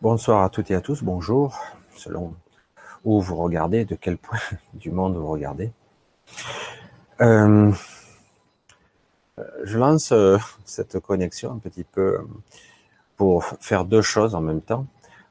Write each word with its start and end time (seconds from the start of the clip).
Bonsoir 0.00 0.44
à 0.44 0.48
toutes 0.48 0.70
et 0.70 0.76
à 0.76 0.80
tous, 0.80 1.02
bonjour, 1.02 1.58
selon 1.96 2.32
où 3.02 3.20
vous 3.20 3.34
regardez, 3.34 3.84
de 3.84 3.96
quel 3.96 4.16
point 4.16 4.38
du 4.74 4.92
monde 4.92 5.16
vous 5.16 5.26
regardez. 5.26 5.72
Euh, 7.20 7.72
je 9.64 9.76
lance 9.76 10.12
euh, 10.12 10.38
cette 10.64 11.00
connexion 11.00 11.50
un 11.50 11.58
petit 11.58 11.82
peu 11.82 12.20
pour 13.16 13.44
faire 13.58 13.84
deux 13.84 14.00
choses 14.00 14.36
en 14.36 14.40
même 14.40 14.60
temps, 14.60 14.86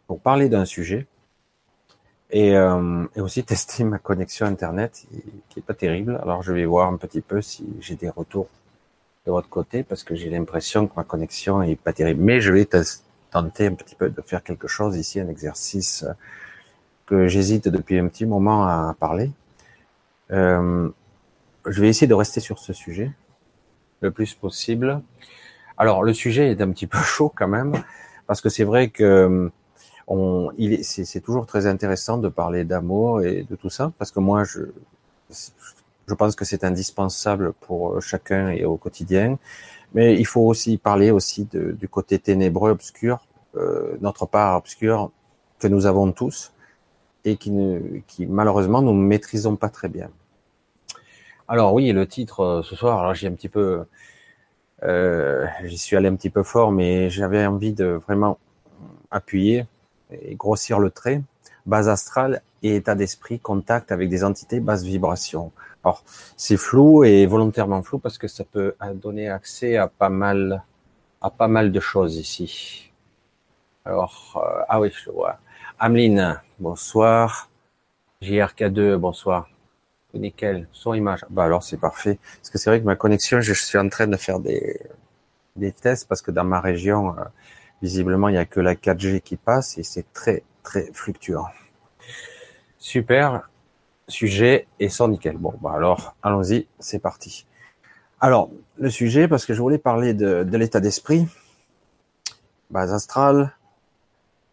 pour 0.05 0.19
parler 0.19 0.49
d'un 0.49 0.65
sujet 0.65 1.07
et, 2.31 2.57
euh, 2.57 3.05
aussi 3.15 3.43
tester 3.45 3.85
ma 3.85 3.99
connexion 3.99 4.47
internet 4.47 5.07
qui 5.47 5.59
est 5.59 5.65
pas 5.65 5.75
terrible. 5.75 6.19
Alors 6.21 6.43
je 6.43 6.51
vais 6.51 6.65
voir 6.65 6.91
un 6.91 6.97
petit 6.97 7.21
peu 7.21 7.41
si 7.41 7.65
j'ai 7.79 7.95
des 7.95 8.09
retours 8.09 8.49
de 9.25 9.31
votre 9.31 9.47
côté 9.47 9.83
parce 9.83 10.03
que 10.03 10.13
j'ai 10.13 10.29
l'impression 10.29 10.87
que 10.87 10.93
ma 10.97 11.05
connexion 11.05 11.61
est 11.63 11.77
pas 11.77 11.93
terrible. 11.93 12.21
Mais 12.21 12.41
je 12.41 12.51
vais 12.51 12.65
un 13.37 13.73
petit 13.73 13.95
peu 13.95 14.09
de 14.09 14.21
faire 14.21 14.43
quelque 14.43 14.67
chose 14.67 14.97
ici, 14.97 15.19
un 15.19 15.29
exercice 15.29 16.05
que 17.05 17.27
j'hésite 17.27 17.67
depuis 17.67 17.97
un 17.97 18.07
petit 18.07 18.25
moment 18.25 18.63
à 18.63 18.95
parler. 18.99 19.31
Euh, 20.31 20.89
je 21.65 21.81
vais 21.81 21.89
essayer 21.89 22.07
de 22.07 22.13
rester 22.13 22.39
sur 22.39 22.59
ce 22.59 22.73
sujet 22.73 23.11
le 24.01 24.11
plus 24.11 24.33
possible. 24.33 25.01
Alors 25.77 26.03
le 26.03 26.13
sujet 26.13 26.51
est 26.51 26.61
un 26.61 26.71
petit 26.71 26.87
peu 26.87 26.97
chaud 27.03 27.31
quand 27.35 27.47
même 27.47 27.73
parce 28.27 28.41
que 28.41 28.49
c'est 28.49 28.65
vrai 28.65 28.89
que 28.89 29.49
on, 30.07 30.51
il 30.57 30.83
c'est 30.85 31.19
toujours 31.21 31.45
très 31.45 31.65
intéressant 31.65 32.17
de 32.17 32.29
parler 32.29 32.63
d'amour 32.63 33.21
et 33.21 33.43
de 33.43 33.55
tout 33.55 33.69
ça 33.69 33.91
parce 33.97 34.11
que 34.11 34.19
moi 34.19 34.43
je 34.43 34.61
je 36.07 36.13
pense 36.13 36.35
que 36.35 36.45
c'est 36.45 36.63
indispensable 36.63 37.53
pour 37.53 38.01
chacun 38.01 38.49
et 38.49 38.63
au 38.63 38.77
quotidien. 38.77 39.37
Mais 39.93 40.15
il 40.15 40.25
faut 40.25 40.41
aussi 40.41 40.77
parler 40.77 41.11
aussi 41.11 41.45
de, 41.45 41.71
du 41.71 41.87
côté 41.89 42.19
ténébreux, 42.19 42.71
obscur, 42.71 43.15
euh, 43.15 43.26
notre 44.01 44.25
part 44.25 44.57
obscure 44.57 45.11
que 45.59 45.67
nous 45.67 45.85
avons 45.85 46.11
tous 46.11 46.51
et 47.25 47.35
qui 47.37 47.51
malheureusement 48.27 48.81
nous 48.81 48.93
ne 48.93 49.03
maîtrisons 49.03 49.55
pas 49.55 49.69
très 49.69 49.89
bien. 49.89 50.09
Alors 51.49 51.73
oui, 51.73 51.93
le 51.93 52.05
titre 52.05 52.41
euh, 52.41 52.61
ce 52.61 52.75
soir, 52.75 52.99
alors 52.99 53.13
j'ai 53.13 53.27
un 53.27 53.31
petit 53.31 53.47
peu, 53.47 53.85
euh, 54.83 55.45
j'y 55.63 55.77
suis 55.77 55.95
allé 55.95 56.09
un 56.09 56.15
petit 56.15 56.29
peu 56.29 56.43
fort, 56.43 56.73
mais 56.73 57.09
j'avais 57.09 57.45
envie 57.45 57.71
de 57.71 57.85
vraiment 57.85 58.37
appuyer 59.11 59.65
et 60.11 60.35
grossir 60.35 60.79
le 60.79 60.91
trait. 60.91 61.21
Base 61.65 61.87
astrale 61.87 62.41
et 62.63 62.75
état 62.75 62.95
d'esprit, 62.95 63.39
contact 63.39 63.93
avec 63.93 64.09
des 64.09 64.25
entités 64.25 64.59
basse 64.59 64.83
vibration. 64.83 65.53
Alors, 65.85 66.03
c'est 66.35 66.57
flou 66.57 67.05
et 67.05 67.25
volontairement 67.25 67.81
flou 67.81 67.97
parce 67.99 68.17
que 68.17 68.27
ça 68.27 68.43
peut 68.43 68.75
donner 68.95 69.29
accès 69.29 69.77
à 69.77 69.87
pas 69.87 70.09
mal, 70.09 70.63
à 71.21 71.29
pas 71.29 71.47
mal 71.47 71.71
de 71.71 71.79
choses 71.79 72.17
ici. 72.17 72.86
Alors, 73.87 74.33
euh, 74.35 74.65
ah 74.67 74.81
oui, 74.81 74.91
je 74.91 75.09
vois. 75.09 75.39
Ameline, 75.79 76.41
bonsoir. 76.59 77.49
JRK2, 78.21 78.97
bonsoir. 78.97 79.47
Nickel, 80.13 80.67
son 80.73 80.93
image. 80.93 81.23
Bah 81.29 81.45
alors 81.45 81.63
c'est 81.63 81.77
parfait. 81.77 82.19
Parce 82.35 82.49
que 82.49 82.57
c'est 82.57 82.69
vrai 82.69 82.81
que 82.81 82.85
ma 82.85 82.97
connexion, 82.97 83.39
je 83.39 83.53
suis 83.53 83.77
en 83.77 83.87
train 83.87 84.07
de 84.07 84.17
faire 84.17 84.41
des, 84.41 84.77
des 85.55 85.71
tests 85.71 86.05
parce 86.09 86.21
que 86.21 86.31
dans 86.31 86.43
ma 86.43 86.59
région, 86.59 87.17
euh, 87.17 87.23
visiblement, 87.81 88.27
il 88.27 88.33
n'y 88.33 88.37
a 88.39 88.45
que 88.45 88.59
la 88.59 88.75
4G 88.75 89.21
qui 89.21 89.37
passe 89.37 89.77
et 89.77 89.83
c'est 89.83 90.11
très, 90.11 90.43
très 90.63 90.91
fluctuant. 90.91 91.45
Super 92.79 93.49
sujet 94.09 94.67
et 94.81 94.89
sans 94.89 95.07
nickel. 95.07 95.37
Bon, 95.37 95.53
bah 95.61 95.71
alors, 95.73 96.17
allons-y, 96.23 96.67
c'est 96.79 96.99
parti. 96.99 97.45
Alors, 98.19 98.49
le 98.77 98.89
sujet, 98.89 99.29
parce 99.29 99.45
que 99.45 99.53
je 99.53 99.61
voulais 99.61 99.77
parler 99.77 100.13
de, 100.13 100.43
de 100.43 100.57
l'état 100.57 100.81
d'esprit, 100.81 101.25
base 102.69 102.91
astrale, 102.91 103.53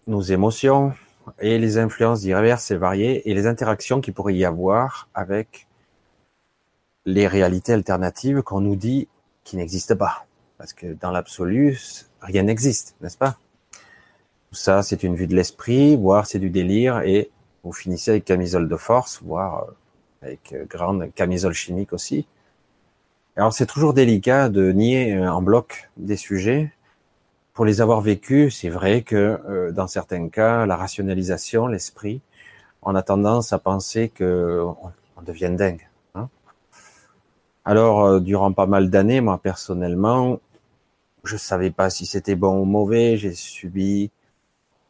nos 0.06 0.20
émotions 0.20 0.92
et 1.41 1.59
les 1.59 1.78
influences 1.78 2.20
diverses 2.20 2.70
et 2.70 2.76
variées 2.76 3.28
et 3.28 3.34
les 3.34 3.47
interactions 3.47 4.00
qu'il 4.00 4.15
pourrait 4.15 4.34
y 4.34 4.44
avoir 4.44 5.09
avec 5.15 5.66
les 7.06 7.26
réalités 7.26 7.72
alternatives 7.72 8.43
qu'on 8.43 8.60
nous 8.60 8.76
dit 8.76 9.09
qui 9.44 9.56
n'existent 9.56 9.97
pas. 9.97 10.26
Parce 10.59 10.72
que 10.72 10.94
dans 10.94 11.10
l'absolu, 11.10 11.78
rien 12.20 12.44
n'existe, 12.44 12.97
n'est-ce 13.00 13.19
pas? 13.19 13.38
Tout 14.50 14.54
ça, 14.54 14.82
c'est 14.82 15.03
une 15.03 15.14
vue 15.14 15.26
de 15.26 15.34
l'esprit, 15.34 15.97
voire 15.97 16.26
c'est 16.26 16.38
du 16.38 16.50
délire 16.50 17.00
et 17.00 17.31
vous 17.64 17.72
finissez 17.72 18.12
avec 18.12 18.25
camisole 18.25 18.69
de 18.69 18.76
force, 18.76 19.20
voire 19.22 19.64
euh, 19.64 19.72
avec 20.22 20.53
euh, 20.53 20.64
grande 20.66 21.12
camisole 21.14 21.54
chimique 21.54 21.93
aussi. 21.93 22.26
Alors 23.37 23.53
c'est 23.53 23.66
toujours 23.66 23.94
délicat 23.94 24.48
de 24.48 24.70
nier 24.70 25.14
euh, 25.14 25.32
en 25.32 25.43
bloc 25.43 25.91
des 25.97 26.16
sujets. 26.16 26.72
Pour 27.54 27.65
les 27.65 27.81
avoir 27.81 28.00
vécus, 28.00 28.60
c'est 28.60 28.69
vrai 28.69 29.03
que 29.03 29.70
dans 29.70 29.87
certains 29.87 30.28
cas, 30.28 30.66
la 30.66 30.76
rationalisation, 30.76 31.69
l'esprit, 31.69 32.20
on 32.82 32.94
a 32.94 33.03
tendance 33.03 33.53
à 33.53 33.59
penser 33.59 34.09
que 34.09 34.62
on, 35.16 35.22
devient 35.22 35.53
dingue. 35.56 35.88
Hein. 36.14 36.28
Alors, 37.64 38.20
durant 38.20 38.53
pas 38.53 38.66
mal 38.66 38.91
d'années, 38.91 39.20
moi 39.20 39.38
personnellement, 39.38 40.41
je 41.25 41.37
savais 41.37 41.70
pas 41.70 41.91
si 41.91 42.06
c'était 42.06 42.34
bon 42.34 42.60
ou 42.60 42.64
mauvais. 42.64 43.16
J'ai 43.16 43.32
subi, 43.32 44.10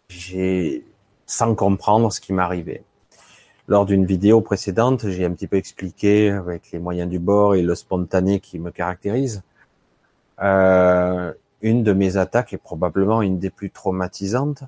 j'ai 0.09 0.85
sans 1.27 1.55
comprendre 1.55 2.13
ce 2.13 2.21
qui 2.21 2.33
m'arrivait. 2.33 2.83
Lors 3.69 3.87
d'une 3.87 4.05
vidéo 4.05 4.41
précédente, 4.41 5.09
j'ai 5.09 5.25
un 5.25 5.33
petit 5.33 5.47
peu 5.47 5.57
expliqué 5.57 6.31
avec 6.31 6.71
les 6.73 6.79
moyens 6.79 7.09
du 7.09 7.19
bord 7.19 7.55
et 7.55 7.63
le 7.63 7.75
spontané 7.75 8.41
qui 8.41 8.59
me 8.59 8.71
caractérise. 8.71 9.43
Euh, 10.43 11.33
une 11.65 11.83
de 11.83 11.95
mes 11.95 12.19
attaques 12.19 12.53
est 12.53 12.59
probablement 12.59 13.23
une 13.23 13.39
des 13.39 13.49
plus 13.49 13.71
traumatisantes 13.71 14.65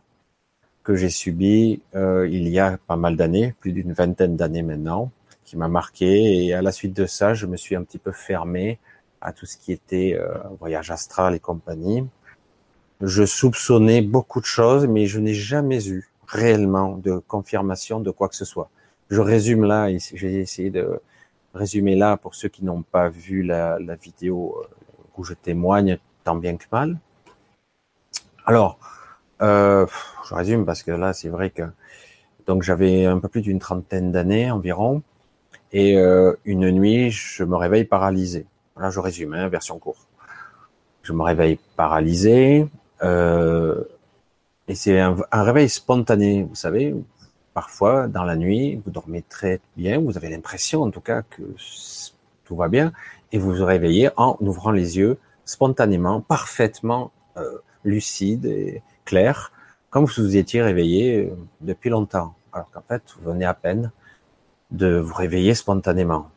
que 0.83 0.97
j'ai 0.97 1.11
subies 1.11 1.83
euh, 1.95 2.27
il 2.27 2.49
y 2.49 2.59
a 2.59 2.79
pas 2.87 2.97
mal 2.97 3.17
d'années, 3.17 3.55
plus 3.61 3.73
d'une 3.73 3.93
vingtaine 3.93 4.35
d'années 4.35 4.63
maintenant, 4.63 5.11
qui 5.45 5.59
m'a 5.59 5.69
marqué. 5.69 6.47
Et 6.47 6.55
à 6.55 6.63
la 6.63 6.73
suite 6.73 6.95
de 6.95 7.05
ça, 7.05 7.35
je 7.35 7.45
me 7.45 7.59
suis 7.59 7.77
un 7.77 7.83
petit 7.83 7.99
peu 7.99 8.13
fermé 8.13 8.79
à 9.21 9.33
tout 9.35 9.45
ce 9.45 9.59
qui 9.59 9.73
était 9.73 10.17
euh, 10.19 10.39
voyage 10.59 10.91
astral 10.91 11.35
et 11.35 11.39
compagnie. 11.39 12.07
Je 13.03 13.27
soupçonnais 13.27 14.01
beaucoup 14.01 14.41
de 14.41 14.47
choses, 14.47 14.87
mais 14.87 15.05
je 15.05 15.21
n'ai 15.21 15.35
jamais 15.35 15.87
eu 15.89 16.09
réellement 16.27 16.97
de 16.97 17.19
confirmation 17.19 18.01
de 18.01 18.11
quoi 18.11 18.31
que 18.31 18.37
ce 18.37 18.47
soit. 18.47 18.71
Je 19.11 19.21
résume 19.21 19.65
là, 19.65 19.89
j'ai 20.15 20.41
essayé 20.41 20.71
de 20.71 20.99
résumer 21.53 21.95
là 21.95 22.17
pour 22.17 22.35
ceux 22.35 22.49
qui 22.49 22.65
n'ont 22.65 22.83
pas 22.83 23.11
vu 23.11 23.43
la, 23.43 23.79
vidéo 24.01 24.57
euh, 24.63 24.67
où 25.19 25.25
je 25.25 25.35
témoigne 25.35 25.99
tant 26.27 26.35
bien 26.35 26.57
que 26.57 26.65
mal. 26.73 26.99
Alors, 28.47 28.79
euh, 29.43 29.87
je 30.29 30.35
résume 30.35 30.67
parce 30.67 30.83
que 30.83 30.91
là, 30.91 31.13
c'est 31.13 31.29
vrai 31.29 31.51
que 31.51 31.63
donc 32.49 32.65
j'avais 32.65 33.07
un 33.07 33.19
peu 33.21 33.29
plus 33.29 33.43
d'une 33.43 33.61
trentaine 33.61 34.11
d'années 34.11 34.51
environ, 34.51 35.03
et 35.73 35.97
euh, 35.97 36.35
une 36.45 36.71
nuit, 36.71 37.11
je 37.13 37.45
me 37.45 37.57
réveille 37.57 37.85
paralysé. 37.85 38.47
Là, 38.77 38.91
je 38.91 38.99
résume, 38.99 39.35
hein, 39.35 39.49
version 39.49 39.79
courte. 39.79 40.07
Je 41.03 41.13
me 41.13 41.23
réveille 41.23 41.59
paralysé. 41.77 42.67
Euh, 43.03 43.85
et 44.69 44.75
c'est 44.75 44.99
un, 44.99 45.17
réveil 45.33 45.69
spontané, 45.69 46.43
vous 46.43 46.57
savez. 46.57 46.95
Parfois, 47.55 48.09
dans 48.09 48.25
la 48.25 48.37
nuit, 48.37 48.81
vous 48.85 48.91
dormez 48.91 49.23
très 49.23 49.61
bien, 49.77 50.01
vous 50.01 50.17
avez 50.17 50.29
l'impression 50.29 50.83
en 50.83 50.91
tout 50.91 51.01
cas 51.01 51.23
que 51.23 51.43
tout 52.45 52.57
va 52.57 52.69
bien, 52.69 52.93
et 53.33 53.39
vous 53.39 53.53
vous 53.55 53.65
réveillez 53.65 54.11
en 54.17 54.37
ouvrant 54.41 54.73
les 54.73 54.99
yeux 54.99 55.19
spontanément, 55.47 56.21
parfaitement 56.21 57.11
euh, 57.39 57.59
lucide 57.85 58.45
et 58.45 58.83
clair, 59.07 59.53
comme 59.89 60.05
vous 60.05 60.23
vous 60.23 60.37
étiez 60.37 60.61
réveillé 60.61 61.25
euh, 61.25 61.37
depuis 61.63 61.89
longtemps. 61.89 62.35
Alors 62.53 62.71
qu'en 62.71 62.83
fait, 62.83 63.03
vous 63.17 63.31
venez 63.33 63.47
à 63.47 63.55
peine 63.55 63.91
de 64.71 64.99
vous 64.99 65.15
réveiller 65.15 65.55
spontanément. 65.55 66.29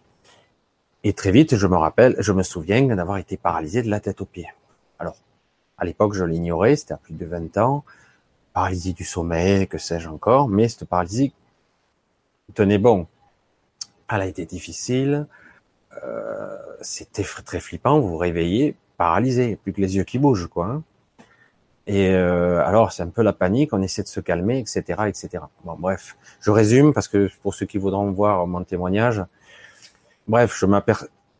Et 1.03 1.11
très 1.11 1.31
vite, 1.31 1.57
je 1.57 1.67
me 1.67 1.75
rappelle, 1.75 2.15
je 2.19 2.31
me 2.31 2.43
souviens 2.43 2.95
d'avoir 2.95 3.17
été 3.17 3.35
paralysé 3.35 3.81
de 3.81 3.89
la 3.89 3.99
tête 3.99 4.21
aux 4.21 4.25
pieds. 4.25 4.53
Alors, 4.99 5.17
à 5.77 5.83
l'époque, 5.83 6.13
je 6.13 6.23
l'ignorais, 6.23 6.77
c'était 6.77 6.93
à 6.93 6.97
plus 6.97 7.13
de 7.13 7.25
20 7.25 7.57
ans 7.57 7.83
paralysie 8.53 8.93
du 8.93 9.05
sommeil, 9.05 9.67
que 9.67 9.77
sais-je 9.77 10.09
encore, 10.09 10.49
mais 10.49 10.67
cette 10.67 10.85
paralysie 10.85 11.33
tenez 12.53 12.77
bon. 12.77 13.07
Elle 14.09 14.21
a 14.21 14.25
été 14.25 14.45
difficile, 14.45 15.27
euh, 16.03 16.57
c'était 16.81 17.23
très 17.23 17.59
flippant, 17.59 17.99
vous 17.99 18.09
vous 18.09 18.17
réveillez 18.17 18.75
paralysé, 18.99 19.55
plus 19.55 19.71
que 19.73 19.79
les 19.79 19.95
yeux 19.95 20.03
qui 20.03 20.19
bougent, 20.19 20.47
quoi. 20.47 20.65
Hein. 20.67 20.83
Et 21.87 22.09
euh, 22.09 22.63
alors 22.63 22.91
c'est 22.91 23.01
un 23.01 23.07
peu 23.07 23.23
la 23.23 23.33
panique, 23.33 23.73
on 23.73 23.81
essaie 23.81 24.03
de 24.03 24.07
se 24.07 24.19
calmer, 24.19 24.59
etc., 24.59 24.81
etc. 25.07 25.29
Bon, 25.63 25.75
bref, 25.79 26.17
je 26.41 26.51
résume 26.51 26.93
parce 26.93 27.07
que 27.07 27.31
pour 27.41 27.55
ceux 27.55 27.65
qui 27.65 27.79
voudront 27.79 28.11
voir 28.11 28.45
mon 28.45 28.63
témoignage, 28.63 29.23
bref, 30.27 30.55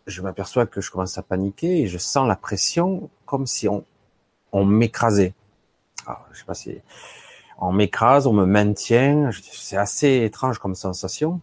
je 0.08 0.22
m'aperçois 0.22 0.66
que 0.66 0.82
je 0.82 0.90
commence 0.90 1.18
à 1.20 1.22
paniquer 1.22 1.82
et 1.82 1.88
je 1.88 2.00
sens 2.00 2.28
la 2.28 2.36
pression 2.36 3.12
comme 3.28 3.46
si 3.46 3.68
on, 3.68 3.84
on 4.52 4.66
m'écrasait. 4.66 5.34
Ah, 6.08 6.26
je 6.32 6.40
sais 6.40 6.46
pas 6.46 6.56
si 6.56 6.80
on 7.60 7.74
m'écrase, 7.74 8.26
on 8.26 8.34
me 8.34 8.46
maintient. 8.46 9.30
C'est 9.52 9.78
assez 9.78 10.24
étrange 10.24 10.58
comme 10.58 10.76
sensation. 10.76 11.42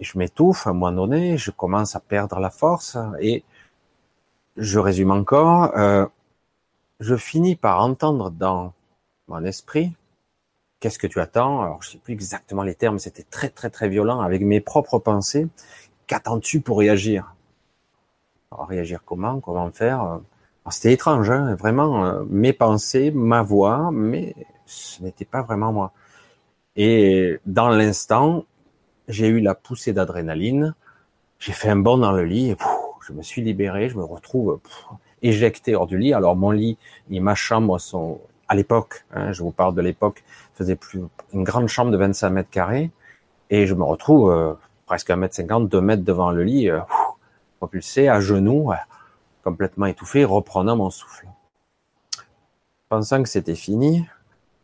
Et 0.00 0.04
je 0.04 0.18
m'étouffe 0.18 0.66
à 0.66 0.70
un 0.70 0.72
moment 0.74 0.92
donné, 0.92 1.38
je 1.38 1.50
commence 1.50 1.96
à 1.96 2.00
perdre 2.00 2.40
la 2.40 2.50
force 2.50 2.98
et 3.20 3.44
je 4.56 4.78
résume 4.78 5.10
encore. 5.10 5.76
Euh, 5.76 6.06
je 7.00 7.16
finis 7.16 7.56
par 7.56 7.80
entendre 7.80 8.30
dans 8.30 8.72
mon 9.28 9.44
esprit 9.44 9.92
qu'est-ce 10.80 10.98
que 10.98 11.06
tu 11.06 11.20
attends? 11.20 11.62
Alors, 11.62 11.82
je 11.82 11.90
sais 11.90 11.98
plus 11.98 12.12
exactement 12.12 12.62
les 12.62 12.74
termes, 12.74 12.98
c'était 12.98 13.24
très 13.24 13.48
très 13.48 13.70
très 13.70 13.88
violent 13.88 14.20
avec 14.20 14.42
mes 14.42 14.60
propres 14.60 14.98
pensées. 14.98 15.48
Qu'attends-tu 16.06 16.60
pour 16.60 16.78
réagir? 16.78 17.34
Alors, 18.52 18.68
réagir 18.68 19.00
comment? 19.04 19.40
Comment 19.40 19.70
faire? 19.70 20.20
C'était 20.70 20.92
étrange, 20.92 21.30
hein 21.30 21.54
vraiment. 21.54 22.04
Euh, 22.04 22.24
mes 22.28 22.52
pensées, 22.52 23.10
ma 23.10 23.42
voix, 23.42 23.90
mais 23.92 24.34
ce 24.66 25.02
n'était 25.02 25.24
pas 25.24 25.42
vraiment 25.42 25.72
moi. 25.72 25.92
Et 26.76 27.38
dans 27.46 27.68
l'instant, 27.68 28.44
j'ai 29.08 29.28
eu 29.28 29.40
la 29.40 29.54
poussée 29.54 29.92
d'adrénaline. 29.92 30.74
J'ai 31.38 31.52
fait 31.52 31.68
un 31.68 31.76
bond 31.76 31.98
dans 31.98 32.12
le 32.12 32.24
lit 32.24 32.50
et 32.50 32.56
je 33.06 33.12
me 33.12 33.22
suis 33.22 33.42
libéré. 33.42 33.88
Je 33.88 33.96
me 33.96 34.04
retrouve 34.04 34.60
éjecté 35.22 35.74
hors 35.74 35.86
du 35.86 35.98
lit. 35.98 36.12
Alors 36.12 36.36
mon 36.36 36.50
lit 36.50 36.78
et 37.10 37.20
ma 37.20 37.34
chambre 37.34 37.78
sont 37.78 38.20
à 38.48 38.54
l'époque, 38.54 39.04
hein, 39.12 39.32
je 39.32 39.42
vous 39.42 39.50
parle 39.50 39.74
de 39.74 39.82
l'époque, 39.82 40.22
faisait 40.54 40.76
plus 40.76 41.00
une 41.32 41.42
grande 41.42 41.66
chambre 41.68 41.90
de 41.90 41.96
25 41.96 42.30
mètres 42.30 42.50
carrés 42.50 42.90
et 43.50 43.66
je 43.66 43.74
me 43.74 43.82
retrouve 43.82 44.30
euh, 44.30 44.54
presque 44.86 45.10
un 45.10 45.16
mètre 45.16 45.34
cinquante, 45.34 45.68
deux 45.68 45.80
mètres 45.80 46.04
devant 46.04 46.30
le 46.30 46.44
lit, 46.44 46.70
euh, 46.70 46.80
propulsé 47.58 48.08
à 48.08 48.20
genoux, 48.20 48.70
complètement 49.42 49.86
étouffé, 49.86 50.24
reprenant 50.24 50.76
mon 50.76 50.90
souffle. 50.90 51.26
Pensant 52.88 53.22
que 53.22 53.28
c'était 53.28 53.56
fini 53.56 54.06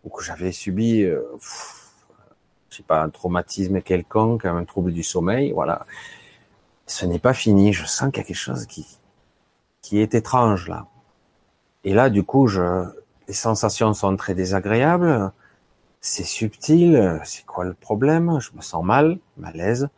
ou 0.05 0.11
que 0.11 0.23
j'avais 0.23 0.53
subi, 0.53 1.03
euh, 1.03 1.23
je 2.71 2.77
sais 2.77 2.83
pas, 2.85 3.03
un 3.03 3.11
traumatisme 3.11 3.81
quelconque, 3.83 4.45
un 4.45 4.65
trouble 4.65 4.93
du 4.93 5.03
sommeil, 5.03 5.51
voilà. 5.51 5.87
Ce 6.87 7.07
n'est 7.07 7.19
pas 7.19 7.35
fini. 7.35 7.73
Je 7.73 7.85
sens 7.87 8.11
qu'il 8.11 8.19
y 8.19 8.25
a 8.25 8.27
quelque 8.27 8.37
chose 8.37 8.67
qui 8.67 8.87
qui 9.83 9.99
est 9.99 10.15
étrange 10.15 10.69
là. 10.69 10.87
Et 11.85 11.93
là, 11.93 12.09
du 12.09 12.23
coup, 12.23 12.47
je, 12.47 12.85
les 13.29 13.35
sensations 13.35 13.93
sont 13.93 14.17
très 14.17 14.35
désagréables. 14.35 15.33
C'est 16.01 16.25
subtil. 16.25 17.21
C'est 17.25 17.45
quoi 17.45 17.65
le 17.65 17.75
problème? 17.75 18.39
Je 18.41 18.51
me 18.55 18.63
sens 18.63 18.85
mal, 18.85 19.19
malaise. 19.37 19.89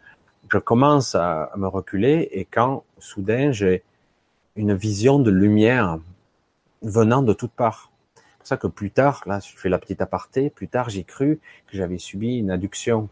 Je 0.51 0.59
commence 0.59 1.15
à, 1.15 1.51
me 1.57 1.67
reculer 1.67 2.29
et 2.33 2.45
quand 2.45 2.85
soudain 2.99 3.53
j'ai 3.53 3.83
une 4.57 4.75
vision 4.75 5.19
de 5.19 5.31
lumière 5.31 5.99
venant 6.83 7.23
de 7.23 7.33
toutes 7.33 7.53
parts. 7.53 7.91
C'est 8.15 8.39
pour 8.39 8.47
ça 8.47 8.57
que 8.57 8.67
plus 8.67 8.91
tard, 8.91 9.23
là, 9.27 9.41
je 9.41 9.57
fais 9.57 9.69
la 9.69 9.79
petite 9.79 10.01
aparté, 10.01 10.51
plus 10.51 10.69
tard 10.69 10.91
j'ai 10.91 11.05
cru 11.05 11.41
que 11.67 11.77
j'avais 11.77 11.99
subi 11.99 12.37
une 12.37 12.51
adduction. 12.51 13.09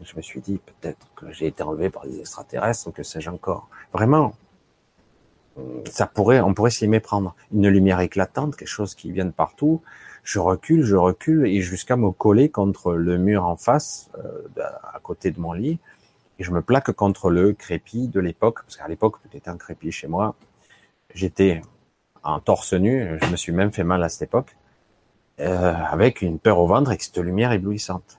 Je 0.00 0.16
me 0.16 0.22
suis 0.22 0.40
dit 0.40 0.58
peut-être 0.58 1.06
que 1.16 1.32
j'ai 1.32 1.46
été 1.46 1.62
enlevé 1.62 1.90
par 1.90 2.06
des 2.06 2.20
extraterrestres 2.20 2.88
ou 2.88 2.92
que 2.92 3.02
sais-je 3.02 3.30
encore. 3.30 3.68
Vraiment, 3.92 4.34
ça 5.86 6.06
pourrait, 6.06 6.40
on 6.40 6.54
pourrait 6.54 6.70
s'y 6.70 6.86
méprendre. 6.86 7.34
Une 7.52 7.68
lumière 7.68 8.00
éclatante, 8.00 8.56
quelque 8.56 8.68
chose 8.68 8.94
qui 8.94 9.10
vient 9.10 9.24
de 9.24 9.30
partout. 9.30 9.80
Je 10.22 10.38
recule, 10.38 10.84
je 10.84 10.96
recule 10.96 11.46
et 11.46 11.60
jusqu'à 11.60 11.96
me 11.96 12.10
coller 12.10 12.50
contre 12.50 12.94
le 12.94 13.16
mur 13.16 13.46
en 13.46 13.56
face, 13.56 14.10
euh, 14.18 14.42
à 14.58 14.98
côté 15.00 15.30
de 15.30 15.40
mon 15.40 15.52
lit, 15.52 15.78
et 16.38 16.44
je 16.44 16.50
me 16.50 16.60
plaque 16.60 16.90
contre 16.92 17.30
le 17.30 17.52
crépi 17.52 18.08
de 18.08 18.20
l'époque, 18.20 18.62
parce 18.62 18.76
qu'à 18.76 18.88
l'époque 18.88 19.16
tout 19.22 19.36
était 19.36 19.48
un 19.48 19.56
crépi 19.56 19.92
chez 19.92 20.08
moi. 20.08 20.34
J'étais 21.14 21.62
en 22.22 22.40
torse 22.40 22.74
nu, 22.74 23.18
je 23.22 23.30
me 23.30 23.36
suis 23.36 23.52
même 23.52 23.70
fait 23.70 23.84
mal 23.84 24.02
à 24.02 24.08
cette 24.08 24.22
époque, 24.22 24.56
euh, 25.38 25.72
avec 25.72 26.22
une 26.22 26.38
peur 26.38 26.58
au 26.58 26.66
ventre 26.66 26.90
et 26.90 26.98
cette 26.98 27.18
lumière 27.18 27.52
éblouissante. 27.52 28.18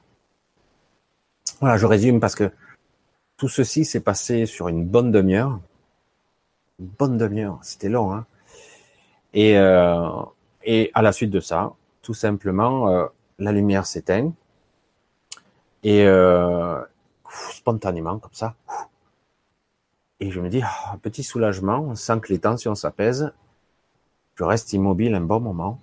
Voilà, 1.60 1.78
je 1.78 1.86
résume 1.86 2.20
parce 2.20 2.36
que 2.36 2.52
tout 3.38 3.50
ceci 3.50 3.86
s'est 3.86 4.00
passé 4.00 4.46
sur 4.46 4.68
une 4.68 4.86
bonne 4.86 5.12
demi-heure 5.12 5.60
une 6.80 6.88
bonne 6.88 7.18
demi-heure, 7.18 7.60
c'était 7.62 7.90
long. 7.90 8.14
Hein 8.14 8.26
et, 9.34 9.58
euh, 9.58 10.22
à 10.94 11.02
la 11.02 11.12
suite 11.12 11.32
de 11.32 11.40
ça, 11.40 11.74
tout 12.02 12.14
simplement, 12.14 12.90
euh, 12.90 13.06
la 13.40 13.52
lumière 13.52 13.86
s'éteint 13.86 14.32
et 15.84 16.06
euh, 16.06 16.82
spontanément 17.30 18.20
comme 18.20 18.34
ça. 18.34 18.56
Et 20.20 20.32
je 20.32 20.40
me 20.40 20.50
dis, 20.50 20.62
oh, 20.64 20.90
un 20.94 20.98
petit 20.98 21.24
soulagement, 21.24 21.96
sans 21.96 22.20
que 22.20 22.34
les 22.34 22.40
tensions 22.40 22.76
s'apaisent. 22.76 23.32
Je 24.36 24.44
reste 24.44 24.74
immobile 24.74 25.16
un 25.16 25.22
bon 25.22 25.40
moment. 25.40 25.80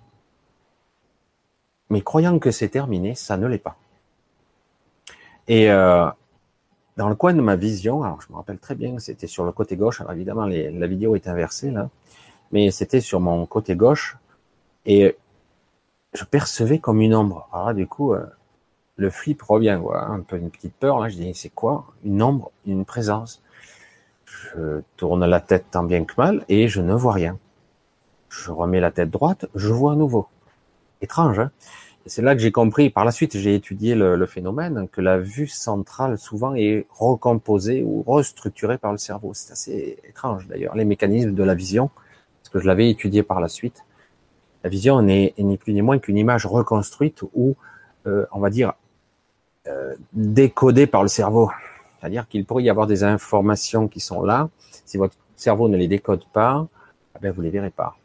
Mais 1.89 2.01
croyant 2.01 2.39
que 2.39 2.51
c'est 2.51 2.69
terminé, 2.69 3.15
ça 3.15 3.37
ne 3.37 3.47
l'est 3.47 3.57
pas. 3.57 3.77
Et 5.47 5.69
euh, 5.69 6.07
dans 6.97 7.09
le 7.09 7.15
coin 7.15 7.33
de 7.33 7.41
ma 7.41 7.55
vision, 7.55 8.03
alors 8.03 8.21
je 8.21 8.31
me 8.31 8.37
rappelle 8.37 8.57
très 8.57 8.75
bien, 8.75 8.97
c'était 8.99 9.27
sur 9.27 9.43
le 9.43 9.51
côté 9.51 9.75
gauche. 9.75 10.01
Alors 10.01 10.13
évidemment, 10.13 10.45
la 10.45 10.87
vidéo 10.87 11.15
est 11.15 11.27
inversée 11.27 11.71
là, 11.71 11.89
mais 12.51 12.71
c'était 12.71 13.01
sur 13.01 13.19
mon 13.19 13.45
côté 13.45 13.75
gauche 13.75 14.17
et 14.85 15.17
je 16.13 16.23
percevais 16.23 16.79
comme 16.79 17.01
une 17.01 17.13
ombre. 17.13 17.47
Alors 17.53 17.73
du 17.73 17.87
coup, 17.87 18.13
euh, 18.13 18.25
le 18.95 19.09
flip 19.09 19.41
revient, 19.41 19.79
quoi, 19.81 20.05
un 20.05 20.21
peu 20.21 20.37
une 20.37 20.49
petite 20.49 20.73
peur 20.73 20.99
là. 20.99 21.09
Je 21.09 21.15
dis 21.15 21.33
c'est 21.35 21.49
quoi? 21.49 21.85
Une 22.03 22.23
ombre, 22.23 22.51
une 22.65 22.85
présence. 22.85 23.41
Je 24.25 24.81
tourne 24.97 25.25
la 25.25 25.39
tête 25.41 25.65
tant 25.71 25.83
bien 25.83 26.03
que 26.05 26.13
mal 26.17 26.45
et 26.49 26.67
je 26.67 26.81
ne 26.81 26.93
vois 26.93 27.13
rien. 27.13 27.37
Je 28.29 28.51
remets 28.51 28.79
la 28.79 28.91
tête 28.91 29.11
droite, 29.11 29.45
je 29.53 29.71
vois 29.71 29.93
à 29.93 29.95
nouveau. 29.95 30.27
Étrange, 31.01 31.39
hein? 31.39 31.51
C'est 32.07 32.21
là 32.21 32.35
que 32.35 32.41
j'ai 32.41 32.51
compris, 32.51 32.91
par 32.91 33.03
la 33.03 33.11
suite, 33.11 33.35
j'ai 33.35 33.55
étudié 33.55 33.95
le, 33.95 34.25
phénomène, 34.27 34.87
que 34.91 35.01
la 35.01 35.17
vue 35.17 35.47
centrale 35.47 36.19
souvent 36.19 36.53
est 36.53 36.85
recomposée 36.91 37.83
ou 37.83 38.03
restructurée 38.03 38.77
par 38.77 38.91
le 38.91 38.99
cerveau. 38.99 39.31
C'est 39.33 39.51
assez 39.51 39.97
étrange 40.07 40.47
d'ailleurs, 40.47 40.75
les 40.75 40.85
mécanismes 40.85 41.33
de 41.33 41.43
la 41.43 41.55
vision, 41.55 41.89
parce 42.41 42.49
que 42.49 42.59
je 42.59 42.67
l'avais 42.67 42.91
étudié 42.91 43.23
par 43.23 43.39
la 43.39 43.47
suite. 43.47 43.85
La 44.63 44.69
vision 44.69 45.01
n'est 45.01 45.33
ni 45.39 45.57
plus 45.57 45.73
ni 45.73 45.81
moins 45.81 45.97
qu'une 45.97 46.17
image 46.17 46.45
reconstruite 46.45 47.23
ou, 47.33 47.55
euh, 48.05 48.25
on 48.31 48.39
va 48.39 48.51
dire, 48.51 48.73
euh, 49.67 49.95
décodée 50.13 50.85
par 50.85 51.01
le 51.01 51.09
cerveau. 51.09 51.49
C'est-à-dire 51.99 52.27
qu'il 52.27 52.45
pourrait 52.45 52.63
y 52.63 52.69
avoir 52.69 52.85
des 52.85 53.03
informations 53.03 53.87
qui 53.87 53.99
sont 53.99 54.21
là. 54.21 54.49
Si 54.85 54.97
votre 54.97 55.15
cerveau 55.35 55.69
ne 55.69 55.77
les 55.77 55.87
décode 55.87 56.23
pas, 56.33 56.67
eh 57.23 57.29
vous 57.29 57.41
les 57.41 57.49
verrez 57.49 57.71
pas. 57.71 57.97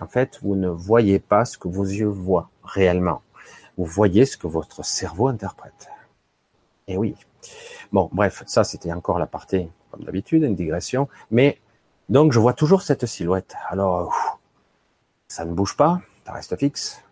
En 0.00 0.06
fait, 0.06 0.38
vous 0.42 0.54
ne 0.54 0.68
voyez 0.68 1.18
pas 1.18 1.44
ce 1.44 1.58
que 1.58 1.66
vos 1.66 1.84
yeux 1.84 2.06
voient 2.06 2.48
réellement 2.62 3.20
vous 3.76 3.84
voyez 3.84 4.26
ce 4.26 4.36
que 4.36 4.46
votre 4.46 4.84
cerveau 4.84 5.28
interprète. 5.28 5.88
Et 6.88 6.96
oui. 6.96 7.14
Bon, 7.92 8.08
bref, 8.12 8.42
ça 8.46 8.64
c'était 8.64 8.92
encore 8.92 9.18
la 9.18 9.26
partie, 9.26 9.68
comme 9.90 10.04
d'habitude, 10.04 10.42
une 10.42 10.54
digression. 10.54 11.08
Mais 11.30 11.58
donc 12.08 12.32
je 12.32 12.38
vois 12.38 12.52
toujours 12.52 12.82
cette 12.82 13.06
silhouette. 13.06 13.54
Alors, 13.68 14.38
ça 15.28 15.44
ne 15.44 15.52
bouge 15.52 15.76
pas, 15.76 16.00
ça 16.26 16.32
reste 16.32 16.56
fixe. 16.56 17.02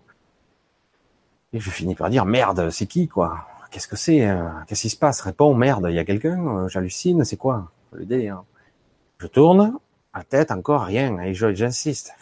Et 1.52 1.58
je 1.60 1.70
finis 1.70 1.94
par 1.94 2.10
dire 2.10 2.24
merde, 2.24 2.70
c'est 2.70 2.86
qui 2.86 3.08
quoi? 3.08 3.46
Qu'est-ce 3.70 3.88
que 3.88 3.96
c'est 3.96 4.28
euh, 4.28 4.48
Qu'est-ce 4.66 4.82
qui 4.82 4.90
se 4.90 4.96
passe? 4.96 5.20
Réponds 5.20 5.54
merde, 5.54 5.86
il 5.88 5.94
y 5.94 5.98
a 5.98 6.04
quelqu'un 6.04 6.46
euh, 6.46 6.68
J'hallucine, 6.68 7.24
c'est 7.24 7.36
quoi? 7.36 7.70
Délire 7.92 8.44
Je 9.18 9.26
tourne, 9.26 9.78
à 10.12 10.22
tête 10.22 10.50
encore 10.50 10.82
rien, 10.82 11.18
et 11.20 11.34
j'insiste. 11.34 12.12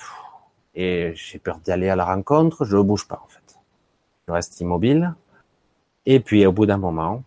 Et 0.74 1.12
j'ai 1.14 1.38
peur 1.38 1.58
d'aller 1.64 1.88
à 1.88 1.96
la 1.96 2.04
rencontre, 2.04 2.64
je 2.64 2.76
ne 2.76 2.82
bouge 2.82 3.08
pas 3.08 3.20
en 3.24 3.28
fait 3.28 3.37
reste 4.32 4.60
immobile, 4.60 5.14
et 6.06 6.20
puis 6.20 6.46
au 6.46 6.52
bout 6.52 6.66
d'un 6.66 6.78
moment, 6.78 7.22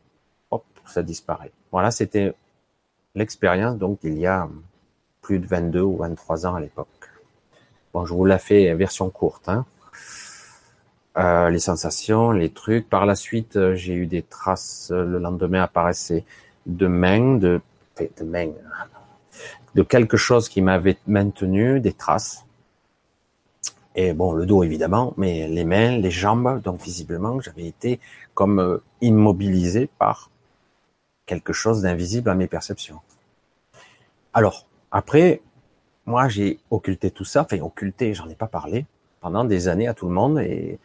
hop, 0.51 0.63
ça 0.85 1.03
disparaît. 1.03 1.51
Voilà, 1.71 1.91
c'était 1.91 2.33
l'expérience 3.15 3.77
donc 3.77 3.99
il 4.03 4.17
y 4.17 4.25
a 4.25 4.47
plus 5.21 5.39
de 5.39 5.45
22 5.45 5.81
ou 5.81 5.97
23 5.97 6.47
ans 6.47 6.55
à 6.55 6.59
l'époque. 6.59 6.87
Bon, 7.93 8.05
je 8.05 8.13
vous 8.13 8.25
la 8.25 8.39
fais 8.39 8.73
version 8.73 9.09
courte. 9.09 9.49
Hein. 9.49 9.65
Euh, 11.17 11.49
les 11.49 11.59
sensations, 11.59 12.31
les 12.31 12.49
trucs. 12.49 12.89
Par 12.89 13.05
la 13.05 13.15
suite, 13.15 13.57
euh, 13.57 13.75
j'ai 13.75 13.93
eu 13.93 14.05
des 14.05 14.21
traces. 14.21 14.91
Le 14.91 15.19
lendemain 15.19 15.61
apparaissait 15.61 16.23
de 16.65 16.87
mains, 16.87 17.35
de, 17.35 17.59
de 17.99 18.53
de 19.75 19.83
quelque 19.83 20.17
chose 20.17 20.49
qui 20.49 20.61
m'avait 20.61 20.97
maintenu, 21.07 21.79
des 21.79 21.93
traces. 21.93 22.45
Et 23.95 24.13
bon, 24.13 24.31
le 24.31 24.45
dos 24.45 24.63
évidemment, 24.63 25.13
mais 25.17 25.47
les 25.47 25.65
mains, 25.65 25.97
les 25.97 26.11
jambes, 26.11 26.61
donc 26.61 26.81
visiblement, 26.81 27.41
j'avais 27.41 27.65
été 27.65 27.99
comme 28.33 28.59
euh, 28.59 28.77
immobilisé 29.01 29.89
par 29.97 30.29
quelque 31.25 31.51
chose 31.53 31.81
d'invisible 31.81 32.29
à 32.29 32.35
mes 32.35 32.47
perceptions. 32.47 32.99
Alors, 34.33 34.65
après, 34.91 35.41
moi 36.05 36.29
j'ai 36.29 36.59
occulté 36.69 37.11
tout 37.11 37.25
ça, 37.25 37.41
enfin 37.41 37.59
occulté, 37.59 38.13
j'en 38.13 38.29
ai 38.29 38.35
pas 38.35 38.47
parlé 38.47 38.85
pendant 39.19 39.43
des 39.43 39.67
années 39.67 39.87
à 39.87 39.93
tout 39.93 40.07
le 40.07 40.13
monde, 40.13 40.39
et, 40.39 40.79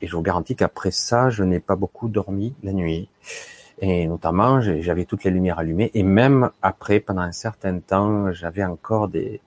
et 0.00 0.06
je 0.06 0.16
vous 0.16 0.22
garantis 0.22 0.56
qu'après 0.56 0.90
ça, 0.90 1.30
je 1.30 1.44
n'ai 1.44 1.60
pas 1.60 1.76
beaucoup 1.76 2.08
dormi 2.08 2.54
la 2.62 2.72
nuit. 2.72 3.08
Et 3.80 4.08
notamment, 4.08 4.60
j'avais 4.60 5.04
toutes 5.04 5.22
les 5.22 5.30
lumières 5.30 5.60
allumées, 5.60 5.92
et 5.94 6.02
même 6.02 6.50
après, 6.60 6.98
pendant 6.98 7.22
un 7.22 7.32
certain 7.32 7.78
temps, 7.78 8.32
j'avais 8.32 8.64
encore 8.64 9.06
des, 9.08 9.40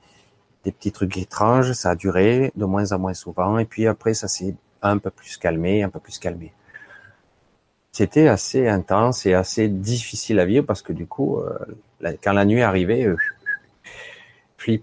des 0.64 0.72
petits 0.72 0.92
trucs 0.92 1.18
étranges, 1.18 1.72
ça 1.74 1.92
a 1.92 1.96
duré 1.96 2.52
de 2.56 2.66
moins 2.66 2.92
en 2.92 3.00
moins 3.00 3.14
souvent, 3.14 3.58
et 3.58 3.66
puis 3.66 3.88
après 3.88 4.14
ça 4.14 4.28
s'est 4.28 4.56
un 4.82 4.98
peu 4.98 5.10
plus 5.10 5.38
calmé, 5.38 5.84
un 5.84 5.90
peu 5.90 6.00
plus 6.00 6.20
calmé. 6.20 6.54
C'était 7.92 8.28
assez 8.28 8.68
intense 8.68 9.26
et 9.26 9.34
assez 9.34 9.68
difficile 9.68 10.40
à 10.40 10.46
vivre 10.46 10.66
parce 10.66 10.82
que 10.82 10.94
du 10.94 11.08
coup, 11.08 11.40
euh, 11.40 11.58
quand 12.24 12.34
la 12.34 12.46
nuit 12.46 12.62
arrivait, 12.62 13.06
euh, 13.06 13.18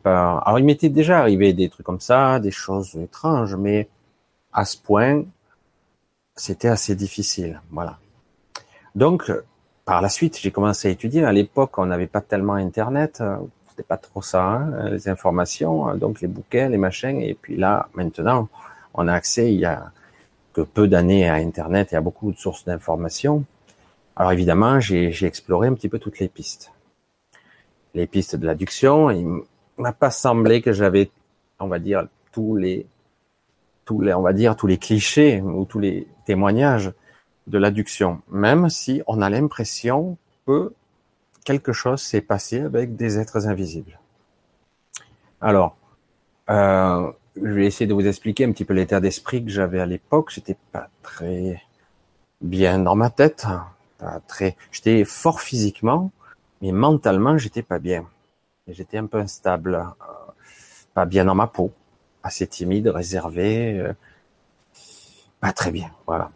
Alors 0.04 0.58
il 0.58 0.64
m'était 0.64 0.88
déjà 0.88 1.20
arrivé 1.20 1.52
des 1.52 1.68
trucs 1.68 1.87
comme 1.87 2.00
ça, 2.00 2.40
des 2.40 2.50
choses 2.50 2.97
étranges, 2.97 3.54
mais 3.54 3.88
à 4.52 4.64
ce 4.64 4.76
point, 4.76 5.25
c'était 6.35 6.68
assez 6.68 6.94
difficile. 6.94 7.61
Voilà. 7.70 7.99
Donc, 8.94 9.32
par 9.85 10.02
la 10.02 10.08
suite, 10.08 10.38
j'ai 10.38 10.50
commencé 10.50 10.88
à 10.88 10.90
étudier. 10.90 11.25
À 11.25 11.32
l'époque, 11.32 11.78
on 11.78 11.87
n'avait 11.87 12.08
pas 12.08 12.20
tellement 12.20 12.54
Internet, 12.54 13.23
c'était 13.78 13.87
pas 13.87 13.97
trop 13.97 14.23
ça, 14.23 14.44
hein, 14.44 14.90
les 14.90 15.08
informations, 15.08 15.94
donc 15.94 16.20
les 16.20 16.26
bouquins, 16.26 16.68
les 16.68 16.78
machins. 16.78 17.20
Et 17.20 17.35
puis 17.35 17.56
là, 17.56 17.88
maintenant, 17.94 18.49
on 18.92 19.06
a 19.06 19.12
accès, 19.12 19.52
il 19.52 19.61
y 19.61 19.64
a 19.64 19.92
que 20.52 20.62
peu 20.62 20.88
d'années 20.88 21.28
à 21.28 21.35
Internet 21.35 21.92
et 21.92 21.97
à 21.97 22.00
beaucoup 22.00 22.32
de 22.32 22.37
sources 22.37 22.64
d'informations. 22.64 23.44
Alors 24.16 24.32
évidemment, 24.32 24.80
j'ai 24.80 25.25
exploré 25.25 25.68
un 25.68 25.75
petit 25.75 25.88
peu 25.88 26.00
toutes 26.00 26.18
les 26.18 26.28
pistes. 26.28 26.73
Les 27.94 28.08
pistes 28.08 28.35
de 28.35 28.47
l'adduction, 28.47 29.11
il 29.11 29.42
m'a 29.76 29.92
pas 29.92 30.11
semblé 30.11 30.61
que 30.61 30.73
j'avais, 30.73 31.12
on 31.61 31.68
va 31.68 31.78
dire, 31.78 32.08
tous 32.32 32.56
les, 32.56 32.85
tous 33.85 34.00
les, 34.00 34.12
on 34.12 34.23
va 34.23 34.32
dire, 34.32 34.56
tous 34.56 34.66
les 34.66 34.78
clichés 34.78 35.40
ou 35.40 35.66
tous 35.66 35.78
les 35.78 36.08
témoignages 36.26 36.92
de 37.47 37.58
l'adduction, 37.58 38.23
même 38.28 38.70
si 38.70 39.02
on 39.06 39.23
a 39.23 39.30
l'impression 39.30 40.16
que 40.49 40.73
quelque 41.49 41.73
chose 41.73 42.02
s'est 42.02 42.21
passé 42.21 42.61
avec 42.61 42.95
des 42.95 43.19
êtres 43.19 43.49
invisibles. 43.49 43.99
Alors, 45.40 45.78
euh, 46.50 47.11
je 47.43 47.49
vais 47.49 47.64
essayer 47.64 47.87
de 47.87 47.95
vous 47.95 48.07
expliquer 48.07 48.45
un 48.45 48.52
petit 48.52 48.67
peu 48.67 48.75
l'état 48.75 49.00
d'esprit 49.00 49.43
que 49.43 49.50
j'avais 49.50 49.81
à 49.81 49.87
l'époque. 49.87 50.31
J'étais 50.31 50.59
pas 50.73 50.90
très 51.02 51.62
bien 52.43 52.78
dans 52.81 52.95
ma 52.95 53.09
tête, 53.09 53.47
pas 53.97 54.21
très. 54.28 54.59
J'étais 54.73 55.07
fort 55.07 55.40
physiquement, 55.40 56.11
mais 56.61 56.71
mentalement 56.71 57.38
j'étais 57.38 57.62
pas 57.62 57.78
bien. 57.78 58.05
J'étais 58.67 58.99
un 58.99 59.07
peu 59.07 59.17
instable, 59.17 59.75
euh, 59.76 60.33
pas 60.93 61.07
bien 61.07 61.25
dans 61.25 61.35
ma 61.35 61.47
peau, 61.47 61.73
assez 62.23 62.47
timide, 62.47 62.88
réservé, 62.88 63.81
euh, 63.81 63.95
pas 65.40 65.55
très 65.55 65.71
bien. 65.71 65.90
Voilà. 66.07 66.31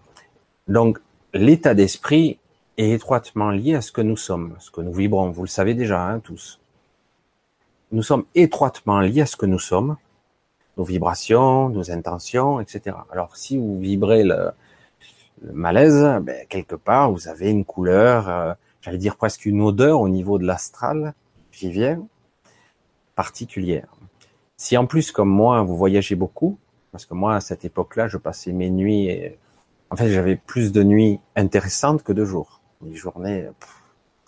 Donc 0.69 1.00
l'état 1.35 1.75
d'esprit 1.75 2.38
est 2.82 2.90
étroitement 2.92 3.50
lié 3.50 3.74
à 3.74 3.80
ce 3.80 3.92
que 3.92 4.00
nous 4.00 4.16
sommes, 4.16 4.54
ce 4.58 4.70
que 4.70 4.80
nous 4.80 4.92
vibrons. 4.92 5.30
Vous 5.30 5.42
le 5.42 5.48
savez 5.48 5.74
déjà, 5.74 6.02
hein, 6.02 6.20
tous. 6.20 6.60
Nous 7.90 8.02
sommes 8.02 8.24
étroitement 8.34 9.00
liés 9.00 9.22
à 9.22 9.26
ce 9.26 9.36
que 9.36 9.46
nous 9.46 9.58
sommes 9.58 9.96
nos 10.76 10.84
vibrations, 10.84 11.68
nos 11.68 11.90
intentions, 11.90 12.60
etc. 12.60 12.96
Alors 13.10 13.36
si 13.36 13.56
vous 13.56 13.78
vibrez 13.78 14.24
le, 14.24 14.50
malaise, 15.52 16.20
ben, 16.22 16.46
quelque 16.48 16.76
part 16.76 17.10
vous 17.10 17.28
avez 17.28 17.50
une 17.50 17.64
couleur, 17.64 18.28
euh, 18.28 18.54
j'allais 18.80 18.98
dire 18.98 19.16
presque 19.16 19.44
une 19.44 19.60
odeur 19.60 20.00
au 20.00 20.08
niveau 20.08 20.38
de 20.38 20.46
l'astral 20.46 21.14
qui 21.50 21.70
vient 21.70 22.06
particulière. 23.14 23.88
Si 24.56 24.76
en 24.76 24.86
plus 24.86 25.12
comme 25.12 25.28
moi 25.28 25.62
vous 25.62 25.76
voyagez 25.76 26.14
beaucoup, 26.14 26.58
parce 26.92 27.06
que 27.06 27.14
moi 27.14 27.34
à 27.34 27.40
cette 27.40 27.64
époque-là 27.64 28.08
je 28.08 28.16
passais 28.16 28.52
mes 28.52 28.70
nuits, 28.70 29.06
et, 29.06 29.38
en 29.90 29.96
fait 29.96 30.10
j'avais 30.10 30.36
plus 30.36 30.72
de 30.72 30.82
nuits 30.82 31.20
intéressantes 31.36 32.02
que 32.02 32.12
de 32.12 32.24
jours. 32.24 32.62
Les 32.84 32.94
journées, 32.94 33.48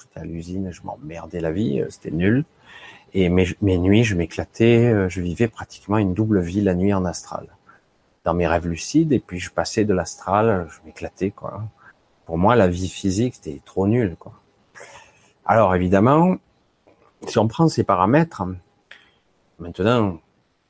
j'étais 0.01 0.21
à 0.21 0.25
l'usine, 0.25 0.71
je 0.71 0.83
m'emmerdais 0.83 1.41
la 1.41 1.53
vie, 1.53 1.81
euh, 1.81 1.87
c'était 1.91 2.11
nul. 2.11 2.45
Et 3.13 3.29
mes, 3.29 3.79
nuits, 3.79 4.03
je 4.05 4.17
m'éclatais, 4.17 4.93
euh, 4.93 5.09
je 5.09 5.21
vivais 5.21 5.49
pratiquement 5.49 5.99
une 5.99 6.15
double 6.15 6.41
vie 6.41 6.61
la 6.61 6.75
nuit 6.75 6.93
en 6.93 7.05
astral. 7.05 7.47
Dans 8.25 8.35
mes 8.35 8.47
rêves 8.47 8.67
lucides, 8.67 9.13
et 9.13 9.21
puis 9.21 9.39
je 9.39 9.51
passais 9.51 9.85
de 9.85 9.95
l'astral, 9.95 10.67
je 10.69 10.85
m'éclatais, 10.85 11.31
quoi. 11.31 11.63
Pour 12.27 12.39
moi, 12.39 12.57
la 12.57 12.69
vie 12.69 12.89
physique, 12.89 13.35
c'était 13.37 13.61
trop 13.65 13.87
nul, 13.87 14.17
quoi. 14.19 14.33
Alors, 15.45 15.75
évidemment, 15.75 16.37
si 17.27 17.39
on 17.39 17.47
prend 17.47 17.69
ces 17.69 17.85
paramètres, 17.85 18.43
maintenant, 19.59 20.19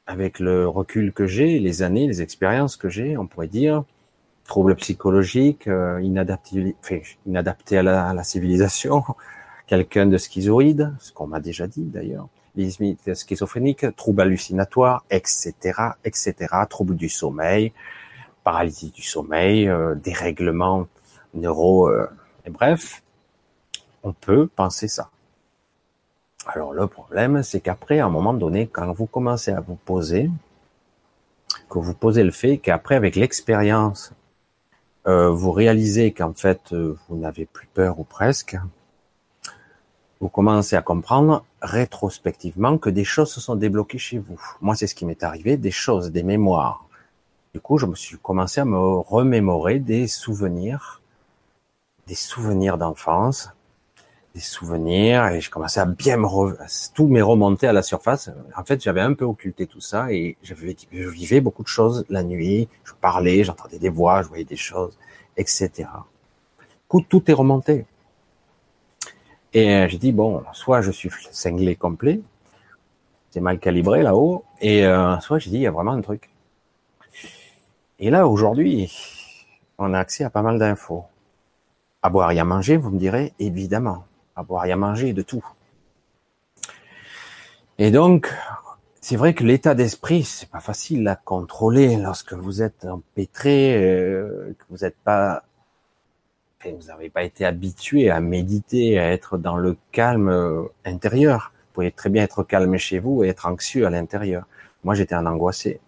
avec 0.06 0.38
le 0.38 0.68
recul 0.68 1.12
que 1.12 1.26
j'ai, 1.26 1.60
les 1.60 1.82
années, 1.82 2.06
les 2.06 2.22
expériences 2.22 2.76
que 2.76 2.88
j'ai, 2.88 3.16
on 3.16 3.26
pourrait 3.26 3.48
dire, 3.48 3.84
troubles 4.44 4.76
psychologiques, 4.76 5.66
euh, 5.68 6.00
inadapté, 6.02 6.76
inadapté 7.26 7.78
à 7.78 7.82
la, 7.82 8.08
à 8.08 8.14
la 8.14 8.24
civilisation, 8.24 9.02
quelqu'un 9.66 10.06
de 10.06 10.18
schizoïde, 10.18 10.94
ce 10.98 11.12
qu'on 11.12 11.26
m'a 11.26 11.40
déjà 11.40 11.66
dit 11.66 11.84
d'ailleurs, 11.84 12.28
limites 12.54 13.14
schizophréniques, 13.14 13.86
troubles 13.96 14.22
hallucinatoires, 14.22 15.04
etc., 15.10 15.54
etc., 16.04 16.34
troubles 16.68 16.96
du 16.96 17.08
sommeil, 17.08 17.72
paralysie 18.44 18.90
du 18.90 19.02
sommeil, 19.02 19.68
euh, 19.68 19.94
dérèglement 19.94 20.86
neuro, 21.32 21.88
euh, 21.88 22.06
et 22.46 22.50
bref, 22.50 23.02
on 24.02 24.12
peut 24.12 24.46
penser 24.46 24.86
ça. 24.86 25.10
Alors 26.46 26.74
le 26.74 26.86
problème, 26.86 27.42
c'est 27.42 27.60
qu'après, 27.60 28.00
à 28.00 28.06
un 28.06 28.10
moment 28.10 28.34
donné, 28.34 28.66
quand 28.66 28.92
vous 28.92 29.06
commencez 29.06 29.50
à 29.50 29.60
vous 29.60 29.76
poser, 29.76 30.30
que 31.70 31.78
vous 31.78 31.94
posez 31.94 32.22
le 32.22 32.30
fait 32.30 32.58
qu'après, 32.58 32.96
avec 32.96 33.16
l'expérience, 33.16 34.12
euh, 35.06 35.30
vous 35.30 35.52
réalisez 35.52 36.12
qu'en 36.12 36.32
fait, 36.32 36.72
vous 36.72 37.16
n'avez 37.16 37.46
plus 37.46 37.66
peur 37.66 37.98
ou 37.98 38.04
presque, 38.04 38.56
vous 40.20 40.30
commencez 40.30 40.74
à 40.74 40.82
comprendre 40.82 41.44
rétrospectivement 41.60 42.78
que 42.78 42.88
des 42.88 43.04
choses 43.04 43.30
se 43.30 43.40
sont 43.40 43.56
débloquées 43.56 43.98
chez 43.98 44.18
vous. 44.18 44.40
Moi, 44.60 44.74
c'est 44.74 44.86
ce 44.86 44.94
qui 44.94 45.04
m'est 45.04 45.22
arrivé, 45.22 45.56
des 45.56 45.70
choses, 45.70 46.12
des 46.12 46.22
mémoires. 46.22 46.86
Du 47.52 47.60
coup, 47.60 47.78
je 47.78 47.86
me 47.86 47.94
suis 47.94 48.16
commencé 48.16 48.60
à 48.60 48.64
me 48.64 48.78
remémorer 48.78 49.78
des 49.78 50.06
souvenirs, 50.06 51.02
des 52.06 52.14
souvenirs 52.14 52.78
d'enfance, 52.78 53.50
des 54.34 54.40
souvenirs, 54.40 55.28
et 55.28 55.40
je 55.40 55.48
commençais 55.48 55.78
à 55.78 55.84
bien 55.84 56.16
me 56.16 56.26
re... 56.26 56.54
tout 56.92 57.06
m'est 57.06 57.22
remonté 57.22 57.68
à 57.68 57.72
la 57.72 57.82
surface. 57.82 58.30
En 58.56 58.64
fait, 58.64 58.82
j'avais 58.82 59.00
un 59.00 59.14
peu 59.14 59.24
occulté 59.24 59.66
tout 59.66 59.80
ça 59.80 60.12
et 60.12 60.36
je 60.42 60.54
vivais 60.54 61.40
beaucoup 61.40 61.62
de 61.62 61.68
choses 61.68 62.04
la 62.08 62.24
nuit. 62.24 62.68
Je 62.82 62.92
parlais, 63.00 63.44
j'entendais 63.44 63.78
des 63.78 63.90
voix, 63.90 64.22
je 64.22 64.28
voyais 64.28 64.44
des 64.44 64.56
choses, 64.56 64.98
etc. 65.36 65.88
Coup, 66.88 67.00
tout 67.00 67.30
est 67.30 67.34
remonté. 67.34 67.86
Et 69.52 69.72
euh, 69.72 69.88
j'ai 69.88 69.98
dit, 69.98 70.10
bon, 70.10 70.42
soit 70.52 70.80
je 70.80 70.90
suis 70.90 71.10
cinglé 71.30 71.76
complet, 71.76 72.20
c'est 73.30 73.40
mal 73.40 73.60
calibré 73.60 74.02
là-haut, 74.02 74.44
et 74.60 74.84
euh, 74.84 75.18
soit 75.20 75.38
j'ai 75.38 75.50
dit, 75.50 75.56
il 75.58 75.62
y 75.62 75.66
a 75.68 75.70
vraiment 75.70 75.92
un 75.92 76.00
truc. 76.00 76.28
Et 78.00 78.10
là, 78.10 78.26
aujourd'hui, 78.26 78.92
on 79.78 79.94
a 79.94 79.98
accès 80.00 80.24
à 80.24 80.30
pas 80.30 80.42
mal 80.42 80.58
d'infos. 80.58 81.04
À 82.02 82.10
boire 82.10 82.32
et 82.32 82.40
à 82.40 82.44
manger, 82.44 82.76
vous 82.76 82.90
me 82.90 82.98
direz, 82.98 83.32
évidemment. 83.38 84.04
À 84.36 84.42
boire 84.42 84.66
et 84.66 84.72
à 84.72 84.76
manger, 84.76 85.12
de 85.12 85.22
tout. 85.22 85.44
Et 87.78 87.90
donc, 87.90 88.32
c'est 89.00 89.16
vrai 89.16 89.34
que 89.34 89.44
l'état 89.44 89.74
d'esprit, 89.74 90.24
c'est 90.24 90.48
pas 90.48 90.60
facile 90.60 91.06
à 91.08 91.16
contrôler 91.16 91.96
lorsque 91.96 92.32
vous 92.32 92.62
êtes 92.62 92.84
empêtré, 92.84 93.76
euh, 93.76 94.54
que 94.58 94.64
vous 94.70 94.84
n'êtes 94.84 94.96
pas 94.96 95.44
vous 96.72 96.86
n'avez 96.86 97.10
pas 97.10 97.22
été 97.22 97.44
habitué 97.44 98.10
à 98.10 98.20
méditer, 98.20 98.98
à 98.98 99.12
être 99.12 99.36
dans 99.36 99.56
le 99.56 99.76
calme 99.92 100.28
euh, 100.28 100.62
intérieur. 100.84 101.52
Vous 101.54 101.74
pouvez 101.74 101.92
très 101.92 102.10
bien 102.10 102.22
être 102.22 102.42
calme 102.42 102.76
chez 102.78 102.98
vous 102.98 103.24
et 103.24 103.28
être 103.28 103.46
anxieux 103.46 103.86
à 103.86 103.90
l'intérieur. 103.90 104.46
Moi, 104.82 104.94
j'étais 104.94 105.14
un 105.14 105.26
angoissé. 105.26 105.80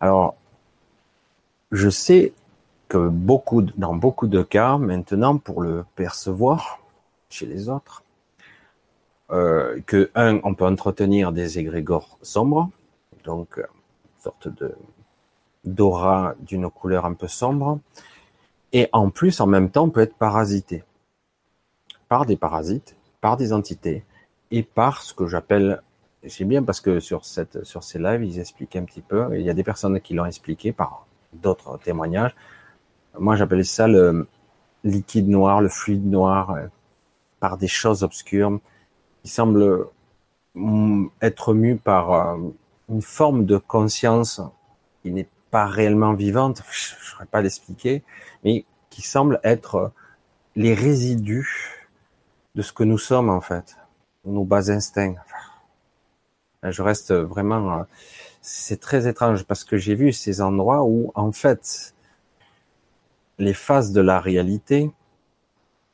Alors, 0.00 0.36
je 1.70 1.88
sais 1.88 2.32
que 2.92 3.08
beaucoup, 3.08 3.62
dans 3.62 3.94
beaucoup 3.94 4.26
de 4.26 4.42
cas, 4.42 4.76
maintenant, 4.76 5.38
pour 5.38 5.62
le 5.62 5.86
percevoir 5.96 6.78
chez 7.30 7.46
les 7.46 7.70
autres, 7.70 8.04
euh, 9.30 9.80
que 9.86 10.10
un, 10.14 10.40
on 10.44 10.52
peut 10.54 10.66
entretenir 10.66 11.32
des 11.32 11.58
égrégores 11.58 12.18
sombres, 12.20 12.68
donc 13.24 13.56
euh, 13.56 13.62
une 13.62 14.22
sorte 14.22 14.48
de 14.48 14.74
d'aura 15.64 16.34
d'une 16.40 16.68
couleur 16.68 17.06
un 17.06 17.14
peu 17.14 17.28
sombre, 17.28 17.78
et 18.74 18.90
en 18.92 19.08
plus, 19.08 19.40
en 19.40 19.46
même 19.46 19.70
temps, 19.70 19.84
on 19.84 19.90
peut 19.90 20.02
être 20.02 20.16
parasité 20.16 20.84
par 22.08 22.26
des 22.26 22.36
parasites, 22.36 22.94
par 23.22 23.38
des 23.38 23.54
entités 23.54 24.04
et 24.50 24.62
par 24.62 25.00
ce 25.00 25.14
que 25.14 25.26
j'appelle, 25.26 25.80
c'est 26.28 26.44
bien 26.44 26.62
parce 26.62 26.82
que 26.82 27.00
sur 27.00 27.24
cette, 27.24 27.64
sur 27.64 27.84
ces 27.84 27.98
lives, 27.98 28.22
ils 28.22 28.38
expliquent 28.38 28.76
un 28.76 28.84
petit 28.84 29.00
peu, 29.00 29.28
il 29.38 29.46
y 29.46 29.48
a 29.48 29.54
des 29.54 29.64
personnes 29.64 29.98
qui 29.98 30.12
l'ont 30.12 30.26
expliqué 30.26 30.72
par 30.72 31.06
d'autres 31.32 31.78
témoignages. 31.78 32.34
Moi, 33.18 33.36
j'appelle 33.36 33.64
ça 33.64 33.86
le 33.88 34.26
liquide 34.84 35.28
noir, 35.28 35.60
le 35.60 35.68
fluide 35.68 36.06
noir, 36.06 36.50
euh, 36.50 36.66
par 37.40 37.56
des 37.56 37.68
choses 37.68 38.02
obscures. 38.02 38.58
Qui 39.22 39.28
semblent 39.28 39.86
mm, 40.54 41.06
être 41.20 41.54
mues 41.54 41.76
par 41.76 42.12
euh, 42.12 42.36
une 42.88 43.02
forme 43.02 43.44
de 43.44 43.56
conscience 43.56 44.40
qui 45.02 45.12
n'est 45.12 45.28
pas 45.50 45.66
réellement 45.66 46.14
vivante, 46.14 46.62
je 46.70 46.94
ne 46.94 47.00
saurais 47.00 47.26
pas 47.26 47.42
l'expliquer, 47.42 48.02
mais 48.44 48.64
qui 48.90 49.02
semble 49.02 49.40
être 49.44 49.92
les 50.56 50.74
résidus 50.74 51.88
de 52.54 52.62
ce 52.62 52.72
que 52.72 52.84
nous 52.84 52.98
sommes 52.98 53.30
en 53.30 53.40
fait, 53.40 53.76
nos 54.24 54.44
bas 54.44 54.70
instincts. 54.70 55.16
Je 56.62 56.82
reste 56.82 57.12
vraiment, 57.12 57.86
c'est 58.40 58.80
très 58.80 59.08
étrange 59.08 59.44
parce 59.44 59.64
que 59.64 59.76
j'ai 59.76 59.94
vu 59.94 60.12
ces 60.12 60.40
endroits 60.40 60.84
où 60.84 61.10
en 61.14 61.32
fait 61.32 61.91
les 63.42 63.54
phases 63.54 63.92
de 63.92 64.00
la 64.00 64.20
réalité, 64.20 64.90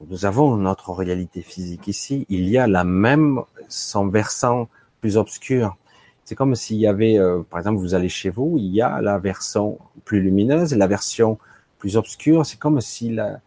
nous 0.07 0.27
avons 0.27 0.57
notre 0.57 0.93
réalité 0.93 1.43
physique 1.43 1.89
ici, 1.89 2.27
il 2.29 2.49
y 2.49 2.59
a 2.59 2.67
la 2.67 2.85
même, 2.85 3.41
son 3.69 4.07
versant 4.09 4.69
plus 5.01 5.17
obscur. 5.17 5.77
C'est 6.25 6.35
comme 6.35 6.55
s'il 6.55 6.77
y 6.77 6.87
avait, 6.87 7.19
euh, 7.19 7.43
par 7.49 7.59
exemple, 7.59 7.79
vous 7.79 7.95
allez 7.95 8.11
chez 8.11 8.29
vous, 8.29 8.57
il 8.59 8.67
y 8.67 8.83
a 8.83 9.01
la 9.01 9.19
version 9.19 9.79
plus 10.05 10.21
lumineuse, 10.21 10.75
la 10.75 10.87
version 10.87 11.39
plus 11.79 11.97
obscure. 11.97 12.45
C'est 12.45 12.59
comme 12.59 12.81
si 12.81 13.11
la, 13.11 13.41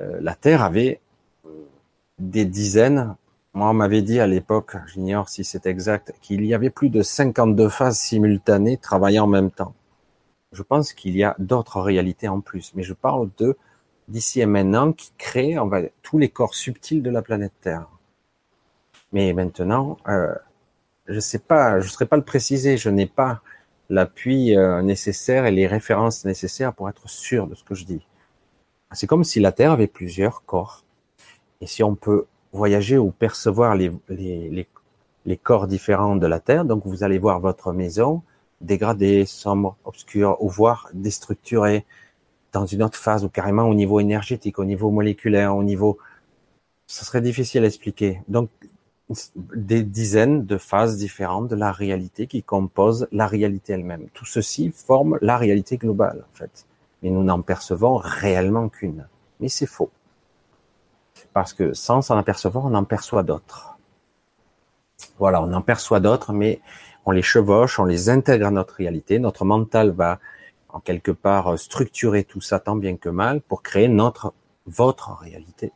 euh, 0.00 0.18
la 0.20 0.34
Terre 0.34 0.62
avait 0.62 1.00
des 2.18 2.44
dizaines. 2.44 3.16
Moi, 3.54 3.70
on 3.70 3.74
m'avait 3.74 4.02
dit 4.02 4.20
à 4.20 4.26
l'époque, 4.26 4.76
j'ignore 4.92 5.28
si 5.30 5.44
c'est 5.44 5.66
exact, 5.66 6.14
qu'il 6.20 6.44
y 6.44 6.52
avait 6.52 6.70
plus 6.70 6.90
de 6.90 7.02
52 7.02 7.68
phases 7.70 7.98
simultanées 7.98 8.76
travaillant 8.76 9.24
en 9.24 9.28
même 9.28 9.50
temps. 9.50 9.74
Je 10.52 10.62
pense 10.62 10.92
qu'il 10.92 11.16
y 11.16 11.24
a 11.24 11.36
d'autres 11.38 11.80
réalités 11.80 12.28
en 12.28 12.40
plus, 12.40 12.72
mais 12.74 12.82
je 12.82 12.94
parle 12.94 13.30
de 13.38 13.56
d'ici 14.08 14.40
et 14.40 14.46
maintenant 14.46 14.92
qui 14.92 15.12
créent 15.16 15.58
on 15.58 15.68
va, 15.68 15.82
tous 16.02 16.18
les 16.18 16.28
corps 16.28 16.54
subtils 16.54 17.02
de 17.02 17.10
la 17.10 17.22
planète 17.22 17.52
Terre. 17.60 17.88
Mais 19.12 19.32
maintenant, 19.32 19.96
euh, 20.08 20.34
je 21.06 21.20
sais 21.20 21.38
pas, 21.38 21.80
je 21.80 21.86
ne 21.86 21.90
saurais 21.90 22.06
pas 22.06 22.16
le 22.16 22.24
préciser, 22.24 22.76
je 22.76 22.90
n'ai 22.90 23.06
pas 23.06 23.42
l'appui 23.88 24.56
euh, 24.56 24.82
nécessaire 24.82 25.46
et 25.46 25.50
les 25.50 25.66
références 25.66 26.24
nécessaires 26.24 26.72
pour 26.72 26.88
être 26.88 27.08
sûr 27.08 27.46
de 27.46 27.54
ce 27.54 27.64
que 27.64 27.74
je 27.74 27.84
dis. 27.84 28.06
C'est 28.92 29.06
comme 29.06 29.24
si 29.24 29.40
la 29.40 29.52
Terre 29.52 29.72
avait 29.72 29.86
plusieurs 29.86 30.44
corps. 30.44 30.84
Et 31.60 31.66
si 31.66 31.82
on 31.82 31.94
peut 31.94 32.26
voyager 32.52 32.98
ou 32.98 33.10
percevoir 33.10 33.76
les, 33.76 33.92
corps 35.42 35.66
différents 35.66 36.16
de 36.16 36.26
la 36.26 36.40
Terre, 36.40 36.64
donc 36.64 36.86
vous 36.86 37.04
allez 37.04 37.18
voir 37.18 37.40
votre 37.40 37.72
maison 37.72 38.22
dégradée, 38.60 39.26
sombre, 39.26 39.76
obscure, 39.84 40.36
ou 40.40 40.48
voir 40.48 40.88
déstructurée 40.92 41.84
dans 42.52 42.66
une 42.66 42.82
autre 42.82 42.98
phase, 42.98 43.24
ou 43.24 43.28
carrément 43.28 43.64
au 43.64 43.74
niveau 43.74 44.00
énergétique, 44.00 44.58
au 44.58 44.64
niveau 44.64 44.90
moléculaire, 44.90 45.56
au 45.56 45.62
niveau... 45.62 45.98
Ce 46.86 47.04
serait 47.04 47.20
difficile 47.20 47.62
à 47.62 47.68
expliquer. 47.68 48.20
Donc, 48.26 48.50
des 49.36 49.82
dizaines 49.82 50.44
de 50.44 50.58
phases 50.58 50.96
différentes 50.96 51.48
de 51.48 51.56
la 51.56 51.72
réalité 51.72 52.26
qui 52.26 52.42
composent 52.42 53.08
la 53.12 53.26
réalité 53.26 53.72
elle-même. 53.72 54.08
Tout 54.12 54.24
ceci 54.24 54.70
forme 54.70 55.18
la 55.20 55.36
réalité 55.36 55.76
globale, 55.76 56.24
en 56.28 56.36
fait. 56.36 56.66
Mais 57.02 57.10
nous 57.10 57.22
n'en 57.22 57.42
percevons 57.42 57.96
réellement 57.96 58.68
qu'une. 58.68 59.06
Mais 59.40 59.48
c'est 59.48 59.66
faux. 59.66 59.90
Parce 61.32 61.52
que 61.52 61.72
sans 61.74 62.02
s'en 62.02 62.16
apercevoir, 62.16 62.66
on 62.66 62.74
en 62.74 62.84
perçoit 62.84 63.22
d'autres. 63.22 63.78
Voilà, 65.18 65.42
on 65.42 65.52
en 65.52 65.62
perçoit 65.62 66.00
d'autres, 66.00 66.32
mais 66.32 66.60
on 67.04 67.10
les 67.10 67.22
chevauche, 67.22 67.78
on 67.78 67.84
les 67.84 68.08
intègre 68.08 68.46
à 68.46 68.50
notre 68.50 68.74
réalité. 68.74 69.18
Notre 69.18 69.44
mental 69.44 69.90
va, 69.90 70.18
en 70.68 70.80
quelque 70.80 71.10
part, 71.10 71.58
structurer 71.58 72.24
tout 72.24 72.40
ça 72.40 72.60
tant 72.60 72.76
bien 72.76 72.96
que 72.96 73.08
mal 73.08 73.40
pour 73.40 73.62
créer 73.62 73.88
notre, 73.88 74.34
votre 74.66 75.18
réalité. 75.18 75.72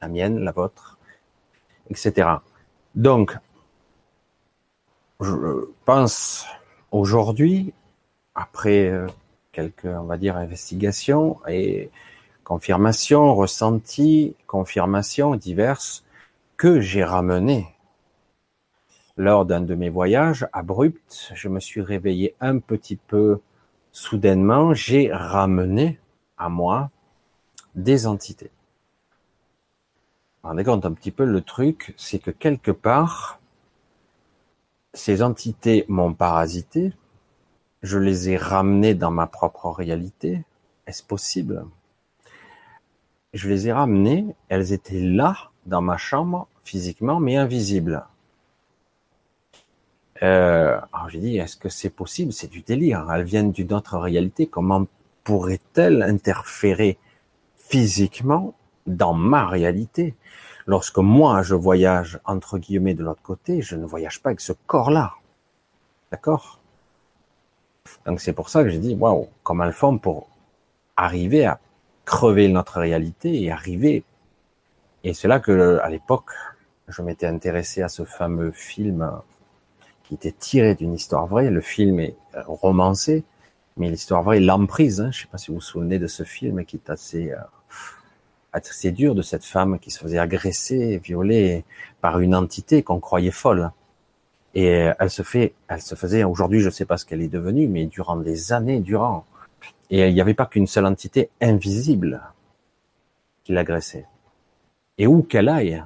La 0.00 0.08
mienne, 0.08 0.38
la 0.40 0.52
vôtre, 0.52 0.98
etc. 1.90 2.28
Donc, 2.94 3.36
je 5.20 5.32
pense 5.84 6.46
aujourd'hui, 6.90 7.72
après 8.34 8.88
euh, 8.88 9.06
quelques, 9.52 9.86
on 9.86 10.04
va 10.04 10.18
dire, 10.18 10.36
investigations 10.36 11.38
et 11.48 11.90
confirmations, 12.44 13.34
ressentis, 13.34 14.36
confirmations 14.46 15.34
diverses, 15.34 16.04
que 16.56 16.80
j'ai 16.80 17.04
ramené 17.04 17.66
lors 19.16 19.46
d'un 19.46 19.60
de 19.60 19.74
mes 19.74 19.88
voyages 19.88 20.46
abrupts, 20.52 21.32
je 21.34 21.48
me 21.48 21.60
suis 21.60 21.80
réveillé 21.80 22.34
un 22.40 22.58
petit 22.58 22.96
peu 22.96 23.40
soudainement, 23.92 24.74
j'ai 24.74 25.10
ramené 25.12 25.98
à 26.36 26.48
moi 26.48 26.90
des 27.74 28.06
entités. 28.06 28.50
Rendez 30.42 30.64
compte 30.64 30.86
un 30.86 30.92
petit 30.92 31.10
peu 31.10 31.24
le 31.24 31.40
truc, 31.40 31.94
c'est 31.96 32.18
que 32.18 32.30
quelque 32.30 32.70
part, 32.70 33.40
ces 34.92 35.22
entités 35.22 35.84
m'ont 35.88 36.14
parasité, 36.14 36.92
je 37.82 37.98
les 37.98 38.30
ai 38.30 38.36
ramenées 38.36 38.94
dans 38.94 39.10
ma 39.10 39.26
propre 39.26 39.70
réalité. 39.70 40.44
Est-ce 40.86 41.02
possible? 41.02 41.64
Je 43.32 43.48
les 43.48 43.68
ai 43.68 43.72
ramenées, 43.72 44.34
elles 44.48 44.72
étaient 44.72 45.00
là, 45.00 45.50
dans 45.66 45.82
ma 45.82 45.96
chambre, 45.96 46.48
physiquement, 46.64 47.20
mais 47.20 47.36
invisibles. 47.36 48.04
Euh, 50.22 50.80
alors 50.92 51.08
j'ai 51.08 51.18
dit, 51.18 51.36
est-ce 51.38 51.56
que 51.56 51.68
c'est 51.68 51.90
possible? 51.90 52.32
C'est 52.32 52.50
du 52.50 52.62
délire. 52.62 53.06
Elles 53.12 53.24
viennent 53.24 53.52
d'une 53.52 53.72
autre 53.72 53.98
réalité. 53.98 54.46
Comment 54.46 54.86
pourraient-elles 55.24 56.02
interférer 56.02 56.98
physiquement 57.56 58.54
dans 58.86 59.14
ma 59.14 59.46
réalité? 59.46 60.14
Lorsque 60.66 60.98
moi 60.98 61.42
je 61.42 61.54
voyage 61.54 62.18
entre 62.24 62.58
guillemets 62.58 62.94
de 62.94 63.04
l'autre 63.04 63.22
côté, 63.22 63.62
je 63.62 63.76
ne 63.76 63.84
voyage 63.84 64.20
pas 64.20 64.30
avec 64.30 64.40
ce 64.40 64.52
corps-là. 64.66 65.12
D'accord? 66.10 66.60
Donc 68.04 68.20
c'est 68.20 68.32
pour 68.32 68.48
ça 68.48 68.64
que 68.64 68.70
j'ai 68.70 68.78
dit 68.78 68.94
waouh, 68.94 69.28
comment 69.42 69.64
elles 69.64 69.72
font 69.72 69.98
pour 69.98 70.28
arriver 70.96 71.44
à 71.44 71.60
crever 72.04 72.48
notre 72.48 72.80
réalité 72.80 73.42
et 73.42 73.50
arriver. 73.50 74.02
Et 75.04 75.14
c'est 75.14 75.28
là 75.28 75.38
que 75.38 75.78
à 75.82 75.88
l'époque, 75.88 76.30
je 76.88 77.02
m'étais 77.02 77.26
intéressé 77.26 77.82
à 77.82 77.88
ce 77.88 78.04
fameux 78.04 78.50
film 78.50 79.08
qui 80.06 80.14
était 80.14 80.32
tiré 80.32 80.74
d'une 80.74 80.94
histoire 80.94 81.26
vraie. 81.26 81.50
Le 81.50 81.60
film 81.60 82.00
est 82.00 82.16
romancé, 82.46 83.24
mais 83.76 83.90
l'histoire 83.90 84.22
vraie, 84.22 84.40
l'emprise. 84.40 85.00
Hein. 85.00 85.10
Je 85.12 85.18
ne 85.18 85.22
sais 85.22 85.28
pas 85.30 85.38
si 85.38 85.48
vous 85.48 85.56
vous 85.56 85.60
souvenez 85.60 85.98
de 85.98 86.06
ce 86.06 86.22
film 86.22 86.64
qui 86.64 86.76
est 86.76 86.90
assez 86.90 87.32
euh, 87.32 87.38
assez 88.52 88.92
dur 88.92 89.14
de 89.14 89.22
cette 89.22 89.44
femme 89.44 89.78
qui 89.78 89.90
se 89.90 89.98
faisait 89.98 90.18
agresser, 90.18 90.98
violer 90.98 91.64
par 92.00 92.20
une 92.20 92.34
entité 92.34 92.82
qu'on 92.82 93.00
croyait 93.00 93.30
folle. 93.30 93.70
Et 94.54 94.88
elle 94.98 95.10
se 95.10 95.22
fait, 95.22 95.52
elle 95.68 95.82
se 95.82 95.94
faisait, 95.94 96.24
aujourd'hui 96.24 96.60
je 96.60 96.66
ne 96.66 96.70
sais 96.70 96.86
pas 96.86 96.96
ce 96.96 97.04
qu'elle 97.04 97.20
est 97.20 97.28
devenue, 97.28 97.68
mais 97.68 97.84
durant 97.84 98.16
des 98.16 98.52
années 98.52 98.80
durant. 98.80 99.26
Et 99.90 100.08
il 100.08 100.14
n'y 100.14 100.20
avait 100.20 100.34
pas 100.34 100.46
qu'une 100.46 100.66
seule 100.66 100.86
entité 100.86 101.28
invisible 101.40 102.22
qui 103.44 103.52
l'agressait. 103.52 104.06
Et 104.98 105.06
où 105.06 105.22
qu'elle 105.22 105.48
aille, 105.48 105.84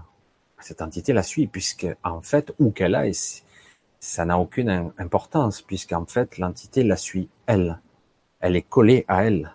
cette 0.60 0.82
entité 0.82 1.12
la 1.12 1.24
suit, 1.24 1.48
puisque 1.48 1.86
en 2.04 2.20
fait, 2.20 2.54
où 2.58 2.70
qu'elle 2.70 2.94
aille, 2.94 3.14
ça 4.00 4.24
n'a 4.24 4.38
aucune 4.38 4.92
importance, 4.98 5.60
puisqu'en 5.60 6.06
fait, 6.06 6.38
l'entité 6.38 6.82
la 6.82 6.96
suit, 6.96 7.28
elle. 7.46 7.78
Elle 8.40 8.56
est 8.56 8.62
collée 8.62 9.04
à 9.06 9.24
elle. 9.24 9.54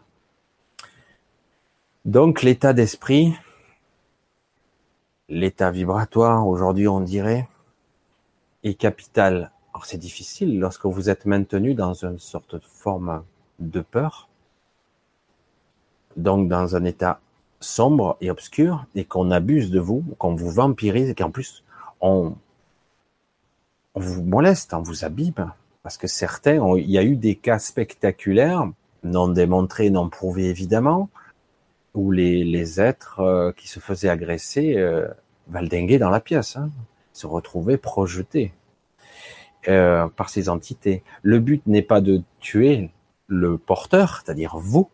Donc 2.05 2.43
l'état 2.43 2.73
d'esprit, 2.73 3.34
l'état 5.27 5.71
vibratoire, 5.71 6.47
aujourd'hui 6.47 6.88
on 6.88 6.99
dirait, 6.99 7.49
est 8.63 8.75
capital. 8.75 9.51
Alors 9.73 9.88
c'est 9.88 9.97
difficile 9.97 10.60
lorsque 10.60 10.86
vous 10.86 11.10
êtes 11.10 11.25
maintenu 11.25 11.73
dans 11.73 12.05
une 12.05 12.19
sorte 12.19 12.53
de 12.55 12.62
forme 12.63 13.23
de 13.58 13.81
peur, 13.81 14.29
donc 16.15 16.47
dans 16.47 16.75
un 16.75 16.86
état 16.86 17.19
sombre 17.60 18.17
et 18.21 18.29
obscur, 18.29 18.86
et 18.93 19.05
qu'on 19.05 19.31
abuse 19.31 19.71
de 19.71 19.79
vous, 19.79 20.03
qu'on 20.19 20.36
vous 20.36 20.51
vampirise, 20.51 21.10
et 21.10 21.15
qu'en 21.15 21.31
plus 21.31 21.63
on, 22.01 22.36
on 23.95 23.99
vous 24.01 24.23
moleste, 24.23 24.73
on 24.73 24.81
vous 24.81 25.05
abîme, 25.05 25.51
parce 25.81 25.97
que 25.97 26.08
certains, 26.08 26.60
il 26.77 26.89
y 26.89 26.97
a 26.97 27.03
eu 27.03 27.15
des 27.15 27.36
cas 27.36 27.60
spectaculaires, 27.60 28.69
non 29.03 29.29
démontrés, 29.29 29.89
non 29.89 30.10
prouvés 30.10 30.49
évidemment, 30.49 31.10
où 31.93 32.12
les, 32.12 32.43
les 32.43 32.81
êtres 32.81 33.21
euh, 33.21 33.51
qui 33.53 33.69
se 33.69 33.79
faisaient 33.79 34.10
agresser 34.10 34.75
euh, 34.77 35.08
valdinguaient 35.47 35.99
dans 35.99 36.10
la 36.10 36.19
pièce, 36.19 36.58
hein, 36.58 36.69
se 37.13 37.25
retrouvaient 37.25 37.77
projetés 37.77 38.51
euh, 39.69 40.08
par 40.10 40.29
ces 40.29 40.49
entités. 40.49 41.03
Le 41.23 41.39
but 41.39 41.65
n'est 41.65 41.81
pas 41.81 42.01
de 42.01 42.21
tuer 42.39 42.89
le 43.27 43.58
porteur, 43.58 44.21
c'est-à-dire 44.23 44.58
vous. 44.58 44.89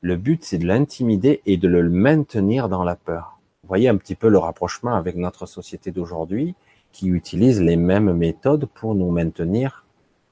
Le 0.00 0.16
but, 0.16 0.42
c'est 0.42 0.58
de 0.58 0.66
l'intimider 0.66 1.42
et 1.44 1.58
de 1.58 1.68
le 1.68 1.88
maintenir 1.90 2.70
dans 2.70 2.82
la 2.82 2.96
peur. 2.96 3.38
Vous 3.62 3.68
voyez 3.68 3.88
un 3.88 3.96
petit 3.96 4.14
peu 4.14 4.28
le 4.28 4.38
rapprochement 4.38 4.94
avec 4.94 5.16
notre 5.16 5.44
société 5.44 5.90
d'aujourd'hui 5.90 6.54
qui 6.92 7.08
utilise 7.08 7.60
les 7.60 7.76
mêmes 7.76 8.12
méthodes 8.12 8.66
pour 8.66 8.94
nous 8.94 9.10
maintenir 9.10 9.84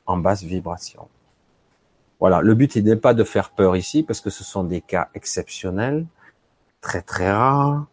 en 0.06 0.16
basse 0.16 0.42
vibration. 0.42 1.08
Voilà, 2.20 2.40
le 2.40 2.54
but 2.54 2.76
n'est 2.76 2.96
pas 2.96 3.14
de 3.14 3.24
faire 3.24 3.50
peur 3.50 3.76
ici 3.76 4.02
parce 4.02 4.20
que 4.20 4.30
ce 4.30 4.42
sont 4.42 4.64
des 4.64 4.80
cas 4.80 5.08
exceptionnels, 5.14 6.06
très 6.80 7.02
très 7.02 7.30
rares, 7.30 7.86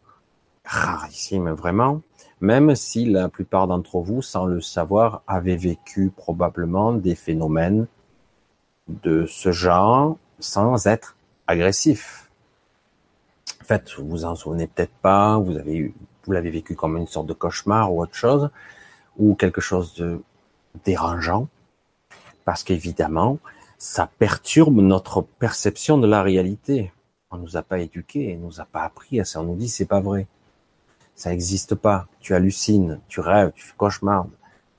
rarissimes 0.64 1.52
vraiment, 1.52 2.02
même 2.42 2.76
si 2.76 3.06
la 3.06 3.30
plupart 3.30 3.68
d'entre 3.68 4.00
vous, 4.00 4.22
sans 4.22 4.46
le 4.46 4.62
savoir, 4.62 5.22
avez 5.28 5.56
vécu 5.56 6.12
probablement 6.16 6.94
des 6.94 7.16
phénomènes 7.16 7.88
de 8.88 9.26
ce 9.28 9.52
genre 9.52 10.18
sans 10.40 10.88
être 10.88 11.16
agressif. 11.48 12.30
En 13.62 13.66
fait, 13.66 13.92
vous 13.98 14.08
vous 14.08 14.26
en 14.26 14.36
souvenez 14.36 14.68
peut-être 14.68 14.94
pas, 15.02 15.38
vous 15.38 15.58
avez 15.58 15.76
eu, 15.78 15.94
vous 16.26 16.34
l'avez 16.34 16.50
vécu 16.50 16.76
comme 16.76 16.98
une 16.98 17.08
sorte 17.08 17.28
de 17.28 17.34
cauchemar 17.34 17.94
ou 17.94 18.02
autre 18.02 18.16
chose, 18.16 18.50
ou 19.18 19.36
quelque 19.36 19.62
chose 19.62 19.94
de 19.96 20.22
dérangeant, 20.84 21.48
parce 22.44 22.64
qu'évidemment, 22.64 23.40
ça 23.78 24.10
perturbe 24.20 24.80
notre 24.80 25.22
perception 25.22 25.98
de 25.98 26.08
la 26.08 26.22
réalité. 26.24 26.92
On 27.32 27.38
nous 27.38 27.58
a 27.58 27.62
pas 27.62 27.80
éduqués, 27.80 28.38
on 28.42 28.46
nous 28.46 28.62
a 28.62 28.66
pas 28.66 28.84
appris 28.84 29.20
à 29.20 29.26
ça. 29.26 29.42
On 29.42 29.44
nous 29.44 29.56
dit 29.56 29.70
c'est 29.70 29.86
pas 29.86 30.00
vrai, 30.00 30.28
ça 31.16 31.30
n'existe 31.30 31.76
pas. 31.76 32.08
Tu 32.20 32.34
hallucines, 32.34 33.00
tu 33.08 33.20
rêves, 33.20 33.52
tu 33.56 33.64
fais 33.64 33.74
cauchemar. 33.76 34.28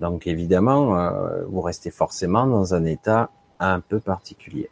Donc 0.01 0.27
évidemment, 0.27 0.99
euh, 0.99 1.45
vous 1.49 1.61
restez 1.61 1.91
forcément 1.91 2.47
dans 2.47 2.75
un 2.75 2.85
état 2.85 3.31
un 3.59 3.81
peu 3.81 4.01
particulier. 4.01 4.71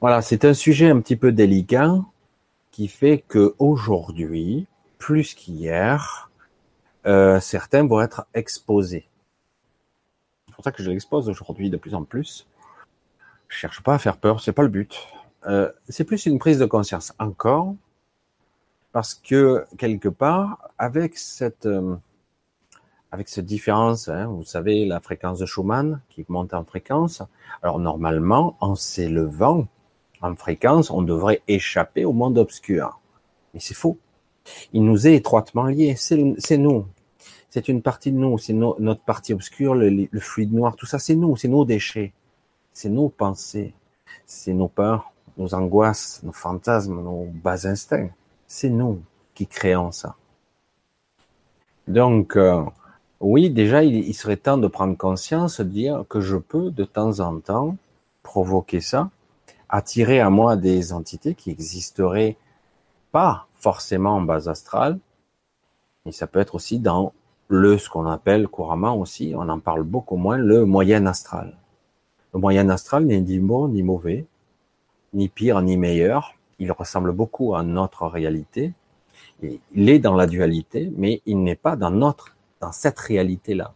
Voilà, 0.00 0.22
c'est 0.22 0.44
un 0.44 0.54
sujet 0.54 0.90
un 0.90 1.00
petit 1.00 1.16
peu 1.16 1.32
délicat 1.32 1.96
qui 2.70 2.88
fait 2.88 3.18
que 3.18 3.54
aujourd'hui, 3.58 4.66
plus 5.02 5.34
qu'hier, 5.34 6.30
euh, 7.06 7.40
certains 7.40 7.84
vont 7.84 8.00
être 8.00 8.24
exposés. 8.34 9.08
C'est 10.46 10.54
pour 10.54 10.62
ça 10.62 10.70
que 10.70 10.80
je 10.80 10.90
l'expose 10.90 11.28
aujourd'hui 11.28 11.70
de 11.70 11.76
plus 11.76 11.96
en 11.96 12.04
plus. 12.04 12.46
Je 13.48 13.56
cherche 13.56 13.82
pas 13.82 13.94
à 13.94 13.98
faire 13.98 14.16
peur, 14.16 14.40
c'est 14.40 14.52
pas 14.52 14.62
le 14.62 14.68
but. 14.68 15.08
Euh, 15.48 15.72
c'est 15.88 16.04
plus 16.04 16.24
une 16.26 16.38
prise 16.38 16.60
de 16.60 16.66
conscience 16.66 17.12
encore, 17.18 17.74
parce 18.92 19.14
que 19.14 19.66
quelque 19.76 20.08
part, 20.08 20.68
avec 20.78 21.18
cette 21.18 21.66
euh, 21.66 21.96
avec 23.10 23.28
cette 23.28 23.46
différence, 23.46 24.08
hein, 24.08 24.26
vous 24.26 24.44
savez, 24.44 24.86
la 24.86 25.00
fréquence 25.00 25.40
de 25.40 25.46
Schumann 25.46 26.00
qui 26.10 26.24
monte 26.28 26.54
en 26.54 26.64
fréquence. 26.64 27.24
Alors 27.60 27.80
normalement, 27.80 28.56
en 28.60 28.76
s'élevant 28.76 29.66
en 30.20 30.36
fréquence, 30.36 30.90
on 30.90 31.02
devrait 31.02 31.42
échapper 31.48 32.04
au 32.04 32.12
monde 32.12 32.38
obscur. 32.38 33.00
Mais 33.52 33.58
c'est 33.58 33.74
faux. 33.74 33.98
Il 34.72 34.84
nous 34.84 35.06
est 35.06 35.14
étroitement 35.14 35.64
lié. 35.64 35.94
C'est 35.96 36.58
nous. 36.58 36.86
C'est 37.50 37.68
une 37.68 37.82
partie 37.82 38.12
de 38.12 38.16
nous. 38.16 38.38
C'est 38.38 38.54
notre 38.54 39.02
partie 39.02 39.32
obscure, 39.32 39.74
le, 39.74 40.08
fluide 40.18 40.52
noir, 40.52 40.76
tout 40.76 40.86
ça, 40.86 40.98
c'est 40.98 41.14
nous. 41.14 41.36
C'est 41.36 41.48
nos 41.48 41.64
déchets. 41.64 42.12
C'est 42.72 42.88
nos 42.88 43.08
pensées. 43.08 43.74
C'est 44.26 44.52
nos 44.52 44.68
peurs, 44.68 45.12
nos 45.36 45.54
angoisses, 45.54 46.20
nos 46.22 46.32
fantasmes, 46.32 47.02
nos 47.02 47.26
bas 47.26 47.66
instincts. 47.66 48.10
C'est 48.46 48.70
nous 48.70 49.02
qui 49.34 49.46
créons 49.46 49.92
ça. 49.92 50.16
Donc, 51.88 52.36
euh, 52.36 52.62
oui, 53.20 53.50
déjà, 53.50 53.84
il, 53.84 54.14
serait 54.14 54.36
temps 54.36 54.58
de 54.58 54.66
prendre 54.66 54.96
conscience, 54.96 55.60
de 55.60 55.64
dire 55.64 56.04
que 56.08 56.20
je 56.20 56.36
peux 56.36 56.70
de 56.70 56.84
temps 56.84 57.20
en 57.20 57.38
temps 57.40 57.76
provoquer 58.22 58.80
ça, 58.80 59.10
attirer 59.68 60.20
à 60.20 60.30
moi 60.30 60.56
des 60.56 60.92
entités 60.92 61.34
qui 61.34 61.50
existeraient 61.50 62.36
pas 63.10 63.46
forcément 63.62 64.16
en 64.16 64.22
base 64.22 64.48
astrale, 64.48 64.98
mais 66.04 66.12
ça 66.12 66.26
peut 66.26 66.40
être 66.40 66.56
aussi 66.56 66.80
dans 66.80 67.12
le, 67.48 67.78
ce 67.78 67.88
qu'on 67.88 68.06
appelle 68.06 68.48
couramment 68.48 68.96
aussi, 68.96 69.34
on 69.36 69.48
en 69.48 69.60
parle 69.60 69.84
beaucoup 69.84 70.16
moins, 70.16 70.36
le 70.36 70.64
moyen 70.64 71.06
astral. 71.06 71.56
Le 72.34 72.40
moyen 72.40 72.68
astral 72.70 73.04
n'est 73.04 73.20
ni 73.20 73.38
bon 73.38 73.68
ni 73.68 73.82
mauvais, 73.82 74.26
ni 75.12 75.28
pire 75.28 75.60
ni 75.62 75.76
meilleur. 75.76 76.34
Il 76.58 76.72
ressemble 76.72 77.12
beaucoup 77.12 77.54
à 77.54 77.62
notre 77.62 78.06
réalité. 78.06 78.72
Il 79.42 79.88
est 79.88 79.98
dans 79.98 80.14
la 80.14 80.26
dualité, 80.26 80.90
mais 80.96 81.20
il 81.26 81.42
n'est 81.42 81.56
pas 81.56 81.76
dans 81.76 81.90
notre 81.90 82.36
dans 82.60 82.72
cette 82.72 82.98
réalité-là. 82.98 83.74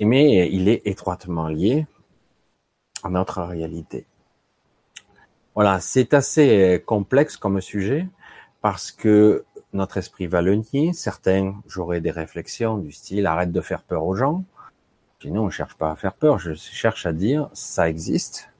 Mais 0.00 0.50
il 0.50 0.68
est 0.68 0.82
étroitement 0.86 1.48
lié 1.48 1.86
à 3.02 3.10
notre 3.10 3.42
réalité. 3.42 4.06
Voilà, 5.54 5.78
c'est 5.78 6.14
assez 6.14 6.82
complexe 6.84 7.36
comme 7.36 7.60
sujet 7.60 8.08
parce 8.60 8.90
que 8.90 9.44
notre 9.72 9.98
esprit 9.98 10.26
va 10.26 10.42
le 10.42 10.56
nier. 10.56 10.92
Certains, 10.92 11.54
j'aurais 11.68 12.00
des 12.00 12.10
réflexions 12.10 12.78
du 12.78 12.90
style 12.90 13.26
arrête 13.26 13.52
de 13.52 13.60
faire 13.60 13.82
peur 13.82 14.04
aux 14.04 14.16
gens. 14.16 14.42
Sinon, 15.20 15.42
on 15.42 15.46
ne 15.46 15.50
cherche 15.50 15.74
pas 15.74 15.90
à 15.90 15.96
faire 15.96 16.14
peur, 16.14 16.38
je 16.38 16.54
cherche 16.54 17.06
à 17.06 17.12
dire 17.12 17.48
ça 17.52 17.88
existe. 17.88 18.50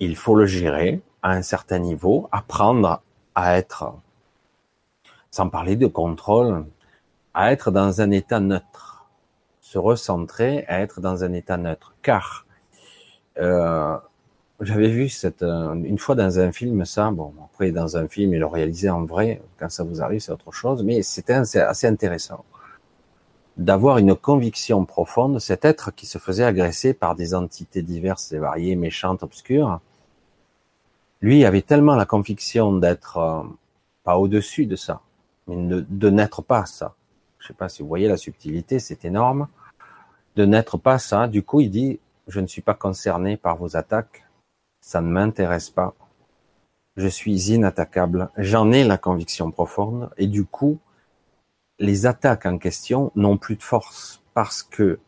Il 0.00 0.16
faut 0.16 0.34
le 0.34 0.46
gérer 0.46 1.00
à 1.22 1.32
un 1.32 1.42
certain 1.42 1.78
niveau, 1.78 2.28
apprendre 2.32 3.02
à 3.34 3.56
être 3.56 3.94
sans 5.30 5.48
parler 5.48 5.76
de 5.76 5.86
contrôle, 5.86 6.64
à 7.34 7.52
être 7.52 7.70
dans 7.70 8.00
un 8.00 8.10
état 8.10 8.40
neutre, 8.40 9.06
se 9.60 9.78
recentrer, 9.78 10.64
à 10.66 10.80
être 10.80 11.00
dans 11.00 11.24
un 11.24 11.32
état 11.32 11.56
neutre. 11.56 11.94
Car 12.02 12.46
euh, 13.38 13.96
j'avais 14.62 14.88
vu 14.88 15.08
cette 15.08 15.42
euh, 15.42 15.74
une 15.74 15.98
fois 15.98 16.14
dans 16.14 16.38
un 16.38 16.52
film 16.52 16.84
ça. 16.84 17.10
Bon, 17.10 17.34
après 17.44 17.72
dans 17.72 17.96
un 17.96 18.08
film, 18.08 18.32
il 18.32 18.38
le 18.38 18.46
réalisé 18.46 18.88
en 18.88 19.04
vrai. 19.04 19.42
Quand 19.58 19.68
ça 19.68 19.84
vous 19.84 20.00
arrive, 20.02 20.20
c'est 20.20 20.32
autre 20.32 20.52
chose. 20.52 20.82
Mais 20.84 21.02
c'était 21.02 21.34
assez 21.34 21.86
intéressant 21.86 22.44
d'avoir 23.56 23.98
une 23.98 24.14
conviction 24.14 24.84
profonde. 24.84 25.38
Cet 25.40 25.64
être 25.64 25.94
qui 25.94 26.06
se 26.06 26.18
faisait 26.18 26.44
agresser 26.44 26.94
par 26.94 27.14
des 27.16 27.34
entités 27.34 27.82
diverses 27.82 28.32
et 28.32 28.38
variées, 28.38 28.76
méchantes, 28.76 29.22
obscures, 29.22 29.80
lui 31.20 31.44
avait 31.44 31.62
tellement 31.62 31.96
la 31.96 32.06
conviction 32.06 32.72
d'être 32.72 33.18
euh, 33.18 33.42
pas 34.04 34.16
au-dessus 34.16 34.66
de 34.66 34.76
ça, 34.76 35.00
mais 35.48 35.56
de 35.56 36.10
n'être 36.10 36.42
pas 36.42 36.66
ça. 36.66 36.94
Je 37.38 37.48
sais 37.48 37.54
pas 37.54 37.68
si 37.68 37.82
vous 37.82 37.88
voyez 37.88 38.08
la 38.08 38.16
subtilité, 38.16 38.78
c'est 38.78 39.04
énorme. 39.04 39.48
De 40.36 40.44
n'être 40.44 40.78
pas 40.78 40.98
ça. 40.98 41.26
Du 41.26 41.42
coup, 41.42 41.60
il 41.60 41.70
dit, 41.70 41.98
je 42.28 42.40
ne 42.40 42.46
suis 42.46 42.62
pas 42.62 42.74
concerné 42.74 43.36
par 43.36 43.56
vos 43.56 43.76
attaques. 43.76 44.24
Ça 44.82 45.00
ne 45.00 45.08
m'intéresse 45.08 45.70
pas. 45.70 45.94
Je 46.96 47.06
suis 47.06 47.52
inattaquable. 47.52 48.28
J'en 48.36 48.72
ai 48.72 48.84
la 48.84 48.98
conviction 48.98 49.50
profonde. 49.50 50.10
Et 50.18 50.26
du 50.26 50.44
coup, 50.44 50.78
les 51.78 52.04
attaques 52.04 52.44
en 52.44 52.58
question 52.58 53.12
n'ont 53.14 53.38
plus 53.38 53.56
de 53.56 53.62
force 53.62 54.22
parce 54.34 54.62
que 54.62 54.98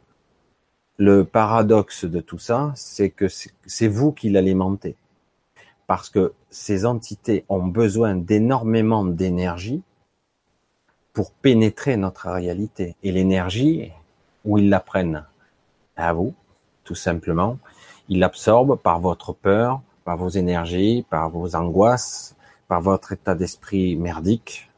le 0.96 1.24
paradoxe 1.24 2.04
de 2.04 2.20
tout 2.20 2.38
ça, 2.38 2.72
c'est 2.76 3.10
que 3.10 3.26
c'est 3.28 3.88
vous 3.88 4.12
qui 4.12 4.30
l'alimentez. 4.30 4.96
Parce 5.88 6.08
que 6.08 6.32
ces 6.50 6.87
entités 6.87 7.44
ont 7.48 7.66
besoin 7.66 8.14
d'énormément 8.14 9.04
d'énergie 9.04 9.82
pour 11.12 11.32
pénétrer 11.32 11.96
notre 11.96 12.30
réalité. 12.30 12.94
Et 13.02 13.10
l'énergie, 13.10 13.92
où 14.44 14.56
ils 14.56 14.70
la 14.70 14.80
prennent? 14.80 15.24
À 15.96 16.12
vous, 16.12 16.32
tout 16.84 16.94
simplement. 16.94 17.58
Ils 18.09 18.19
l'absorbent 18.19 18.77
par 18.77 19.01
votre 19.01 19.33
peur, 19.33 19.81
par 20.05 20.17
vos 20.17 20.29
énergies, 20.29 21.05
par 21.09 21.31
vos 21.31 21.57
angoisses, 21.57 22.37
par 22.69 22.81
votre 22.81 23.12
état 23.12 23.35
d'esprit 23.35 23.97
merdique. 23.97 24.71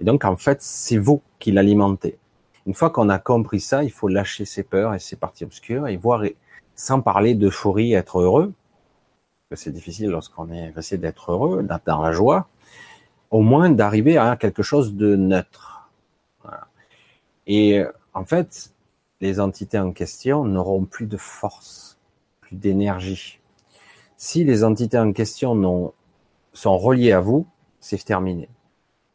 Et 0.00 0.04
donc, 0.04 0.24
en 0.24 0.36
fait, 0.36 0.62
c'est 0.62 0.98
vous 0.98 1.22
qui 1.38 1.52
l'alimentez. 1.52 2.18
Une 2.66 2.74
fois 2.74 2.90
qu'on 2.90 3.08
a 3.08 3.18
compris 3.18 3.60
ça, 3.60 3.82
il 3.82 3.90
faut 3.90 4.08
lâcher 4.08 4.44
ses 4.44 4.62
peurs 4.62 4.94
et 4.94 4.98
ses 4.98 5.16
parties 5.16 5.44
obscures 5.44 5.88
et 5.88 5.96
voir, 5.96 6.22
sans 6.74 7.00
parler 7.00 7.34
d'euphorie, 7.34 7.94
être 7.94 8.20
heureux. 8.20 8.52
C'est 9.54 9.72
difficile 9.72 10.10
lorsqu'on 10.10 10.52
est 10.52 10.74
essaie 10.76 10.98
d'être 10.98 11.32
heureux, 11.32 11.62
d'être 11.62 11.86
dans 11.86 12.02
la 12.02 12.12
joie 12.12 12.48
au 13.30 13.40
moins 13.42 13.70
d'arriver 13.70 14.16
à 14.16 14.36
quelque 14.36 14.62
chose 14.62 14.94
de 14.94 15.16
neutre. 15.16 15.90
Et 17.46 17.82
en 18.14 18.24
fait, 18.24 18.72
les 19.20 19.40
entités 19.40 19.78
en 19.78 19.92
question 19.92 20.44
n'auront 20.44 20.84
plus 20.84 21.06
de 21.06 21.16
force, 21.16 21.97
d'énergie. 22.52 23.40
Si 24.16 24.44
les 24.44 24.64
entités 24.64 24.98
en 24.98 25.12
question 25.12 25.92
sont 26.52 26.78
reliées 26.78 27.12
à 27.12 27.20
vous, 27.20 27.46
c'est 27.80 28.04
terminé. 28.04 28.48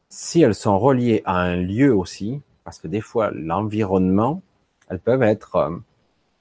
Si 0.10 0.42
elles 0.42 0.56
sont 0.56 0.80
reliées 0.80 1.22
à 1.26 1.40
un 1.40 1.56
lieu 1.56 1.96
aussi, 1.96 2.42
parce 2.64 2.80
que 2.80 2.88
des 2.88 3.02
fois 3.02 3.32
l'environnement, 3.32 4.42
elles 4.90 5.00
peuvent 5.00 5.24
être 5.24 5.56
euh, 5.56 5.78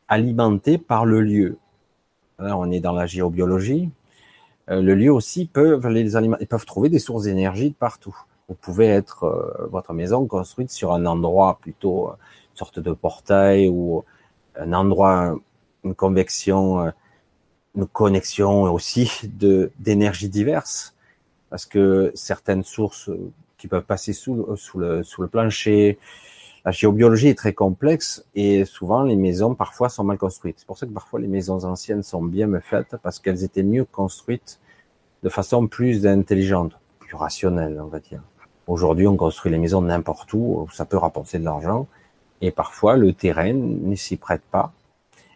alimentées 0.08 0.78
par 0.78 1.04
le 1.04 1.20
lieu. 1.20 1.58
Là, 2.38 2.56
on 2.56 2.70
est 2.70 2.80
dans 2.80 2.92
la 2.92 3.06
géobiologie, 3.06 3.90
euh, 4.70 4.80
le 4.80 4.94
lieu 4.94 5.12
aussi 5.12 5.46
peuvent 5.46 5.88
les 5.88 6.16
ils 6.16 6.46
peuvent 6.46 6.66
trouver 6.66 6.88
des 6.88 6.98
sources 6.98 7.24
d'énergie 7.24 7.70
de 7.70 7.74
partout. 7.74 8.16
Vous 8.48 8.54
pouvez 8.54 8.86
être 8.86 9.24
euh, 9.24 9.66
votre 9.70 9.92
maison 9.92 10.26
construite 10.26 10.70
sur 10.70 10.92
un 10.92 11.06
endroit 11.06 11.58
plutôt 11.60 12.10
une 12.10 12.56
sorte 12.56 12.78
de 12.78 12.92
portail 12.92 13.68
ou 13.68 14.04
un 14.56 14.72
endroit 14.72 15.36
une 15.84 15.94
convection 15.94 16.92
une 17.74 17.86
connexion 17.86 18.62
aussi 18.64 19.10
de 19.24 19.70
d'énergie 19.78 20.28
diverses 20.28 20.94
parce 21.50 21.66
que 21.66 22.12
certaines 22.14 22.62
sources 22.62 23.10
qui 23.58 23.68
peuvent 23.68 23.84
passer 23.84 24.12
sous 24.12 24.56
sous 24.56 24.78
le 24.78 25.02
sous 25.02 25.22
le 25.22 25.28
plancher 25.28 25.98
la 26.64 26.70
géobiologie 26.70 27.28
est 27.28 27.34
très 27.34 27.52
complexe 27.52 28.24
et 28.34 28.64
souvent 28.64 29.02
les 29.02 29.16
maisons 29.16 29.54
parfois 29.54 29.88
sont 29.88 30.04
mal 30.04 30.16
construites. 30.16 30.60
C'est 30.60 30.66
pour 30.66 30.78
ça 30.78 30.86
que 30.86 30.92
parfois 30.92 31.18
les 31.18 31.26
maisons 31.26 31.64
anciennes 31.64 32.04
sont 32.04 32.22
bien 32.22 32.48
faites 32.60 32.96
parce 33.02 33.18
qu'elles 33.18 33.42
étaient 33.42 33.64
mieux 33.64 33.84
construites 33.84 34.60
de 35.24 35.28
façon 35.28 35.66
plus 35.66 36.06
intelligente, 36.06 36.72
plus 37.00 37.16
rationnelle, 37.16 37.80
on 37.80 37.88
va 37.88 37.98
dire. 37.98 38.22
Aujourd'hui, 38.68 39.08
on 39.08 39.16
construit 39.16 39.50
les 39.50 39.58
maisons 39.58 39.82
n'importe 39.82 40.32
où, 40.34 40.68
ça 40.72 40.84
peut 40.84 40.96
rapporter 40.96 41.40
de 41.40 41.44
l'argent 41.44 41.88
et 42.40 42.52
parfois 42.52 42.96
le 42.96 43.12
terrain 43.12 43.52
ne 43.52 43.94
s'y 43.96 44.16
prête 44.16 44.42
pas. 44.52 44.72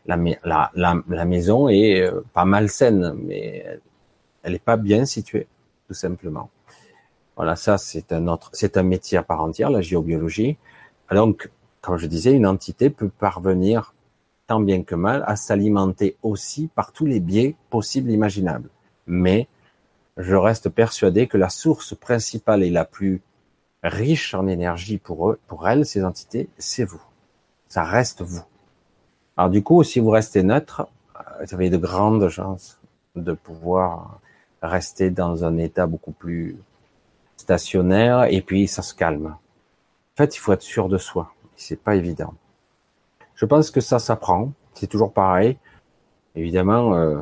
La, 0.06 1.24
maison 1.24 1.68
est 1.68 2.02
euh, 2.02 2.22
pas 2.32 2.44
mal 2.44 2.68
saine, 2.68 3.14
mais 3.24 3.80
elle 4.42 4.52
n'est 4.52 4.58
pas 4.58 4.76
bien 4.76 5.04
située, 5.04 5.48
tout 5.88 5.94
simplement. 5.94 6.50
Voilà, 7.36 7.56
ça 7.56 7.76
c'est 7.76 8.12
un 8.12 8.28
autre, 8.28 8.50
c'est 8.52 8.76
un 8.76 8.82
métier 8.82 9.18
à 9.18 9.22
part 9.22 9.42
entière, 9.42 9.70
la 9.70 9.80
géobiologie. 9.80 10.56
Donc, 11.10 11.50
comme 11.80 11.98
je 11.98 12.06
disais, 12.06 12.32
une 12.32 12.46
entité 12.46 12.90
peut 12.90 13.08
parvenir, 13.08 13.94
tant 14.46 14.60
bien 14.60 14.82
que 14.82 14.94
mal, 14.94 15.24
à 15.26 15.36
s'alimenter 15.36 16.16
aussi 16.22 16.68
par 16.74 16.92
tous 16.92 17.06
les 17.06 17.20
biais 17.20 17.56
possibles 17.70 18.10
imaginables. 18.10 18.70
Mais 19.06 19.48
je 20.16 20.34
reste 20.34 20.68
persuadé 20.68 21.26
que 21.26 21.36
la 21.36 21.48
source 21.48 21.94
principale 21.94 22.62
et 22.62 22.70
la 22.70 22.84
plus 22.84 23.20
riche 23.82 24.34
en 24.34 24.46
énergie 24.46 24.98
pour 24.98 25.30
eux, 25.30 25.38
pour 25.46 25.68
elles, 25.68 25.84
ces 25.84 26.04
entités, 26.04 26.48
c'est 26.58 26.84
vous. 26.84 27.02
Ça 27.68 27.84
reste 27.84 28.22
vous. 28.22 28.42
Alors 29.37 29.51
du 29.51 29.62
coup, 29.62 29.83
si 29.83 30.01
vous 30.01 30.11
restez 30.11 30.42
neutre, 30.42 30.88
vous 31.40 31.55
avez 31.55 31.70
de 31.70 31.77
grandes 31.77 32.29
chances 32.29 32.79
de 33.14 33.33
pouvoir 33.33 34.20
rester 34.62 35.11
dans 35.11 35.44
un 35.44 35.59
état 35.59 35.87
beaucoup 35.87 36.12
plus 36.12 36.57
stationnaire 37.37 38.25
et 38.25 38.40
puis 38.40 38.66
ça 38.66 38.83
se 38.83 38.94
calme. 38.94 39.27
En 39.27 40.16
fait, 40.16 40.35
il 40.35 40.38
faut 40.38 40.53
être 40.53 40.62
sûr 40.62 40.88
de 40.88 40.99
soi. 40.99 41.33
C'est 41.57 41.81
pas 41.81 41.94
évident. 41.96 42.35
Je 43.35 43.44
pense 43.44 43.70
que 43.70 43.81
ça 43.81 43.99
s'apprend. 43.99 44.53
C'est 44.75 44.87
toujours 44.87 45.12
pareil. 45.12 45.59
Évidemment, 46.35 46.94
euh, 46.94 47.20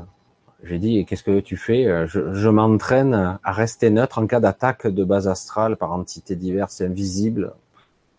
j'ai 0.63 0.79
dit, 0.79 1.05
qu'est-ce 1.05 1.23
que 1.25 1.41
tu 1.41 1.57
fais? 1.57 1.87
Euh, 1.87 2.07
Je, 2.07 2.49
m'entraîne 2.49 3.39
à 3.43 3.53
rester 3.53 3.91
neutre 3.91 4.19
en 4.19 4.27
cas 4.27 4.41
d'attaque 4.41 4.87
de 4.87 5.05
base 5.05 5.29
astrale 5.29 5.77
par 5.77 5.93
entités 5.93 6.37
diverses 6.37 6.81
et 6.81 6.87
invisibles. 6.87 7.53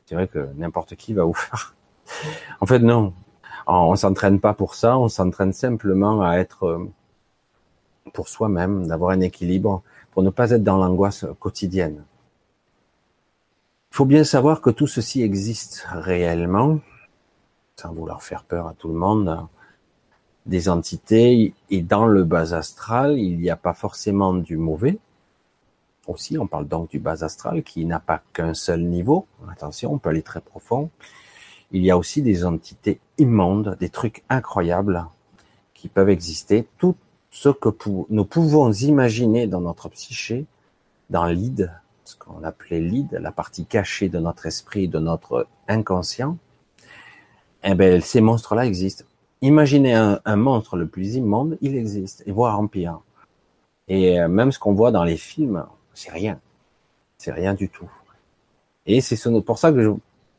C'est 0.05 0.15
vrai 0.15 0.27
que 0.27 0.49
n'importe 0.55 0.95
qui 0.95 1.13
va 1.13 1.23
vous 1.23 1.33
faire. 1.33 1.75
En 2.59 2.65
fait, 2.65 2.79
non. 2.79 3.13
On 3.67 3.95
s'entraîne 3.95 4.39
pas 4.39 4.53
pour 4.53 4.75
ça. 4.75 4.97
On 4.97 5.07
s'entraîne 5.07 5.53
simplement 5.53 6.21
à 6.21 6.37
être 6.37 6.65
euh, 6.65 6.91
pour 8.13 8.29
soi-même, 8.29 8.87
d'avoir 8.87 9.11
un 9.11 9.21
équilibre, 9.21 9.81
pour 10.11 10.23
ne 10.23 10.29
pas 10.29 10.51
être 10.51 10.63
dans 10.63 10.77
l'angoisse 10.77 11.25
quotidienne. 11.39 12.03
Il 13.91 13.95
faut 13.95 14.05
bien 14.05 14.23
savoir 14.23 14.61
que 14.61 14.69
tout 14.69 14.87
ceci 14.87 15.21
existe 15.21 15.87
réellement, 15.91 16.79
sans 17.77 17.93
vouloir 17.93 18.21
faire 18.23 18.43
peur 18.43 18.67
à 18.67 18.73
tout 18.73 18.89
le 18.89 18.93
monde, 18.93 19.47
des 20.45 20.69
entités, 20.69 21.53
et 21.69 21.81
dans 21.81 22.05
le 22.05 22.23
bas 22.23 22.53
astral, 22.53 23.17
il 23.17 23.39
n'y 23.39 23.49
a 23.49 23.55
pas 23.55 23.73
forcément 23.73 24.33
du 24.33 24.57
mauvais. 24.57 24.99
Aussi, 26.07 26.37
on 26.37 26.45
parle 26.45 26.67
donc 26.67 26.89
du 26.91 26.99
bas 26.99 27.23
astral 27.23 27.63
qui 27.63 27.85
n'a 27.85 27.99
pas 27.99 28.21
qu'un 28.33 28.53
seul 28.53 28.83
niveau. 28.83 29.25
Attention, 29.49 29.93
on 29.93 29.97
peut 29.97 30.09
aller 30.09 30.21
très 30.21 30.41
profond. 30.41 30.91
Il 31.71 31.83
y 31.83 31.91
a 31.91 31.97
aussi 31.97 32.21
des 32.21 32.45
entités 32.45 32.99
immondes, 33.17 33.77
des 33.79 33.89
trucs 33.89 34.23
incroyables 34.29 35.05
qui 35.73 35.87
peuvent 35.89 36.09
exister. 36.09 36.67
Tout 36.77 36.95
ce 37.31 37.49
que 37.49 37.69
nous 38.09 38.25
pouvons 38.25 38.71
imaginer 38.71 39.47
dans 39.47 39.61
notre 39.61 39.89
psyché, 39.89 40.45
dans 41.09 41.25
l'id, 41.25 41.71
ce 42.05 42.15
qu'on 42.15 42.43
appelait 42.43 42.79
l'id, 42.79 43.11
la 43.13 43.31
partie 43.31 43.65
cachée 43.65 44.09
de 44.09 44.19
notre 44.19 44.45
esprit, 44.45 44.87
de 44.87 44.99
notre 44.99 45.47
inconscient, 45.67 46.37
eh 47.63 47.73
ben, 47.73 47.99
ces 47.99 48.21
monstres-là 48.21 48.65
existent. 48.65 49.05
Imaginez 49.41 49.93
un, 49.93 50.35
monstre 50.35 50.77
le 50.77 50.87
plus 50.87 51.15
immonde, 51.15 51.57
il 51.61 51.75
existe, 51.75 52.23
et 52.25 52.31
voire 52.31 52.59
en 52.59 52.67
pire. 52.67 52.99
Et 53.87 54.19
euh, 54.19 54.27
même 54.27 54.51
ce 54.51 54.59
qu'on 54.59 54.73
voit 54.73 54.91
dans 54.91 55.03
les 55.03 55.17
films, 55.17 55.65
c'est 55.93 56.11
rien. 56.11 56.39
C'est 57.17 57.31
rien 57.31 57.53
du 57.53 57.69
tout. 57.69 57.89
Et 58.85 59.01
c'est 59.01 59.17
pour 59.41 59.57
ça 59.57 59.71
que 59.71 59.95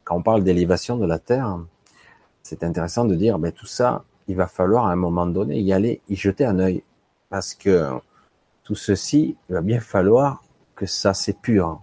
quand 0.06 0.14
on 0.14 0.22
parle 0.22 0.44
d'élévation 0.44 0.96
de 0.96 1.04
la 1.04 1.18
Terre, 1.18 1.58
c'est 2.44 2.62
intéressant 2.62 3.04
de 3.04 3.16
dire, 3.16 3.40
ben, 3.40 3.50
tout 3.50 3.66
ça, 3.66 4.04
il 4.28 4.36
va 4.36 4.46
falloir 4.46 4.86
à 4.86 4.92
un 4.92 4.96
moment 4.96 5.26
donné 5.26 5.58
y 5.60 5.72
aller, 5.72 6.00
y 6.08 6.14
jeter 6.14 6.44
un 6.44 6.60
œil. 6.60 6.84
Parce 7.28 7.54
que 7.54 7.90
tout 8.62 8.76
ceci, 8.76 9.36
il 9.48 9.54
va 9.54 9.62
bien 9.62 9.80
falloir 9.80 10.44
que 10.76 10.86
ça 10.86 11.12
s'épure, 11.12 11.80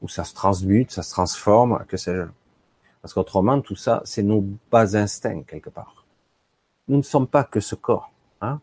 ou 0.00 0.08
ça 0.08 0.24
se 0.24 0.34
transmute, 0.34 0.90
ça 0.90 1.04
se 1.04 1.12
transforme, 1.12 1.84
que 1.86 1.96
sais-je. 1.96 2.24
Parce 3.00 3.14
qu'autrement, 3.14 3.60
tout 3.60 3.76
ça, 3.76 4.02
c'est 4.04 4.24
nos 4.24 4.44
bas 4.72 4.96
instincts, 4.96 5.44
quelque 5.44 5.70
part. 5.70 6.04
Nous 6.88 6.96
ne 6.96 7.02
sommes 7.02 7.28
pas 7.28 7.44
que 7.44 7.60
ce 7.60 7.76
corps. 7.76 8.10
Hein 8.40 8.60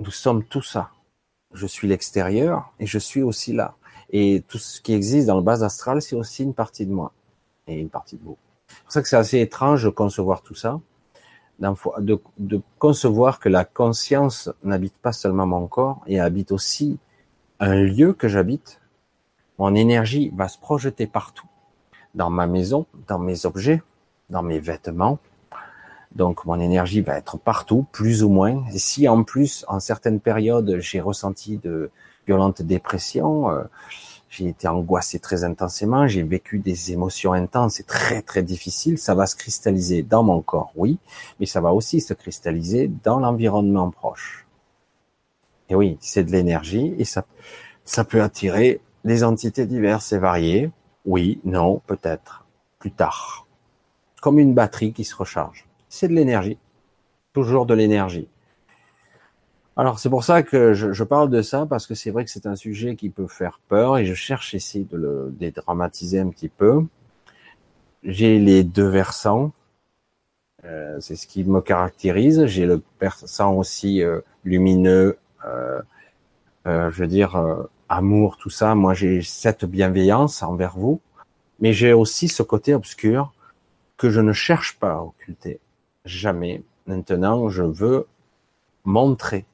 Nous 0.00 0.10
sommes 0.10 0.42
tout 0.42 0.62
ça. 0.62 0.90
Je 1.54 1.68
suis 1.68 1.86
l'extérieur 1.86 2.72
et 2.80 2.86
je 2.86 2.98
suis 2.98 3.22
aussi 3.22 3.52
là. 3.52 3.76
Et 4.10 4.42
tout 4.48 4.58
ce 4.58 4.80
qui 4.80 4.92
existe 4.92 5.28
dans 5.28 5.36
le 5.36 5.42
bas 5.42 5.62
astral, 5.62 6.02
c'est 6.02 6.16
aussi 6.16 6.42
une 6.42 6.54
partie 6.54 6.84
de 6.84 6.92
moi 6.92 7.12
et 7.66 7.74
une 7.74 7.90
partie 7.90 8.16
de 8.16 8.22
vous. 8.24 8.38
C'est 8.68 8.82
pour 8.82 8.92
ça 8.92 9.02
que 9.02 9.08
c'est 9.08 9.16
assez 9.16 9.40
étrange 9.40 9.84
de 9.84 9.90
concevoir 9.90 10.42
tout 10.42 10.54
ça 10.54 10.80
de, 11.98 12.60
concevoir 12.78 13.38
que 13.38 13.48
la 13.48 13.64
conscience 13.64 14.50
n'habite 14.64 14.96
pas 14.98 15.12
seulement 15.12 15.46
mon 15.46 15.66
corps 15.66 16.02
et 16.06 16.20
habite 16.20 16.52
aussi 16.52 16.98
un 17.60 17.74
lieu 17.74 18.12
que 18.12 18.28
j'habite. 18.28 18.80
Mon 19.58 19.74
énergie 19.74 20.32
va 20.34 20.48
se 20.48 20.58
projeter 20.58 21.06
partout, 21.06 21.46
dans 22.14 22.30
ma 22.30 22.46
maison, 22.46 22.86
dans 23.06 23.18
mes 23.18 23.46
objets, 23.46 23.82
dans 24.30 24.42
mes 24.42 24.58
vêtements. 24.58 25.18
Donc 26.14 26.44
mon 26.44 26.58
énergie 26.58 27.00
va 27.00 27.16
être 27.16 27.38
partout, 27.38 27.86
plus 27.92 28.22
ou 28.24 28.28
moins. 28.28 28.64
Et 28.74 28.78
si 28.78 29.08
en 29.08 29.22
plus, 29.22 29.64
en 29.68 29.78
certaines 29.80 30.20
périodes, 30.20 30.78
j'ai 30.80 31.00
ressenti 31.00 31.58
de 31.58 31.90
violentes 32.26 32.62
dépressions, 32.62 33.50
euh, 33.50 33.62
j'ai 34.32 34.48
été 34.48 34.66
angoissé 34.66 35.18
très 35.18 35.44
intensément, 35.44 36.08
j'ai 36.08 36.22
vécu 36.22 36.58
des 36.58 36.90
émotions 36.90 37.34
intenses 37.34 37.80
et 37.80 37.82
très 37.82 38.22
très 38.22 38.42
difficiles. 38.42 38.96
Ça 38.96 39.14
va 39.14 39.26
se 39.26 39.36
cristalliser 39.36 40.02
dans 40.02 40.22
mon 40.22 40.40
corps, 40.40 40.72
oui, 40.74 40.98
mais 41.38 41.44
ça 41.44 41.60
va 41.60 41.74
aussi 41.74 42.00
se 42.00 42.14
cristalliser 42.14 42.90
dans 43.04 43.20
l'environnement 43.20 43.90
proche. 43.90 44.46
Et 45.68 45.74
oui, 45.74 45.98
c'est 46.00 46.24
de 46.24 46.32
l'énergie 46.32 46.94
et 46.98 47.04
ça, 47.04 47.26
ça 47.84 48.04
peut 48.04 48.22
attirer 48.22 48.80
des 49.04 49.22
entités 49.22 49.66
diverses 49.66 50.14
et 50.14 50.18
variées. 50.18 50.70
Oui, 51.04 51.40
non, 51.44 51.82
peut-être, 51.86 52.46
plus 52.78 52.90
tard. 52.90 53.46
Comme 54.22 54.38
une 54.38 54.54
batterie 54.54 54.94
qui 54.94 55.04
se 55.04 55.14
recharge. 55.14 55.66
C'est 55.90 56.08
de 56.08 56.14
l'énergie. 56.14 56.56
Toujours 57.34 57.66
de 57.66 57.74
l'énergie. 57.74 58.28
Alors 59.76 59.98
c'est 59.98 60.10
pour 60.10 60.22
ça 60.22 60.42
que 60.42 60.74
je, 60.74 61.04
parle 61.04 61.30
de 61.30 61.40
ça 61.40 61.64
parce 61.64 61.86
que 61.86 61.94
c'est 61.94 62.10
vrai 62.10 62.24
que 62.24 62.30
c'est 62.30 62.46
un 62.46 62.56
sujet 62.56 62.94
qui 62.94 63.08
peut 63.08 63.26
faire 63.26 63.58
peur 63.68 63.96
et 63.96 64.04
je 64.04 64.12
cherche 64.12 64.52
ici 64.52 64.84
de 64.84 64.98
le 64.98 65.34
dédramatiser 65.38 66.20
un 66.20 66.28
petit 66.28 66.50
peu. 66.50 66.84
J'ai 68.02 68.38
les 68.38 68.64
deux 68.64 68.88
versants, 68.88 69.52
euh, 70.64 70.98
c'est 71.00 71.16
ce 71.16 71.26
qui 71.26 71.44
me 71.44 71.62
caractérise. 71.62 72.44
J'ai 72.44 72.66
le 72.66 72.82
versant 73.00 73.54
aussi 73.54 74.02
euh, 74.02 74.20
lumineux, 74.44 75.16
euh, 75.46 75.80
je 76.66 77.00
veux 77.00 77.06
dire 77.06 77.42
amour, 77.88 78.36
tout 78.36 78.50
ça. 78.50 78.74
Moi 78.74 78.92
j'ai 78.92 79.22
cette 79.22 79.64
bienveillance 79.64 80.42
envers 80.42 80.76
vous, 80.76 81.00
mais 81.60 81.72
j'ai 81.72 81.94
aussi 81.94 82.28
ce 82.28 82.42
côté 82.42 82.74
obscur 82.74 83.32
que 83.96 84.10
je 84.10 84.20
ne 84.20 84.34
cherche 84.34 84.78
pas 84.78 84.92
à 84.92 85.00
occulter. 85.00 85.60
Jamais. 86.04 86.62
Maintenant, 86.86 87.48
je 87.48 87.62
veux 87.62 88.06
montrer 88.84 89.46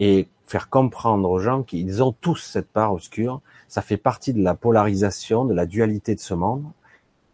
et 0.00 0.28
faire 0.46 0.68
comprendre 0.68 1.30
aux 1.30 1.38
gens 1.38 1.62
qu'ils 1.62 2.02
ont 2.02 2.12
tous 2.12 2.36
cette 2.36 2.68
part 2.68 2.92
obscure. 2.92 3.40
Ça 3.68 3.82
fait 3.82 3.98
partie 3.98 4.32
de 4.32 4.42
la 4.42 4.54
polarisation, 4.54 5.44
de 5.44 5.54
la 5.54 5.66
dualité 5.66 6.16
de 6.16 6.20
ce 6.20 6.34
monde. 6.34 6.64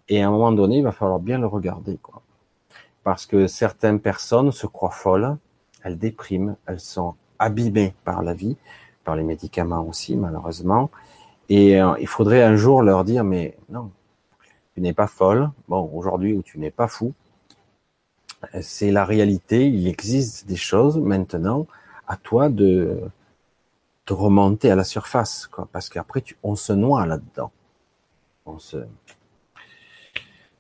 Et 0.09 0.23
à 0.23 0.29
un 0.29 0.31
moment 0.31 0.53
donné, 0.53 0.79
il 0.79 0.85
va 0.85 0.93
falloir 0.93 1.21
bien 1.21 1.39
le 1.39 1.47
regarder, 1.47 1.97
quoi. 2.03 2.21
Parce 3.05 3.25
que 3.25 3.47
certaines 3.47 4.01
personnes 4.01 4.51
se 4.53 4.67
croient 4.67 4.91
folles, 4.91 5.39
elles 5.83 5.97
dépriment, 5.97 6.57
elles 6.67 6.81
sont 6.81 7.15
abîmées 7.39 7.95
par 8.05 8.23
la 8.23 8.35
vie, 8.35 8.57
par 9.05 9.15
les 9.15 9.23
médicaments 9.23 9.87
aussi, 9.87 10.17
malheureusement. 10.17 10.91
Et 11.49 11.81
euh, 11.81 11.95
il 12.01 12.09
faudrait 12.09 12.43
un 12.43 12.57
jour 12.57 12.83
leur 12.83 13.05
dire, 13.05 13.23
mais 13.23 13.57
non, 13.71 13.93
tu 14.75 14.81
n'es 14.81 14.93
pas 14.93 15.07
folle, 15.07 15.51
bon, 15.69 15.89
aujourd'hui, 15.95 16.35
ou 16.35 16.43
tu 16.43 16.59
n'es 16.59 16.73
pas 16.73 16.89
fou. 16.89 17.15
C'est 18.61 18.91
la 18.91 19.05
réalité, 19.05 19.69
il 19.69 19.87
existe 19.87 20.47
des 20.47 20.57
choses 20.57 20.99
maintenant 20.99 21.67
à 22.07 22.17
toi 22.17 22.49
de, 22.49 23.01
de 24.07 24.13
remonter 24.15 24.71
à 24.71 24.77
la 24.77 24.85
surface, 24.85 25.47
quoi, 25.47 25.69
parce 25.73 25.89
qu'après 25.89 26.23
on 26.43 26.57
se 26.57 26.73
noie 26.73 27.07
là-dedans. 27.07 27.51
On 28.47 28.59
se, 28.59 28.79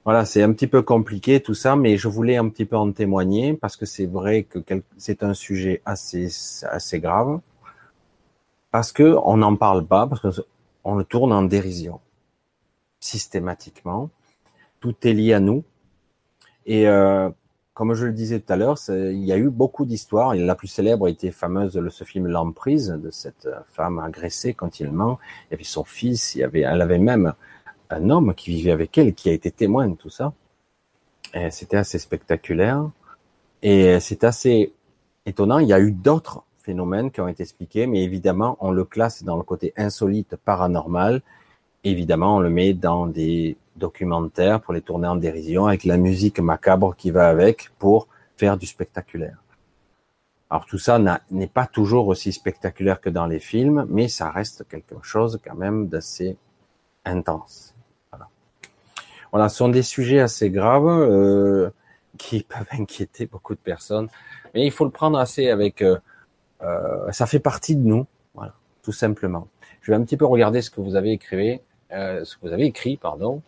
voilà, 0.07 0.25
c'est 0.25 0.43
un 0.43 0.53
petit 0.53 0.69
peu 0.69 0.83
compliqué 0.83 1.41
tout 1.41 1.55
ça, 1.55 1.75
mais 1.75 1.97
je 1.97 2.07
voulais 2.07 2.37
un 2.37 2.49
petit 2.49 2.65
peu 2.65 2.77
en 2.77 2.93
témoigner 2.93 3.55
parce 3.55 3.77
que 3.77 3.87
c'est 3.87 4.07
vrai 4.07 4.45
que 4.45 4.61
c'est 4.97 5.25
un 5.25 5.35
sujet 5.35 5.83
assez 5.85 6.29
assez 6.63 7.01
grave, 7.01 7.41
parce 8.71 8.93
que 8.93 9.17
on 9.25 9.39
n'en 9.39 9.57
parle 9.57 9.85
pas, 9.85 10.07
parce 10.07 10.21
que 10.21 10.29
on 10.85 10.95
le 10.95 11.03
tourne 11.03 11.33
en 11.33 11.43
dérision 11.43 12.01
systématiquement. 13.01 14.11
Tout 14.79 14.95
est 15.03 15.13
lié 15.13 15.33
à 15.33 15.41
nous 15.41 15.65
et 16.67 16.87
euh, 16.87 17.29
comme 17.77 17.93
je 17.93 18.07
le 18.07 18.13
disais 18.15 18.41
tout 18.41 18.51
à 18.51 18.57
l'heure, 18.57 18.79
il 18.89 19.23
y 19.23 19.33
a 19.33 19.37
eu 19.37 19.51
beaucoup 19.51 19.85
d'histoires. 19.85 20.35
La 20.35 20.55
plus 20.55 20.67
célèbre 20.67 21.09
était 21.09 21.31
fameuse 21.31 21.75
de 21.75 21.89
ce 21.91 22.05
film 22.05 22.27
L'emprise 22.27 22.89
de 22.89 23.11
cette 23.11 23.51
femme 23.71 23.99
agressée 23.99 24.55
continuellement. 24.55 25.19
Il 25.43 25.53
y 25.53 25.55
avait 25.57 25.65
son 25.65 25.85
fils, 25.85 26.35
il 26.35 26.39
y 26.39 26.43
avait, 26.43 26.63
elle 26.63 26.81
avait 26.81 26.99
même 26.99 27.35
un 27.91 28.09
homme 28.09 28.35
qui 28.35 28.49
vivait 28.49 28.71
avec 28.71 28.97
elle, 28.97 29.13
qui 29.13 29.29
a 29.29 29.33
été 29.33 29.51
témoin 29.51 29.89
de 29.89 29.95
tout 29.95 30.09
ça. 30.09 30.33
Et 31.35 31.51
c'était 31.51 31.77
assez 31.77 31.99
spectaculaire. 31.99 32.89
Et 33.61 34.01
c'est 34.01 34.25
assez 34.25 34.73
étonnant. 35.27 35.59
Il 35.59 35.69
y 35.69 35.75
a 35.75 35.81
eu 35.81 35.93
d'autres 35.93 36.45
phénomènes 36.61 37.11
qui 37.11 37.21
ont 37.21 37.29
été 37.29 37.43
expliqués, 37.43 37.87
mais 37.87 38.03
évidemment, 38.03 38.57
on 38.61 38.71
le 38.71 38.87
classe 38.87 39.23
dans 39.23 39.37
le 39.37 39.43
côté 39.43 39.75
insolite, 39.77 40.37
paranormal. 40.37 41.21
Évidemment, 41.85 42.37
on 42.37 42.41
le 42.41 42.49
met 42.49 42.73
dans 42.73 43.07
des 43.07 43.59
documentaires 43.77 44.61
pour 44.61 44.75
les 44.75 44.81
tourner 44.81 45.09
en 45.09 45.17
dérision 45.17 45.67
avec 45.67 45.85
la 45.85 45.97
musique 45.97 46.41
macabre 46.41 46.95
qui 46.97 47.11
va 47.11 47.29
avec 47.29 47.71
pour 47.79 48.09
faire 48.37 48.57
du 48.57 48.67
spectaculaire. 48.67 49.39
Alors 50.51 50.67
tout 50.67 50.79
ça 50.79 51.01
n'est 51.31 51.47
pas 51.49 51.67
toujours 51.67 52.07
aussi 52.09 52.33
spectaculaire 52.33 53.01
que 53.01 53.11
dans 53.11 53.27
les 53.27 53.41
films, 53.41 53.87
mais 53.89 54.09
ça 54.09 54.31
reste 54.31 54.67
quelque 54.69 54.95
chose 55.03 55.41
quand 55.45 55.57
même 55.57 55.89
d'assez 55.89 56.37
intense. 57.05 57.75
Voilà. 58.13 58.29
Voilà, 59.33 59.49
ce 59.49 59.57
sont 59.57 59.69
des 59.69 59.83
sujets 59.83 60.21
assez 60.21 60.51
graves 60.51 60.87
euh, 60.89 61.71
qui 62.17 62.43
peuvent 62.49 62.69
inquiéter 62.71 63.27
beaucoup 63.27 63.55
de 63.55 63.61
personnes, 63.61 64.09
mais 64.55 64.65
il 64.65 64.71
faut 64.71 64.85
le 64.85 64.91
prendre 64.91 65.19
assez 65.19 65.51
avec. 65.51 65.83
Euh, 65.83 65.99
euh, 66.63 67.11
ça 67.13 67.27
fait 67.27 67.41
partie 67.41 67.77
de 67.77 67.87
nous, 67.87 68.07
voilà, 68.35 68.55
tout 68.83 68.93
simplement. 68.93 69.49
Je 69.83 69.93
vais 69.93 69.97
un 69.97 70.03
petit 70.03 70.17
peu 70.17 70.25
regarder 70.25 70.63
ce 70.63 70.71
que 70.71 70.81
vous 70.81 70.97
avez 70.97 71.13
écrit, 71.13 71.61
euh, 71.93 72.25
ce 72.25 72.37
que 72.37 72.47
vous 72.47 72.53
avez 72.53 72.65
écrit, 72.65 72.97
pardon. 72.97 73.43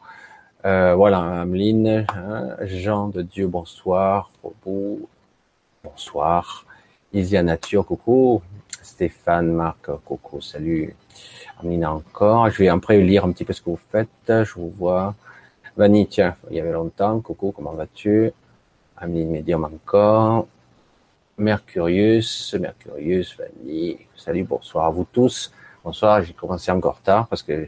Euh, 0.65 0.97
voilà, 0.97 1.43
Ameline, 1.43 2.05
hein, 2.09 2.57
Jean 2.63 3.09
de 3.09 3.23
Dieu, 3.23 3.47
bonsoir, 3.47 4.29
Robot, 4.43 5.09
bonsoir, 5.85 6.67
Isia 7.13 7.45
Nature, 7.45 7.87
coucou, 7.87 8.43
Stéphane, 8.83 9.53
Marc, 9.53 9.89
coucou, 10.05 10.41
salut, 10.41 10.97
Ameline 11.61 11.87
encore. 11.87 12.51
Je 12.51 12.59
vais 12.59 12.69
après 12.69 13.01
lire 13.01 13.25
un 13.25 13.31
petit 13.31 13.45
peu 13.45 13.53
ce 13.53 13.63
que 13.63 13.71
vous 13.71 13.79
faites, 13.93 14.09
je 14.27 14.55
vous 14.55 14.71
vois. 14.71 15.15
Vanny, 15.77 16.09
tiens, 16.09 16.35
il 16.51 16.57
y 16.57 16.61
avait 16.61 16.73
longtemps, 16.73 17.21
coucou, 17.21 17.53
comment 17.55 17.73
vas-tu? 17.73 18.33
Ameline 18.97 19.31
Medium 19.31 19.65
encore. 19.65 20.49
Mercurius, 21.37 22.57
Mercurius, 22.59 23.37
Vanny, 23.39 23.97
salut, 24.17 24.43
bonsoir 24.43 24.87
à 24.87 24.91
vous 24.91 25.07
tous. 25.13 25.53
Bonsoir, 25.85 26.21
j'ai 26.23 26.33
commencé 26.33 26.73
encore 26.73 27.01
tard 27.01 27.29
parce 27.29 27.45
que 27.45 27.65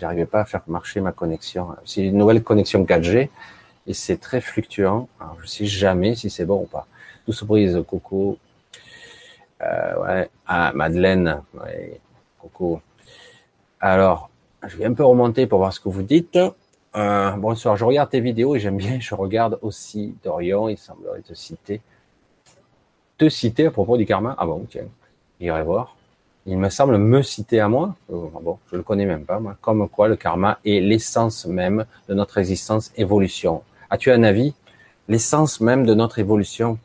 j'arrivais 0.00 0.26
pas 0.26 0.40
à 0.40 0.44
faire 0.44 0.62
marcher 0.66 1.00
ma 1.00 1.12
connexion. 1.12 1.68
C'est 1.84 2.02
une 2.04 2.16
nouvelle 2.16 2.42
connexion 2.42 2.84
4G 2.84 3.28
et 3.86 3.94
c'est 3.94 4.16
très 4.16 4.40
fluctuant. 4.40 5.08
Alors, 5.20 5.36
je 5.40 5.46
sais 5.46 5.66
jamais 5.66 6.14
si 6.14 6.30
c'est 6.30 6.44
bon 6.44 6.62
ou 6.62 6.66
pas. 6.66 6.86
Douce 7.26 7.44
brise, 7.44 7.82
coucou. 7.86 8.38
Euh, 9.62 10.02
ouais. 10.02 10.30
Ah, 10.46 10.72
Madeleine, 10.74 11.42
ouais. 11.54 12.00
coucou. 12.38 12.80
Alors, 13.80 14.30
je 14.66 14.76
vais 14.76 14.86
un 14.86 14.94
peu 14.94 15.04
remonter 15.04 15.46
pour 15.46 15.58
voir 15.58 15.72
ce 15.72 15.80
que 15.80 15.88
vous 15.88 16.02
dites. 16.02 16.38
Euh, 16.96 17.30
bonsoir, 17.32 17.76
je 17.76 17.84
regarde 17.84 18.10
tes 18.10 18.20
vidéos 18.20 18.54
et 18.54 18.60
j'aime 18.60 18.76
bien, 18.76 19.00
je 19.00 19.14
regarde 19.14 19.58
aussi 19.62 20.14
Dorian, 20.22 20.68
il 20.68 20.78
semblerait 20.78 21.22
te 21.22 21.34
citer. 21.34 21.80
Te 23.18 23.28
citer 23.28 23.66
à 23.66 23.70
propos 23.70 23.96
du 23.96 24.06
karma 24.06 24.34
Ah 24.38 24.46
bon, 24.46 24.64
tiens, 24.68 24.86
j'irai 25.40 25.62
voir 25.62 25.96
il 26.46 26.58
me 26.58 26.68
semble 26.68 26.98
me 26.98 27.22
citer 27.22 27.60
à 27.60 27.68
moi, 27.68 27.96
euh, 28.12 28.28
bon, 28.42 28.58
je 28.70 28.76
le 28.76 28.82
connais 28.82 29.06
même 29.06 29.24
pas, 29.24 29.40
moi, 29.40 29.56
comme 29.60 29.88
quoi 29.88 30.08
le 30.08 30.16
karma 30.16 30.58
est 30.64 30.80
l'essence 30.80 31.46
même 31.46 31.86
de 32.08 32.14
notre 32.14 32.38
existence, 32.38 32.92
évolution. 32.96 33.62
As-tu 33.90 34.10
un 34.10 34.22
avis? 34.22 34.54
L'essence 35.08 35.60
même 35.60 35.86
de 35.86 35.94
notre 35.94 36.18
évolution. 36.18 36.78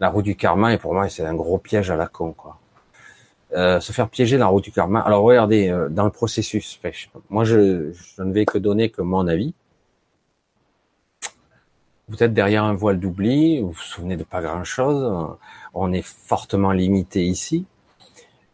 La 0.00 0.10
roue 0.10 0.22
du 0.22 0.36
karma, 0.36 0.72
et 0.72 0.78
pour 0.78 0.94
moi, 0.94 1.08
c'est 1.08 1.24
un 1.24 1.34
gros 1.34 1.58
piège 1.58 1.90
à 1.90 1.96
la 1.96 2.06
con, 2.06 2.32
quoi. 2.32 2.58
Euh, 3.56 3.80
se 3.80 3.92
faire 3.92 4.10
piéger 4.10 4.36
dans 4.36 4.44
la 4.44 4.50
roue 4.50 4.60
du 4.60 4.70
karma. 4.70 5.00
Alors 5.00 5.22
regardez, 5.22 5.70
euh, 5.70 5.88
dans 5.88 6.04
le 6.04 6.10
processus, 6.10 6.78
moi 7.30 7.44
je, 7.44 7.92
je 7.92 8.22
ne 8.22 8.30
vais 8.30 8.44
que 8.44 8.58
donner 8.58 8.90
que 8.90 9.00
mon 9.00 9.26
avis. 9.26 9.54
Vous 12.08 12.22
êtes 12.22 12.34
derrière 12.34 12.64
un 12.64 12.74
voile 12.74 13.00
d'oubli, 13.00 13.60
vous 13.60 13.70
vous 13.70 13.80
souvenez 13.80 14.16
de 14.16 14.24
pas 14.24 14.42
grand 14.42 14.64
chose, 14.64 15.36
on 15.74 15.92
est 15.92 16.04
fortement 16.04 16.72
limité 16.72 17.24
ici, 17.24 17.66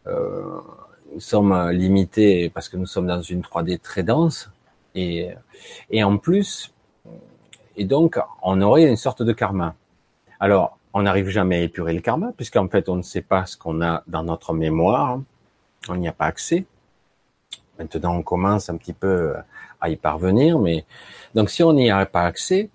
nous 0.07 1.19
sommes 1.19 1.69
limités 1.71 2.49
parce 2.49 2.69
que 2.69 2.77
nous 2.77 2.85
sommes 2.85 3.07
dans 3.07 3.21
une 3.21 3.41
3D 3.41 3.79
très 3.79 4.03
dense 4.03 4.51
et, 4.93 5.29
et 5.89 6.03
en 6.03 6.17
plus, 6.17 6.73
et 7.77 7.85
donc 7.85 8.19
on 8.41 8.61
aurait 8.61 8.87
une 8.87 8.97
sorte 8.97 9.23
de 9.23 9.33
karma. 9.33 9.75
Alors, 10.39 10.77
on 10.93 11.03
n'arrive 11.03 11.29
jamais 11.29 11.57
à 11.57 11.61
épurer 11.61 11.93
le 11.93 12.01
karma 12.01 12.31
puisqu'en 12.35 12.67
fait 12.67 12.89
on 12.89 12.95
ne 12.95 13.01
sait 13.01 13.21
pas 13.21 13.45
ce 13.45 13.57
qu'on 13.57 13.81
a 13.81 14.03
dans 14.07 14.23
notre 14.23 14.53
mémoire, 14.53 15.19
on 15.89 15.95
n'y 15.95 16.07
a 16.07 16.13
pas 16.13 16.25
accès. 16.25 16.65
Maintenant, 17.77 18.15
on 18.15 18.23
commence 18.23 18.69
un 18.69 18.77
petit 18.77 18.93
peu 18.93 19.33
à 19.81 19.89
y 19.89 19.95
parvenir, 19.97 20.59
mais 20.59 20.85
donc 21.33 21.49
si 21.49 21.63
on 21.63 21.73
n'y 21.73 21.91
a 21.91 22.05
pas 22.05 22.23
accès, 22.23 22.69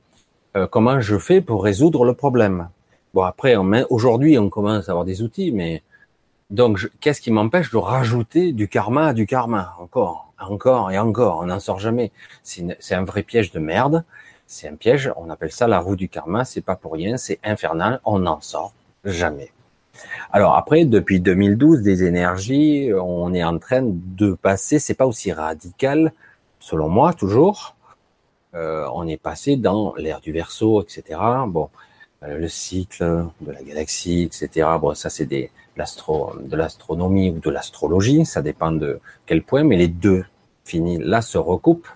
euh, 0.56 0.66
comment 0.66 1.00
je 1.00 1.16
fais 1.16 1.40
pour 1.40 1.64
résoudre 1.64 2.04
le 2.04 2.14
problème? 2.14 2.68
Bon, 3.14 3.22
après, 3.22 3.56
aujourd'hui, 3.88 4.38
on 4.38 4.50
commence 4.50 4.88
à 4.88 4.92
avoir 4.92 5.04
des 5.04 5.22
outils, 5.22 5.52
mais 5.52 5.82
donc, 6.50 6.90
qu'est-ce 7.00 7.20
qui 7.20 7.30
m'empêche 7.30 7.70
de 7.70 7.76
rajouter 7.76 8.52
du 8.52 8.66
karma 8.66 9.08
à 9.08 9.12
du 9.12 9.26
karma? 9.26 9.74
Encore, 9.78 10.32
encore 10.38 10.90
et 10.90 10.98
encore, 10.98 11.38
on 11.42 11.46
n'en 11.46 11.60
sort 11.60 11.78
jamais. 11.78 12.10
C'est 12.42 12.94
un 12.94 13.04
vrai 13.04 13.22
piège 13.22 13.52
de 13.52 13.60
merde. 13.60 14.04
C'est 14.48 14.66
un 14.66 14.74
piège, 14.74 15.12
on 15.16 15.30
appelle 15.30 15.52
ça 15.52 15.68
la 15.68 15.78
roue 15.78 15.94
du 15.94 16.08
karma, 16.08 16.44
c'est 16.44 16.60
pas 16.60 16.74
pour 16.74 16.94
rien, 16.94 17.16
c'est 17.16 17.38
infernal, 17.44 18.00
on 18.04 18.18
n'en 18.18 18.40
sort 18.40 18.72
jamais. 19.04 19.52
Alors 20.32 20.56
après, 20.56 20.84
depuis 20.84 21.20
2012, 21.20 21.82
des 21.82 22.02
énergies, 22.02 22.90
on 22.92 23.32
est 23.32 23.44
en 23.44 23.58
train 23.60 23.82
de 23.84 24.32
passer, 24.32 24.80
c'est 24.80 24.94
pas 24.94 25.06
aussi 25.06 25.30
radical, 25.32 26.12
selon 26.58 26.88
moi 26.88 27.12
toujours, 27.14 27.76
euh, 28.56 28.88
on 28.92 29.06
est 29.06 29.16
passé 29.16 29.54
dans 29.54 29.94
l'ère 29.94 30.20
du 30.20 30.32
verso, 30.32 30.82
etc. 30.82 31.20
Bon, 31.46 31.68
euh, 32.24 32.36
le 32.36 32.48
cycle 32.48 33.26
de 33.40 33.52
la 33.52 33.62
galaxie, 33.62 34.22
etc. 34.22 34.68
Bon, 34.80 34.94
ça 34.94 35.10
c'est 35.10 35.26
des, 35.26 35.52
de 35.80 36.56
l'astronomie 36.56 37.30
ou 37.30 37.38
de 37.38 37.50
l'astrologie, 37.50 38.24
ça 38.24 38.42
dépend 38.42 38.72
de 38.72 39.00
quel 39.26 39.42
point, 39.42 39.64
mais 39.64 39.76
les 39.76 39.88
deux 39.88 40.24
finis 40.64 40.98
là 40.98 41.22
se 41.22 41.38
recoupent. 41.38 41.88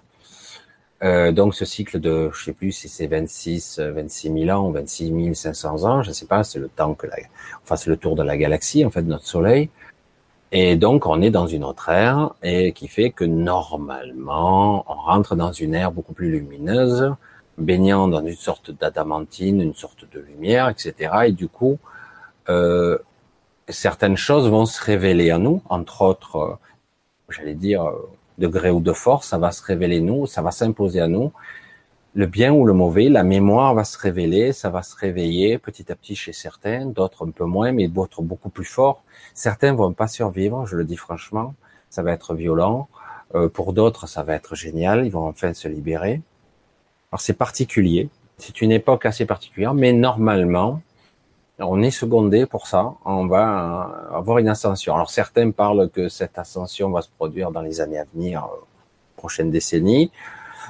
Euh, 1.02 1.32
donc 1.32 1.54
ce 1.54 1.64
cycle 1.64 2.00
de, 2.00 2.30
je 2.32 2.44
sais 2.44 2.52
plus 2.52 2.72
si 2.72 2.88
c'est 2.88 3.06
26, 3.06 3.78
26 3.78 4.46
000 4.46 4.58
ans 4.58 4.68
ou 4.68 4.72
26 4.72 5.34
500 5.34 5.84
ans, 5.84 6.02
je 6.02 6.12
sais 6.12 6.26
pas, 6.26 6.44
c'est 6.44 6.58
le 6.58 6.68
temps 6.68 6.94
que 6.94 7.06
la, 7.06 7.16
enfin 7.62 7.76
c'est 7.76 7.90
le 7.90 7.96
tour 7.96 8.14
de 8.14 8.22
la 8.22 8.36
galaxie 8.36 8.84
en 8.84 8.90
fait, 8.90 9.02
de 9.02 9.08
notre 9.08 9.26
Soleil. 9.26 9.70
Et 10.52 10.76
donc 10.76 11.06
on 11.06 11.20
est 11.20 11.30
dans 11.30 11.46
une 11.46 11.64
autre 11.64 11.88
ère 11.90 12.30
et 12.42 12.72
qui 12.72 12.88
fait 12.88 13.10
que 13.10 13.24
normalement 13.24 14.84
on 14.88 14.94
rentre 14.94 15.34
dans 15.36 15.52
une 15.52 15.74
ère 15.74 15.92
beaucoup 15.92 16.14
plus 16.14 16.30
lumineuse, 16.30 17.12
baignant 17.58 18.08
dans 18.08 18.24
une 18.24 18.36
sorte 18.36 18.70
d'adamantine, 18.70 19.60
une 19.60 19.74
sorte 19.74 20.04
de 20.10 20.20
lumière, 20.20 20.68
etc. 20.68 21.10
Et 21.26 21.32
du 21.32 21.48
coup, 21.48 21.78
euh, 22.48 22.98
certaines 23.68 24.16
choses 24.16 24.48
vont 24.48 24.66
se 24.66 24.82
révéler 24.82 25.30
à 25.30 25.38
nous, 25.38 25.62
entre 25.68 26.02
autres, 26.02 26.36
euh, 26.36 26.54
j'allais 27.28 27.54
dire, 27.54 27.84
euh, 27.84 28.08
de 28.38 28.46
gré 28.46 28.70
ou 28.70 28.80
de 28.80 28.92
force, 28.92 29.28
ça 29.28 29.38
va 29.38 29.52
se 29.52 29.62
révéler 29.62 30.00
nous, 30.00 30.26
ça 30.26 30.42
va 30.42 30.50
s'imposer 30.50 31.00
à 31.00 31.08
nous. 31.08 31.32
Le 32.14 32.26
bien 32.26 32.52
ou 32.52 32.64
le 32.64 32.72
mauvais, 32.72 33.08
la 33.08 33.24
mémoire 33.24 33.74
va 33.74 33.84
se 33.84 33.98
révéler, 33.98 34.52
ça 34.52 34.70
va 34.70 34.82
se 34.82 34.94
réveiller 34.96 35.58
petit 35.58 35.90
à 35.90 35.96
petit 35.96 36.14
chez 36.14 36.32
certains, 36.32 36.86
d'autres 36.86 37.26
un 37.26 37.30
peu 37.30 37.44
moins, 37.44 37.72
mais 37.72 37.88
d'autres 37.88 38.22
beaucoup 38.22 38.50
plus 38.50 38.64
forts. 38.64 39.02
Certains 39.34 39.72
vont 39.74 39.92
pas 39.92 40.06
survivre, 40.06 40.66
je 40.66 40.76
le 40.76 40.84
dis 40.84 40.96
franchement, 40.96 41.54
ça 41.90 42.02
va 42.02 42.12
être 42.12 42.34
violent. 42.34 42.88
Euh, 43.34 43.48
pour 43.48 43.72
d'autres, 43.72 44.06
ça 44.06 44.22
va 44.22 44.34
être 44.34 44.54
génial, 44.54 45.06
ils 45.06 45.10
vont 45.10 45.26
enfin 45.26 45.54
se 45.54 45.66
libérer. 45.66 46.22
Alors 47.10 47.20
c'est 47.20 47.34
particulier, 47.34 48.08
c'est 48.38 48.60
une 48.62 48.72
époque 48.72 49.06
assez 49.06 49.26
particulière, 49.26 49.74
mais 49.74 49.92
normalement, 49.92 50.82
on 51.58 51.82
est 51.82 51.90
secondé 51.90 52.46
pour 52.46 52.66
ça. 52.66 52.94
On 53.04 53.26
va 53.26 54.08
avoir 54.12 54.38
une 54.38 54.48
ascension. 54.48 54.94
Alors 54.94 55.10
certains 55.10 55.50
parlent 55.50 55.88
que 55.90 56.08
cette 56.08 56.38
ascension 56.38 56.90
va 56.90 57.02
se 57.02 57.08
produire 57.08 57.50
dans 57.50 57.62
les 57.62 57.80
années 57.80 57.98
à 57.98 58.04
venir, 58.12 58.44
euh, 58.44 58.56
prochaines 59.16 59.50
décennies. 59.50 60.10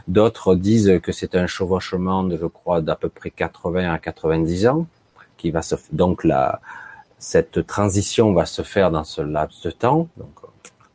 D'autres 0.09 0.55
disent 0.55 1.01
que 1.03 1.13
c'est 1.13 1.35
un 1.35 1.47
chevauchement, 1.47 2.25
de, 2.25 2.37
je 2.37 2.47
crois, 2.47 2.81
d'à 2.81 2.97
peu 2.97 3.09
près 3.09 3.31
80 3.31 3.93
à 3.93 3.99
90 3.99 4.67
ans, 4.67 4.87
qui 5.37 5.51
va 5.51 5.63
se 5.63 5.77
donc 5.93 6.25
la 6.25 6.61
cette 7.19 7.67
transition 7.67 8.35
va 8.35 8.45
se 8.45 8.61
faire 8.61 8.91
dans 8.91 9.05
ce 9.05 9.23
laps 9.23 9.63
de 9.63 9.71
temps. 9.71 10.09
Donc, 10.19 10.41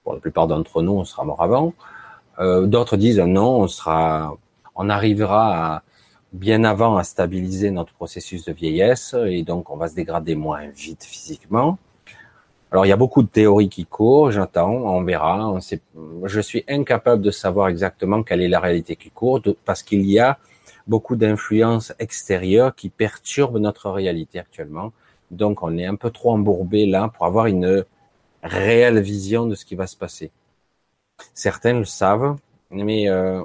pour 0.04 0.14
la 0.14 0.20
plupart 0.20 0.48
d'entre 0.48 0.84
nous, 0.84 0.92
on 0.92 1.06
sera 1.06 1.24
mort 1.24 1.42
avant. 1.42 1.74
Euh, 2.40 2.68
D'autres 2.68 2.98
disent 2.98 3.20
non, 3.20 3.62
on 3.62 3.68
sera, 3.68 4.38
on 4.76 4.90
arrivera 4.90 5.76
à 5.76 5.84
bien 6.34 6.64
avant 6.64 6.98
à 6.98 7.04
stabiliser 7.04 7.72
notre 7.72 7.94
processus 7.94 8.46
de 8.46 8.54
vieillesse 8.54 9.16
et 9.26 9.44
donc 9.44 9.70
on 9.70 9.78
va 9.78 9.88
se 9.88 9.96
dégrader 9.96 10.36
moins 10.36 10.68
vite 10.68 11.04
physiquement. 11.04 11.78
Alors 12.72 12.86
il 12.86 12.90
y 12.90 12.92
a 12.92 12.98
beaucoup 12.98 13.24
de 13.24 13.28
théories 13.28 13.70
qui 13.70 13.86
courent, 13.86 14.32
j'attends, 14.32 14.70
on 14.70 15.04
verra. 15.04 15.50
On 15.50 15.60
sait, 15.60 15.82
je 16.26 16.40
suis 16.40 16.64
incapable 16.68 17.24
de 17.24 17.32
savoir 17.32 17.68
exactement 17.68 18.22
quelle 18.22 18.42
est 18.42 18.48
la 18.48 18.60
réalité 18.60 18.96
qui 18.96 19.10
court 19.10 19.42
parce 19.66 19.82
qu'il 19.82 20.06
y 20.06 20.20
a 20.20 20.38
beaucoup 20.88 21.16
d'influences 21.16 21.94
extérieures 22.00 22.76
qui 22.76 22.90
perturbent 22.90 23.58
notre 23.58 23.90
réalité 23.90 24.40
actuellement. 24.40 24.92
Donc 25.32 25.64
on 25.64 25.78
est 25.78 25.86
un 25.86 25.96
peu 25.96 26.12
trop 26.12 26.32
embourbé 26.32 26.86
là 26.86 27.12
pour 27.16 27.26
avoir 27.26 27.48
une 27.48 27.86
réelle 28.44 29.00
vision 29.00 29.48
de 29.48 29.56
ce 29.56 29.66
qui 29.66 29.76
va 29.76 29.88
se 29.88 29.96
passer. 29.96 30.32
Certains 31.34 31.74
le 31.74 31.86
savent, 31.86 32.38
mais 32.70 33.10
euh, 33.10 33.44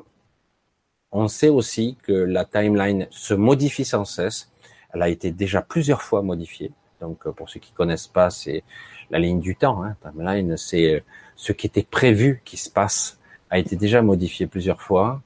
on 1.14 1.28
sait 1.28 1.48
aussi 1.48 1.96
que 2.02 2.12
la 2.12 2.44
timeline 2.44 3.06
se 3.10 3.34
modifie 3.34 3.84
sans 3.84 4.04
cesse. 4.04 4.50
Elle 4.92 5.00
a 5.00 5.08
été 5.08 5.30
déjà 5.30 5.62
plusieurs 5.62 6.02
fois 6.02 6.22
modifiée. 6.22 6.72
Donc, 7.00 7.26
euh, 7.26 7.32
pour 7.32 7.48
ceux 7.48 7.60
qui 7.60 7.72
connaissent 7.72 8.08
pas, 8.08 8.30
c'est 8.30 8.64
la 9.10 9.20
ligne 9.20 9.40
du 9.40 9.54
temps. 9.54 9.84
Hein. 9.84 9.96
Timeline, 10.02 10.56
c'est 10.56 10.96
euh, 10.96 11.00
ce 11.36 11.52
qui 11.52 11.68
était 11.68 11.84
prévu 11.84 12.42
qui 12.44 12.56
se 12.56 12.68
passe 12.68 13.18
a 13.48 13.58
été 13.58 13.76
déjà 13.76 14.02
modifié 14.02 14.48
plusieurs 14.48 14.82
fois. 14.82 15.22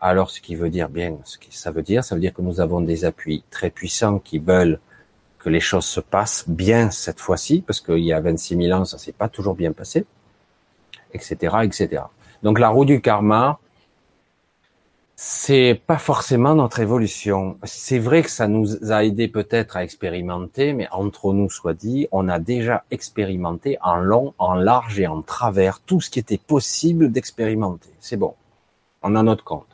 Alors, 0.00 0.30
ce 0.30 0.40
qui 0.42 0.54
veut 0.54 0.68
dire 0.68 0.90
bien, 0.90 1.16
ce 1.24 1.38
que 1.38 1.46
ça 1.50 1.70
veut 1.70 1.82
dire, 1.82 2.04
ça 2.04 2.14
veut 2.14 2.20
dire 2.20 2.34
que 2.34 2.42
nous 2.42 2.60
avons 2.60 2.82
des 2.82 3.06
appuis 3.06 3.42
très 3.50 3.70
puissants 3.70 4.18
qui 4.18 4.38
veulent 4.38 4.80
que 5.38 5.48
les 5.48 5.60
choses 5.60 5.86
se 5.86 6.00
passent 6.00 6.44
bien 6.46 6.90
cette 6.90 7.20
fois-ci, 7.20 7.62
parce 7.66 7.80
qu'il 7.80 8.04
y 8.04 8.12
a 8.12 8.20
26 8.20 8.56
000 8.56 8.78
ans, 8.78 8.84
ça 8.84 8.98
s'est 8.98 9.12
pas 9.12 9.28
toujours 9.28 9.54
bien 9.54 9.72
passé, 9.72 10.04
etc., 11.14 11.56
etc. 11.62 12.02
Donc 12.42 12.58
la 12.58 12.68
roue 12.68 12.84
du 12.84 13.00
karma, 13.00 13.58
c'est 15.24 15.80
pas 15.86 15.98
forcément 15.98 16.56
notre 16.56 16.80
évolution. 16.80 17.56
C'est 17.62 18.00
vrai 18.00 18.24
que 18.24 18.28
ça 18.28 18.48
nous 18.48 18.90
a 18.92 19.04
aidé 19.04 19.28
peut-être 19.28 19.76
à 19.76 19.84
expérimenter, 19.84 20.72
mais 20.72 20.88
entre 20.90 21.32
nous 21.32 21.48
soit 21.48 21.74
dit, 21.74 22.08
on 22.10 22.28
a 22.28 22.40
déjà 22.40 22.82
expérimenté 22.90 23.78
en 23.82 23.98
long, 23.98 24.34
en 24.38 24.54
large 24.54 24.98
et 24.98 25.06
en 25.06 25.22
travers 25.22 25.78
tout 25.78 26.00
ce 26.00 26.10
qui 26.10 26.18
était 26.18 26.38
possible 26.38 27.12
d'expérimenter. 27.12 27.90
C'est 28.00 28.16
bon. 28.16 28.34
On 29.04 29.14
a 29.14 29.22
notre 29.22 29.44
compte. 29.44 29.68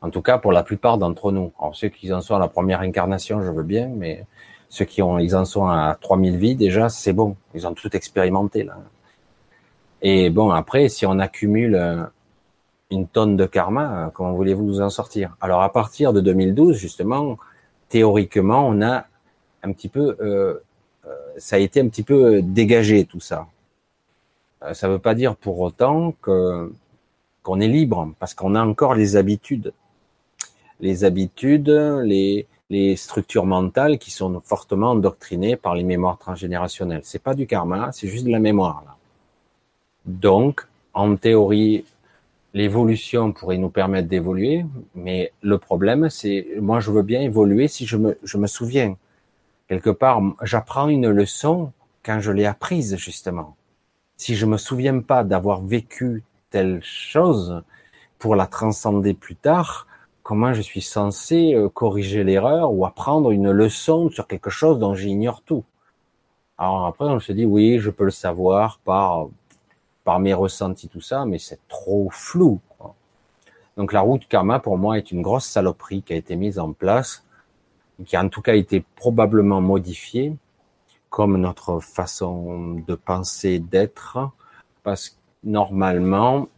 En 0.00 0.10
tout 0.10 0.22
cas, 0.22 0.38
pour 0.38 0.50
la 0.50 0.64
plupart 0.64 0.98
d'entre 0.98 1.30
nous. 1.30 1.52
Alors, 1.60 1.76
ceux 1.76 1.88
qui 1.88 2.12
en 2.12 2.20
sont 2.20 2.34
à 2.34 2.40
la 2.40 2.48
première 2.48 2.80
incarnation, 2.80 3.40
je 3.40 3.52
veux 3.52 3.62
bien, 3.62 3.86
mais 3.86 4.26
ceux 4.68 4.86
qui 4.86 5.02
ont, 5.02 5.20
ils 5.20 5.36
en 5.36 5.44
sont 5.44 5.68
à 5.68 5.96
3000 6.00 6.36
vies, 6.36 6.56
déjà, 6.56 6.88
c'est 6.88 7.12
bon. 7.12 7.36
Ils 7.54 7.64
ont 7.68 7.74
tout 7.74 7.96
expérimenté, 7.96 8.64
là. 8.64 8.78
Et 10.02 10.30
bon, 10.30 10.50
après, 10.50 10.88
si 10.88 11.06
on 11.06 11.20
accumule 11.20 12.10
une 12.90 13.06
tonne 13.06 13.36
de 13.36 13.46
karma, 13.46 14.06
euh, 14.06 14.10
comment 14.10 14.32
voulez-vous 14.32 14.66
vous 14.66 14.80
en 14.80 14.90
sortir? 14.90 15.36
Alors 15.40 15.62
à 15.62 15.72
partir 15.72 16.12
de 16.12 16.20
2012, 16.20 16.76
justement, 16.76 17.38
théoriquement, 17.88 18.66
on 18.66 18.82
a 18.82 19.06
un 19.62 19.72
petit 19.72 19.88
peu, 19.88 20.16
euh, 20.20 20.54
euh, 21.06 21.10
ça 21.36 21.56
a 21.56 21.58
été 21.58 21.80
un 21.80 21.88
petit 21.88 22.02
peu 22.02 22.42
dégagé 22.42 23.04
tout 23.04 23.20
ça. 23.20 23.46
ça 24.72 24.88
ne 24.88 24.94
veut 24.94 24.98
pas 24.98 25.14
dire 25.14 25.36
pour 25.36 25.60
autant 25.60 26.14
qu'on 26.20 27.60
est 27.60 27.68
libre, 27.68 28.12
parce 28.18 28.34
qu'on 28.34 28.54
a 28.54 28.64
encore 28.64 28.94
les 28.94 29.16
habitudes, 29.16 29.72
les 30.80 31.04
habitudes, 31.04 31.68
les 32.70 32.96
structures 32.96 33.46
mentales 33.46 33.98
qui 33.98 34.10
sont 34.10 34.40
fortement 34.40 34.90
endoctrinées 34.92 35.56
par 35.56 35.74
les 35.74 35.84
mémoires 35.84 36.18
transgénérationnelles. 36.18 37.02
C'est 37.04 37.22
pas 37.22 37.34
du 37.34 37.46
karma, 37.46 37.92
c'est 37.92 38.08
juste 38.08 38.24
de 38.26 38.32
la 38.32 38.40
mémoire. 38.40 38.98
Donc, 40.06 40.66
en 40.94 41.16
théorie, 41.16 41.84
l'évolution 42.58 43.32
pourrait 43.32 43.56
nous 43.56 43.70
permettre 43.70 44.08
d'évoluer, 44.08 44.66
mais 44.96 45.32
le 45.42 45.58
problème, 45.58 46.10
c'est, 46.10 46.38
moi, 46.60 46.80
je 46.80 46.90
veux 46.90 47.04
bien 47.12 47.20
évoluer 47.20 47.68
si 47.68 47.86
je 47.86 47.96
me, 47.96 48.18
je 48.24 48.36
me 48.36 48.48
souviens. 48.48 48.96
Quelque 49.68 49.90
part, 49.90 50.20
j'apprends 50.42 50.88
une 50.88 51.08
leçon 51.08 51.72
quand 52.04 52.18
je 52.18 52.32
l'ai 52.32 52.46
apprise, 52.46 52.96
justement. 52.96 53.54
Si 54.16 54.34
je 54.34 54.44
me 54.44 54.56
souviens 54.56 54.98
pas 55.02 55.22
d'avoir 55.22 55.60
vécu 55.60 56.24
telle 56.50 56.80
chose 56.82 57.62
pour 58.18 58.34
la 58.34 58.48
transcender 58.48 59.14
plus 59.14 59.36
tard, 59.36 59.86
comment 60.24 60.52
je 60.52 60.62
suis 60.62 60.82
censé 60.82 61.54
euh, 61.54 61.68
corriger 61.68 62.24
l'erreur 62.24 62.72
ou 62.72 62.84
apprendre 62.84 63.30
une 63.30 63.52
leçon 63.52 64.10
sur 64.10 64.26
quelque 64.26 64.50
chose 64.50 64.80
dont 64.80 64.94
j'ignore 64.96 65.42
tout? 65.42 65.64
Alors 66.58 66.86
après, 66.86 67.04
on 67.04 67.20
se 67.20 67.30
dit, 67.30 67.44
oui, 67.44 67.78
je 67.78 67.90
peux 67.90 68.04
le 68.04 68.10
savoir 68.10 68.80
par 68.84 69.28
par 70.08 70.20
mes 70.20 70.32
ressentis, 70.32 70.88
tout 70.88 71.02
ça, 71.02 71.26
mais 71.26 71.38
c'est 71.38 71.60
trop 71.68 72.08
flou. 72.10 72.60
Donc 73.76 73.92
la 73.92 74.00
route 74.00 74.26
karma, 74.26 74.58
pour 74.58 74.78
moi, 74.78 74.96
est 74.96 75.12
une 75.12 75.20
grosse 75.20 75.44
saloperie 75.44 76.00
qui 76.00 76.14
a 76.14 76.16
été 76.16 76.34
mise 76.34 76.58
en 76.58 76.72
place, 76.72 77.26
qui 78.06 78.16
a 78.16 78.24
en 78.24 78.30
tout 78.30 78.40
cas 78.40 78.54
été 78.54 78.82
probablement 78.96 79.60
modifiée, 79.60 80.34
comme 81.10 81.36
notre 81.36 81.80
façon 81.80 82.82
de 82.86 82.94
penser, 82.94 83.58
d'être, 83.58 84.30
parce 84.82 85.10
que 85.10 85.16
normalement, 85.44 86.48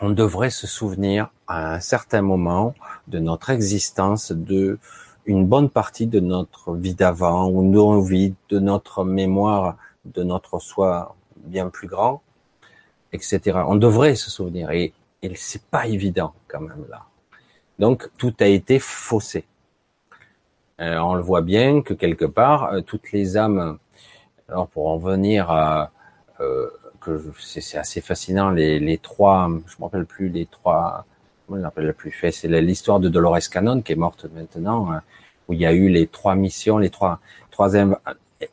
on 0.00 0.10
devrait 0.10 0.50
se 0.50 0.66
souvenir 0.66 1.30
à 1.46 1.74
un 1.74 1.80
certain 1.80 2.22
moment 2.22 2.74
de 3.06 3.20
notre 3.20 3.50
existence, 3.50 4.32
de 4.32 4.80
une 5.24 5.46
bonne 5.46 5.70
partie 5.70 6.08
de 6.08 6.18
notre 6.18 6.74
vie 6.74 6.96
d'avant 6.96 7.48
ou 7.48 7.62
nos 7.62 8.02
vies, 8.02 8.34
de 8.48 8.58
notre 8.58 9.04
mémoire, 9.04 9.76
de 10.04 10.24
notre 10.24 10.58
soi 10.58 11.14
bien 11.36 11.68
plus 11.68 11.86
grand, 11.86 12.22
etc. 13.16 13.58
On 13.66 13.76
devrait 13.76 14.14
se 14.14 14.30
souvenir 14.30 14.70
et, 14.70 14.92
et 15.22 15.32
c'est 15.34 15.62
pas 15.62 15.86
évident 15.86 16.32
quand 16.48 16.60
même 16.60 16.84
là. 16.88 17.02
Donc 17.78 18.08
tout 18.16 18.34
a 18.40 18.46
été 18.46 18.78
faussé. 18.78 19.44
Euh, 20.80 20.98
on 20.98 21.14
le 21.14 21.22
voit 21.22 21.42
bien 21.42 21.82
que 21.82 21.94
quelque 21.94 22.26
part 22.26 22.72
euh, 22.72 22.80
toutes 22.80 23.12
les 23.12 23.36
âmes. 23.36 23.78
Alors 24.48 24.68
pour 24.68 24.88
en 24.88 24.98
venir 24.98 25.50
à 25.50 25.90
euh, 26.40 26.68
que 27.00 27.32
c'est 27.38 27.78
assez 27.78 28.00
fascinant 28.00 28.50
les, 28.50 28.98
trois, 28.98 29.48
je 29.66 29.76
me 29.78 29.84
rappelle 29.84 30.06
plus 30.06 30.28
les 30.28 30.46
trois. 30.46 31.04
Comment 31.46 31.58
je 31.58 31.62
m'appelle 31.62 31.94
plus 31.94 32.10
fait 32.10 32.32
C'est 32.32 32.48
l'histoire 32.48 33.00
de 33.00 33.08
Dolores 33.08 33.48
Cannon 33.50 33.80
qui 33.80 33.92
est 33.92 33.96
morte 33.96 34.26
maintenant, 34.34 34.90
hein, 34.90 35.02
où 35.48 35.52
il 35.52 35.60
y 35.60 35.66
a 35.66 35.72
eu 35.72 35.88
les 35.88 36.08
trois 36.08 36.34
missions, 36.34 36.78
les 36.78 36.90
trois 36.90 37.20
troisième 37.50 37.96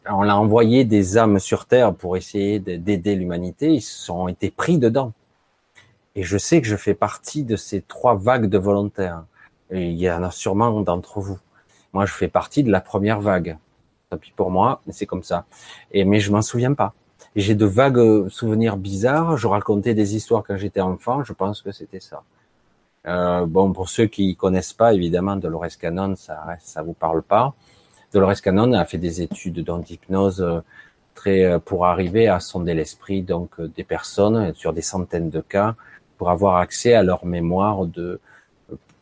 on 0.10 0.22
l'a 0.22 0.38
envoyé 0.38 0.86
des 0.86 1.18
âmes 1.18 1.40
sur 1.40 1.66
Terre 1.66 1.94
pour 1.94 2.18
essayer 2.18 2.60
d'aider 2.60 3.16
l'humanité, 3.16 3.74
ils 3.74 3.82
sont 3.82 4.28
été 4.28 4.50
pris 4.50 4.78
dedans. 4.78 5.14
Et 6.16 6.24
je 6.24 6.38
sais 6.38 6.62
que 6.62 6.68
je 6.68 6.76
fais 6.76 6.94
partie 6.94 7.44
de 7.44 7.56
ces 7.56 7.82
trois 7.82 8.16
vagues 8.16 8.48
de 8.48 8.58
volontaires. 8.58 9.24
Il 9.72 9.98
y 9.98 10.10
en 10.12 10.24
a 10.24 10.32
sûrement 10.32 10.82
d'entre 10.82 11.20
vous. 11.20 11.40
Moi, 11.92 12.06
je 12.06 12.14
fais 12.14 12.28
partie 12.28 12.64
de 12.64 12.72
la 12.72 12.82
première 12.82 13.20
vague. 13.20 13.58
Tant 14.10 14.18
pis 14.18 14.32
pour 14.36 14.52
moi, 14.52 14.82
c'est 14.92 15.06
comme 15.06 15.24
ça. 15.24 15.46
Et 15.92 16.06
mais 16.06 16.20
je 16.20 16.32
m'en 16.32 16.42
souviens 16.42 16.74
pas. 16.74 16.94
J'ai 17.36 17.56
de 17.56 17.66
vagues 17.66 18.28
souvenirs 18.30 18.78
bizarres. 18.78 19.38
Je 19.38 19.48
racontais 19.48 19.96
des 19.96 20.16
histoires 20.16 20.44
quand 20.46 20.58
j'étais 20.58 20.82
enfant. 20.82 21.24
Je 21.24 21.34
pense 21.34 21.62
que 21.62 21.72
c'était 21.72 22.00
ça. 22.00 22.22
Euh, 23.08 23.46
bon, 23.46 23.74
pour 23.74 23.90
ceux 23.90 24.06
qui 24.06 24.36
connaissent 24.36 24.74
pas, 24.74 24.94
évidemment, 24.94 25.36
Dolores 25.36 25.78
Cannon, 25.80 26.16
ça, 26.16 26.46
ça 26.60 26.84
vous 26.84 26.94
parle 26.94 27.24
pas. 27.24 27.54
Dolores 28.14 28.41
Cannon 28.41 28.74
a 28.74 28.86
fait 28.86 28.99
des 28.99 29.24
études 29.24 29.59
d'hypnose 29.59 30.41
euh, 30.41 30.59
très 31.16 31.43
euh, 31.45 31.57
pour 31.57 31.88
arriver 31.88 32.28
à 32.28 32.39
sonder 32.39 32.76
l'esprit 32.76 33.24
donc 33.24 33.49
euh, 33.59 33.68
des 33.76 33.84
personnes 33.84 34.53
sur 34.53 34.72
des 34.72 34.84
centaines 34.84 35.32
de 35.32 35.41
cas 35.41 35.76
pour 36.20 36.30
avoir 36.30 36.57
accès 36.57 36.93
à 36.93 37.01
leur 37.01 37.26
mémoire 37.26 37.86
de 37.86 38.20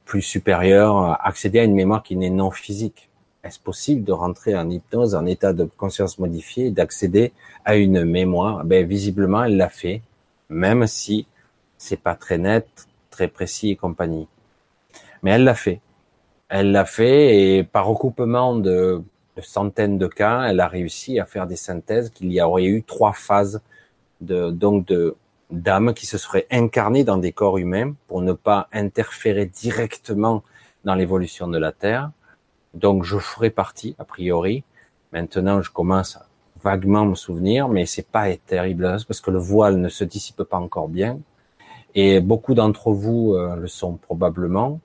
plus 0.05 0.22
supérieure, 0.22 1.18
accéder 1.26 1.59
à 1.59 1.64
une 1.64 1.76
mémoire 1.76 2.03
qui 2.03 2.16
n'est 2.16 2.30
non 2.30 2.51
physique. 2.51 3.09
Est-ce 3.43 3.59
possible 3.59 4.03
de 4.03 4.12
rentrer 4.12 4.55
en 4.55 4.70
hypnose, 4.70 5.14
en 5.14 5.26
état 5.26 5.53
de 5.53 5.66
conscience 5.66 6.20
modifié, 6.20 6.68
et 6.68 6.72
d'accéder 6.72 7.32
à 7.66 7.76
une 7.76 8.03
mémoire? 8.03 8.64
Ben 8.64 8.86
visiblement, 8.86 9.43
elle 9.43 9.57
l'a 9.57 9.70
fait, 9.70 10.01
même 10.49 10.88
si 10.88 11.28
c'est 11.78 12.01
pas 12.01 12.16
très 12.16 12.38
net, 12.38 12.68
très 13.09 13.28
précis 13.28 13.72
et 13.72 13.76
compagnie. 13.76 14.28
Mais 15.22 15.32
elle 15.32 15.43
l'a 15.43 15.55
fait. 15.55 15.80
Elle 16.54 16.74
l'a 16.74 16.84
fait 16.84 17.58
et 17.58 17.64
par 17.64 17.86
recoupement 17.88 18.58
de, 18.58 19.02
centaines 19.41 19.97
de 19.97 20.08
cas, 20.08 20.43
elle 20.49 20.60
a 20.60 20.68
réussi 20.68 21.18
à 21.18 21.26
faire 21.26 21.47
des 21.47 21.56
synthèses 21.56 22.10
qu'il 22.10 22.30
y 22.30 22.41
aurait 22.41 22.66
eu 22.66 22.84
trois 22.84 23.14
phases 23.14 23.62
de, 24.20 24.52
donc 24.52 24.86
de 24.86 25.16
d'âmes 25.49 25.93
qui 25.93 26.06
se 26.06 26.18
seraient 26.18 26.47
incarnées 26.52 27.06
dans 27.06 27.18
des 27.18 27.32
corps 27.32 27.58
humains 27.58 27.93
pour 28.10 28.22
ne 28.22 28.34
pas 28.34 28.68
interférer 28.74 29.45
directement 29.45 30.43
dans 30.84 30.93
l'évolution 30.93 31.47
de 31.47 31.58
la 31.58 31.72
Terre. 31.72 32.12
Donc 32.74 33.06
je 33.06 33.18
ferai 33.18 33.49
partie, 33.49 33.95
a 33.97 34.04
priori. 34.04 34.66
Maintenant, 35.14 35.62
je 35.62 35.72
commence 35.72 36.18
à 36.18 36.26
vaguement 36.62 37.06
me 37.06 37.16
souvenir, 37.16 37.70
mais 37.70 37.86
c'est 37.86 38.08
pas 38.08 38.36
terrible 38.36 38.97
parce 39.08 39.22
que 39.22 39.32
le 39.32 39.39
voile 39.39 39.78
ne 39.78 39.88
se 39.88 40.04
dissipe 40.04 40.43
pas 40.43 40.58
encore 40.58 40.89
bien. 40.89 41.18
Et 41.95 42.20
beaucoup 42.20 42.56
d'entre 42.56 42.91
vous 42.91 43.36
euh, 43.36 43.56
le 43.56 43.68
sont 43.68 43.93
probablement 43.93 44.82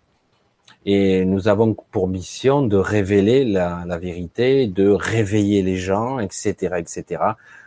et 0.87 1.24
nous 1.24 1.49
avons 1.49 1.74
pour 1.74 2.07
mission 2.07 2.62
de 2.62 2.76
révéler 2.76 3.45
la, 3.45 3.82
la, 3.87 3.99
vérité, 3.99 4.68
de 4.68 4.89
réveiller 4.89 5.62
les 5.62 5.76
gens, 5.76 6.20
etc., 6.20 6.76
etc. 6.78 7.22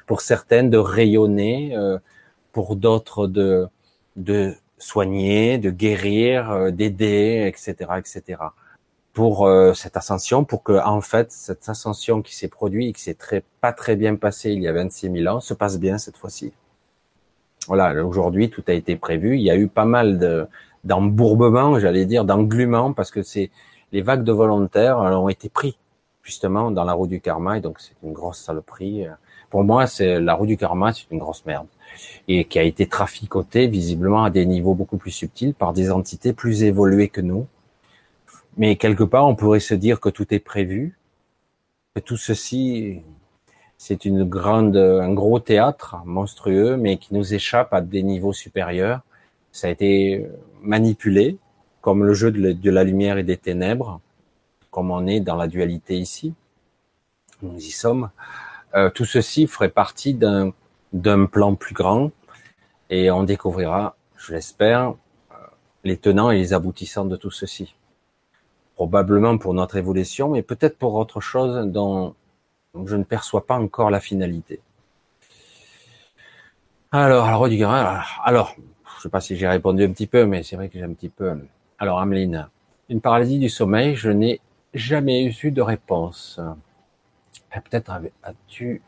Pour 0.08 0.22
certaines, 0.22 0.70
de 0.70 0.78
rayonner, 0.78 1.76
euh, 1.76 2.00
pour 2.54 2.78
d'autres, 2.78 3.28
de, 3.28 3.68
de 4.16 4.56
soigner, 4.78 5.58
de 5.58 5.70
guérir, 5.70 6.50
euh, 6.50 6.72
d'aider, 6.72 7.44
etc., 7.46 7.92
etc. 7.98 8.42
Pour 9.12 9.46
euh, 9.46 9.74
cette 9.74 9.98
ascension, 9.98 10.46
pour 10.46 10.64
que 10.64 10.74
en 10.82 11.02
fait 11.02 11.30
cette 11.32 11.68
ascension 11.68 12.22
qui 12.22 12.36
s'est 12.36 12.48
produite 12.48 12.90
et 12.90 12.94
qui 12.94 13.02
s'est 13.02 13.16
très 13.16 13.44
pas 13.60 13.74
très 13.74 13.98
bien 13.98 14.16
passée 14.16 14.52
il 14.52 14.62
y 14.62 14.68
a 14.68 14.72
26 14.72 15.12
000 15.12 15.36
ans 15.36 15.42
se 15.42 15.54
passe 15.54 15.78
bien 15.78 15.98
cette 15.98 16.16
fois-ci. 16.16 16.54
Voilà, 17.68 18.04
aujourd'hui 18.06 18.50
tout 18.50 18.64
a 18.68 18.74
été 18.74 18.96
prévu. 18.96 19.36
Il 19.36 19.42
y 19.42 19.52
a 19.52 19.58
eu 19.58 19.68
pas 19.68 19.86
mal 19.86 20.20
de 20.20 20.48
d'embourbement, 20.84 21.80
j'allais 21.80 22.06
dire, 22.06 22.26
d'englument, 22.26 22.94
parce 22.94 23.12
que 23.12 23.22
c'est 23.22 23.52
les 23.92 24.02
vagues 24.02 24.24
de 24.24 24.32
volontaires 24.32 25.00
ont 25.00 25.30
été 25.30 25.50
pris 25.50 25.78
justement 26.22 26.70
dans 26.70 26.84
la 26.84 26.94
roue 26.94 27.08
du 27.08 27.22
karma, 27.22 27.58
et 27.58 27.62
donc 27.62 27.80
c'est 27.80 27.96
une 28.04 28.14
grosse 28.14 28.40
saloperie. 28.40 29.06
Pour 29.50 29.64
moi, 29.64 29.88
c'est 29.88 30.20
la 30.20 30.36
roue 30.36 30.46
du 30.46 30.58
karma, 30.58 30.94
c'est 30.94 31.10
une 31.10 31.18
grosse 31.18 31.44
merde, 31.46 31.68
et 32.28 32.46
qui 32.46 32.60
a 32.60 32.64
été 32.64 32.88
traficotée 32.88 33.68
visiblement 33.68 34.24
à 34.24 34.30
des 34.30 34.46
niveaux 34.46 34.76
beaucoup 34.76 34.98
plus 34.98 35.12
subtils 35.12 35.56
par 35.56 35.74
des 35.74 35.92
entités 35.92 36.34
plus 36.34 36.64
évoluées 36.64 37.10
que 37.10 37.22
nous. 37.22 37.48
Mais 38.58 38.76
quelque 38.76 39.04
part, 39.04 39.28
on 39.28 39.36
pourrait 39.36 39.60
se 39.60 39.74
dire 39.74 40.00
que 40.00 40.10
tout 40.10 40.32
est 40.34 40.40
prévu, 40.40 41.00
que 41.96 42.02
tout 42.02 42.18
ceci, 42.18 43.02
c'est 43.78 44.06
une 44.06 44.24
grande, 44.24 44.78
un 44.78 45.14
gros 45.14 45.40
théâtre 45.40 45.98
monstrueux, 46.06 46.78
mais 46.78 46.98
qui 46.98 47.16
nous 47.16 47.34
échappe 47.34 47.74
à 47.74 47.82
des 47.82 48.04
niveaux 48.04 48.34
supérieurs 48.34 49.02
ça 49.52 49.68
a 49.68 49.72
été 49.72 50.28
manipulé 50.62 51.38
comme 51.82 52.03
le 52.03 52.14
jeu 52.14 52.32
de 52.32 52.70
la 52.70 52.84
lumière 52.84 53.18
et 53.18 53.24
des 53.24 53.38
ténèbres, 53.38 54.01
comme 54.72 54.91
on 54.91 55.07
est 55.07 55.22
dans 55.22 55.36
la 55.36 55.47
dualité 55.47 55.97
ici. 55.97 56.34
Nous 57.41 57.57
y 57.57 57.72
sommes. 57.72 58.10
Euh, 58.76 58.89
tout 58.89 59.05
ceci 59.05 59.47
ferait 59.47 59.70
partie 59.70 60.14
d'un 60.14 60.53
d'un 60.91 61.26
plan 61.26 61.53
plus 61.55 61.76
grand 61.76 62.12
et 62.89 63.12
on 63.12 63.24
découvrira 63.24 63.95
je 64.20 64.34
l'espère, 64.34 64.89
euh, 64.89 65.36
les 65.84 65.97
tenants 65.97 66.30
et 66.30 66.38
les 66.38 66.53
aboutissants 66.53 67.05
de 67.05 67.16
tout 67.16 67.32
ceci. 67.32 67.74
Probablement 68.76 69.38
pour 69.38 69.53
notre 69.53 69.78
évolution, 69.78 70.30
mais 70.30 70.41
peut-être 70.41 70.78
pour 70.78 70.95
autre 70.95 71.22
chose 71.22 71.66
dont 71.68 72.16
je 72.86 72.95
ne 72.95 73.03
perçois 73.03 73.45
pas 73.45 73.55
encore 73.55 73.89
la 73.89 73.99
finalité. 73.99 74.60
Alors, 76.91 77.26
alors, 77.26 77.47
alors, 78.24 78.55
je 79.00 79.04
sais 79.04 79.10
pas 79.10 79.22
si 79.22 79.38
j'ai 79.38 79.47
répondu 79.47 79.86
un 79.86 79.91
petit 79.91 80.08
peu, 80.08 80.26
mais 80.26 80.43
c'est 80.43 80.58
vrai 80.58 80.68
que 80.68 80.78
j'ai 80.78 80.84
un 80.84 80.91
petit 80.91 81.08
peu. 81.08 81.34
Alors, 81.78 82.02
Ameline, 82.02 82.50
une 82.89 83.00
paralysie 83.00 83.39
du 83.39 83.47
sommeil, 83.47 83.95
je 83.95 84.10
n'ai 84.10 84.41
jamais 84.74 85.24
eu 85.24 85.52
de 85.52 85.62
réponse. 85.62 86.38
Eh, 87.56 87.62
peut-être 87.62 87.91
as-tu 88.24 88.82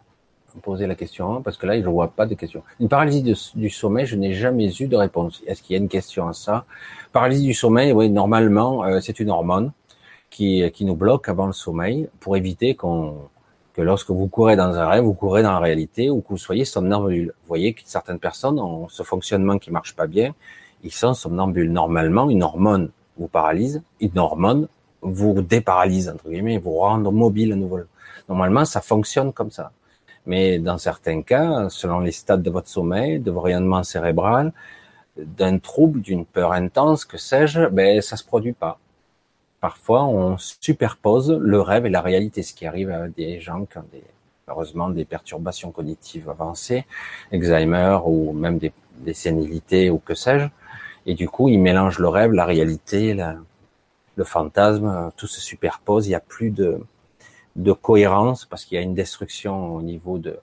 posé 0.62 0.86
la 0.86 0.96
question, 0.96 1.34
hein, 1.34 1.42
parce 1.42 1.56
que 1.56 1.66
là, 1.66 1.80
je 1.80 1.86
ne 1.86 1.90
vois 1.90 2.10
pas 2.10 2.26
de 2.26 2.36
question. 2.36 2.62
Une 2.82 2.90
paralysie 2.90 3.24
du 3.56 3.70
sommeil, 3.70 4.06
je 4.06 4.18
n'ai 4.18 4.34
jamais 4.34 4.70
eu 4.82 4.88
de 4.88 4.98
réponse. 4.98 5.42
Est-ce 5.48 5.64
qu'il 5.64 5.78
y 5.78 5.80
a 5.80 5.82
une 5.82 5.88
question 5.88 6.28
à 6.28 6.34
ça? 6.34 6.66
Paralysie 7.14 7.46
du 7.46 7.54
sommeil, 7.54 7.94
oui, 7.94 8.10
normalement, 8.10 8.84
euh, 8.84 9.00
c'est 9.00 9.22
une 9.22 9.30
hormone 9.30 9.72
qui, 10.30 10.70
qui 10.72 10.84
nous 10.84 10.96
bloque 10.96 11.30
avant 11.30 11.46
le 11.48 11.54
sommeil 11.54 12.10
pour 12.20 12.36
éviter 12.36 12.76
qu'on 12.76 13.30
que 13.74 13.82
lorsque 13.82 14.10
vous 14.10 14.28
courez 14.28 14.56
dans 14.56 14.74
un 14.76 14.88
rêve, 14.88 15.04
vous 15.04 15.14
courez 15.14 15.44
dans 15.44 15.52
la 15.52 15.60
réalité 15.60 16.10
ou 16.10 16.22
que 16.22 16.30
vous 16.30 16.38
soyez 16.38 16.66
somnambule. 16.66 17.34
Vous 17.42 17.48
voyez 17.48 17.74
que 17.74 17.82
certaines 17.86 18.20
personnes 18.20 18.60
ont 18.60 18.88
ce 18.90 19.04
fonctionnement 19.04 19.58
qui 19.58 19.72
marche 19.72 19.96
pas 19.96 20.08
bien, 20.08 20.34
ils 20.84 20.92
sont 20.92 21.14
somnambules. 21.14 21.72
Normalement, 21.72 22.30
une 22.30 22.44
hormone 22.44 22.90
vous 23.18 23.28
paralyse, 23.28 23.82
une 24.00 24.18
hormone 24.18 24.68
vous 25.02 25.42
déparalyse, 25.42 26.10
entre 26.10 26.30
guillemets, 26.30 26.58
vous 26.58 26.78
rend 26.78 27.00
mobile 27.00 27.54
à 27.54 27.56
nouveau. 27.56 27.80
Normalement, 28.30 28.66
ça 28.66 28.82
fonctionne 28.82 29.34
comme 29.34 29.52
ça. 29.52 29.72
Mais 30.26 30.60
dans 30.60 30.78
certains 30.78 31.22
cas, 31.24 31.68
selon 31.70 32.00
les 32.00 32.12
stades 32.12 32.44
de 32.44 32.52
votre 32.52 32.68
sommeil, 32.68 33.20
de 33.20 33.32
vos 33.32 33.42
rayonnements 33.42 33.84
cérébral, 33.84 34.54
d'un 35.18 35.58
trouble, 35.58 36.02
d'une 36.02 36.26
peur 36.26 36.52
intense, 36.52 37.06
que 37.06 37.18
sais-je, 37.18 37.68
ben, 37.68 38.02
ça 38.02 38.16
se 38.16 38.24
produit 38.24 38.54
pas. 38.54 38.80
Parfois, 39.62 40.06
on 40.06 40.38
superpose 40.38 41.32
le 41.32 41.62
rêve 41.62 41.86
et 41.86 41.90
la 41.90 42.02
réalité, 42.02 42.42
ce 42.42 42.54
qui 42.54 42.66
arrive 42.66 42.90
à 42.90 43.08
des 43.08 43.40
gens 43.40 43.66
qui 43.66 43.78
ont 43.78 43.86
des, 43.94 44.04
heureusement 44.48 44.90
des 44.90 45.06
perturbations 45.06 45.72
cognitives 45.72 46.30
avancées, 46.30 46.86
Alzheimer 47.32 48.00
ou 48.06 48.34
même 48.34 48.58
des, 48.58 48.74
des 48.98 49.14
sénilités 49.14 49.92
ou 49.92 50.00
que 50.00 50.16
sais-je. 50.16 50.48
Et 51.06 51.14
du 51.14 51.30
coup, 51.30 51.48
ils 51.48 51.60
mélangent 51.60 52.00
le 52.00 52.08
rêve, 52.08 52.32
la 52.32 52.46
réalité, 52.46 53.16
le 54.16 54.24
fantasme, 54.24 55.12
tout 55.16 55.28
se 55.28 55.40
superpose. 55.40 56.08
Il 56.08 56.10
n'y 56.10 56.16
a 56.16 56.20
plus 56.20 56.50
de, 56.50 56.80
de 57.56 57.72
cohérence 57.72 58.46
parce 58.46 58.66
qu'il 58.66 58.76
y 58.76 58.80
a 58.80 58.84
une 58.84 58.96
destruction 58.96 59.76
au 59.76 59.82
niveau 59.82 60.18
de 60.18 60.40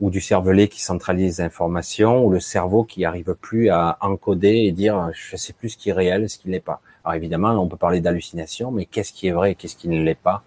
ou 0.00 0.10
du 0.10 0.20
cervelet 0.20 0.68
qui 0.68 0.80
centralise 0.80 1.38
les 1.38 1.44
informations 1.44 2.24
ou 2.24 2.30
le 2.30 2.38
cerveau 2.38 2.84
qui 2.84 3.04
arrive 3.04 3.34
plus 3.40 3.68
à 3.68 3.98
encoder 4.00 4.54
et 4.66 4.70
dire 4.70 5.10
je 5.12 5.36
sais 5.36 5.52
plus 5.52 5.70
ce 5.70 5.76
qui 5.76 5.90
est 5.90 5.92
réel, 5.92 6.30
ce 6.30 6.38
qui 6.38 6.48
n'est 6.48 6.60
pas. 6.60 6.80
Évidemment, 7.16 7.50
on 7.52 7.68
peut 7.68 7.76
parler 7.76 8.00
d'hallucination, 8.00 8.70
mais 8.70 8.86
qu'est-ce 8.86 9.12
qui 9.12 9.28
est 9.28 9.32
vrai, 9.32 9.54
qu'est-ce 9.54 9.76
qui 9.76 9.88
ne 9.88 10.02
l'est 10.02 10.14
pas? 10.14 10.42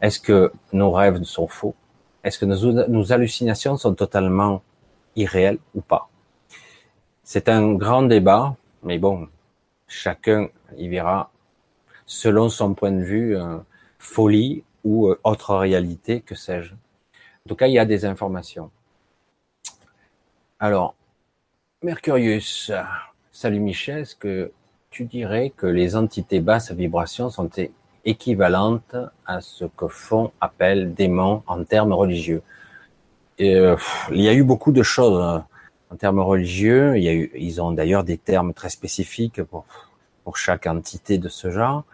Est-ce 0.00 0.20
que 0.20 0.52
nos 0.72 0.90
rêves 0.90 1.22
sont 1.22 1.46
faux? 1.46 1.74
Est-ce 2.24 2.38
que 2.38 2.44
nos, 2.44 2.88
nos 2.88 3.12
hallucinations 3.12 3.76
sont 3.76 3.94
totalement 3.94 4.62
irréelles 5.16 5.58
ou 5.74 5.80
pas? 5.80 6.08
C'est 7.24 7.48
un 7.48 7.74
grand 7.74 8.02
débat, 8.02 8.56
mais 8.82 8.98
bon, 8.98 9.28
chacun 9.86 10.48
y 10.76 10.88
verra 10.88 11.30
selon 12.06 12.48
son 12.48 12.74
point 12.74 12.92
de 12.92 13.02
vue 13.02 13.36
euh, 13.36 13.58
folie 13.98 14.64
ou 14.84 15.08
euh, 15.08 15.20
autre 15.24 15.54
réalité, 15.56 16.20
que 16.20 16.34
sais-je. 16.34 16.74
En 16.74 17.48
tout 17.48 17.56
cas, 17.56 17.66
il 17.66 17.72
y 17.72 17.78
a 17.78 17.84
des 17.84 18.04
informations. 18.04 18.70
Alors, 20.58 20.94
Mercurius, 21.82 22.70
salut 23.32 23.60
Michel, 23.60 24.00
est-ce 24.00 24.14
que 24.14 24.52
tu 24.92 25.06
dirais 25.06 25.52
que 25.56 25.66
les 25.66 25.96
entités 25.96 26.40
basses 26.40 26.70
vibrations 26.70 27.30
sont 27.30 27.50
équivalentes 28.04 28.94
à 29.26 29.40
ce 29.40 29.64
que 29.64 29.88
font 29.88 30.30
appel 30.40 30.94
démons 30.94 31.42
en 31.46 31.64
termes 31.64 31.94
religieux? 31.94 32.42
Euh, 33.40 33.76
Il 34.10 34.20
y 34.20 34.28
a 34.28 34.34
eu 34.34 34.44
beaucoup 34.44 34.70
de 34.70 34.82
choses 34.82 35.20
hein, 35.20 35.46
en 35.90 35.96
termes 35.96 36.20
religieux. 36.20 36.96
Ils 36.98 37.60
ont 37.62 37.72
d'ailleurs 37.72 38.04
des 38.04 38.18
termes 38.18 38.52
très 38.52 38.68
spécifiques 38.68 39.42
pour, 39.42 39.64
pour 40.22 40.36
chaque 40.36 40.66
entité 40.66 41.18
de 41.18 41.28
ce 41.28 41.50
genre. 41.50 41.84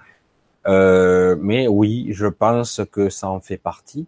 Euh, 0.67 1.37
mais 1.41 1.69
oui, 1.69 2.09
je 2.11 2.27
pense 2.27 2.83
que 2.91 3.09
ça 3.09 3.29
en 3.31 3.41
fait 3.41 3.57
partie. 3.57 4.07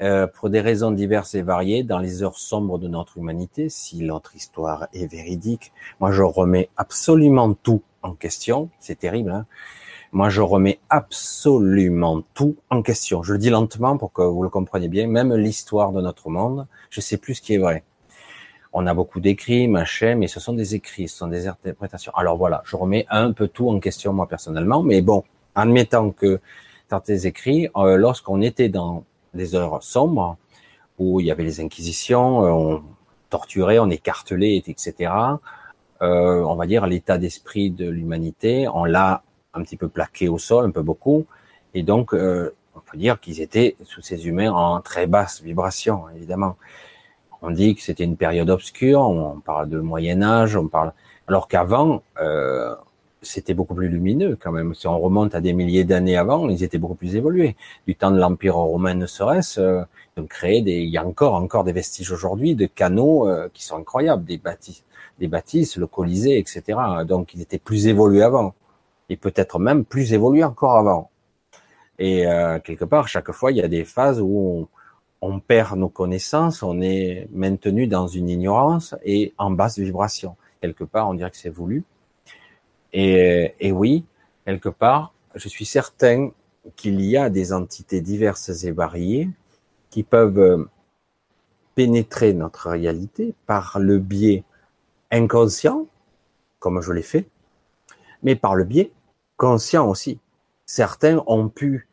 Euh, 0.00 0.26
pour 0.28 0.48
des 0.48 0.60
raisons 0.60 0.92
diverses 0.92 1.34
et 1.34 1.42
variées, 1.42 1.82
dans 1.82 1.98
les 1.98 2.22
heures 2.22 2.38
sombres 2.38 2.78
de 2.78 2.86
notre 2.86 3.18
humanité, 3.18 3.68
si 3.68 3.98
notre 4.02 4.36
histoire 4.36 4.86
est 4.92 5.06
véridique, 5.06 5.72
moi 5.98 6.12
je 6.12 6.22
remets 6.22 6.68
absolument 6.76 7.52
tout 7.54 7.82
en 8.02 8.12
question. 8.12 8.70
C'est 8.78 8.98
terrible. 8.98 9.30
Hein 9.30 9.46
moi 10.12 10.30
je 10.30 10.40
remets 10.40 10.80
absolument 10.88 12.22
tout 12.34 12.56
en 12.70 12.82
question. 12.82 13.22
Je 13.22 13.32
le 13.32 13.38
dis 13.38 13.50
lentement 13.50 13.96
pour 13.98 14.12
que 14.12 14.22
vous 14.22 14.42
le 14.42 14.48
compreniez 14.48 14.88
bien. 14.88 15.06
Même 15.06 15.34
l'histoire 15.34 15.92
de 15.92 16.00
notre 16.00 16.30
monde, 16.30 16.66
je 16.90 17.00
sais 17.00 17.18
plus 17.18 17.36
ce 17.36 17.42
qui 17.42 17.54
est 17.54 17.58
vrai. 17.58 17.84
On 18.72 18.86
a 18.86 18.94
beaucoup 18.94 19.20
d'écrits, 19.20 19.66
machin, 19.66 20.14
mais 20.14 20.28
ce 20.28 20.40
sont 20.40 20.52
des 20.52 20.74
écrits, 20.74 21.08
ce 21.08 21.18
sont 21.18 21.28
des 21.28 21.48
interprétations. 21.48 22.12
Alors 22.14 22.36
voilà, 22.36 22.62
je 22.64 22.76
remets 22.76 23.06
un 23.10 23.32
peu 23.32 23.48
tout 23.48 23.68
en 23.70 23.80
question 23.80 24.12
moi 24.12 24.28
personnellement, 24.28 24.82
mais 24.82 25.00
bon, 25.00 25.24
admettant 25.54 26.10
que 26.10 26.40
tes 27.04 27.26
écrits, 27.26 27.68
euh, 27.76 27.96
lorsqu'on 27.96 28.40
était 28.40 28.70
dans 28.70 29.04
des 29.34 29.54
heures 29.54 29.82
sombres, 29.82 30.36
où 30.98 31.20
il 31.20 31.26
y 31.26 31.30
avait 31.30 31.44
les 31.44 31.60
inquisitions, 31.60 32.44
euh, 32.44 32.50
on 32.50 32.82
torturait, 33.30 33.78
on 33.78 33.90
écartelait, 33.90 34.56
etc., 34.56 35.12
euh, 36.00 36.42
on 36.42 36.54
va 36.54 36.66
dire 36.66 36.86
l'état 36.86 37.18
d'esprit 37.18 37.70
de 37.70 37.88
l'humanité, 37.88 38.68
on 38.68 38.84
l'a 38.84 39.22
un 39.54 39.62
petit 39.62 39.76
peu 39.76 39.88
plaqué 39.88 40.28
au 40.28 40.38
sol, 40.38 40.64
un 40.64 40.70
peu 40.70 40.82
beaucoup, 40.82 41.26
et 41.74 41.82
donc 41.82 42.12
on 42.12 42.80
peut 42.80 42.96
dire 42.96 43.18
qu'ils 43.20 43.40
étaient 43.40 43.76
sous 43.82 44.00
ces 44.00 44.28
humains 44.28 44.52
en 44.52 44.80
très 44.80 45.06
basse 45.06 45.42
vibration, 45.42 46.08
évidemment. 46.14 46.56
On 47.42 47.50
dit 47.50 47.74
que 47.74 47.82
c'était 47.82 48.04
une 48.04 48.16
période 48.16 48.50
obscure, 48.50 49.00
on 49.00 49.40
parle 49.40 49.68
de 49.68 49.78
Moyen 49.78 50.22
Âge, 50.22 50.56
on 50.56 50.68
parle 50.68 50.92
alors 51.28 51.46
qu'avant, 51.46 52.02
euh, 52.20 52.74
c'était 53.22 53.54
beaucoup 53.54 53.74
plus 53.74 53.88
lumineux 53.88 54.36
quand 54.40 54.52
même. 54.52 54.74
Si 54.74 54.86
on 54.86 54.98
remonte 54.98 55.34
à 55.34 55.40
des 55.40 55.52
milliers 55.52 55.84
d'années 55.84 56.16
avant, 56.16 56.48
ils 56.48 56.62
étaient 56.62 56.78
beaucoup 56.78 56.94
plus 56.94 57.16
évolués. 57.16 57.56
Du 57.86 57.94
temps 57.94 58.10
de 58.10 58.18
l'Empire 58.18 58.56
romain 58.56 58.94
ne 58.94 59.06
serait-ce, 59.06 59.60
euh, 59.60 59.82
ils 60.16 60.22
ont 60.22 60.26
créé 60.26 60.62
des, 60.62 60.78
il 60.78 60.90
y 60.90 60.98
a 60.98 61.04
encore 61.04 61.64
des 61.64 61.72
vestiges 61.72 62.12
aujourd'hui 62.12 62.54
de 62.54 62.66
canaux 62.66 63.28
euh, 63.28 63.48
qui 63.52 63.64
sont 63.64 63.76
incroyables, 63.76 64.24
des 64.24 64.38
bâtisses, 64.38 64.84
des 65.18 65.28
bâtisses, 65.28 65.76
le 65.76 65.86
Colisée, 65.86 66.38
etc. 66.38 66.62
Donc 67.06 67.34
ils 67.34 67.42
étaient 67.42 67.58
plus 67.58 67.86
évolués 67.88 68.22
avant, 68.22 68.54
et 69.08 69.16
peut-être 69.16 69.58
même 69.58 69.84
plus 69.84 70.12
évolués 70.12 70.44
encore 70.44 70.76
avant. 70.76 71.10
Et 71.98 72.26
euh, 72.26 72.60
quelque 72.60 72.84
part, 72.84 73.08
chaque 73.08 73.32
fois, 73.32 73.50
il 73.50 73.58
y 73.58 73.62
a 73.62 73.68
des 73.68 73.84
phases 73.84 74.20
où 74.20 74.68
on, 75.20 75.28
on 75.28 75.40
perd 75.40 75.76
nos 75.76 75.88
connaissances, 75.88 76.62
on 76.62 76.80
est 76.80 77.28
maintenu 77.32 77.88
dans 77.88 78.06
une 78.06 78.28
ignorance 78.28 78.94
et 79.04 79.34
en 79.38 79.50
basse 79.50 79.78
vibration. 79.78 80.36
Quelque 80.60 80.84
part, 80.84 81.08
on 81.08 81.14
dirait 81.14 81.30
que 81.30 81.36
c'est 81.36 81.50
voulu. 81.50 81.84
Et, 82.92 83.72
oui, 83.72 84.04
quelque 84.44 84.68
part, 84.68 85.12
je 85.34 85.48
suis 85.48 85.66
certain 85.66 86.30
qu'il 86.76 87.00
y 87.00 87.16
a 87.16 87.30
des 87.30 87.52
entités 87.52 88.00
diverses 88.00 88.64
et 88.64 88.72
variées 88.72 89.28
qui 89.90 90.02
peuvent 90.02 90.38
euh, 90.38 90.64
pénétrer 91.74 92.34
notre 92.34 92.68
réalité 92.68 93.34
par 93.46 93.78
le 93.78 93.98
biais 93.98 94.44
inconscient, 95.10 95.86
comme 96.58 96.80
je 96.82 96.92
l'ai 96.92 97.02
fait, 97.02 97.28
mais 98.22 98.36
par 98.36 98.54
le 98.54 98.64
biais 98.64 98.92
conscient 99.36 99.88
aussi. 99.88 100.18
Certains 100.66 101.22
ont 101.26 101.48
pu, 101.48 101.88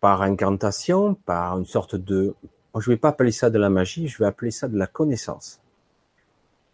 par 0.00 0.22
incantation, 0.22 1.14
par 1.14 1.58
une 1.58 1.66
sorte 1.66 1.96
de, 1.96 2.34
je 2.78 2.90
ne 2.90 2.94
vais 2.94 2.98
pas 2.98 3.08
appeler 3.08 3.32
ça 3.32 3.50
de 3.50 3.58
la 3.58 3.68
magie, 3.68 4.08
je 4.08 4.18
vais 4.18 4.26
appeler 4.26 4.50
ça 4.50 4.68
de 4.68 4.78
la 4.78 4.86
connaissance 4.86 5.60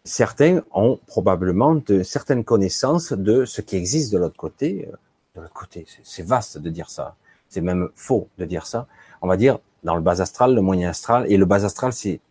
certains 0.05 0.61
ont 0.71 0.99
probablement 1.07 1.75
de 1.75 2.03
certaines 2.03 2.45
connaissances 2.45 3.11
de 3.11 3.43
ce 3.43 3.61
qui 3.61 3.75
existe 3.75 4.13
de 4.13 4.19
l'autre 4.19 4.37
côté. 4.37 4.87
Euh, 4.87 4.95
de 5.35 5.41
l'autre 5.41 5.53
côté, 5.53 5.85
c'est 6.03 6.25
vaste 6.25 6.59
de 6.59 6.69
dire 6.69 6.89
ça. 6.89 7.15
C'est 7.49 7.59
même 7.59 7.89
faux 7.93 8.29
de 8.37 8.45
dire 8.45 8.65
ça. 8.65 8.87
On 9.21 9.27
va 9.27 9.35
dire 9.35 9.59
dans 9.83 9.95
le 9.95 10.01
bas 10.01 10.21
astral, 10.21 10.55
le 10.55 10.61
moyen 10.61 10.89
astral, 10.89 11.25
et 11.29 11.35
le 11.35 11.45
bas 11.45 11.65
astral, 11.65 11.91
c'est 11.91 12.21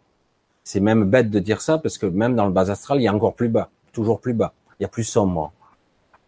c'est 0.66 0.80
même 0.80 1.04
bête 1.04 1.28
de 1.28 1.38
dire 1.38 1.60
ça 1.60 1.76
parce 1.76 1.98
que 1.98 2.06
même 2.06 2.34
dans 2.34 2.46
le 2.46 2.52
bas 2.52 2.70
astral, 2.70 2.98
il 2.98 3.04
y 3.04 3.08
a 3.08 3.14
encore 3.14 3.34
plus 3.34 3.50
bas, 3.50 3.68
toujours 3.92 4.18
plus 4.18 4.32
bas, 4.32 4.54
il 4.80 4.84
y 4.84 4.86
a 4.86 4.88
plus 4.88 5.04
sombre. 5.04 5.52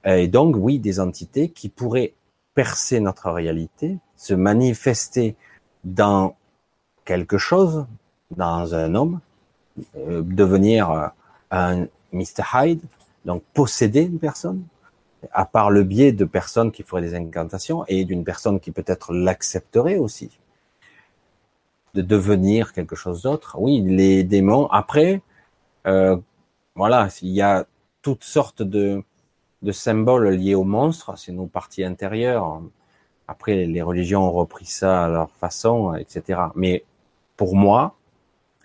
Et 0.04 0.28
donc 0.28 0.56
oui, 0.58 0.78
des 0.78 1.00
entités 1.00 1.48
qui 1.48 1.70
pourraient 1.70 2.12
percer 2.54 3.00
notre 3.00 3.30
réalité, 3.30 3.96
se 4.16 4.34
manifester 4.34 5.36
dans 5.84 6.36
quelque 7.06 7.38
chose, 7.38 7.86
dans 8.30 8.74
un 8.74 8.94
homme, 8.94 9.20
euh, 9.96 10.22
devenir 10.22 10.90
euh, 10.90 11.08
un 11.50 11.86
Mr. 12.12 12.42
Hyde, 12.54 12.82
donc 13.24 13.42
posséder 13.54 14.02
une 14.02 14.18
personne, 14.18 14.64
à 15.32 15.44
part 15.44 15.70
le 15.70 15.82
biais 15.82 16.12
de 16.12 16.24
personnes 16.24 16.70
qui 16.70 16.82
feraient 16.82 17.02
des 17.02 17.14
incantations 17.14 17.84
et 17.88 18.04
d'une 18.04 18.24
personne 18.24 18.60
qui 18.60 18.70
peut-être 18.70 19.12
l'accepterait 19.12 19.96
aussi, 19.96 20.30
de 21.94 22.02
devenir 22.02 22.72
quelque 22.72 22.94
chose 22.94 23.22
d'autre. 23.22 23.56
Oui, 23.58 23.80
les 23.80 24.22
démons. 24.22 24.66
Après, 24.68 25.22
euh, 25.86 26.16
voilà, 26.74 27.08
il 27.22 27.30
y 27.30 27.42
a 27.42 27.66
toutes 28.02 28.24
sortes 28.24 28.62
de, 28.62 29.02
de 29.62 29.72
symboles 29.72 30.28
liés 30.28 30.54
aux 30.54 30.64
monstres, 30.64 31.16
c'est 31.16 31.32
nos 31.32 31.46
parties 31.46 31.84
intérieures. 31.84 32.62
Après, 33.28 33.66
les 33.66 33.82
religions 33.82 34.22
ont 34.22 34.32
repris 34.32 34.66
ça 34.66 35.04
à 35.04 35.08
leur 35.08 35.30
façon, 35.32 35.94
etc. 35.94 36.40
Mais 36.54 36.84
pour 37.36 37.56
moi, 37.56 37.95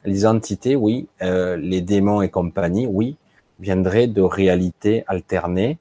les 0.05 0.25
entités, 0.25 0.75
oui, 0.75 1.07
euh, 1.21 1.57
les 1.57 1.81
démons 1.81 2.21
et 2.21 2.29
compagnie, 2.29 2.87
oui, 2.87 3.17
viendraient 3.59 4.07
de 4.07 4.21
réalités 4.21 5.03
alternées 5.07 5.77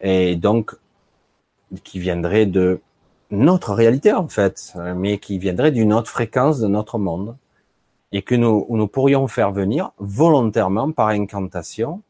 et 0.00 0.36
donc 0.36 0.76
qui 1.84 1.98
viendraient 1.98 2.46
de 2.46 2.80
notre 3.30 3.72
réalité 3.72 4.12
en 4.12 4.28
fait, 4.28 4.74
mais 4.96 5.18
qui 5.18 5.38
viendraient 5.38 5.70
d'une 5.70 5.92
autre 5.92 6.10
fréquence 6.10 6.58
de 6.58 6.66
notre 6.66 6.98
monde 6.98 7.36
et 8.12 8.22
que 8.22 8.34
nous, 8.34 8.66
nous 8.68 8.88
pourrions 8.88 9.28
faire 9.28 9.52
venir 9.52 9.92
volontairement 9.98 10.90
par 10.90 11.08
incantation 11.08 12.02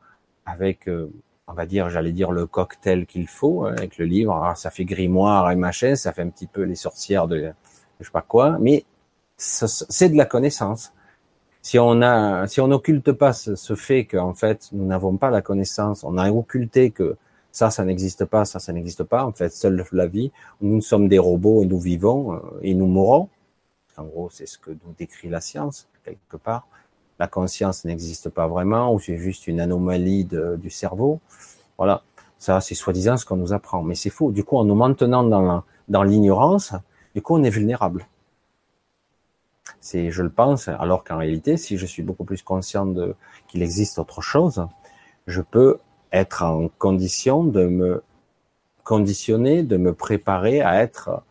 avec 0.46 0.88
euh, 0.88 1.12
on 1.50 1.52
va 1.52 1.66
dire, 1.66 1.90
j'allais 1.90 2.12
dire 2.12 2.30
le 2.30 2.46
cocktail 2.46 3.06
qu'il 3.06 3.26
faut 3.26 3.64
hein, 3.64 3.74
avec 3.76 3.98
le 3.98 4.04
livre. 4.04 4.32
Alors, 4.34 4.56
ça 4.56 4.70
fait 4.70 4.84
grimoire 4.84 5.50
et 5.50 5.56
machin, 5.56 5.96
ça 5.96 6.12
fait 6.12 6.22
un 6.22 6.28
petit 6.28 6.46
peu 6.46 6.62
les 6.62 6.76
sorcières 6.76 7.26
de 7.26 7.52
je 7.98 8.04
sais 8.04 8.12
pas 8.12 8.22
quoi, 8.22 8.56
mais 8.60 8.84
c'est 9.36 10.08
de 10.08 10.16
la 10.16 10.26
connaissance. 10.26 10.92
Si 11.62 11.78
on 11.78 12.00
a, 12.02 12.46
si 12.46 12.60
on 12.60 12.68
n'occulte 12.68 13.12
pas 13.12 13.32
ce, 13.32 13.74
fait 13.74 14.06
qu'en 14.06 14.34
fait 14.34 14.68
nous 14.72 14.86
n'avons 14.86 15.16
pas 15.16 15.30
la 15.30 15.42
connaissance, 15.42 16.04
on 16.04 16.16
a 16.16 16.30
occulté 16.30 16.90
que 16.90 17.16
ça, 17.52 17.70
ça 17.70 17.84
n'existe 17.84 18.24
pas, 18.24 18.44
ça, 18.44 18.60
ça 18.60 18.72
n'existe 18.72 19.02
pas. 19.04 19.24
En 19.24 19.32
fait, 19.32 19.50
seule 19.50 19.84
la 19.92 20.06
vie, 20.06 20.30
nous 20.60 20.80
sommes 20.80 21.08
des 21.08 21.18
robots 21.18 21.62
et 21.62 21.66
nous 21.66 21.80
vivons 21.80 22.34
euh, 22.34 22.38
et 22.62 22.74
nous 22.74 22.86
mourrons. 22.86 23.28
En 23.96 24.04
gros, 24.04 24.30
c'est 24.30 24.46
ce 24.46 24.56
que 24.56 24.70
nous 24.70 24.94
décrit 24.96 25.28
la 25.28 25.40
science 25.40 25.88
quelque 26.04 26.36
part 26.36 26.66
la 27.20 27.28
conscience 27.28 27.84
n'existe 27.84 28.30
pas 28.30 28.48
vraiment, 28.48 28.94
ou 28.94 28.98
c'est 28.98 29.18
juste 29.18 29.46
une 29.46 29.60
anomalie 29.60 30.24
du 30.24 30.70
cerveau. 30.70 31.20
Voilà, 31.76 32.02
ça 32.38 32.62
c'est 32.62 32.74
soi-disant 32.74 33.18
ce 33.18 33.26
qu'on 33.26 33.36
nous 33.36 33.52
apprend, 33.52 33.82
mais 33.82 33.94
c'est 33.94 34.08
faux. 34.08 34.32
Du 34.32 34.42
coup, 34.42 34.56
en 34.56 34.64
nous 34.64 34.74
maintenant 34.74 35.62
dans 35.88 36.02
l'ignorance, 36.02 36.72
du 37.14 37.20
coup, 37.20 37.36
on 37.36 37.42
est 37.44 37.50
vulnérable. 37.50 38.06
C'est, 39.80 40.10
je 40.10 40.22
le 40.22 40.30
pense, 40.30 40.68
alors 40.68 41.04
qu'en 41.04 41.18
réalité, 41.18 41.56
si 41.56 41.78
je 41.78 41.86
suis 41.86 42.02
beaucoup 42.02 42.24
plus 42.24 42.42
conscient 42.42 42.86
de 42.86 43.14
qu'il 43.48 43.62
existe 43.62 43.98
autre 43.98 44.20
chose, 44.20 44.66
je 45.26 45.40
peux 45.40 45.78
être 46.12 46.42
en 46.42 46.68
condition 46.78 47.44
de 47.44 47.66
me 47.66 48.02
conditionner, 48.84 49.62
de 49.62 49.76
me 49.76 49.94
préparer 49.94 50.60
à 50.60 50.82
être 50.82 51.22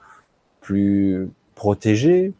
plus 0.61 1.29
protégé, 1.55 2.33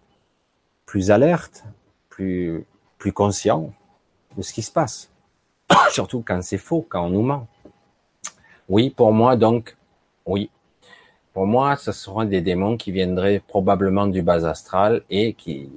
plus 0.85 1.11
alerte, 1.11 1.65
plus 2.09 2.65
plus 2.99 3.13
conscient 3.13 3.71
de 4.37 4.43
ce 4.43 4.53
qui 4.53 4.61
se 4.61 4.71
passe. 4.71 5.09
Surtout 5.91 6.21
quand 6.25 6.43
c'est 6.43 6.57
faux, 6.57 6.85
quand 6.87 7.05
on 7.05 7.09
nous 7.09 7.23
ment. 7.23 7.47
Oui, 8.67 8.91
pour 8.91 9.11
moi, 9.11 9.35
donc, 9.35 9.75
oui. 10.25 10.51
Pour 11.33 11.47
moi, 11.47 11.75
ce 11.77 11.91
seront 11.91 12.25
des 12.25 12.41
démons 12.41 12.77
qui 12.77 12.91
viendraient 12.91 13.41
probablement 13.47 14.05
du 14.05 14.21
bas 14.21 14.47
astral 14.47 15.03
et 15.09 15.33
qui, 15.33 15.69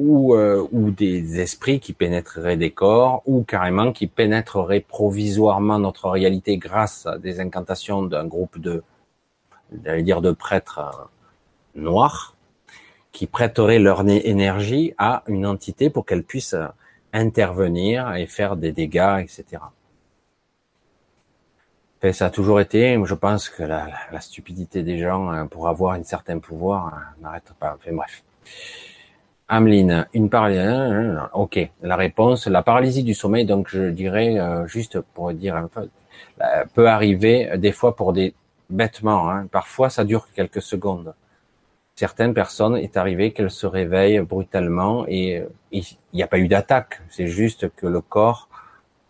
ou, 0.00 0.34
euh, 0.34 0.66
ou 0.72 0.90
des 0.90 1.40
esprits 1.40 1.78
qui 1.78 1.92
pénétreraient 1.92 2.56
des 2.56 2.70
corps, 2.70 3.22
ou 3.26 3.42
carrément 3.42 3.92
qui 3.92 4.06
pénétreraient 4.06 4.80
provisoirement 4.80 5.78
notre 5.78 6.08
réalité 6.08 6.56
grâce 6.56 7.04
à 7.04 7.18
des 7.18 7.38
incantations 7.38 8.02
d'un 8.02 8.24
groupe 8.24 8.58
de, 8.58 8.82
dire 10.00 10.22
de 10.22 10.32
prêtres 10.32 10.78
euh, 10.78 11.80
noirs, 11.82 12.34
qui 13.12 13.26
prêteraient 13.26 13.78
leur 13.78 14.08
énergie 14.08 14.94
à 14.96 15.22
une 15.26 15.44
entité 15.44 15.90
pour 15.90 16.06
qu'elle 16.06 16.24
puisse 16.24 16.54
euh, 16.54 16.68
intervenir 17.12 18.14
et 18.14 18.26
faire 18.26 18.56
des 18.56 18.72
dégâts, 18.72 19.18
etc. 19.20 19.62
Et 22.02 22.14
ça 22.14 22.26
a 22.26 22.30
toujours 22.30 22.60
été, 22.60 22.98
je 23.04 23.14
pense 23.14 23.50
que 23.50 23.62
la, 23.62 23.88
la, 24.10 24.20
stupidité 24.22 24.82
des 24.82 24.98
gens 24.98 25.46
pour 25.48 25.68
avoir 25.68 25.92
un 25.92 26.02
certain 26.04 26.38
pouvoir 26.38 27.12
n'arrête 27.20 27.52
pas. 27.58 27.74
Enfin 27.76 27.92
bref. 27.92 28.22
Ameline, 29.50 30.06
une 30.14 30.30
paralysie. 30.30 30.60
Hein, 30.60 31.28
ok, 31.34 31.58
la 31.82 31.96
réponse, 31.96 32.46
la 32.46 32.62
paralysie 32.62 33.02
du 33.02 33.14
sommeil. 33.14 33.44
Donc 33.44 33.68
je 33.68 33.90
dirais 33.90 34.38
euh, 34.38 34.66
juste 34.66 35.00
pour 35.00 35.32
dire 35.32 35.56
un 35.56 35.68
peu, 35.68 35.88
peut 36.74 36.88
arriver 36.88 37.50
des 37.58 37.72
fois 37.72 37.94
pour 37.96 38.12
des 38.14 38.32
bêtements. 38.70 39.30
Hein, 39.30 39.46
parfois 39.50 39.90
ça 39.90 40.04
dure 40.04 40.28
quelques 40.34 40.62
secondes 40.62 41.12
certaines 42.00 42.32
personnes 42.32 42.76
est 42.78 42.96
arrivé 42.96 43.32
qu'elles 43.34 43.50
se 43.50 43.66
réveillent 43.66 44.20
brutalement 44.20 45.04
et 45.06 45.44
il 45.70 45.84
n'y 46.14 46.22
a 46.22 46.26
pas 46.26 46.38
eu 46.38 46.48
d'attaque. 46.48 47.02
C'est 47.10 47.26
juste 47.26 47.62
que 47.76 47.86
le 47.86 48.00
corps 48.00 48.48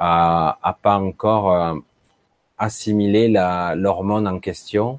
a, 0.01 0.59
a 0.61 0.73
pas 0.73 0.99
encore 0.99 1.47
euh, 1.53 1.75
assimilé 2.59 3.29
l'hormone 3.85 4.27
en 4.27 4.41
question 4.41 4.99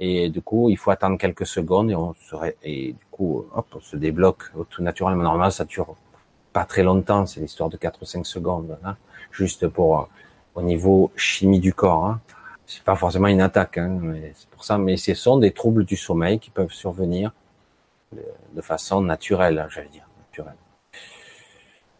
et 0.00 0.30
du 0.30 0.42
coup 0.42 0.68
il 0.68 0.76
faut 0.76 0.90
attendre 0.90 1.16
quelques 1.16 1.46
secondes 1.46 1.90
et 1.92 1.94
on 1.94 2.12
serait 2.28 2.56
et 2.64 2.96
hop 3.20 3.66
on 3.74 3.80
se 3.80 3.96
débloque 3.96 4.52
tout 4.70 4.82
naturellement. 4.82 5.22
Normalement 5.22 5.50
ça 5.50 5.64
dure 5.64 5.96
pas 6.52 6.64
très 6.64 6.82
longtemps, 6.82 7.26
c'est 7.26 7.40
l'histoire 7.40 7.68
de 7.68 7.76
4 7.76 8.02
ou 8.02 8.04
5 8.04 8.26
secondes, 8.26 8.78
hein, 8.84 8.96
juste 9.30 9.68
pour 9.68 10.00
euh, 10.00 10.04
au 10.54 10.62
niveau 10.62 11.12
chimie 11.16 11.60
du 11.60 11.74
corps. 11.74 12.06
Hein 12.06 12.20
c'est 12.66 12.82
pas 12.82 12.96
forcément 12.96 13.28
une 13.28 13.40
attaque, 13.40 13.78
hein, 13.78 13.98
c'est 14.34 14.48
pour 14.50 14.62
ça. 14.62 14.76
Mais 14.76 14.96
ce 14.98 15.14
sont 15.14 15.38
des 15.38 15.52
troubles 15.52 15.84
du 15.84 15.96
sommeil 15.96 16.38
qui 16.38 16.50
peuvent 16.50 16.72
survenir 16.72 17.32
de 18.12 18.60
façon 18.60 19.00
naturelle, 19.00 19.66
j'allais 19.70 19.88
dire 19.88 20.06
naturelle. 20.26 20.56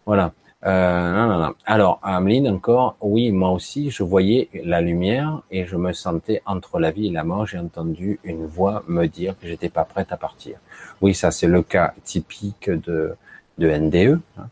Voilà. 0.06 0.32
Euh, 0.66 1.12
non, 1.12 1.26
non, 1.28 1.38
non. 1.38 1.54
Alors, 1.66 2.00
Ameline, 2.02 2.48
encore, 2.48 2.96
oui, 3.00 3.30
moi 3.30 3.50
aussi, 3.50 3.90
je 3.90 4.02
voyais 4.02 4.48
la 4.64 4.80
lumière 4.80 5.42
et 5.50 5.66
je 5.66 5.76
me 5.76 5.92
sentais 5.92 6.42
entre 6.46 6.80
la 6.80 6.90
vie 6.90 7.06
et 7.06 7.10
la 7.10 7.24
mort. 7.24 7.46
J'ai 7.46 7.58
entendu 7.58 8.18
une 8.24 8.44
voix 8.46 8.82
me 8.88 9.06
dire 9.06 9.38
que 9.38 9.46
j'étais 9.46 9.68
pas 9.68 9.84
prête 9.84 10.10
à 10.12 10.16
partir. 10.16 10.58
Oui, 11.00 11.14
ça, 11.14 11.30
c'est 11.30 11.46
le 11.46 11.62
cas 11.62 11.94
typique 12.04 12.70
de, 12.70 13.14
de 13.58 13.70
NDE. 13.70 14.20
Hein. 14.36 14.48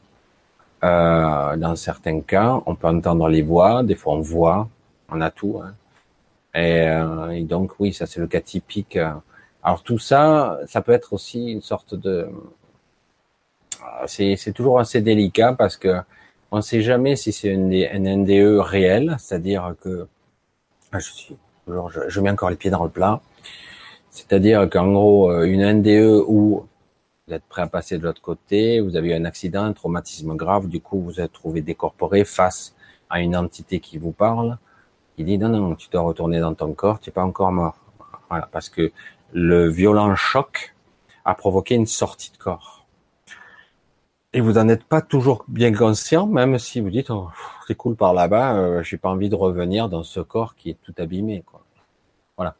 Euh, 0.85 1.57
dans 1.57 1.75
certains 1.75 2.21
cas, 2.21 2.61
on 2.67 2.75
peut 2.75 2.87
entendre 2.87 3.29
les 3.29 3.43
voix, 3.43 3.83
des 3.83 3.95
fois 3.95 4.15
on 4.15 4.21
voit, 4.21 4.69
on 5.09 5.21
a 5.21 5.31
tout. 5.31 5.61
Hein. 5.63 5.75
Euh, 6.57 7.31
et, 7.31 7.43
donc 7.43 7.81
oui, 7.81 7.93
ça 7.93 8.07
c'est 8.07 8.21
le 8.21 8.27
cas 8.27 8.41
typique. 8.41 8.99
Alors 9.63 9.83
tout 9.83 9.99
ça, 9.99 10.59
ça 10.67 10.83
peut 10.83 10.93
être 10.93 11.13
aussi 11.13 11.51
une 11.51 11.63
sorte 11.63 11.95
de, 11.95 12.29
c'est 14.07 14.53
toujours 14.55 14.79
assez 14.79 15.01
délicat 15.01 15.53
parce 15.53 15.77
que 15.77 15.97
on 16.53 16.59
ne 16.59 16.63
sait 16.63 16.83
jamais 16.83 17.17
si 17.17 17.33
c'est 17.33 17.49
une, 17.49 17.71
NDE 17.71 18.61
réel, 18.61 19.17
c'est-à-dire 19.19 19.75
que 19.83 20.07
ah, 20.93 20.99
je 20.99 22.21
mets 22.21 22.31
encore 22.31 22.51
les 22.51 22.57
pieds 22.57 22.71
dans 22.71 22.85
le 22.85 22.91
plat, 22.91 23.21
c'est-à-dire 24.11 24.69
qu'en 24.71 24.93
gros 24.93 25.31
euh, 25.31 25.45
une 25.45 25.65
NDE 25.81 26.25
où 26.27 26.67
vous 27.27 27.35
êtes 27.35 27.45
prêt 27.49 27.63
à 27.63 27.67
passer 27.67 27.99
de 27.99 28.05
l'autre 28.05 28.23
côté, 28.23 28.81
vous 28.81 28.97
avez 28.97 29.11
eu 29.11 29.15
un 29.15 29.25
accident, 29.25 29.65
un 29.65 29.73
traumatisme 29.73 30.37
grave, 30.37 30.69
du 30.69 30.81
coup 30.81 31.01
vous 31.01 31.21
êtes 31.21 31.33
trouvé 31.33 31.61
décorporé 31.61 32.25
face 32.25 32.75
à 33.11 33.21
une 33.21 33.37
entité 33.37 33.81
qui 33.81 33.99
vous 33.99 34.13
parle, 34.13 34.59
il 35.19 35.25
dit 35.25 35.39
non, 35.39 35.49
non, 35.49 35.75
tu 35.75 35.89
dois 35.89 36.03
retourner 36.03 36.41
dans 36.41 36.55
ton 36.55 36.73
corps, 36.75 37.01
tu 37.01 37.09
n'es 37.09 37.13
pas 37.13 37.25
encore 37.25 37.53
mort. 37.53 37.77
Parce 38.53 38.69
que 38.69 38.93
le 39.33 39.69
violent 39.69 40.15
choc 40.15 40.75
a 41.25 41.35
provoqué 41.35 41.75
une 41.75 41.87
sortie 41.87 42.31
de 42.33 42.37
corps. 42.37 42.76
Et 44.37 44.41
vous 44.43 44.53
n'en 44.53 44.69
êtes 44.69 44.85
pas 44.85 45.01
toujours 45.01 45.47
bien 45.49 45.73
conscient, 45.73 46.27
même 46.27 46.59
si 46.59 46.81
vous 46.83 46.91
dites, 46.91 47.09
oh, 47.09 47.31
c'est 47.67 47.75
cool 47.75 47.97
par 47.97 48.13
là-bas, 48.13 48.59
euh, 48.59 48.83
j'ai 48.83 48.99
pas 48.99 49.09
envie 49.09 49.31
de 49.31 49.35
revenir 49.35 49.89
dans 49.89 50.03
ce 50.03 50.21
corps 50.21 50.55
qui 50.57 50.69
est 50.69 50.77
tout 50.83 50.93
abîmé. 50.99 51.43
Quoi. 51.47 51.65
Voilà. 52.37 52.55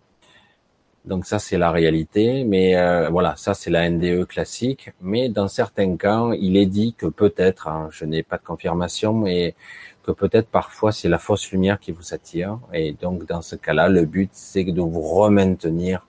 Donc 1.05 1.27
ça, 1.27 1.39
c'est 1.39 1.59
la 1.59 1.71
réalité. 1.71 2.45
Mais 2.45 2.77
euh, 2.77 3.11
voilà, 3.11 3.37
ça, 3.37 3.53
c'est 3.53 3.69
la 3.69 3.91
NDE 3.91 4.25
classique. 4.25 4.93
Mais 5.03 5.29
dans 5.29 5.49
certains 5.49 5.99
cas, 5.99 6.31
il 6.41 6.57
est 6.57 6.65
dit 6.65 6.95
que 6.95 7.05
peut-être, 7.05 7.69
hein, 7.69 7.91
je 7.91 8.07
n'ai 8.07 8.23
pas 8.23 8.39
de 8.39 8.45
confirmation, 8.45 9.13
mais 9.13 9.55
que 10.03 10.13
peut-être 10.13 10.49
parfois 10.49 10.93
c'est 10.93 11.11
la 11.11 11.19
fausse 11.19 11.51
lumière 11.51 11.79
qui 11.79 11.93
vous 11.93 12.15
attire. 12.15 12.59
Et 12.73 12.95
donc 12.95 13.27
dans 13.27 13.43
ce 13.43 13.55
cas-là, 13.55 13.91
le 13.91 14.07
but 14.07 14.31
c'est 14.33 14.65
de 14.65 14.81
vous 14.81 15.03
remaintenir, 15.03 16.07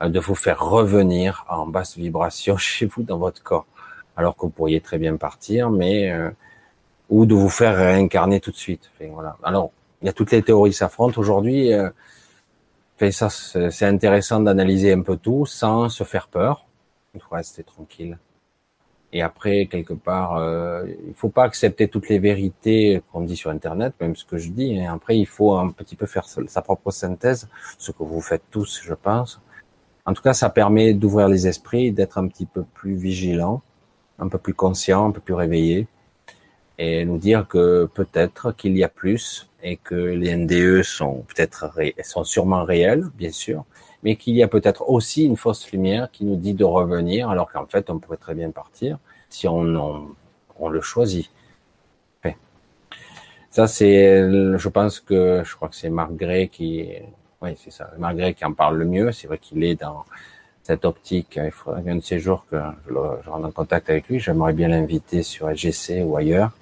euh, 0.00 0.08
de 0.08 0.20
vous 0.20 0.36
faire 0.36 0.64
revenir 0.64 1.44
en 1.48 1.66
basse 1.66 1.96
vibration 1.96 2.56
chez 2.68 2.86
vous 2.86 3.02
dans 3.02 3.18
votre 3.18 3.42
corps. 3.42 3.66
Alors 4.16 4.36
que 4.36 4.42
vous 4.42 4.50
pourriez 4.50 4.80
très 4.80 4.98
bien 4.98 5.16
partir, 5.16 5.70
mais 5.70 6.10
euh, 6.10 6.30
ou 7.08 7.26
de 7.26 7.34
vous 7.34 7.48
faire 7.48 7.76
réincarner 7.76 8.40
tout 8.40 8.50
de 8.50 8.56
suite. 8.56 8.90
voilà. 9.10 9.36
Alors 9.42 9.70
il 10.02 10.06
y 10.06 10.08
a 10.08 10.12
toutes 10.12 10.32
les 10.32 10.42
théories 10.42 10.72
s'affrontent 10.72 11.20
aujourd'hui. 11.20 11.72
Euh, 11.72 11.90
ça 13.10 13.28
c'est 13.30 13.86
intéressant 13.86 14.40
d'analyser 14.40 14.92
un 14.92 15.02
peu 15.02 15.16
tout 15.16 15.44
sans 15.46 15.88
se 15.88 16.04
faire 16.04 16.28
peur. 16.28 16.66
Il 17.14 17.20
faut 17.20 17.34
rester 17.34 17.64
tranquille. 17.64 18.16
Et 19.12 19.20
après, 19.20 19.66
quelque 19.66 19.92
part, 19.92 20.36
euh, 20.36 20.86
il 21.06 21.14
faut 21.14 21.28
pas 21.28 21.44
accepter 21.44 21.88
toutes 21.88 22.08
les 22.08 22.18
vérités 22.18 23.02
qu'on 23.12 23.20
dit 23.20 23.36
sur 23.36 23.50
Internet, 23.50 23.92
même 24.00 24.16
ce 24.16 24.24
que 24.24 24.38
je 24.38 24.48
dis. 24.48 24.72
Et 24.72 24.86
hein. 24.86 24.94
après, 24.94 25.18
il 25.18 25.26
faut 25.26 25.54
un 25.54 25.68
petit 25.70 25.96
peu 25.96 26.06
faire 26.06 26.24
sa 26.26 26.62
propre 26.62 26.90
synthèse, 26.90 27.48
ce 27.76 27.92
que 27.92 28.02
vous 28.02 28.22
faites 28.22 28.44
tous, 28.50 28.80
je 28.82 28.94
pense. 28.94 29.40
En 30.06 30.14
tout 30.14 30.22
cas, 30.22 30.32
ça 30.32 30.48
permet 30.48 30.94
d'ouvrir 30.94 31.28
les 31.28 31.46
esprits, 31.46 31.92
d'être 31.92 32.16
un 32.16 32.26
petit 32.26 32.46
peu 32.46 32.64
plus 32.74 32.94
vigilant, 32.94 33.62
un 34.18 34.28
peu 34.28 34.38
plus 34.38 34.54
conscient, 34.54 35.08
un 35.08 35.10
peu 35.10 35.20
plus 35.20 35.34
réveillé. 35.34 35.86
et 36.78 37.04
nous 37.04 37.18
dire 37.18 37.46
que 37.48 37.86
peut-être 37.94 38.52
qu'il 38.52 38.76
y 38.76 38.84
a 38.84 38.88
plus 38.88 39.48
et 39.62 39.76
que 39.76 39.94
les 39.94 40.34
NDE 40.36 40.82
sont 40.82 41.24
peut-être 41.28 41.70
sont 42.02 42.24
sûrement 42.24 42.64
réels, 42.64 43.04
bien 43.14 43.30
sûr, 43.30 43.64
mais 44.02 44.16
qu'il 44.16 44.34
y 44.34 44.42
a 44.42 44.48
peut-être 44.48 44.88
aussi 44.88 45.24
une 45.24 45.36
fausse 45.36 45.70
lumière 45.70 46.10
qui 46.10 46.24
nous 46.24 46.36
dit 46.36 46.54
de 46.54 46.64
revenir, 46.64 47.28
alors 47.30 47.50
qu'en 47.50 47.66
fait 47.66 47.90
on 47.90 47.98
pourrait 47.98 48.16
très 48.16 48.34
bien 48.34 48.50
partir 48.50 48.98
si 49.28 49.46
on, 49.48 50.14
on, 50.58 50.68
le 50.68 50.80
choisit. 50.80 51.30
Ça 53.50 53.66
c'est, 53.66 54.58
je 54.58 54.68
pense 54.68 54.98
que 55.00 55.42
je 55.44 55.54
crois 55.56 55.68
que 55.68 55.76
c'est 55.76 55.90
Marc 55.90 56.12
qui, 56.50 56.88
oui 57.42 57.50
c'est 57.62 57.70
ça, 57.70 57.90
Marc 57.98 58.16
Gray 58.16 58.34
qui 58.34 58.44
en 58.46 58.54
parle 58.54 58.78
le 58.78 58.86
mieux. 58.86 59.12
C'est 59.12 59.26
vrai 59.26 59.38
qu'il 59.38 59.62
est 59.62 59.74
dans 59.74 60.04
cette 60.62 60.84
optique. 60.84 61.38
Il 61.42 61.50
faudrait 61.50 61.88
un 61.90 61.96
de 61.96 62.00
ces 62.00 62.18
jours 62.18 62.46
que 62.50 62.56
je, 62.88 62.94
rentre 63.28 63.46
en 63.46 63.50
contact 63.50 63.90
avec 63.90 64.08
lui. 64.08 64.20
J'aimerais 64.20 64.52
bien 64.52 64.68
l'inviter 64.68 65.22
sur 65.22 65.48
LGC 65.48 66.02
ou 66.02 66.16
ailleurs 66.16 66.52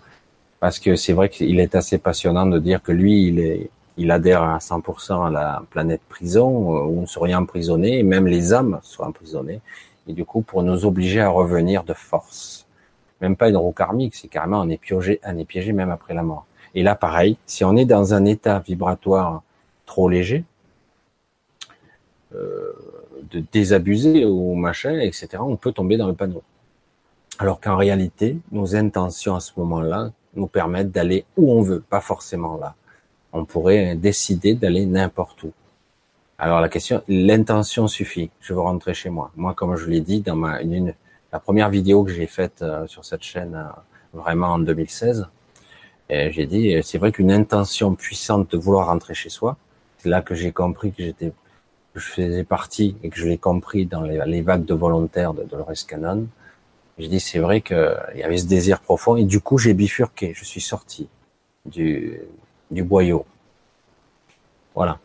parce 0.61 0.79
que 0.79 0.97
c'est 0.97 1.13
vrai 1.13 1.29
qu'il 1.29 1.59
est 1.59 1.75
assez 1.75 1.99
passionnant 1.99 2.47
de 2.47 2.59
dire 2.59 2.83
que 2.83 2.93
lui, 2.93 3.27
il 3.29 3.41
est, 3.41 3.71
il 3.97 4.11
adhère 4.11 4.43
à 4.43 4.59
100% 4.59 5.27
à 5.27 5.31
la 5.31 5.63
planète 5.71 6.03
prison 6.09 6.49
où 6.49 7.01
on 7.01 7.07
serait 7.07 7.35
emprisonné 7.35 7.99
et 7.99 8.03
même 8.03 8.27
les 8.27 8.53
âmes 8.53 8.79
soient 8.83 9.07
emprisonnées. 9.07 9.61
Et 10.07 10.13
du 10.13 10.25
coup, 10.25 10.43
pour 10.43 10.63
nous 10.63 10.85
obliger 10.85 11.21
à 11.21 11.29
revenir 11.29 11.85
de 11.85 11.95
force. 11.95 12.67
Même 13.21 13.37
pas 13.37 13.51
une 13.51 13.57
roue 13.57 13.73
karmique, 13.73 14.15
c'est 14.15 14.29
carrément 14.29 14.61
on 14.61 14.69
est 14.71 14.79
piégé, 14.79 15.21
on 15.25 15.37
est 15.37 15.45
piégé 15.45 15.73
même 15.73 15.91
après 15.91 16.15
la 16.15 16.23
mort. 16.23 16.47
Et 16.75 16.83
là, 16.83 16.95
pareil, 16.95 17.37
si 17.47 17.65
on 17.65 17.77
est 17.77 17.85
dans 17.85 18.15
un 18.15 18.25
état 18.25 18.61
vibratoire 18.61 19.43
trop 19.85 20.09
léger, 20.09 20.45
euh, 22.35 22.73
de 23.31 23.43
désabusé 23.53 24.25
ou 24.25 24.55
machin, 24.55 24.99
etc., 24.99 25.29
on 25.41 25.57
peut 25.57 25.73
tomber 25.73 25.97
dans 25.97 26.09
le 26.09 26.15
panneau. 26.15 26.43
Alors 27.39 27.61
qu'en 27.61 27.77
réalité, 27.77 28.39
nos 28.53 28.77
intentions 28.77 29.35
à 29.35 29.41
ce 29.41 29.53
moment-là 29.57 30.13
nous 30.35 30.47
permettent 30.47 30.91
d'aller 30.91 31.25
où 31.37 31.53
on 31.53 31.63
veut, 31.63 31.81
pas 31.81 32.01
forcément 32.01 32.57
là. 32.59 32.75
On 33.33 33.45
pourrait 33.45 33.95
décider 33.95 34.55
d'aller 34.55 34.87
n'importe 34.87 35.43
où. 35.45 35.53
Alors 36.39 36.61
la 36.61 36.69
question, 36.69 37.03
l'intention 37.09 37.87
suffit. 37.87 38.31
Je 38.41 38.55
veux 38.55 38.61
rentrer 38.61 38.95
chez 38.95 39.11
moi. 39.11 39.31
Moi, 39.37 39.55
comme 39.55 39.77
je 39.77 39.87
l'ai 39.87 40.01
dit 40.01 40.21
dans 40.21 40.37
ma 40.37 40.61
une, 40.63 40.95
la 41.33 41.39
première 41.39 41.71
vidéo 41.71 42.05
que 42.05 42.11
j'ai 42.11 42.27
faite 42.27 42.63
euh, 42.63 42.87
sur 42.87 43.05
cette 43.05 43.23
chaîne, 43.23 43.55
euh, 43.55 44.19
vraiment 44.19 44.49
en 44.49 44.59
2016, 44.59 45.27
j'ai 46.11 46.47
dit, 46.47 46.75
c'est 46.83 46.99
vrai 46.99 47.13
qu'une 47.13 47.31
intention 47.31 47.95
puissante 47.95 48.51
de 48.51 48.59
vouloir 48.59 48.89
rentrer 48.89 49.15
chez 49.15 49.29
soi, 49.29 49.57
c'est 49.99 50.09
là 50.09 50.23
que 50.23 50.35
j'ai 50.35 50.51
compris 50.51 50.91
que 50.91 51.05
j'étais, 51.05 51.33
je 51.95 52.01
faisais 52.01 52.45
partie 52.45 52.97
et 53.03 53.11
que 53.11 53.17
je 53.17 53.27
l'ai 53.27 53.39
compris 53.39 53.87
dans 53.87 54.03
les, 54.03 54.43
vagues 54.43 54.65
de 54.65 54.75
volontaires 54.75 55.35
de 55.35 55.43
Dolores 55.43 55.87
Cannon. 55.89 56.27
J'ai 56.99 57.09
dit, 57.09 57.21
c'est 57.21 57.39
vrai 57.39 57.61
qu'il 57.61 57.77
y 58.17 58.23
avait 58.23 58.39
ce 58.39 58.47
désir 58.47 58.81
profond 58.81 59.17
et 59.17 59.25
du 59.25 59.41
coup, 59.41 59.59
j'ai 59.59 59.75
bifurqué. 59.75 60.33
Je 60.35 60.45
suis 60.45 60.61
sorti 60.61 61.09
du, 61.67 62.21
du 62.71 62.83
boyau. 62.83 63.25
Voilà. 64.75 64.99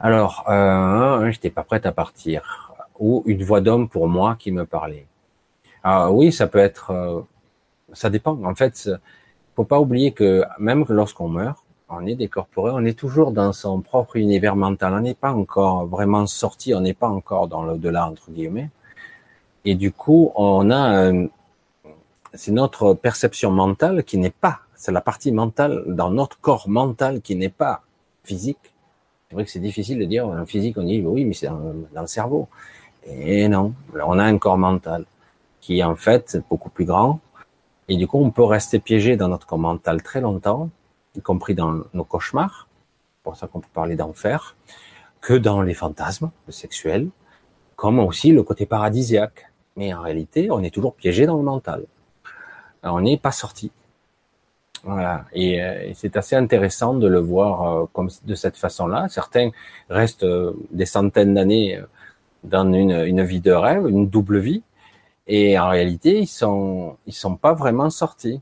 Alors, 0.00 0.44
euh, 0.48 1.30
j'étais 1.30 1.50
pas 1.50 1.64
prête 1.64 1.86
à 1.86 1.92
partir. 1.92 2.72
Ou 3.00 3.22
une 3.26 3.42
voix 3.42 3.60
d'homme 3.60 3.88
pour 3.88 4.08
moi 4.08 4.36
qui 4.38 4.52
me 4.52 4.64
parlait. 4.66 5.06
Ah 5.82 6.10
oui, 6.10 6.32
ça 6.32 6.46
peut 6.46 6.58
être, 6.58 6.90
euh, 6.90 7.22
ça 7.92 8.10
dépend. 8.10 8.38
En 8.44 8.54
fait, 8.54 8.90
faut 9.56 9.64
pas 9.64 9.80
oublier 9.80 10.12
que 10.12 10.44
même 10.58 10.84
lorsqu'on 10.88 11.28
meurt, 11.28 11.63
on 12.00 12.06
est 12.06 12.14
décorporé, 12.14 12.70
on 12.74 12.84
est 12.84 12.98
toujours 12.98 13.32
dans 13.32 13.52
son 13.52 13.80
propre 13.80 14.16
univers 14.16 14.56
mental. 14.56 14.92
On 14.94 15.00
n'est 15.00 15.14
pas 15.14 15.32
encore 15.32 15.86
vraiment 15.86 16.26
sorti, 16.26 16.74
on 16.74 16.80
n'est 16.80 16.94
pas 16.94 17.08
encore 17.08 17.48
dans 17.48 17.62
l'au-delà 17.62 18.08
entre 18.08 18.30
guillemets. 18.30 18.70
Et 19.64 19.74
du 19.74 19.92
coup, 19.92 20.32
on 20.34 20.70
a, 20.70 21.12
c'est 22.34 22.52
notre 22.52 22.94
perception 22.94 23.50
mentale 23.50 24.04
qui 24.04 24.18
n'est 24.18 24.30
pas, 24.30 24.60
c'est 24.74 24.92
la 24.92 25.00
partie 25.00 25.32
mentale 25.32 25.84
dans 25.86 26.10
notre 26.10 26.38
corps 26.40 26.68
mental 26.68 27.20
qui 27.22 27.36
n'est 27.36 27.48
pas 27.48 27.82
physique. 28.24 28.58
C'est 29.28 29.34
vrai 29.34 29.44
que 29.44 29.50
c'est 29.50 29.60
difficile 29.60 29.98
de 29.98 30.04
dire 30.04 30.28
en 30.28 30.44
physique, 30.46 30.76
on 30.76 30.84
dit 30.84 31.00
oui, 31.00 31.24
mais 31.24 31.34
c'est 31.34 31.46
dans, 31.46 31.74
dans, 31.94 32.02
le 32.02 32.06
cerveau. 32.06 32.48
Et 33.06 33.48
non, 33.48 33.74
on 33.94 34.18
a 34.18 34.24
un 34.24 34.38
corps 34.38 34.58
mental 34.58 35.04
qui 35.60 35.78
est 35.78 35.84
en 35.84 35.96
fait 35.96 36.38
beaucoup 36.50 36.70
plus 36.70 36.84
grand. 36.84 37.20
Et 37.88 37.96
du 37.96 38.06
coup, 38.06 38.18
on 38.18 38.30
peut 38.30 38.44
rester 38.44 38.78
piégé 38.78 39.16
dans 39.16 39.28
notre 39.28 39.46
corps 39.46 39.58
mental 39.58 40.02
très 40.02 40.20
longtemps, 40.20 40.70
y 41.14 41.20
compris 41.20 41.54
dans 41.54 41.82
nos 41.92 42.04
cauchemars. 42.04 42.68
Pour 43.22 43.36
ça 43.36 43.46
qu'on 43.46 43.60
peut 43.60 43.68
parler 43.72 43.96
d'enfer, 43.96 44.56
que 45.20 45.34
dans 45.34 45.62
les 45.62 45.74
fantasmes 45.74 46.30
sexuels, 46.48 47.08
comme 47.76 47.98
aussi 47.98 48.32
le 48.32 48.42
côté 48.42 48.66
paradisiaque. 48.66 49.50
Mais 49.76 49.92
en 49.94 50.02
réalité, 50.02 50.50
on 50.50 50.62
est 50.62 50.70
toujours 50.70 50.94
piégé 50.94 51.26
dans 51.26 51.36
le 51.36 51.42
mental. 51.42 51.84
on 52.82 53.00
n'est 53.00 53.16
pas 53.16 53.32
sorti. 53.32 53.72
Voilà. 54.84 55.24
Et, 55.32 55.62
euh, 55.62 55.92
c'est 55.94 56.16
assez 56.16 56.36
intéressant 56.36 56.94
de 56.94 57.08
le 57.08 57.18
voir 57.18 57.62
euh, 57.62 57.86
comme 57.92 58.10
de 58.24 58.34
cette 58.34 58.56
façon-là. 58.56 59.08
Certains 59.08 59.50
restent 59.88 60.24
euh, 60.24 60.52
des 60.70 60.84
centaines 60.86 61.34
d'années 61.34 61.80
dans 62.44 62.70
une, 62.72 62.92
une, 63.06 63.22
vie 63.22 63.40
de 63.40 63.52
rêve, 63.52 63.88
une 63.88 64.08
double 64.08 64.38
vie, 64.38 64.62
et 65.26 65.58
en 65.58 65.70
réalité, 65.70 66.20
ils 66.20 66.26
sont 66.26 66.96
ils 67.06 67.14
sont 67.14 67.36
pas 67.36 67.54
vraiment 67.54 67.88
sortis. 67.88 68.40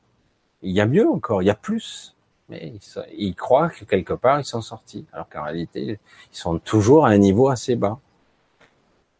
Il 0.62 0.72
y 0.72 0.80
a 0.80 0.86
mieux 0.86 1.08
encore, 1.08 1.42
il 1.42 1.46
y 1.46 1.50
a 1.50 1.54
plus, 1.54 2.11
mais 2.52 2.72
ils, 3.16 3.34
croient 3.34 3.70
que 3.70 3.84
quelque 3.84 4.12
part 4.12 4.38
ils 4.38 4.44
sont 4.44 4.62
sortis, 4.62 5.06
alors 5.12 5.28
qu'en 5.28 5.44
réalité, 5.44 5.98
ils 6.32 6.36
sont 6.36 6.58
toujours 6.58 7.06
à 7.06 7.10
un 7.10 7.18
niveau 7.18 7.48
assez 7.48 7.76
bas 7.76 7.98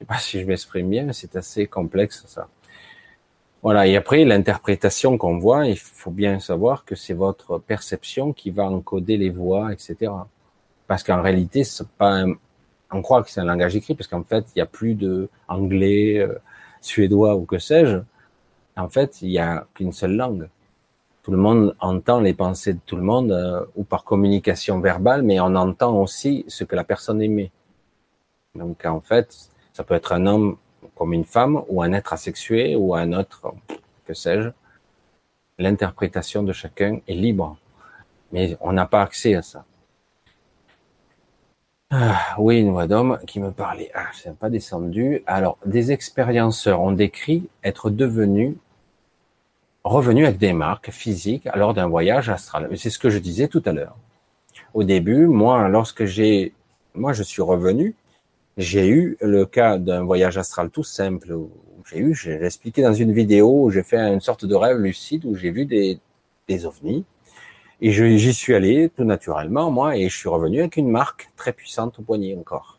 sais 0.02 0.06
pas 0.06 0.18
si 0.18 0.40
je 0.40 0.46
m'exprime 0.46 0.90
bien, 0.90 1.12
c'est 1.12 1.36
assez 1.36 1.66
complexe 1.66 2.24
ça. 2.26 2.48
Voilà, 3.62 3.86
et 3.86 3.96
après 3.96 4.24
l'interprétation 4.24 5.16
qu'on 5.16 5.38
voit, 5.38 5.66
il 5.66 5.78
faut 5.78 6.10
bien 6.10 6.40
savoir 6.40 6.84
que 6.84 6.96
c'est 6.96 7.14
votre 7.14 7.58
perception 7.58 8.32
qui 8.32 8.50
va 8.50 8.64
encoder 8.64 9.16
les 9.16 9.30
voix, 9.30 9.72
etc. 9.72 10.10
Parce 10.88 11.04
qu'en 11.04 11.22
réalité, 11.22 11.62
c'est 11.62 11.88
pas 11.88 12.24
on 12.94 13.00
croit 13.00 13.22
que 13.22 13.30
c'est 13.30 13.40
un 13.40 13.44
langage 13.44 13.76
écrit, 13.76 13.94
parce 13.94 14.08
qu'en 14.08 14.24
fait, 14.24 14.44
il 14.54 14.58
n'y 14.58 14.62
a 14.62 14.66
plus 14.66 14.94
de 14.94 15.30
anglais, 15.48 16.18
euh, 16.18 16.34
suédois 16.82 17.36
ou 17.36 17.46
que 17.46 17.58
sais-je. 17.58 17.98
En 18.76 18.88
fait, 18.88 19.22
il 19.22 19.28
n'y 19.28 19.38
a 19.38 19.66
qu'une 19.74 19.92
seule 19.92 20.16
langue. 20.16 20.48
Tout 21.22 21.30
le 21.30 21.36
monde 21.36 21.76
entend 21.78 22.20
les 22.20 22.34
pensées 22.34 22.74
de 22.74 22.80
tout 22.84 22.96
le 22.96 23.02
monde, 23.02 23.30
euh, 23.30 23.64
ou 23.76 23.84
par 23.84 24.02
communication 24.04 24.80
verbale, 24.80 25.22
mais 25.22 25.38
on 25.40 25.54
entend 25.54 25.96
aussi 26.00 26.44
ce 26.48 26.64
que 26.64 26.74
la 26.74 26.84
personne 26.84 27.22
aimait. 27.22 27.52
Donc 28.56 28.84
en 28.84 29.00
fait, 29.00 29.50
ça 29.72 29.84
peut 29.84 29.94
être 29.94 30.12
un 30.12 30.26
homme 30.26 30.56
comme 30.96 31.12
une 31.12 31.24
femme, 31.24 31.62
ou 31.68 31.82
un 31.82 31.92
être 31.92 32.12
asexué, 32.12 32.76
ou 32.76 32.94
un 32.94 33.12
autre, 33.12 33.54
que 34.04 34.14
sais-je. 34.14 34.50
L'interprétation 35.58 36.42
de 36.42 36.52
chacun 36.52 37.00
est 37.06 37.14
libre. 37.14 37.56
Mais 38.32 38.56
on 38.60 38.72
n'a 38.72 38.86
pas 38.86 39.02
accès 39.02 39.34
à 39.34 39.42
ça. 39.42 39.64
Ah, 41.90 42.34
oui, 42.38 42.58
une 42.60 42.70
voix 42.70 42.86
d'homme 42.86 43.18
qui 43.26 43.38
me 43.38 43.52
parlait. 43.52 43.90
Ah, 43.94 44.06
c'est 44.14 44.34
pas 44.36 44.48
descendu. 44.48 45.22
Alors, 45.26 45.58
des 45.66 45.92
expérienceurs 45.92 46.80
ont 46.80 46.92
décrit 46.92 47.48
être 47.62 47.90
devenus 47.90 48.56
revenus 49.84 50.26
avec 50.26 50.38
des 50.38 50.52
marques 50.52 50.90
physiques 50.90 51.48
lors 51.54 51.74
d'un 51.74 51.88
voyage 51.88 52.28
astral. 52.28 52.68
C'est 52.76 52.90
ce 52.90 52.98
que 52.98 53.10
je 53.10 53.18
disais 53.18 53.48
tout 53.48 53.62
à 53.64 53.72
l'heure. 53.72 53.96
Au 54.74 54.84
début, 54.84 55.26
moi, 55.26 55.68
lorsque 55.68 56.04
j'ai, 56.04 56.52
moi, 56.94 57.12
je 57.12 57.22
suis 57.22 57.42
revenu, 57.42 57.94
j'ai 58.56 58.88
eu 58.88 59.16
le 59.20 59.44
cas 59.44 59.78
d'un 59.78 60.02
voyage 60.04 60.38
astral 60.38 60.70
tout 60.70 60.84
simple. 60.84 61.36
J'ai 61.90 61.98
eu, 61.98 62.14
j'ai 62.14 62.42
expliqué 62.44 62.82
dans 62.82 62.92
une 62.94 63.12
vidéo 63.12 63.70
j'ai 63.70 63.82
fait 63.82 63.98
une 63.98 64.20
sorte 64.20 64.44
de 64.44 64.54
rêve 64.54 64.78
lucide 64.78 65.24
où 65.24 65.34
j'ai 65.34 65.50
vu 65.50 65.66
des, 65.66 65.98
des 66.48 66.66
ovnis. 66.66 67.04
Et 67.80 67.90
j'y 67.90 68.32
suis 68.32 68.54
allé 68.54 68.90
tout 68.94 69.02
naturellement, 69.02 69.72
moi, 69.72 69.96
et 69.96 70.08
je 70.08 70.16
suis 70.16 70.28
revenu 70.28 70.60
avec 70.60 70.76
une 70.76 70.88
marque 70.88 71.30
très 71.36 71.52
puissante 71.52 71.98
au 71.98 72.02
poignet 72.02 72.36
encore. 72.38 72.78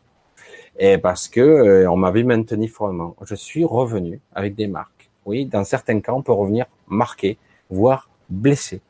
Et 0.78 0.96
parce 0.96 1.28
que 1.28 1.40
euh, 1.40 1.90
on 1.90 1.96
m'avait 1.96 2.22
maintenu 2.22 2.68
froidement. 2.68 3.14
Je 3.22 3.34
suis 3.34 3.64
revenu 3.64 4.20
avec 4.34 4.54
des 4.54 4.66
marques. 4.66 4.93
Oui, 5.26 5.46
dans 5.46 5.64
certains 5.64 6.00
cas, 6.00 6.12
on 6.12 6.22
peut 6.22 6.32
revenir 6.32 6.66
marqué, 6.88 7.38
voire 7.70 8.08
blessé. 8.28 8.80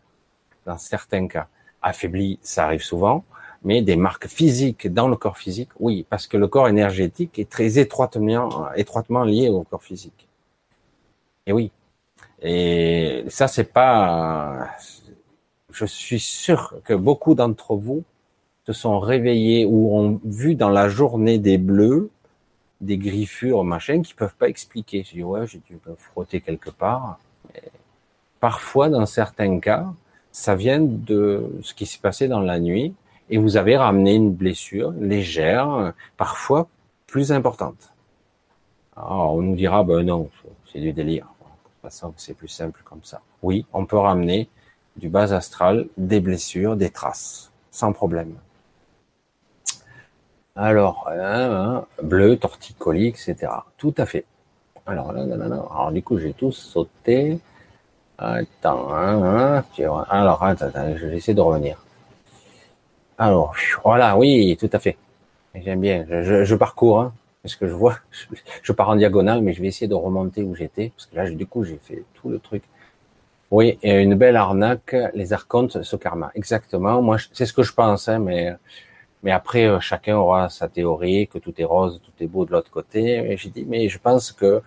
Dans 0.66 0.78
certains 0.78 1.26
cas, 1.28 1.48
affaibli, 1.82 2.38
ça 2.42 2.64
arrive 2.64 2.82
souvent 2.82 3.24
mais 3.64 3.80
des 3.80 3.96
marques 3.96 4.28
physiques 4.28 4.92
dans 4.92 5.08
le 5.08 5.16
corps 5.16 5.38
physique, 5.38 5.70
oui, 5.80 6.06
parce 6.08 6.26
que 6.26 6.36
le 6.36 6.46
corps 6.46 6.68
énergétique 6.68 7.38
est 7.38 7.48
très 7.48 7.78
étroitement, 7.78 8.70
étroitement 8.76 9.24
lié 9.24 9.48
au 9.48 9.62
corps 9.62 9.82
physique. 9.82 10.28
Et 11.46 11.52
oui. 11.52 11.72
Et 12.42 13.24
ça, 13.28 13.48
c'est 13.48 13.72
pas, 13.72 14.68
je 15.70 15.86
suis 15.86 16.20
sûr 16.20 16.74
que 16.84 16.92
beaucoup 16.92 17.34
d'entre 17.34 17.74
vous 17.74 18.04
se 18.66 18.74
sont 18.74 19.00
réveillés 19.00 19.64
ou 19.64 19.96
ont 19.96 20.20
vu 20.24 20.54
dans 20.54 20.68
la 20.68 20.88
journée 20.88 21.38
des 21.38 21.56
bleus, 21.56 22.10
des 22.84 22.98
griffures, 22.98 23.64
machin, 23.64 24.02
qui 24.02 24.14
peuvent 24.14 24.34
pas 24.36 24.48
expliquer. 24.48 25.04
Je 25.04 25.12
dis, 25.12 25.22
ouais, 25.22 25.46
j'ai 25.46 25.60
dû 25.68 25.78
frotter 25.98 26.40
quelque 26.40 26.70
part. 26.70 27.18
parfois, 28.40 28.88
dans 28.88 29.06
certains 29.06 29.58
cas, 29.58 29.86
ça 30.32 30.54
vient 30.54 30.80
de 30.80 31.50
ce 31.62 31.74
qui 31.74 31.86
s'est 31.86 32.00
passé 32.00 32.28
dans 32.28 32.40
la 32.40 32.58
nuit 32.58 32.94
et 33.30 33.38
vous 33.38 33.56
avez 33.56 33.76
ramené 33.76 34.14
une 34.14 34.32
blessure 34.32 34.90
légère, 34.92 35.92
parfois 36.16 36.68
plus 37.06 37.32
importante. 37.32 37.92
Alors, 38.96 39.34
on 39.34 39.42
nous 39.42 39.56
dira, 39.56 39.82
ben 39.84 40.02
non, 40.02 40.30
c'est 40.72 40.80
du 40.80 40.92
délire. 40.92 41.24
De 41.24 41.46
toute 41.46 41.82
façon, 41.82 42.12
c'est 42.16 42.34
plus 42.34 42.48
simple 42.48 42.80
comme 42.84 43.02
ça. 43.02 43.20
Oui, 43.42 43.66
on 43.72 43.86
peut 43.86 43.98
ramener 43.98 44.48
du 44.96 45.08
bas 45.08 45.32
astral, 45.32 45.88
des 45.96 46.20
blessures, 46.20 46.76
des 46.76 46.90
traces, 46.90 47.50
sans 47.70 47.92
problème. 47.92 48.34
Alors, 50.56 51.08
hein, 51.08 51.16
hein, 51.20 51.86
bleu, 52.02 52.36
torticolis, 52.36 53.08
etc. 53.08 53.36
Tout 53.76 53.94
à 53.98 54.06
fait. 54.06 54.24
Alors, 54.86 55.12
là, 55.12 55.24
là, 55.26 55.36
là, 55.36 55.46
Alors, 55.46 55.90
du 55.92 56.02
coup, 56.02 56.18
j'ai 56.18 56.32
tout 56.32 56.52
sauté. 56.52 57.40
Attends, 58.18 58.94
hein, 58.94 59.64
hein, 59.78 60.04
alors, 60.08 60.44
attends, 60.44 60.70
je 60.96 61.06
vais 61.06 61.16
essayer 61.16 61.34
de 61.34 61.40
revenir. 61.40 61.76
Alors, 63.18 63.54
voilà, 63.84 64.16
oui, 64.16 64.56
tout 64.58 64.70
à 64.72 64.78
fait. 64.78 64.96
J'aime 65.56 65.80
bien. 65.80 66.06
Je, 66.08 66.44
je, 66.44 66.54
parcours, 66.54 67.00
hein, 67.00 67.12
parce 67.42 67.56
que 67.56 67.66
je 67.66 67.72
vois, 67.72 67.96
je, 68.62 68.72
pars 68.72 68.90
en 68.90 68.96
diagonale, 68.96 69.40
mais 69.42 69.52
je 69.54 69.60
vais 69.60 69.68
essayer 69.68 69.88
de 69.88 69.94
remonter 69.94 70.44
où 70.44 70.54
j'étais, 70.54 70.92
parce 70.96 71.06
que 71.06 71.16
là, 71.16 71.30
du 71.30 71.46
coup, 71.46 71.64
j'ai 71.64 71.78
fait 71.82 72.04
tout 72.14 72.28
le 72.28 72.38
truc. 72.38 72.62
Oui, 73.50 73.78
une 73.82 74.14
belle 74.14 74.36
arnaque, 74.36 74.94
les 75.14 75.32
archontes, 75.32 75.82
ce 75.82 75.96
karma. 75.96 76.30
Exactement. 76.36 77.02
Moi, 77.02 77.16
c'est 77.32 77.46
ce 77.46 77.52
que 77.52 77.62
je 77.64 77.72
pense, 77.72 78.08
hein, 78.08 78.20
mais 78.20 78.54
mais 79.24 79.32
après, 79.32 79.64
euh, 79.66 79.80
chacun 79.80 80.16
aura 80.16 80.48
sa 80.50 80.68
théorie, 80.68 81.28
que 81.28 81.38
tout 81.38 81.54
est 81.58 81.64
rose, 81.64 82.00
tout 82.04 82.12
est 82.22 82.28
beau 82.28 82.44
de 82.44 82.52
l'autre 82.52 82.70
côté. 82.70 83.36
J'ai 83.36 83.50
dit, 83.50 83.64
mais 83.66 83.88
je 83.88 83.98
pense 83.98 84.30
que 84.32 84.62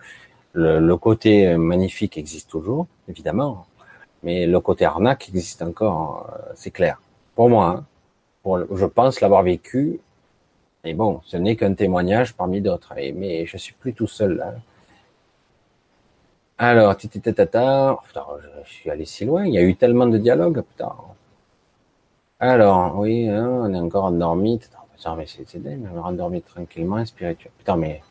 le, 0.52 0.96
côté 0.96 1.56
magnifique 1.56 2.18
existe 2.18 2.50
toujours, 2.50 2.86
évidemment, 3.08 3.66
mais 4.22 4.46
le 4.46 4.60
côté 4.60 4.84
arnaque 4.84 5.28
existe 5.28 5.62
encore, 5.62 6.30
euh, 6.32 6.52
c'est 6.54 6.72
clair. 6.72 7.00
Pour 7.36 7.48
moi, 7.48 7.84
hein. 8.46 8.66
je 8.72 8.86
pense 8.86 9.20
l'avoir 9.20 9.42
vécu 9.42 10.00
et 10.84 10.94
bon, 10.94 11.20
ce 11.26 11.36
n'est 11.36 11.56
qu'un 11.56 11.74
témoignage 11.74 12.34
parmi 12.34 12.60
d'autres. 12.60 12.94
Mais 13.14 13.46
je 13.46 13.56
suis 13.56 13.74
plus 13.74 13.94
tout 13.94 14.06
seul 14.06 14.36
là. 14.36 14.54
Alors, 16.58 16.96
tata, 16.96 17.98
je 18.64 18.70
suis 18.70 18.90
allé 18.90 19.04
si 19.04 19.24
loin. 19.24 19.46
Il 19.46 19.54
y 19.54 19.58
a 19.58 19.62
eu 19.62 19.76
tellement 19.76 20.06
de 20.06 20.18
dialogues, 20.18 20.62
putain. 20.62 20.92
Alors, 22.40 22.96
oui, 22.98 23.28
hein, 23.28 23.46
on 23.46 23.74
est 23.74 23.78
encore 23.78 24.04
endormi. 24.04 24.58
Putain, 24.58 25.16
mais 25.16 25.26
c'est 25.26 25.62
dingue, 25.62 25.88
on 25.92 25.96
est 25.96 26.00
endormi 26.00 26.42
tranquillement, 26.42 27.04
spirituel. 27.04 27.52
Putain, 27.58 27.76
mais 27.76 28.02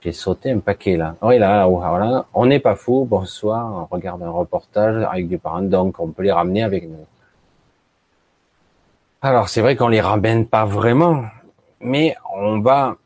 j'ai 0.00 0.12
sauté 0.12 0.50
un 0.50 0.60
paquet 0.60 0.96
là. 0.96 1.16
Oui, 1.22 1.38
là, 1.38 1.66
voilà. 1.66 2.26
On 2.34 2.46
n'est 2.46 2.60
pas 2.60 2.76
fou. 2.76 3.06
Bonsoir. 3.08 3.88
On 3.90 3.94
regarde 3.94 4.22
un 4.22 4.30
reportage 4.30 5.04
avec 5.10 5.28
des 5.28 5.38
parents, 5.38 5.62
donc 5.62 6.00
on 6.00 6.08
peut 6.08 6.22
les 6.22 6.32
ramener 6.32 6.62
avec 6.62 6.88
nous. 6.88 7.06
Alors, 9.22 9.48
c'est 9.50 9.60
vrai 9.60 9.76
qu'on 9.76 9.88
les 9.88 10.00
ramène 10.00 10.46
pas 10.46 10.64
vraiment 10.64 11.24
mais 11.80 12.14
on 12.32 12.60
va, 12.60 12.96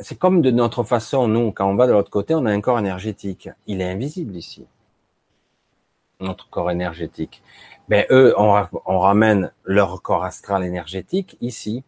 c'est 0.00 0.18
comme 0.18 0.40
de 0.42 0.50
notre 0.50 0.82
façon, 0.82 1.28
nous, 1.28 1.52
quand 1.52 1.70
on 1.70 1.76
va 1.76 1.86
de 1.86 1.92
l'autre 1.92 2.10
côté, 2.10 2.34
on 2.34 2.46
a 2.46 2.50
un 2.50 2.60
corps 2.60 2.78
énergétique. 2.78 3.50
Il 3.66 3.80
est 3.80 3.90
invisible 3.90 4.34
ici. 4.34 4.66
Notre 6.20 6.48
corps 6.48 6.70
énergétique. 6.70 7.42
Ben, 7.88 8.06
eux, 8.10 8.34
on, 8.38 8.98
ramène 8.98 9.52
leur 9.64 10.00
corps 10.00 10.24
astral 10.24 10.64
énergétique 10.64 11.36
ici. 11.40 11.84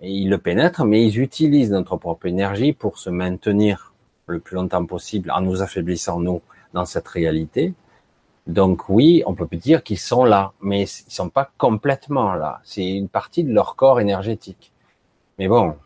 Ils 0.00 0.30
le 0.30 0.38
pénètrent, 0.38 0.84
mais 0.84 1.06
ils 1.06 1.20
utilisent 1.20 1.70
notre 1.70 1.96
propre 1.96 2.26
énergie 2.26 2.72
pour 2.72 2.98
se 2.98 3.10
maintenir 3.10 3.92
le 4.26 4.40
plus 4.40 4.54
longtemps 4.54 4.86
possible 4.86 5.30
en 5.30 5.42
nous 5.42 5.60
affaiblissant, 5.60 6.20
nous, 6.20 6.40
dans 6.72 6.86
cette 6.86 7.08
réalité. 7.08 7.74
Donc 8.46 8.88
oui, 8.88 9.22
on 9.26 9.34
peut 9.34 9.46
dire 9.52 9.82
qu'ils 9.82 9.98
sont 9.98 10.24
là, 10.24 10.52
mais 10.62 10.84
ils 10.84 11.12
sont 11.12 11.28
pas 11.28 11.50
complètement 11.58 12.32
là. 12.34 12.60
C'est 12.64 12.88
une 12.88 13.08
partie 13.08 13.44
de 13.44 13.52
leur 13.52 13.76
corps 13.76 14.00
énergétique. 14.00 14.72
Mais 15.38 15.48
bon, 15.48 15.76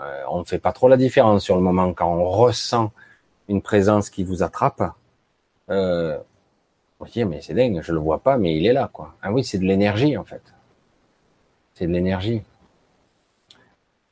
euh, 0.00 0.22
on 0.30 0.40
ne 0.40 0.44
fait 0.44 0.58
pas 0.58 0.72
trop 0.72 0.88
la 0.88 0.98
différence 0.98 1.42
sur 1.42 1.56
le 1.56 1.62
moment 1.62 1.94
quand 1.94 2.12
on 2.12 2.28
ressent 2.28 2.92
une 3.48 3.62
présence 3.62 4.10
qui 4.10 4.24
vous 4.24 4.42
attrape. 4.42 4.82
Euh, 5.70 6.18
on 7.02 7.06
dit 7.06 7.24
mais 7.24 7.40
c'est 7.40 7.54
dingue, 7.54 7.80
je 7.82 7.92
le 7.92 7.98
vois 7.98 8.20
pas, 8.20 8.38
mais 8.38 8.56
il 8.56 8.64
est 8.64 8.72
là 8.72 8.88
quoi. 8.92 9.14
Ah 9.22 9.32
oui, 9.32 9.42
c'est 9.42 9.58
de 9.58 9.64
l'énergie 9.64 10.16
en 10.16 10.24
fait. 10.24 10.42
C'est 11.74 11.86
de 11.86 11.92
l'énergie. 11.92 12.42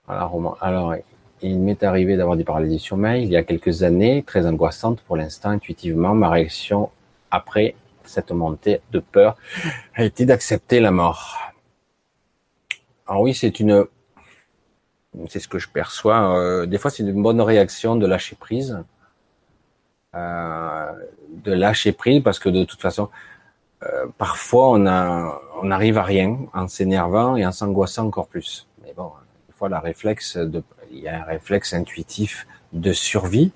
Alors, 0.09 0.95
il 1.41 1.61
m'est 1.61 1.84
arrivé 1.84 2.16
d'avoir 2.16 2.36
des 2.36 2.43
paralysies 2.43 2.78
du 2.78 2.82
sommeil 2.82 3.22
il 3.22 3.30
y 3.30 3.36
a 3.36 3.45
quelques 3.45 3.84
années, 3.84 4.24
très 4.24 4.45
angoissante 4.45 5.01
pour 5.03 5.16
l'instant, 5.16 5.51
intuitivement. 5.51 6.14
Ma 6.14 6.28
réaction 6.30 6.91
après 7.30 7.76
cette 8.03 8.32
montée 8.32 8.80
de 8.91 8.99
peur 8.99 9.36
a 9.95 10.03
été 10.03 10.24
d'accepter 10.26 10.80
la 10.80 10.91
mort. 10.91 11.38
Alors 13.07 13.22
oui, 13.22 13.34
c'est 13.34 13.61
une, 13.61 13.86
c'est 15.28 15.38
ce 15.38 15.47
que 15.47 15.61
je 15.61 15.68
perçois. 15.68 16.36
Euh, 16.36 16.66
des 16.66 16.78
fois, 16.78 16.91
c'est 16.91 17.05
une 17.05 17.22
bonne 17.22 17.41
réaction 17.41 17.95
de 17.95 18.07
lâcher 18.07 18.34
prise, 18.34 18.82
euh, 20.16 20.93
de 21.45 21.53
lâcher 21.53 21.93
prise, 21.93 22.22
parce 22.22 22.39
que 22.39 22.49
de 22.49 22.64
toute 22.64 22.81
façon, 22.81 23.09
euh, 23.83 24.07
parfois 24.18 24.70
on 24.70 24.87
a, 24.87 25.41
on 25.62 25.70
arrive 25.70 25.99
à 25.99 26.03
rien 26.03 26.39
en 26.53 26.68
s'énervant 26.68 27.37
et 27.37 27.47
en 27.47 27.53
s'angoissant 27.53 28.07
encore 28.07 28.26
plus. 28.28 28.66
Mais 28.83 28.93
bon, 28.97 29.11
des 29.49 29.55
fois, 29.55 29.68
la 29.68 29.81
réflexe 29.81 30.37
de, 30.37 30.62
il 30.91 30.99
y 30.99 31.09
a 31.09 31.20
un 31.20 31.24
réflexe 31.24 31.72
intuitif 31.72 32.47
de 32.72 32.93
survie, 32.93 33.53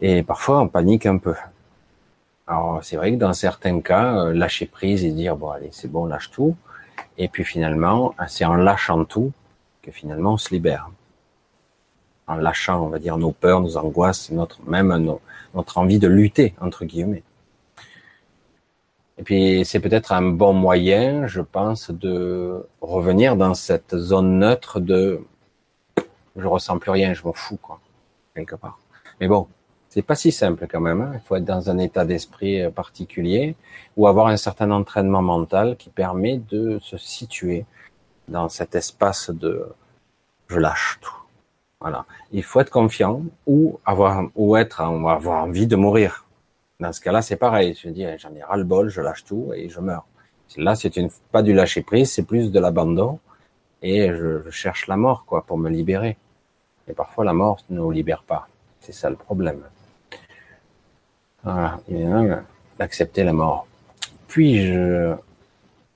et 0.00 0.22
parfois 0.22 0.60
on 0.60 0.68
panique 0.68 1.06
un 1.06 1.18
peu. 1.18 1.34
Alors 2.46 2.78
c'est 2.82 2.96
vrai 2.96 3.12
que 3.12 3.16
dans 3.16 3.32
certains 3.32 3.80
cas, 3.80 4.26
euh, 4.26 4.32
lâcher 4.32 4.66
prise 4.66 5.04
et 5.04 5.10
dire 5.10 5.36
bon 5.36 5.50
allez 5.50 5.70
c'est 5.72 5.90
bon 5.90 6.06
lâche 6.06 6.30
tout, 6.30 6.56
et 7.18 7.28
puis 7.28 7.44
finalement 7.44 8.14
c'est 8.28 8.44
en 8.44 8.54
lâchant 8.54 9.04
tout 9.04 9.32
que 9.82 9.90
finalement 9.90 10.34
on 10.34 10.36
se 10.36 10.54
libère, 10.54 10.90
en 12.26 12.36
lâchant 12.36 12.84
on 12.84 12.88
va 12.88 12.98
dire 12.98 13.18
nos 13.18 13.32
peurs, 13.32 13.60
nos 13.60 13.76
angoisses, 13.76 14.30
notre 14.30 14.60
même 14.68 15.18
notre 15.54 15.78
envie 15.78 15.98
de 15.98 16.08
lutter 16.08 16.54
entre 16.60 16.84
guillemets. 16.84 17.22
Et 19.18 19.22
puis 19.22 19.64
c'est 19.64 19.80
peut-être 19.80 20.12
un 20.12 20.22
bon 20.22 20.52
moyen, 20.52 21.26
je 21.26 21.40
pense, 21.40 21.90
de 21.90 22.66
revenir 22.80 23.36
dans 23.36 23.54
cette 23.54 23.96
zone 23.96 24.38
neutre 24.38 24.80
de 24.80 25.20
je 26.36 26.46
ressens 26.46 26.78
plus 26.78 26.90
rien, 26.90 27.14
je 27.14 27.22
m'en 27.24 27.32
fous 27.32 27.56
quoi 27.56 27.80
quelque 28.34 28.56
part. 28.56 28.78
Mais 29.20 29.28
bon, 29.28 29.48
c'est 29.88 30.02
pas 30.02 30.14
si 30.14 30.30
simple 30.30 30.66
quand 30.70 30.80
même. 30.80 31.00
Hein. 31.00 31.12
Il 31.14 31.20
faut 31.20 31.36
être 31.36 31.44
dans 31.44 31.70
un 31.70 31.78
état 31.78 32.04
d'esprit 32.04 32.60
euh, 32.60 32.70
particulier 32.70 33.56
ou 33.96 34.06
avoir 34.06 34.26
un 34.26 34.36
certain 34.36 34.70
entraînement 34.70 35.22
mental 35.22 35.76
qui 35.78 35.88
permet 35.88 36.36
de 36.36 36.78
se 36.82 36.98
situer 36.98 37.64
dans 38.28 38.50
cet 38.50 38.74
espace 38.74 39.30
de 39.30 39.66
je 40.48 40.58
lâche 40.58 40.98
tout. 41.00 41.25
Il 42.32 42.42
faut 42.42 42.60
être 42.60 42.70
confiant 42.70 43.22
ou 43.46 43.78
avoir 43.84 44.24
ou 44.34 44.56
être 44.56 44.80
avoir 44.80 45.44
envie 45.44 45.66
de 45.66 45.76
mourir. 45.76 46.24
Dans 46.80 46.92
ce 46.92 47.00
cas-là, 47.00 47.22
c'est 47.22 47.36
pareil. 47.36 47.78
Je 47.82 47.88
dis 47.88 48.04
j'en 48.18 48.34
ai 48.34 48.42
ras 48.42 48.56
le 48.56 48.64
bol, 48.64 48.88
je 48.88 49.00
lâche 49.00 49.24
tout 49.24 49.52
et 49.54 49.68
je 49.68 49.80
meurs. 49.80 50.06
Là, 50.56 50.74
c'est 50.74 50.96
une 50.96 51.10
pas 51.32 51.42
du 51.42 51.52
lâcher 51.52 51.82
prise, 51.82 52.12
c'est 52.12 52.22
plus 52.22 52.52
de 52.52 52.60
l'abandon 52.60 53.18
et 53.82 54.08
je, 54.08 54.42
je 54.44 54.50
cherche 54.50 54.86
la 54.86 54.96
mort 54.96 55.24
quoi 55.26 55.42
pour 55.42 55.58
me 55.58 55.68
libérer. 55.68 56.16
Et 56.88 56.92
parfois 56.92 57.24
la 57.24 57.32
mort 57.32 57.58
ne 57.70 57.76
nous 57.76 57.90
libère 57.90 58.22
pas. 58.22 58.48
C'est 58.80 58.92
ça 58.92 59.10
le 59.10 59.16
problème. 59.16 59.62
Voilà, 61.42 61.80
d'accepter 62.78 63.24
la 63.24 63.32
mort. 63.32 63.66
Puis 64.28 64.66
je, 64.66 65.14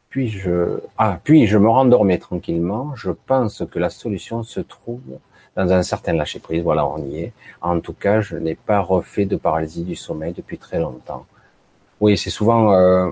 puis 0.09 0.29
je, 0.29 0.81
ah, 0.99 1.21
puis 1.23 1.47
je 1.47 1.59
me 1.59 1.69
rendormais 1.69 2.19
tranquillement. 2.19 2.95
Je 2.97 3.11
pense 3.11 3.65
que 3.71 3.79
la 3.79 3.91
solution 3.91 4.43
se 4.43 4.61
trouve 4.61 5.19
dans 5.65 5.73
un 5.73 5.83
certain 5.83 6.13
lâcher 6.15 6.41
prise. 6.41 6.63
Voilà, 6.63 6.87
on 6.87 6.99
y 7.05 7.21
est. 7.21 7.33
En 7.61 7.81
tout 7.81 7.93
cas, 7.93 8.21
je 8.21 8.37
n'ai 8.37 8.55
pas 8.55 8.81
refait 8.81 9.27
de 9.27 9.37
paralysie 9.37 9.85
du 9.85 9.97
sommeil 9.97 10.33
depuis 10.33 10.59
très 10.59 10.79
longtemps. 10.79 11.27
Oui, 12.01 12.17
c'est 12.17 12.31
souvent 12.31 12.73
euh, 12.73 13.11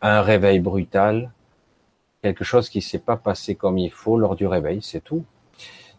un 0.00 0.22
réveil 0.22 0.58
brutal, 0.60 1.30
quelque 2.22 2.44
chose 2.44 2.68
qui 2.68 2.82
s'est 2.82 2.98
pas 2.98 3.16
passé 3.16 3.54
comme 3.54 3.78
il 3.78 3.90
faut 3.90 4.18
lors 4.18 4.36
du 4.36 4.46
réveil, 4.46 4.80
c'est 4.82 5.02
tout. 5.02 5.24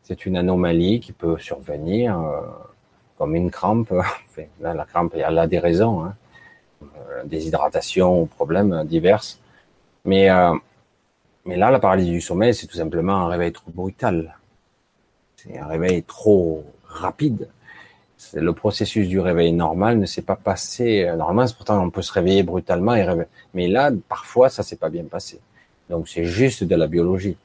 C'est 0.03 0.25
une 0.25 0.35
anomalie 0.35 0.99
qui 0.99 1.13
peut 1.13 1.37
survenir. 1.39 2.19
Euh, 2.19 2.41
comme 3.17 3.35
une 3.35 3.51
crampe. 3.51 3.93
la 4.59 4.85
crampe, 4.85 5.13
elle 5.15 5.39
a 5.39 5.47
des 5.47 5.59
raisons, 5.59 6.03
hein. 6.03 6.15
Euh, 6.83 7.23
déshydratation, 7.23 8.25
problèmes 8.25 8.83
divers. 8.85 9.23
Mais, 10.03 10.29
euh, 10.29 10.53
mais 11.45 11.55
là, 11.55 11.71
la 11.71 11.79
paralysie 11.79 12.11
du 12.11 12.19
sommeil, 12.19 12.53
c'est 12.53 12.67
tout 12.67 12.75
simplement 12.75 13.13
un 13.13 13.27
réveil 13.29 13.53
trop 13.53 13.71
brutal. 13.71 14.35
C'est 15.43 15.57
un 15.57 15.67
réveil 15.67 16.03
trop 16.03 16.63
rapide. 16.85 17.49
Le 18.33 18.53
processus 18.53 19.09
du 19.09 19.19
réveil 19.19 19.51
normal 19.51 19.99
ne 19.99 20.05
s'est 20.05 20.21
pas 20.21 20.37
passé. 20.37 21.03
Euh, 21.03 21.15
normalement, 21.17 21.51
pourtant, 21.55 21.83
on 21.83 21.89
peut 21.89 22.01
se 22.01 22.13
réveiller 22.13 22.43
brutalement 22.43 22.95
et 22.95 23.03
réveiller. 23.03 23.27
Mais 23.53 23.67
là, 23.67 23.91
parfois, 24.07 24.49
ça 24.49 24.63
s'est 24.63 24.77
pas 24.77 24.89
bien 24.89 25.03
passé. 25.03 25.41
Donc, 25.89 26.07
c'est 26.07 26.23
juste 26.23 26.63
de 26.63 26.75
la 26.75 26.87
biologie. 26.87 27.35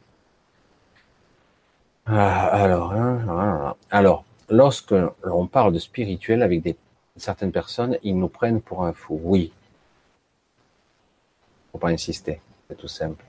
Ah, 2.06 2.46
alors, 2.46 2.92
hein, 2.92 3.74
alors, 3.90 4.24
lorsque 4.48 4.94
l'on 5.24 5.46
parle 5.46 5.72
de 5.72 5.78
spirituel 5.78 6.42
avec 6.42 6.76
certaines 7.16 7.52
personnes, 7.52 7.98
ils 8.02 8.16
nous 8.16 8.28
prennent 8.28 8.60
pour 8.60 8.84
un 8.84 8.92
fou. 8.92 9.20
Oui. 9.24 9.52
Faut 11.72 11.78
pas 11.78 11.88
insister. 11.88 12.40
C'est 12.68 12.76
tout 12.76 12.88
simple. 12.88 13.24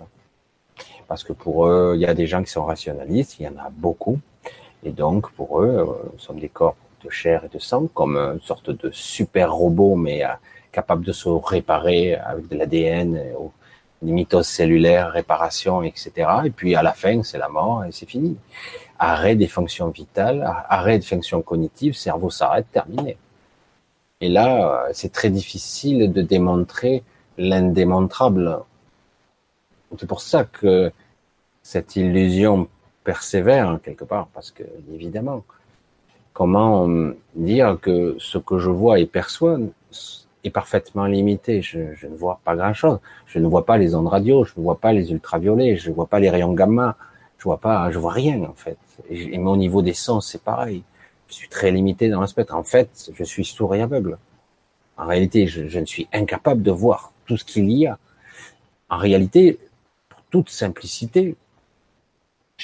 Parce 1.08 1.24
que 1.24 1.34
pour 1.34 1.66
eux, 1.66 1.94
il 1.96 2.02
y 2.02 2.06
a 2.06 2.14
des 2.14 2.28
gens 2.28 2.44
qui 2.44 2.52
sont 2.52 2.66
rationalistes, 2.66 3.40
il 3.40 3.44
y 3.44 3.48
en 3.48 3.58
a 3.58 3.70
beaucoup. 3.70 4.20
Et 4.84 4.92
donc, 4.92 5.32
pour 5.32 5.62
eux, 5.62 5.68
euh, 5.68 6.10
nous 6.14 6.20
sommes 6.20 6.40
des 6.40 6.50
corps 6.50 6.76
de 7.04 7.10
chair 7.10 7.46
et 7.46 7.50
de 7.50 7.60
sang, 7.60 7.88
comme 7.94 8.18
une 8.18 8.42
sorte 8.42 8.70
de 8.70 8.90
super 8.92 9.54
robot, 9.54 9.96
mais 9.96 10.24
euh, 10.24 10.30
capable 10.72 11.04
de 11.06 11.12
se 11.12 11.30
réparer 11.30 12.16
avec 12.16 12.48
de 12.48 12.56
l'ADN, 12.58 13.20
des 14.02 14.12
mitoses 14.12 14.48
cellulaires, 14.48 15.12
réparation, 15.12 15.84
etc. 15.84 16.12
Et 16.46 16.50
puis 16.52 16.76
à 16.76 16.84
la 16.84 16.94
fin, 16.94 17.24
c'est 17.24 17.38
la 17.38 17.50
mort 17.50 17.84
et 17.84 17.92
c'est 17.92 18.06
fini. 18.06 18.38
Arrêt 18.98 19.36
des 19.36 19.48
fonctions 19.48 19.90
vitales, 19.90 20.44
arrêt 20.70 21.00
des 21.00 21.06
fonctions 21.06 21.42
cognitives, 21.42 21.96
cerveau 21.96 22.30
s'arrête, 22.30 22.68
terminé. 22.72 23.18
Et 24.22 24.30
là, 24.30 24.86
euh, 24.86 24.90
c'est 24.94 25.12
très 25.12 25.30
difficile 25.30 26.12
de 26.12 26.22
démontrer 26.22 27.04
l'indémontrable. 27.38 28.60
C'est 29.98 30.08
pour 30.08 30.22
ça 30.22 30.44
que 30.44 30.92
cette 31.64 31.96
illusion 31.96 32.68
persévère 33.14 33.80
quelque 33.86 34.06
part, 34.14 34.28
parce 34.36 34.52
que 34.52 34.66
évidemment, 34.94 35.40
comment 36.38 36.88
dire 37.34 37.70
que 37.82 38.16
ce 38.20 38.38
que 38.38 38.58
je 38.60 38.72
vois 38.82 38.96
et 39.00 39.08
perçois 39.08 39.58
est 40.44 40.54
parfaitement 40.62 41.08
limité. 41.18 41.54
Je, 41.70 41.80
ne 42.14 42.16
vois 42.24 42.40
pas 42.46 42.56
grand-chose. 42.56 43.00
Je 43.32 43.40
ne 43.40 43.48
vois 43.54 43.66
pas 43.70 43.78
les 43.84 43.90
ondes 43.98 44.12
radio, 44.18 44.36
je 44.44 44.54
ne 44.58 44.62
vois 44.68 44.80
pas 44.86 44.94
les 44.94 45.06
ultraviolets, 45.12 45.76
je 45.76 45.90
ne 45.90 45.96
vois 45.96 46.06
pas 46.14 46.20
les 46.20 46.30
rayons 46.30 46.54
gamma, 46.54 46.90
je 47.40 47.46
vois 47.50 47.62
pas, 47.68 47.90
je 47.94 47.98
vois 47.98 48.16
rien 48.24 48.44
en 48.44 48.54
fait. 48.54 48.78
Et, 49.10 49.40
mon 49.40 49.58
niveau 49.66 49.82
des 49.82 49.98
sens, 50.08 50.22
c'est 50.30 50.44
pareil. 50.52 50.84
Je 51.30 51.34
suis 51.34 51.50
très 51.50 51.72
limité 51.72 52.10
dans 52.10 52.22
l'aspect. 52.22 52.52
En 52.52 52.64
fait, 52.74 52.90
je 53.18 53.24
suis 53.24 53.46
sourd 53.56 53.74
et 53.74 53.82
aveugle. 53.82 54.18
En 54.98 55.08
réalité, 55.08 55.48
je 55.48 55.80
ne 55.80 55.90
suis 55.94 56.08
incapable 56.22 56.62
de 56.62 56.74
voir 56.84 57.12
tout 57.26 57.38
ce 57.38 57.46
qu'il 57.46 57.72
y 57.72 57.88
a. 57.88 57.98
En 58.96 58.98
réalité, 58.98 59.58
pour 60.10 60.22
toute 60.30 60.50
simplicité, 60.50 61.36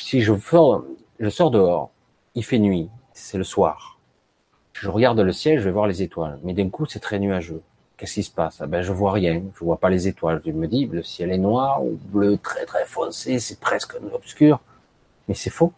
si 0.02 0.22
je 0.22 0.34
sors, 0.38 0.84
je 1.20 1.30
sors 1.30 1.52
dehors, 1.52 1.92
il 2.36 2.44
fait 2.44 2.60
nuit, 2.60 2.90
c'est 3.14 3.38
le 3.38 3.44
soir. 3.44 3.98
Je 4.74 4.90
regarde 4.90 5.20
le 5.20 5.32
ciel, 5.32 5.60
je 5.60 5.64
vais 5.64 5.72
voir 5.72 5.88
les 5.88 6.02
étoiles. 6.02 6.38
Mais 6.44 6.54
d'un 6.54 6.70
coup, 6.70 6.86
c'est 6.86 7.00
très 7.00 7.18
nuageux. 7.18 7.62
Qu'est-ce 7.98 8.16
qui 8.16 8.24
se 8.24 8.32
passe? 8.32 8.58
Ah 8.60 8.68
Ben, 8.68 8.82
je 8.82 8.92
vois 8.92 9.14
rien. 9.14 9.42
Je 9.58 9.64
vois 9.64 9.78
pas 9.78 9.90
les 9.90 10.10
étoiles. 10.10 10.42
Je 10.46 10.52
me 10.52 10.68
dis, 10.68 10.86
le 10.86 11.02
ciel 11.02 11.32
est 11.32 11.38
noir 11.38 11.82
ou 11.82 11.98
bleu 12.10 12.38
très 12.38 12.66
très 12.66 12.86
foncé, 12.86 13.40
c'est 13.40 13.60
presque 13.60 13.96
obscur. 14.14 14.60
Mais 15.30 15.34
c'est 15.34 15.50
faux. 15.50 15.72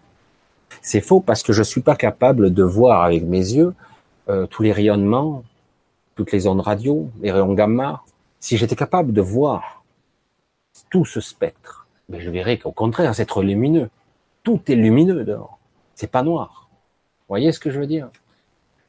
C'est 0.82 1.02
faux 1.02 1.22
parce 1.22 1.44
que 1.44 1.54
je 1.54 1.62
suis 1.62 1.82
pas 1.82 1.96
capable 1.96 2.54
de 2.54 2.64
voir 2.64 3.04
avec 3.04 3.24
mes 3.24 3.38
yeux 3.38 3.76
euh, 4.30 4.48
tous 4.48 4.64
les 4.64 4.72
rayonnements, 4.72 5.44
toutes 6.16 6.32
les 6.32 6.48
ondes 6.48 6.62
radio, 6.62 7.08
les 7.22 7.32
rayons 7.32 7.54
gamma. 7.54 8.02
Si 8.40 8.58
j'étais 8.58 8.76
capable 8.76 9.14
de 9.14 9.22
voir 9.22 9.84
tout 10.90 11.06
ce 11.06 11.22
spectre, 11.22 11.88
ben 12.10 12.20
je 12.20 12.30
verrais 12.32 12.58
qu'au 12.58 12.72
contraire, 12.72 13.14
c'est 13.14 13.26
trop 13.26 13.44
lumineux. 13.44 13.90
Tout 14.48 14.62
est 14.72 14.76
lumineux 14.76 15.26
dehors. 15.26 15.60
C'est 15.94 16.10
pas 16.10 16.24
noir. 16.24 16.70
Vous 16.72 17.26
voyez 17.28 17.52
ce 17.52 17.60
que 17.60 17.70
je 17.70 17.82
veux 17.82 17.86
dire? 17.86 18.08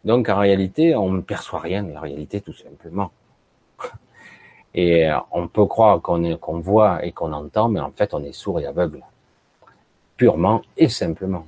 Donc 0.04 0.28
en 0.28 0.38
réalité, 0.38 0.94
on 0.94 1.10
ne 1.10 1.20
perçoit 1.20 1.58
rien 1.58 1.82
de 1.82 1.90
la 1.92 2.00
réalité 2.00 2.40
tout 2.40 2.52
simplement. 2.52 3.10
Et 4.74 5.10
euh, 5.10 5.18
on 5.32 5.48
peut 5.48 5.66
croire 5.66 6.00
qu'on 6.00 6.60
voit 6.60 7.04
et 7.04 7.10
qu'on 7.10 7.32
entend, 7.32 7.68
mais 7.70 7.80
en 7.80 7.90
fait 7.90 8.14
on 8.14 8.22
est 8.22 8.30
sourd 8.30 8.60
et 8.60 8.66
aveugle. 8.66 9.02
Purement 10.16 10.62
et 10.76 10.88
simplement. 10.88 11.44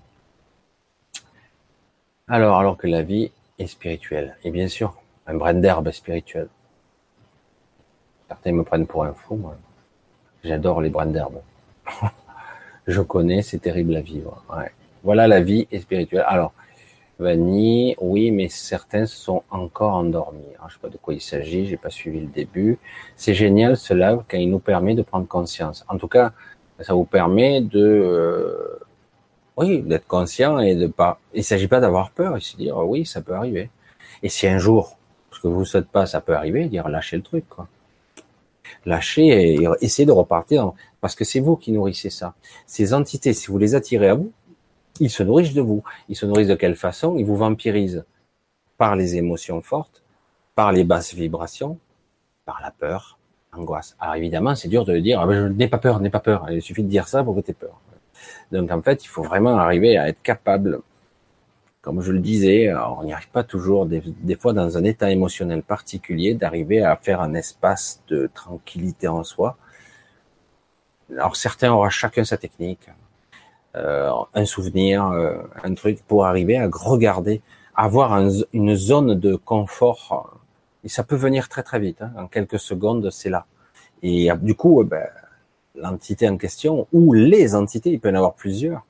Alors, 2.26 2.58
alors 2.58 2.76
que 2.76 2.88
la 2.88 3.02
vie 3.02 3.30
est 3.60 3.68
spirituelle. 3.68 4.36
Et 4.42 4.50
bien 4.50 4.66
sûr, 4.66 4.92
un 5.28 5.36
brin 5.36 5.54
d'herbe 5.54 5.92
spirituel. 5.92 6.48
Certains 8.26 8.50
me 8.50 8.64
prennent 8.64 8.88
pour 8.88 9.04
un 9.04 9.12
fou, 9.12 9.36
moi. 9.36 9.54
J'adore 10.42 10.80
les 10.80 10.90
brins 10.90 11.06
d'herbe. 11.06 11.40
Je 12.90 13.02
connais, 13.02 13.42
c'est 13.42 13.58
terrible 13.58 13.94
à 13.94 14.00
vivre. 14.00 14.42
Voilà 15.04 15.28
la 15.28 15.40
vie 15.40 15.68
est 15.70 15.78
spirituelle. 15.78 16.24
Alors, 16.26 16.52
Vanille, 17.20 17.94
oui, 18.00 18.32
mais 18.32 18.48
certains 18.48 19.06
sont 19.06 19.44
encore 19.50 19.94
endormis. 19.94 20.40
Je 20.52 20.68
je 20.68 20.74
sais 20.74 20.80
pas 20.80 20.88
de 20.88 20.96
quoi 20.96 21.14
il 21.14 21.20
s'agit, 21.20 21.66
j'ai 21.66 21.76
pas 21.76 21.90
suivi 21.90 22.20
le 22.20 22.26
début. 22.26 22.78
C'est 23.14 23.34
génial 23.34 23.76
cela, 23.76 24.18
quand 24.28 24.38
il 24.38 24.50
nous 24.50 24.58
permet 24.58 24.94
de 24.96 25.02
prendre 25.02 25.28
conscience. 25.28 25.84
En 25.88 25.98
tout 25.98 26.08
cas, 26.08 26.32
ça 26.80 26.94
vous 26.94 27.04
permet 27.04 27.60
de, 27.60 27.78
euh, 27.78 28.80
oui, 29.56 29.82
d'être 29.82 30.08
conscient 30.08 30.58
et 30.58 30.74
de 30.74 30.88
pas. 30.88 31.20
Il 31.32 31.44
s'agit 31.44 31.68
pas 31.68 31.78
d'avoir 31.78 32.10
peur 32.10 32.36
et 32.36 32.40
se 32.40 32.56
dire 32.56 32.76
oui, 32.78 33.06
ça 33.06 33.20
peut 33.20 33.34
arriver. 33.34 33.70
Et 34.24 34.28
si 34.28 34.48
un 34.48 34.58
jour, 34.58 34.96
ce 35.30 35.38
que 35.40 35.46
vous 35.46 35.60
ne 35.60 35.64
souhaitez 35.64 35.88
pas, 35.92 36.06
ça 36.06 36.20
peut 36.20 36.34
arriver, 36.34 36.66
dire 36.66 36.88
lâchez 36.88 37.16
le 37.16 37.22
truc, 37.22 37.48
quoi. 37.48 37.68
Lâchez 38.86 39.26
et 39.28 39.68
essayez 39.80 40.06
de 40.06 40.12
repartir, 40.12 40.72
parce 41.00 41.14
que 41.14 41.24
c'est 41.24 41.40
vous 41.40 41.56
qui 41.56 41.72
nourrissez 41.72 42.10
ça. 42.10 42.34
Ces 42.66 42.94
entités, 42.94 43.32
si 43.32 43.48
vous 43.48 43.58
les 43.58 43.74
attirez 43.74 44.08
à 44.08 44.14
vous, 44.14 44.32
ils 45.00 45.10
se 45.10 45.22
nourrissent 45.22 45.54
de 45.54 45.62
vous. 45.62 45.82
Ils 46.08 46.16
se 46.16 46.26
nourrissent 46.26 46.48
de 46.48 46.54
quelle 46.54 46.76
façon? 46.76 47.16
Ils 47.16 47.24
vous 47.24 47.36
vampirisent 47.36 48.04
par 48.76 48.96
les 48.96 49.16
émotions 49.16 49.60
fortes, 49.60 50.02
par 50.54 50.72
les 50.72 50.84
basses 50.84 51.14
vibrations, 51.14 51.78
par 52.44 52.60
la 52.62 52.70
peur, 52.70 53.18
l'angoisse. 53.52 53.96
Alors 53.98 54.14
évidemment, 54.14 54.54
c'est 54.54 54.68
dur 54.68 54.84
de 54.84 54.96
dire, 54.98 55.20
ah 55.20 55.68
pas 55.70 55.78
peur, 55.78 56.00
n'ai 56.00 56.10
pas 56.10 56.20
peur. 56.20 56.50
Il 56.50 56.62
suffit 56.62 56.82
de 56.82 56.88
dire 56.88 57.08
ça 57.08 57.22
pour 57.22 57.34
que 57.34 57.40
tu 57.40 57.50
aies 57.50 57.54
peur. 57.54 57.80
Donc 58.52 58.70
en 58.70 58.82
fait, 58.82 59.04
il 59.04 59.08
faut 59.08 59.22
vraiment 59.22 59.56
arriver 59.56 59.96
à 59.96 60.08
être 60.08 60.22
capable, 60.22 60.80
comme 61.80 62.02
je 62.02 62.12
le 62.12 62.20
disais, 62.20 62.72
on 62.74 63.04
n'y 63.04 63.12
arrive 63.12 63.30
pas 63.30 63.44
toujours, 63.44 63.86
des, 63.86 64.02
fois 64.38 64.52
dans 64.52 64.76
un 64.76 64.84
état 64.84 65.10
émotionnel 65.10 65.62
particulier, 65.62 66.34
d'arriver 66.34 66.82
à 66.82 66.96
faire 66.96 67.20
un 67.20 67.34
espace 67.34 68.02
de 68.08 68.28
tranquillité 68.32 69.08
en 69.08 69.24
soi. 69.24 69.56
Alors 71.12 71.36
certains 71.36 71.72
auront 71.72 71.88
chacun 71.88 72.24
sa 72.24 72.36
technique. 72.36 72.88
Euh, 73.76 74.10
un 74.34 74.44
souvenir, 74.46 75.06
euh, 75.06 75.38
un 75.62 75.74
truc 75.74 76.02
pour 76.08 76.26
arriver 76.26 76.56
à 76.56 76.68
regarder, 76.72 77.40
avoir 77.76 78.20
une 78.52 78.74
zone 78.74 79.14
de 79.14 79.36
confort. 79.36 80.40
Et 80.82 80.88
ça 80.88 81.04
peut 81.04 81.16
venir 81.16 81.48
très 81.48 81.62
très 81.62 81.78
vite. 81.78 82.02
Hein. 82.02 82.12
En 82.16 82.26
quelques 82.26 82.58
secondes, 82.58 83.10
c'est 83.10 83.30
là. 83.30 83.46
Et 84.02 84.30
euh, 84.30 84.34
du 84.34 84.54
coup, 84.54 84.82
ben, 84.84 85.06
l'entité 85.76 86.28
en 86.28 86.36
question 86.36 86.88
ou 86.92 87.12
les 87.12 87.54
entités, 87.54 87.90
il 87.90 88.00
peut 88.00 88.08
y 88.08 88.12
en 88.12 88.16
avoir 88.16 88.34
plusieurs. 88.34 88.84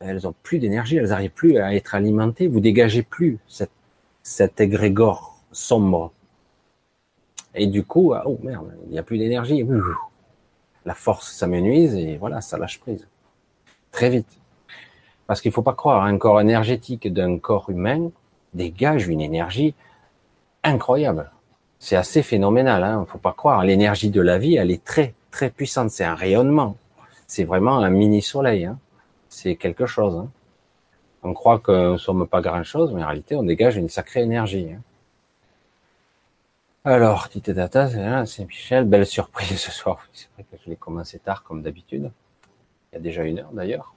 Elles 0.00 0.26
ont 0.26 0.34
plus 0.42 0.58
d'énergie, 0.58 0.96
elles 0.96 1.08
n'arrivent 1.08 1.30
plus 1.30 1.58
à 1.58 1.74
être 1.74 1.94
alimentées. 1.94 2.46
Vous 2.46 2.60
dégagez 2.60 3.02
plus 3.02 3.38
cette, 3.46 3.72
cet 4.22 4.60
égrégore 4.60 5.38
sombre. 5.52 6.12
Et 7.54 7.66
du 7.66 7.84
coup, 7.84 8.14
ah, 8.14 8.22
oh 8.26 8.38
merde, 8.42 8.72
il 8.86 8.92
n'y 8.92 8.98
a 8.98 9.02
plus 9.02 9.18
d'énergie. 9.18 9.66
La 10.84 10.94
force 10.94 11.30
s'amenuise 11.32 11.94
et 11.94 12.16
voilà, 12.16 12.40
ça 12.40 12.58
lâche 12.58 12.80
prise 12.80 13.06
très 13.90 14.10
vite. 14.10 14.38
Parce 15.26 15.40
qu'il 15.40 15.52
faut 15.52 15.62
pas 15.62 15.74
croire, 15.74 16.04
un 16.04 16.16
corps 16.18 16.40
énergétique 16.40 17.12
d'un 17.12 17.38
corps 17.38 17.68
humain 17.68 18.10
dégage 18.54 19.08
une 19.08 19.20
énergie 19.20 19.74
incroyable. 20.62 21.30
C'est 21.78 21.96
assez 21.96 22.22
phénoménal, 22.22 22.82
hein. 22.82 23.04
Faut 23.08 23.18
pas 23.18 23.32
croire. 23.32 23.64
L'énergie 23.64 24.10
de 24.10 24.20
la 24.20 24.38
vie, 24.38 24.56
elle 24.56 24.70
est 24.70 24.84
très, 24.84 25.14
très 25.30 25.50
puissante. 25.50 25.90
C'est 25.90 26.04
un 26.04 26.14
rayonnement. 26.14 26.76
C'est 27.26 27.44
vraiment 27.44 27.78
un 27.78 27.90
mini 27.90 28.22
soleil, 28.22 28.64
hein. 28.64 28.78
C'est 29.28 29.56
quelque 29.56 29.86
chose, 29.86 30.16
hein. 30.16 30.28
On 31.22 31.34
croit 31.34 31.58
que 31.58 31.92
nous 31.92 31.98
sommes 31.98 32.26
pas 32.26 32.40
grand 32.40 32.62
chose, 32.62 32.92
mais 32.92 33.02
en 33.02 33.08
réalité, 33.08 33.34
on 33.34 33.42
dégage 33.42 33.76
une 33.76 33.88
sacrée 33.88 34.22
énergie. 34.22 34.68
Hein. 34.72 34.80
Alors, 36.90 37.28
Tite 37.28 37.50
Data, 37.50 37.86
c'est 38.24 38.46
Michel, 38.46 38.86
belle 38.86 39.04
surprise 39.04 39.60
ce 39.60 39.70
soir. 39.70 40.08
C'est 40.14 40.28
vrai 40.32 40.46
que 40.50 40.56
je 40.64 40.70
l'ai 40.70 40.76
commencé 40.76 41.18
tard, 41.18 41.42
comme 41.42 41.60
d'habitude 41.60 42.10
il 42.90 42.94
y 42.94 42.96
a 42.96 42.98
déjà 42.98 43.24
une 43.24 43.40
heure 43.40 43.50
d'ailleurs. 43.52 43.92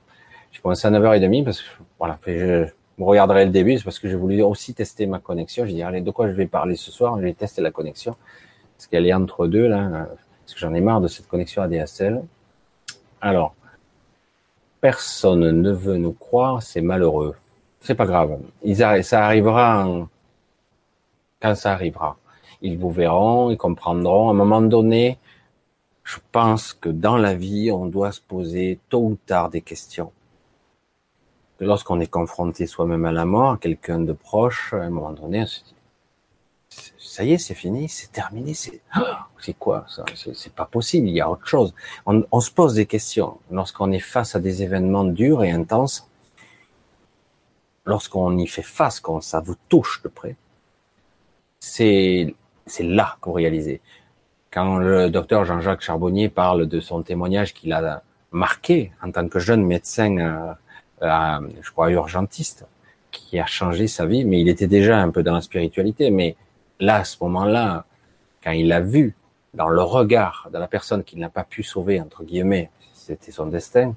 J'ai 0.51 0.59
commencé 0.59 0.85
à 0.89 0.91
9h30 0.91 1.45
parce 1.45 1.61
que 1.61 1.67
voilà, 1.97 2.19
je 2.27 2.67
regarderai 2.99 3.45
le 3.45 3.51
début, 3.51 3.79
parce 3.81 3.97
que 3.97 4.09
j'ai 4.09 4.17
voulu 4.17 4.41
aussi 4.41 4.73
tester 4.73 5.05
ma 5.05 5.19
connexion. 5.19 5.65
Je 5.65 5.71
dis 5.71 5.81
allez, 5.81 6.01
de 6.01 6.11
quoi 6.11 6.27
je 6.27 6.33
vais 6.33 6.47
parler 6.47 6.75
ce 6.75 6.91
soir? 6.91 7.15
Je 7.17 7.23
vais 7.23 7.33
tester 7.33 7.61
la 7.61 7.71
connexion 7.71 8.17
parce 8.75 8.87
qu'elle 8.87 9.07
est 9.07 9.13
entre 9.13 9.47
deux 9.47 9.69
là, 9.69 10.09
parce 10.41 10.53
que 10.53 10.59
j'en 10.59 10.73
ai 10.73 10.81
marre 10.81 10.99
de 10.99 11.07
cette 11.07 11.29
connexion 11.29 11.61
ADSL. 11.61 12.21
Alors, 13.21 13.55
personne 14.81 15.61
ne 15.61 15.71
veut 15.71 15.95
nous 15.95 16.11
croire, 16.11 16.61
c'est 16.61 16.81
malheureux. 16.81 17.37
C'est 17.79 17.95
pas 17.95 18.05
grave. 18.05 18.37
Ça 19.01 19.25
arrivera 19.25 20.09
quand 21.41 21.55
ça 21.55 21.71
arrivera. 21.71 22.17
Ils 22.61 22.77
vous 22.77 22.91
verront, 22.91 23.49
ils 23.49 23.57
comprendront. 23.57 24.29
À 24.29 24.31
un 24.31 24.35
moment 24.35 24.61
donné, 24.61 25.17
je 26.03 26.17
pense 26.31 26.73
que 26.73 26.89
dans 26.89 27.17
la 27.17 27.33
vie, 27.33 27.71
on 27.71 27.85
doit 27.85 28.11
se 28.11 28.21
poser 28.21 28.79
tôt 28.89 29.03
ou 29.03 29.17
tard 29.25 29.49
des 29.49 29.61
questions. 29.61 30.11
Lorsqu'on 31.59 31.99
est 31.99 32.07
confronté 32.07 32.65
soi-même 32.65 33.05
à 33.05 33.11
la 33.11 33.25
mort, 33.25 33.59
quelqu'un 33.59 33.99
de 33.99 34.13
proche, 34.13 34.73
à 34.73 34.77
un 34.77 34.89
moment 34.89 35.11
donné, 35.11 35.43
on 35.43 35.45
se 35.45 35.63
dit, 35.63 35.75
ça 36.97 37.23
y 37.23 37.33
est, 37.33 37.37
c'est 37.37 37.53
fini, 37.53 37.89
c'est 37.89 38.11
terminé, 38.11 38.53
c'est, 38.53 38.81
quoi 39.59 39.85
ça? 39.87 40.05
C'est 40.15 40.53
pas 40.53 40.65
possible, 40.65 41.07
il 41.07 41.13
y 41.13 41.21
a 41.21 41.29
autre 41.29 41.47
chose. 41.47 41.73
On, 42.05 42.23
on 42.31 42.39
se 42.39 42.51
pose 42.51 42.73
des 42.75 42.85
questions 42.85 43.37
lorsqu'on 43.51 43.91
est 43.91 43.99
face 43.99 44.35
à 44.35 44.39
des 44.39 44.63
événements 44.63 45.03
durs 45.03 45.43
et 45.43 45.51
intenses. 45.51 46.07
Lorsqu'on 47.85 48.37
y 48.37 48.47
fait 48.47 48.61
face, 48.61 48.99
quand 48.99 49.21
ça 49.21 49.39
vous 49.39 49.55
touche 49.67 50.01
de 50.03 50.07
près, 50.07 50.35
c'est 51.59 52.35
c'est 52.65 52.83
là 52.83 53.17
qu'on 53.21 53.33
réalise 53.33 53.79
quand 54.51 54.77
le 54.77 55.09
docteur 55.09 55.45
Jean-Jacques 55.45 55.81
Charbonnier 55.81 56.29
parle 56.29 56.67
de 56.67 56.79
son 56.81 57.01
témoignage 57.01 57.53
qu'il 57.53 57.71
a 57.71 58.03
marqué 58.31 58.91
en 59.01 59.11
tant 59.11 59.27
que 59.27 59.39
jeune 59.39 59.63
médecin, 59.65 60.17
euh, 61.01 61.39
je 61.61 61.71
crois 61.71 61.89
urgentiste, 61.91 62.67
qui 63.11 63.39
a 63.39 63.45
changé 63.45 63.87
sa 63.87 64.05
vie, 64.05 64.25
mais 64.25 64.41
il 64.41 64.49
était 64.49 64.67
déjà 64.67 64.99
un 64.99 65.09
peu 65.09 65.23
dans 65.23 65.33
la 65.33 65.41
spiritualité. 65.41 66.11
Mais 66.11 66.35
là, 66.79 66.97
à 66.97 67.03
ce 67.05 67.17
moment-là, 67.21 67.85
quand 68.43 68.51
il 68.51 68.71
a 68.73 68.81
vu 68.81 69.15
dans 69.53 69.69
le 69.69 69.81
regard 69.81 70.49
de 70.51 70.57
la 70.57 70.67
personne 70.67 71.03
qu'il 71.03 71.19
n'a 71.19 71.29
pas 71.29 71.43
pu 71.43 71.63
sauver, 71.63 71.99
entre 72.01 72.23
guillemets, 72.23 72.69
c'était 72.93 73.31
son 73.31 73.47
destin, 73.47 73.95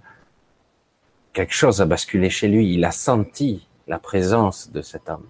quelque 1.33 1.55
chose 1.55 1.81
a 1.81 1.87
basculé 1.87 2.31
chez 2.31 2.49
lui. 2.49 2.75
Il 2.75 2.85
a 2.85 2.93
senti 2.93 3.67
la 3.89 3.99
présence 3.99 4.71
de 4.71 4.83
cet 4.83 5.09
homme. 5.09 5.27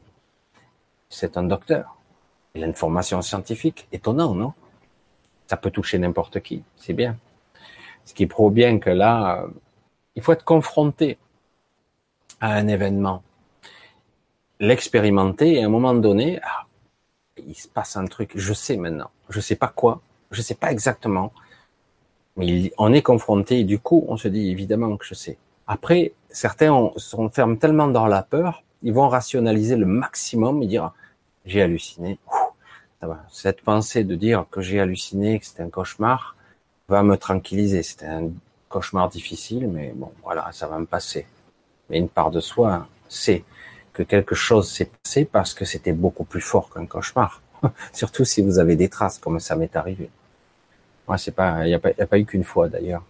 C'est 1.08 1.36
un 1.36 1.44
docteur. 1.44 1.96
Il 2.54 2.62
a 2.62 2.66
une 2.66 2.74
formation 2.74 3.20
scientifique. 3.20 3.88
Étonnant, 3.90 4.34
non? 4.34 4.52
Ça 5.48 5.56
peut 5.56 5.70
toucher 5.70 5.98
n'importe 5.98 6.40
qui. 6.40 6.62
C'est 6.76 6.92
bien. 6.92 7.18
Ce 8.04 8.14
qui 8.14 8.26
prouve 8.26 8.52
bien 8.52 8.78
que 8.78 8.90
là, 8.90 9.44
il 10.14 10.22
faut 10.22 10.32
être 10.32 10.44
confronté 10.44 11.18
à 12.40 12.54
un 12.54 12.68
événement, 12.68 13.22
l'expérimenter 14.60 15.54
et 15.54 15.62
à 15.62 15.66
un 15.66 15.68
moment 15.68 15.94
donné, 15.94 16.38
ah, 16.42 16.66
il 17.38 17.54
se 17.54 17.68
passe 17.68 17.96
un 17.96 18.06
truc. 18.06 18.32
Je 18.34 18.52
sais 18.52 18.76
maintenant. 18.76 19.10
Je 19.30 19.40
sais 19.40 19.56
pas 19.56 19.68
quoi. 19.68 20.00
Je 20.30 20.42
sais 20.42 20.54
pas 20.54 20.70
exactement. 20.70 21.32
Mais 22.36 22.72
on 22.78 22.92
est 22.92 23.02
confronté 23.02 23.60
et 23.60 23.64
du 23.64 23.78
coup, 23.78 24.04
on 24.08 24.16
se 24.16 24.28
dit 24.28 24.50
évidemment 24.50 24.96
que 24.96 25.04
je 25.04 25.14
sais. 25.14 25.38
Après, 25.66 26.12
certains 26.28 26.90
s'enferment 26.96 27.56
tellement 27.56 27.88
dans 27.88 28.06
la 28.06 28.22
peur, 28.22 28.62
ils 28.82 28.92
vont 28.92 29.08
rationaliser 29.08 29.76
le 29.76 29.86
maximum 29.86 30.62
et 30.62 30.66
dire 30.66 30.92
j'ai 31.46 31.62
halluciné. 31.62 32.18
Cette 33.30 33.62
pensée 33.62 34.04
de 34.04 34.14
dire 34.14 34.46
que 34.50 34.60
j'ai 34.60 34.80
halluciné, 34.80 35.38
que 35.38 35.46
c'était 35.46 35.62
un 35.62 35.70
cauchemar, 35.70 36.36
va 36.88 37.02
me 37.02 37.16
tranquilliser. 37.16 37.82
C'était 37.82 38.06
un 38.06 38.30
cauchemar 38.68 39.08
difficile, 39.08 39.68
mais 39.68 39.92
bon, 39.94 40.12
voilà, 40.22 40.50
ça 40.52 40.66
va 40.66 40.78
me 40.78 40.86
passer. 40.86 41.26
Mais 41.88 41.98
une 41.98 42.08
part 42.08 42.30
de 42.30 42.40
soi 42.40 42.86
sait 43.08 43.44
que 43.92 44.02
quelque 44.02 44.34
chose 44.34 44.70
s'est 44.70 44.90
passé 45.02 45.24
parce 45.24 45.54
que 45.54 45.64
c'était 45.64 45.92
beaucoup 45.92 46.24
plus 46.24 46.40
fort 46.40 46.70
qu'un 46.70 46.86
cauchemar. 46.86 47.42
Surtout 47.92 48.24
si 48.24 48.42
vous 48.42 48.58
avez 48.58 48.76
des 48.76 48.88
traces, 48.88 49.18
comme 49.18 49.40
ça 49.40 49.56
m'est 49.56 49.76
arrivé. 49.76 50.10
Moi, 51.06 51.18
c'est 51.18 51.32
pas, 51.32 51.66
il 51.66 51.68
n'y 51.68 51.74
a, 51.74 52.06
pas 52.06 52.18
eu 52.18 52.24
qu'une 52.24 52.44
fois 52.44 52.68
d'ailleurs. 52.68 53.04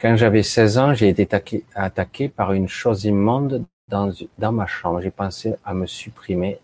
Quand 0.00 0.16
j'avais 0.16 0.42
16 0.42 0.78
ans, 0.78 0.94
j'ai 0.94 1.08
été 1.08 1.28
attaqué, 1.74 2.28
par 2.28 2.52
une 2.52 2.68
chose 2.68 3.04
immonde 3.04 3.64
dans 3.88 4.52
ma 4.52 4.66
chambre. 4.66 5.00
J'ai 5.00 5.10
pensé 5.10 5.54
à 5.64 5.74
me 5.74 5.86
supprimer 5.86 6.58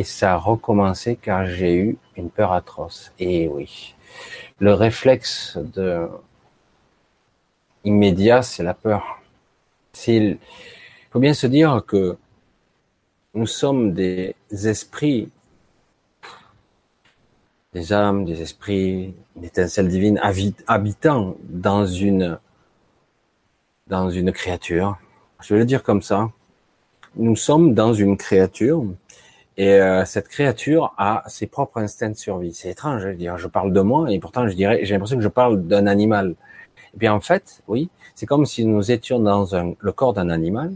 et 0.00 0.02
ça 0.02 0.32
a 0.32 0.36
recommencé 0.38 1.16
car 1.16 1.44
j'ai 1.44 1.74
eu 1.76 1.98
une 2.16 2.30
peur 2.30 2.52
atroce. 2.52 3.12
Et 3.18 3.48
oui, 3.48 3.94
le 4.58 4.72
réflexe 4.72 5.58
de 5.58 6.08
immédiat, 7.84 8.40
c'est 8.40 8.62
la 8.62 8.72
peur. 8.72 9.20
Il 10.06 10.38
faut 11.10 11.18
bien 11.18 11.34
se 11.34 11.46
dire 11.46 11.84
que 11.86 12.16
nous 13.34 13.46
sommes 13.46 13.92
des 13.92 14.34
esprits, 14.50 15.30
des 17.74 17.92
âmes, 17.92 18.24
des 18.24 18.40
esprits, 18.40 19.14
une 19.36 19.44
étincelle 19.44 19.88
divine 19.88 20.18
habitant 20.66 21.36
dans 21.42 21.84
une, 21.84 22.38
dans 23.86 24.08
une 24.08 24.32
créature. 24.32 24.98
Je 25.42 25.52
vais 25.52 25.60
le 25.60 25.66
dire 25.66 25.82
comme 25.82 26.00
ça. 26.00 26.30
Nous 27.16 27.36
sommes 27.36 27.74
dans 27.74 27.92
une 27.92 28.16
créature 28.16 28.86
et 29.60 29.74
euh, 29.74 30.06
cette 30.06 30.28
créature 30.28 30.94
a 30.96 31.22
ses 31.26 31.46
propres 31.46 31.80
instincts 31.82 32.08
de 32.08 32.16
survie. 32.16 32.54
C'est 32.54 32.70
étrange, 32.70 33.02
je 33.02 33.08
veux 33.08 33.14
dire. 33.14 33.36
Je 33.36 33.46
parle 33.46 33.74
de 33.74 33.82
moi 33.82 34.10
et 34.10 34.18
pourtant 34.18 34.48
je 34.48 34.54
dirais, 34.54 34.80
j'ai 34.84 34.94
l'impression 34.94 35.18
que 35.18 35.22
je 35.22 35.28
parle 35.28 35.66
d'un 35.68 35.86
animal. 35.86 36.34
Et 36.94 36.96
bien 36.96 37.12
en 37.12 37.20
fait, 37.20 37.62
oui, 37.68 37.90
c'est 38.14 38.24
comme 38.24 38.46
si 38.46 38.64
nous 38.64 38.90
étions 38.90 39.18
dans 39.20 39.54
un, 39.54 39.74
le 39.78 39.92
corps 39.92 40.14
d'un 40.14 40.30
animal, 40.30 40.72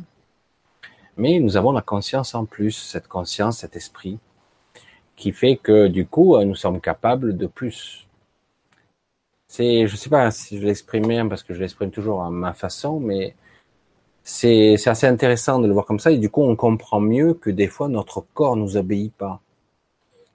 mais 1.17 1.39
nous 1.41 1.57
avons 1.57 1.73
la 1.73 1.81
conscience 1.81 2.35
en 2.35 2.45
plus, 2.45 2.73
cette 2.73 3.09
conscience, 3.09 3.61
cet 3.61 3.75
esprit, 3.75 4.19
qui 5.17 5.33
fait 5.33 5.57
que 5.57 5.87
du 5.89 6.07
coup, 6.07 6.39
nous 6.45 6.55
sommes 6.55 6.83
capables 6.83 7.39
de 7.39 7.47
plus. 7.47 8.07
C'est, 9.49 9.87
je 9.87 9.97
sais 9.97 10.11
pas 10.11 10.31
si 10.31 10.61
je 10.61 10.67
l'exprime 10.67 11.31
parce 11.31 11.43
que 11.43 11.55
je 11.55 11.61
l'exprime 11.61 11.91
toujours 11.91 12.23
à 12.23 12.29
ma 12.29 12.53
façon, 12.53 13.01
mais 13.01 13.35
c'est 14.27 14.89
assez 14.89 15.07
intéressant 15.07 15.59
de 15.59 15.67
le 15.67 15.75
voir 15.75 15.85
comme 15.85 16.01
ça 16.01 16.11
et 16.11 16.17
du 16.17 16.31
coup 16.31 16.43
on 16.43 16.57
comprend 16.57 16.99
mieux 16.99 17.35
que 17.35 17.51
des 17.51 17.69
fois 17.69 17.89
notre 17.89 18.25
corps 18.33 18.57
nous 18.57 18.79
obéit 18.79 19.13
pas. 19.13 19.41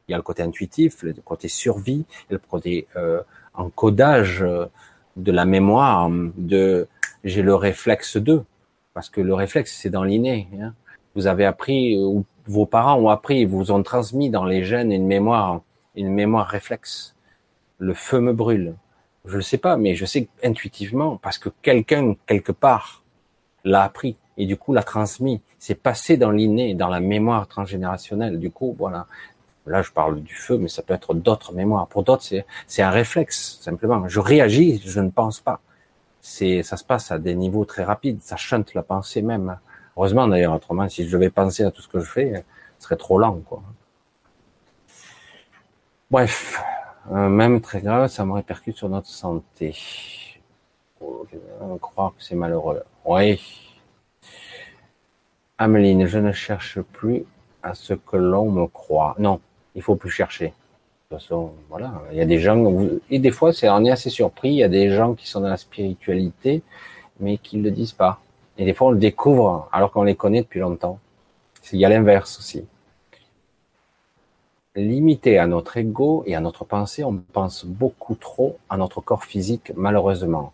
Il 0.08 0.12
y 0.12 0.14
a 0.14 0.18
le 0.18 0.24
côté 0.24 0.44
intuitif, 0.44 1.02
le 1.02 1.14
côté 1.14 1.48
survie, 1.48 2.06
le 2.30 2.38
côté 2.38 2.88
euh, 2.96 3.22
encodage 3.56 4.44
euh, 4.44 4.66
de 5.18 5.32
la 5.32 5.46
mémoire, 5.46 6.10
de 6.38 6.88
j'ai 7.24 7.42
le 7.42 7.56
réflexe 7.56 8.18
de, 8.18 8.44
parce 8.94 9.10
que 9.10 9.22
le 9.22 9.34
réflexe 9.34 9.76
c'est 9.76 9.90
dans 9.90 10.04
l'inné. 10.04 10.48
Hein. 10.62 10.74
Vous 11.16 11.26
avez 11.26 11.46
appris, 11.46 11.98
ou 11.98 12.26
vos 12.46 12.68
parents 12.68 13.00
ont 13.00 13.10
appris, 13.10 13.46
vous 13.46 13.72
ont 13.72 13.82
transmis 13.82 14.30
dans 14.30 14.46
les 14.46 14.64
gènes 14.64 14.92
une 14.92 15.08
mémoire, 15.08 15.62
une 15.96 16.14
mémoire 16.14 16.48
réflexe. 16.48 17.16
Le 17.80 17.96
feu 17.96 18.20
me 18.20 18.34
brûle. 18.34 18.76
Je 19.26 19.38
le 19.38 19.42
sais 19.42 19.58
pas, 19.58 19.78
mais 19.78 19.96
je 19.96 20.06
sais 20.06 20.28
intuitivement 20.44 21.18
parce 21.18 21.40
que 21.40 21.50
quelqu'un 21.62 22.16
quelque 22.28 22.52
part 22.52 22.99
l'a 23.70 23.84
appris 23.84 24.18
et 24.38 24.46
du 24.46 24.58
coup 24.58 24.74
l'a 24.74 24.84
transmis. 24.84 25.42
C'est 25.58 25.76
passé 25.76 26.18
dans 26.18 26.32
l'inné, 26.32 26.74
dans 26.74 26.88
la 26.88 27.00
mémoire 27.00 27.48
transgénérationnelle. 27.48 28.40
Du 28.40 28.52
coup, 28.52 28.76
voilà. 28.78 29.08
Là, 29.66 29.82
je 29.82 29.92
parle 29.92 30.22
du 30.22 30.34
feu, 30.34 30.58
mais 30.58 30.68
ça 30.68 30.82
peut 30.82 30.94
être 30.94 31.14
d'autres 31.14 31.54
mémoires. 31.54 31.88
Pour 31.88 32.04
d'autres, 32.04 32.24
c'est, 32.24 32.82
un 32.82 32.90
réflexe, 32.90 33.60
simplement. 33.62 34.08
Je 34.08 34.20
réagis, 34.20 34.82
je 34.84 35.00
ne 35.00 35.10
pense 35.10 35.42
pas. 35.42 35.60
C'est, 36.22 36.64
ça 36.64 36.76
se 36.76 36.84
passe 36.84 37.12
à 37.12 37.20
des 37.20 37.36
niveaux 37.36 37.66
très 37.66 37.84
rapides. 37.84 38.20
Ça 38.22 38.36
chante 38.36 38.74
la 38.74 38.82
pensée 38.82 39.22
même. 39.22 39.58
Heureusement, 39.96 40.28
d'ailleurs, 40.28 40.56
autrement, 40.56 40.90
si 40.90 41.08
je 41.08 41.12
devais 41.12 41.30
penser 41.30 41.64
à 41.64 41.72
tout 41.72 41.82
ce 41.82 41.88
que 41.88 42.00
je 42.00 42.10
fais, 42.10 42.46
ce 42.80 42.86
serait 42.86 42.98
trop 42.98 43.20
lent, 43.20 43.40
quoi. 43.46 43.62
Bref. 46.10 46.60
Euh, 47.12 47.30
même 47.30 47.62
très 47.62 47.82
grave, 47.82 48.08
ça 48.08 48.26
me 48.26 48.34
répercute 48.34 48.78
sur 48.78 48.90
notre 48.90 49.08
santé. 49.08 49.76
Croit 51.82 52.14
que 52.18 52.24
c'est 52.24 52.36
malheureux. 52.36 52.82
Oui. 53.06 53.40
Ameline, 55.58 56.06
je 56.06 56.20
ne 56.20 56.32
cherche 56.32 56.82
plus 56.82 57.26
à 57.64 57.74
ce 57.74 57.94
que 57.94 58.18
l'on 58.18 58.50
me 58.52 58.68
croit. 58.68 59.16
Non, 59.20 59.40
il 59.76 59.82
faut 59.82 59.96
plus 59.96 60.10
chercher. 60.10 60.48
De 60.48 61.16
toute 61.16 61.24
façon, 61.24 61.52
voilà, 61.70 62.02
il 62.12 62.18
y 62.18 62.22
a 62.22 62.26
des 62.26 62.40
gens, 62.40 62.64
et 63.10 63.20
des 63.20 63.32
fois, 63.32 63.52
on 63.64 63.86
est 63.86 63.92
assez 63.92 64.10
surpris, 64.10 64.50
il 64.50 64.56
y 64.56 64.64
a 64.64 64.70
des 64.70 64.92
gens 64.92 65.16
qui 65.16 65.28
sont 65.28 65.42
dans 65.42 65.50
la 65.50 65.58
spiritualité, 65.58 66.62
mais 67.20 67.38
qui 67.38 67.58
ne 67.58 67.64
le 67.64 67.72
disent 67.72 67.94
pas. 67.94 68.20
Et 68.58 68.66
des 68.66 68.74
fois, 68.74 68.90
on 68.90 68.92
le 68.92 69.00
découvre 69.00 69.68
alors 69.72 69.92
qu'on 69.92 70.04
les 70.04 70.16
connaît 70.16 70.42
depuis 70.42 70.60
longtemps. 70.60 71.00
Il 71.72 71.80
y 71.80 71.86
a 71.86 71.90
l'inverse 71.90 72.38
aussi. 72.40 72.66
Limité 74.76 75.40
à 75.40 75.48
notre 75.48 75.78
ego 75.78 76.24
et 76.26 76.36
à 76.36 76.42
notre 76.42 76.64
pensée, 76.64 77.04
on 77.04 77.16
pense 77.18 77.66
beaucoup 77.66 78.16
trop 78.16 78.58
à 78.70 78.78
notre 78.78 79.02
corps 79.02 79.24
physique, 79.24 79.72
malheureusement. 79.76 80.54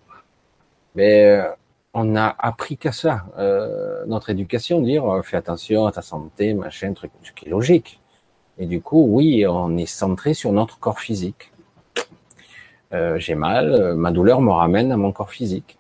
Mais 0.96 1.26
euh, 1.26 1.50
on 1.98 2.16
a 2.18 2.36
appris 2.38 2.78
qu'à 2.78 2.92
ça. 2.92 3.26
Euh, 3.40 4.04
notre 4.06 4.30
éducation, 4.30 4.82
dire 4.82 5.06
euh, 5.10 5.22
fais 5.22 5.38
attention 5.38 5.86
à 5.88 5.94
ta 5.94 6.02
santé, 6.02 6.54
machin, 6.54 6.94
truc, 6.94 7.10
ce 7.24 7.32
qui 7.32 7.48
est 7.48 7.50
logique. 7.50 8.02
Et 8.58 8.66
du 8.66 8.82
coup, 8.82 9.06
oui, 9.10 9.46
on 9.48 9.78
est 9.78 9.86
centré 9.86 10.34
sur 10.34 10.52
notre 10.52 10.78
corps 10.78 11.00
physique. 11.00 11.54
Euh, 12.94 13.18
j'ai 13.18 13.36
mal, 13.36 13.96
ma 13.96 14.12
douleur 14.12 14.42
me 14.42 14.52
ramène 14.52 14.92
à 14.92 14.98
mon 14.98 15.14
corps 15.14 15.32
physique. 15.32 15.78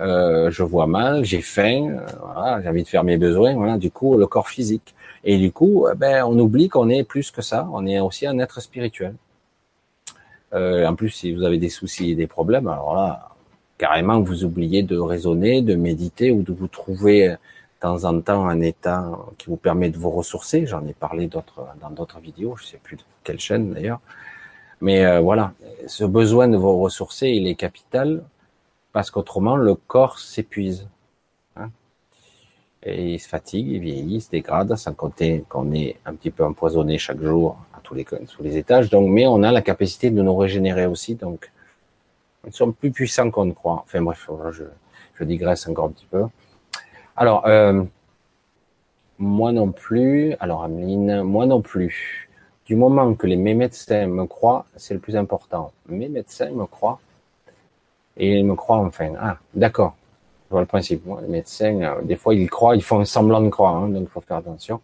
je 0.00 0.62
vois 0.62 0.86
mal, 0.86 1.24
j'ai 1.24 1.40
faim, 1.40 2.00
voilà, 2.20 2.60
j'ai 2.60 2.68
envie 2.68 2.82
de 2.82 2.88
faire 2.88 3.04
mes 3.04 3.16
besoins, 3.16 3.54
voilà. 3.54 3.78
Du 3.78 3.90
coup, 3.90 4.16
le 4.16 4.26
corps 4.26 4.48
physique. 4.48 4.94
Et 5.22 5.38
du 5.38 5.52
coup, 5.52 5.86
ben, 5.96 6.24
on 6.24 6.38
oublie 6.38 6.68
qu'on 6.68 6.88
est 6.88 7.04
plus 7.04 7.30
que 7.30 7.42
ça. 7.42 7.68
On 7.72 7.86
est 7.86 8.00
aussi 8.00 8.26
un 8.26 8.38
être 8.40 8.60
spirituel. 8.60 9.14
en 10.52 10.94
plus, 10.96 11.10
si 11.10 11.32
vous 11.32 11.44
avez 11.44 11.58
des 11.58 11.70
soucis 11.70 12.10
et 12.10 12.16
des 12.16 12.26
problèmes, 12.26 12.68
alors 12.68 12.94
là, 12.94 13.33
carrément 13.78 14.20
vous 14.20 14.44
oubliez 14.44 14.82
de 14.82 14.98
raisonner, 14.98 15.62
de 15.62 15.74
méditer 15.74 16.30
ou 16.30 16.42
de 16.42 16.52
vous 16.52 16.68
trouver 16.68 17.28
de 17.28 17.36
temps 17.80 18.04
en 18.04 18.20
temps 18.20 18.46
un 18.46 18.60
état 18.60 19.10
qui 19.38 19.46
vous 19.46 19.56
permet 19.56 19.90
de 19.90 19.98
vous 19.98 20.10
ressourcer. 20.10 20.66
J'en 20.66 20.86
ai 20.86 20.94
parlé 20.94 21.28
dans 21.28 21.90
d'autres 21.90 22.20
vidéos, 22.20 22.56
je 22.56 22.64
sais 22.64 22.80
plus 22.82 22.96
de 22.96 23.02
quelle 23.22 23.40
chaîne 23.40 23.72
d'ailleurs. 23.72 24.00
Mais 24.80 25.04
euh, 25.04 25.20
voilà, 25.20 25.52
ce 25.86 26.04
besoin 26.04 26.48
de 26.48 26.56
vous 26.56 26.78
ressourcer, 26.78 27.28
il 27.28 27.46
est 27.46 27.54
capital 27.54 28.22
parce 28.92 29.10
qu'autrement 29.10 29.56
le 29.56 29.74
corps 29.74 30.18
s'épuise. 30.18 30.88
Hein 31.56 31.70
et 32.82 33.14
il 33.14 33.18
se 33.18 33.28
fatigue, 33.28 33.66
il 33.66 33.80
vieillit, 33.80 34.16
il 34.16 34.20
se 34.20 34.30
dégrade, 34.30 34.74
sans 34.76 34.92
compter 34.92 35.44
qu'on 35.48 35.72
est 35.72 35.96
un 36.04 36.14
petit 36.14 36.30
peu 36.30 36.44
empoisonné 36.44 36.98
chaque 36.98 37.20
jour 37.20 37.56
à 37.74 37.80
tous 37.82 37.94
les, 37.94 38.04
tous 38.04 38.42
les 38.42 38.56
étages. 38.58 38.90
Donc, 38.90 39.08
mais 39.08 39.26
on 39.26 39.42
a 39.42 39.52
la 39.52 39.62
capacité 39.62 40.10
de 40.10 40.20
nous 40.20 40.36
régénérer 40.36 40.86
aussi. 40.86 41.14
Donc, 41.14 41.50
ils 42.46 42.52
sont 42.52 42.72
plus 42.72 42.90
puissants 42.90 43.30
qu'on 43.30 43.46
ne 43.46 43.52
croit. 43.52 43.82
Enfin 43.84 44.02
bref, 44.02 44.28
je, 44.52 45.24
digresse 45.24 45.68
encore 45.68 45.86
un 45.86 45.90
petit 45.90 46.06
peu. 46.10 46.24
Alors, 47.16 47.46
euh, 47.46 47.82
moi 49.18 49.52
non 49.52 49.72
plus. 49.72 50.34
Alors, 50.40 50.64
Ameline, 50.64 51.22
moi 51.22 51.46
non 51.46 51.60
plus. 51.60 52.28
Du 52.66 52.76
moment 52.76 53.14
que 53.14 53.26
les, 53.26 53.36
mes 53.36 53.54
médecins 53.54 54.06
me 54.06 54.26
croient, 54.26 54.64
c'est 54.76 54.94
le 54.94 55.00
plus 55.00 55.16
important. 55.16 55.72
Mes 55.88 56.08
médecins 56.08 56.50
me 56.50 56.66
croient 56.66 57.00
et 58.16 58.38
ils 58.38 58.46
me 58.46 58.54
croient 58.54 58.78
enfin. 58.78 59.12
Ah, 59.20 59.38
d'accord. 59.54 59.94
Je 60.46 60.50
vois 60.50 60.60
le 60.60 60.66
principe. 60.66 61.04
les 61.22 61.28
médecins, 61.28 61.80
euh, 61.82 62.02
des 62.02 62.16
fois, 62.16 62.34
ils 62.34 62.48
croient, 62.48 62.76
ils 62.76 62.82
font 62.82 63.04
semblant 63.04 63.40
de 63.40 63.48
croire, 63.48 63.76
hein, 63.76 63.88
donc 63.88 64.02
il 64.02 64.08
faut 64.08 64.20
faire 64.20 64.38
attention. 64.38 64.80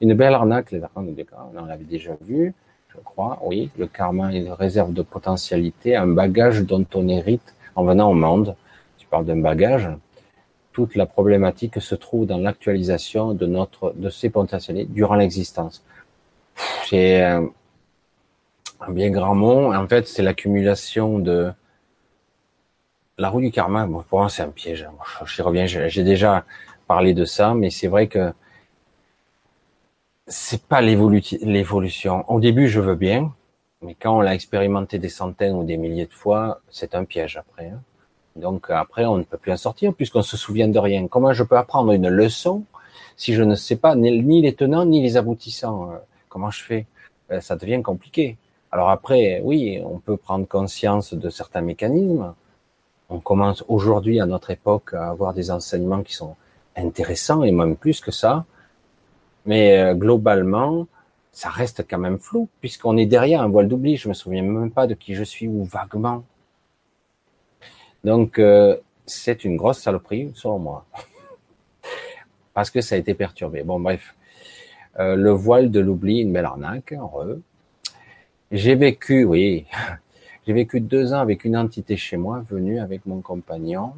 Une 0.00 0.14
belle 0.14 0.34
arnaque, 0.34 0.70
les 0.70 0.82
arnaques 0.82 1.26
on 1.56 1.64
l'avait 1.64 1.84
déjà 1.84 2.12
vu, 2.20 2.54
je 2.98 3.04
crois, 3.04 3.38
oui. 3.42 3.70
Le 3.78 3.86
karma 3.86 4.32
est 4.32 4.38
une 4.38 4.52
réserve 4.52 4.92
de 4.92 5.02
potentialité, 5.02 5.96
un 5.96 6.06
bagage 6.06 6.62
dont 6.62 6.86
on 6.94 7.08
hérite 7.08 7.54
en 7.74 7.84
venant 7.84 8.10
au 8.10 8.14
monde. 8.14 8.56
Tu 8.98 9.06
parles 9.06 9.24
d'un 9.24 9.40
bagage. 9.40 9.88
Toute 10.72 10.94
la 10.94 11.06
problématique 11.06 11.80
se 11.80 11.94
trouve 11.94 12.26
dans 12.26 12.38
l'actualisation 12.38 13.34
de 13.34 13.46
notre, 13.46 13.92
de 13.96 14.10
ces 14.10 14.30
potentialités 14.30 14.86
durant 14.90 15.16
l'existence. 15.16 15.84
C'est 16.86 17.22
un, 17.22 17.50
bien 18.90 19.10
grand 19.10 19.34
mot. 19.34 19.72
En 19.74 19.86
fait, 19.86 20.06
c'est 20.06 20.22
l'accumulation 20.22 21.18
de, 21.18 21.52
la 23.18 23.28
roue 23.28 23.40
du 23.40 23.50
karma, 23.50 23.86
pour 24.08 24.20
moi, 24.20 24.28
c'est 24.28 24.42
un 24.42 24.50
piège. 24.50 24.88
J'y 25.26 25.42
reviens, 25.42 25.66
j'ai 25.66 26.04
déjà 26.04 26.44
parlé 26.86 27.14
de 27.14 27.24
ça, 27.24 27.54
mais 27.54 27.70
c'est 27.70 27.88
vrai 27.88 28.06
que 28.06 28.32
c'est 30.28 30.62
pas 30.62 30.80
l'évolution. 30.80 32.24
Au 32.30 32.38
début, 32.38 32.68
je 32.68 32.80
veux 32.80 32.94
bien, 32.94 33.32
mais 33.82 33.94
quand 33.94 34.18
on 34.18 34.20
l'a 34.20 34.34
expérimenté 34.34 34.98
des 34.98 35.08
centaines 35.08 35.54
ou 35.54 35.64
des 35.64 35.76
milliers 35.76 36.06
de 36.06 36.12
fois, 36.12 36.60
c'est 36.70 36.94
un 36.94 37.04
piège 37.04 37.36
après. 37.36 37.68
Hein. 37.68 37.80
Donc 38.36 38.66
après, 38.70 39.04
on 39.06 39.16
ne 39.16 39.22
peut 39.24 39.38
plus 39.38 39.52
en 39.52 39.56
sortir 39.56 39.94
puisqu'on 39.94 40.22
se 40.22 40.36
souvient 40.36 40.68
de 40.68 40.78
rien. 40.78 41.08
Comment 41.08 41.32
je 41.32 41.42
peux 41.42 41.56
apprendre 41.56 41.92
une 41.92 42.08
leçon 42.08 42.64
si 43.16 43.34
je 43.34 43.42
ne 43.42 43.54
sais 43.54 43.76
pas 43.76 43.96
ni 43.96 44.42
les 44.42 44.54
tenants 44.54 44.84
ni 44.84 45.02
les 45.02 45.16
aboutissants 45.16 45.90
euh, 45.90 45.96
Comment 46.28 46.50
je 46.50 46.62
fais? 46.62 46.86
Euh, 47.32 47.40
Ça 47.40 47.56
devient 47.56 47.82
compliqué. 47.82 48.36
Alors 48.70 48.90
après, 48.90 49.40
oui, 49.42 49.80
on 49.84 49.98
peut 49.98 50.16
prendre 50.16 50.46
conscience 50.46 51.14
de 51.14 51.30
certains 51.30 51.62
mécanismes. 51.62 52.34
On 53.08 53.18
commence 53.18 53.64
aujourd'hui 53.66 54.20
à 54.20 54.26
notre 54.26 54.50
époque 54.50 54.92
à 54.92 55.08
avoir 55.08 55.32
des 55.32 55.50
enseignements 55.50 56.02
qui 56.02 56.14
sont 56.14 56.36
intéressants 56.76 57.42
et 57.42 57.50
même 57.50 57.76
plus 57.76 58.00
que 58.00 58.10
ça. 58.10 58.44
Mais 59.48 59.78
euh, 59.78 59.94
globalement, 59.94 60.86
ça 61.32 61.48
reste 61.48 61.82
quand 61.88 61.96
même 61.96 62.18
flou, 62.18 62.50
puisqu'on 62.60 62.98
est 62.98 63.06
derrière 63.06 63.40
un 63.40 63.48
voile 63.48 63.66
d'oubli. 63.66 63.96
Je 63.96 64.10
me 64.10 64.12
souviens 64.12 64.42
même 64.42 64.70
pas 64.70 64.86
de 64.86 64.92
qui 64.92 65.14
je 65.14 65.24
suis 65.24 65.48
ou 65.48 65.64
vaguement. 65.64 66.22
Donc, 68.04 68.38
euh, 68.38 68.76
c'est 69.06 69.44
une 69.44 69.56
grosse 69.56 69.78
saloperie, 69.78 70.32
selon 70.34 70.58
moi. 70.58 70.84
Parce 72.52 72.70
que 72.70 72.82
ça 72.82 72.94
a 72.94 72.98
été 72.98 73.14
perturbé. 73.14 73.62
Bon, 73.62 73.80
bref. 73.80 74.14
Euh, 74.98 75.16
le 75.16 75.30
voile 75.30 75.70
de 75.70 75.80
l'oubli, 75.80 76.18
une 76.20 76.32
belle 76.32 76.44
arnaque, 76.44 76.92
heureux. 76.92 77.40
J'ai 78.52 78.74
vécu, 78.74 79.24
oui, 79.24 79.64
j'ai 80.46 80.52
vécu 80.52 80.82
deux 80.82 81.14
ans 81.14 81.20
avec 81.20 81.46
une 81.46 81.56
entité 81.56 81.96
chez 81.96 82.18
moi, 82.18 82.44
venue 82.50 82.80
avec 82.80 83.06
mon 83.06 83.22
compagnon. 83.22 83.94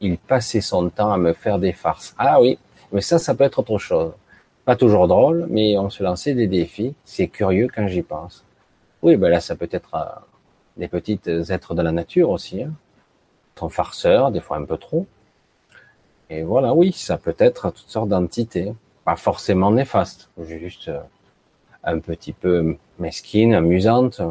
Il 0.00 0.18
passait 0.18 0.60
son 0.60 0.90
temps 0.90 1.12
à 1.12 1.16
me 1.16 1.32
faire 1.32 1.58
des 1.58 1.72
farces. 1.72 2.14
Ah 2.18 2.42
oui, 2.42 2.58
mais 2.92 3.00
ça, 3.00 3.18
ça 3.18 3.34
peut 3.34 3.44
être 3.44 3.60
autre 3.60 3.78
chose. 3.78 4.12
Pas 4.64 4.76
toujours 4.76 5.08
drôle, 5.08 5.46
mais 5.50 5.76
on 5.76 5.90
se 5.90 6.02
lançait 6.02 6.34
des 6.34 6.46
défis. 6.46 6.94
C'est 7.04 7.28
curieux 7.28 7.68
quand 7.72 7.86
j'y 7.86 8.02
pense. 8.02 8.44
Oui, 9.02 9.16
ben 9.16 9.28
là, 9.28 9.40
ça 9.40 9.56
peut 9.56 9.68
être 9.70 9.94
euh, 9.94 10.04
des 10.78 10.88
petites 10.88 11.28
êtres 11.28 11.74
de 11.74 11.82
la 11.82 11.92
nature 11.92 12.30
aussi. 12.30 12.62
Hein. 12.62 12.72
Ton 13.54 13.68
farceur, 13.68 14.30
des 14.30 14.40
fois 14.40 14.56
un 14.56 14.64
peu 14.64 14.78
trop. 14.78 15.06
Et 16.30 16.42
voilà, 16.42 16.72
oui, 16.72 16.92
ça 16.92 17.18
peut 17.18 17.36
être 17.38 17.70
toutes 17.70 17.90
sortes 17.90 18.08
d'entités. 18.08 18.72
Pas 19.04 19.16
forcément 19.16 19.70
néfastes, 19.70 20.30
juste 20.40 20.88
euh, 20.88 21.02
un 21.84 21.98
petit 21.98 22.32
peu 22.32 22.78
mesquine, 22.98 23.52
amusante, 23.52 24.22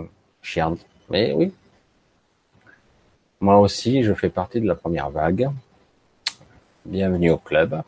chiante. 0.42 0.80
Mais 1.12 1.34
oui. 1.34 1.54
Moi 3.40 3.60
aussi, 3.60 4.04
je 4.04 4.14
fais 4.16 4.30
partie 4.30 4.62
de 4.62 4.68
la 4.68 4.74
première 4.74 5.12
vague. 5.12 5.52
Bienvenue 6.86 7.30
au 7.30 7.38
club 7.38 7.84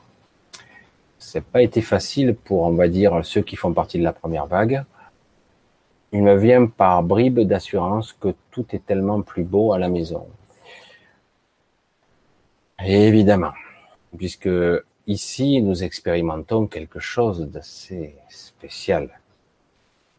c'est 1.18 1.44
pas 1.44 1.62
été 1.62 1.82
facile 1.82 2.36
pour, 2.36 2.64
on 2.64 2.74
va 2.74 2.88
dire, 2.88 3.24
ceux 3.24 3.42
qui 3.42 3.56
font 3.56 3.74
partie 3.74 3.98
de 3.98 4.04
la 4.04 4.14
première 4.14 4.46
vague. 4.46 4.84
Il 6.12 6.24
me 6.24 6.36
vient 6.36 6.68
par 6.68 7.04
bribes 7.04 7.42
d'assurance 7.42 8.14
que 8.14 8.34
tout 8.52 8.66
est 8.72 8.86
tellement 8.86 9.22
plus 9.22 9.44
beau 9.44 9.74
à 9.74 9.80
la 9.80 9.90
maison. 9.90 10.28
Et 12.84 13.08
évidemment, 13.08 13.54
puisque 14.18 14.50
ici 15.08 15.62
nous 15.62 15.84
expérimentons 15.84 16.68
quelque 16.68 17.00
chose 17.00 17.42
d'assez 17.42 18.16
spécial. 18.30 19.10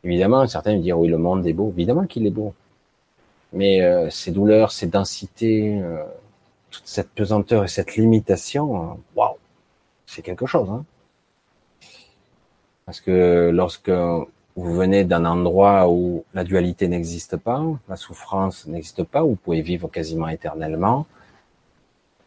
Évidemment, 0.05 0.47
certains 0.47 0.77
me 0.77 0.83
diront 0.83 1.01
oui, 1.01 1.09
le 1.09 1.19
monde 1.19 1.47
est 1.47 1.53
beau. 1.53 1.71
Évidemment 1.77 2.07
qu'il 2.07 2.27
est 2.27 2.31
beau. 2.31 2.55
Mais 3.53 3.81
euh, 3.81 4.11
ces 4.11 4.31
douleurs, 4.31 4.73
ces 4.73 4.87
densités, 4.87 5.81
euh, 5.81 6.05
toute 6.71 6.87
cette 6.87 7.11
pesanteur 7.11 7.65
et 7.65 7.69
cette 7.69 7.97
limitation, 7.97 8.93
euh, 8.93 8.95
waouh, 9.15 9.37
c'est 10.07 10.23
quelque 10.23 10.47
chose. 10.47 10.71
Hein 10.71 10.85
parce 12.87 13.01
que 13.01 13.51
lorsque 13.53 13.91
vous 13.91 14.75
venez 14.75 15.05
d'un 15.05 15.25
endroit 15.25 15.89
où 15.89 16.25
la 16.33 16.45
dualité 16.45 16.87
n'existe 16.89 17.37
pas, 17.37 17.63
la 17.89 17.97
souffrance 17.97 18.67
n'existe 18.67 19.03
pas, 19.03 19.23
vous 19.23 19.35
pouvez 19.35 19.61
vivre 19.61 19.89
quasiment 19.89 20.29
éternellement. 20.29 21.07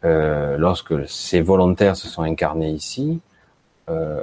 Euh, 0.04 0.56
lorsque 0.58 1.08
ces 1.08 1.40
volontaires 1.40 1.96
se 1.96 2.08
sont 2.08 2.22
incarnés 2.22 2.70
ici, 2.70 3.20
euh, 3.88 4.20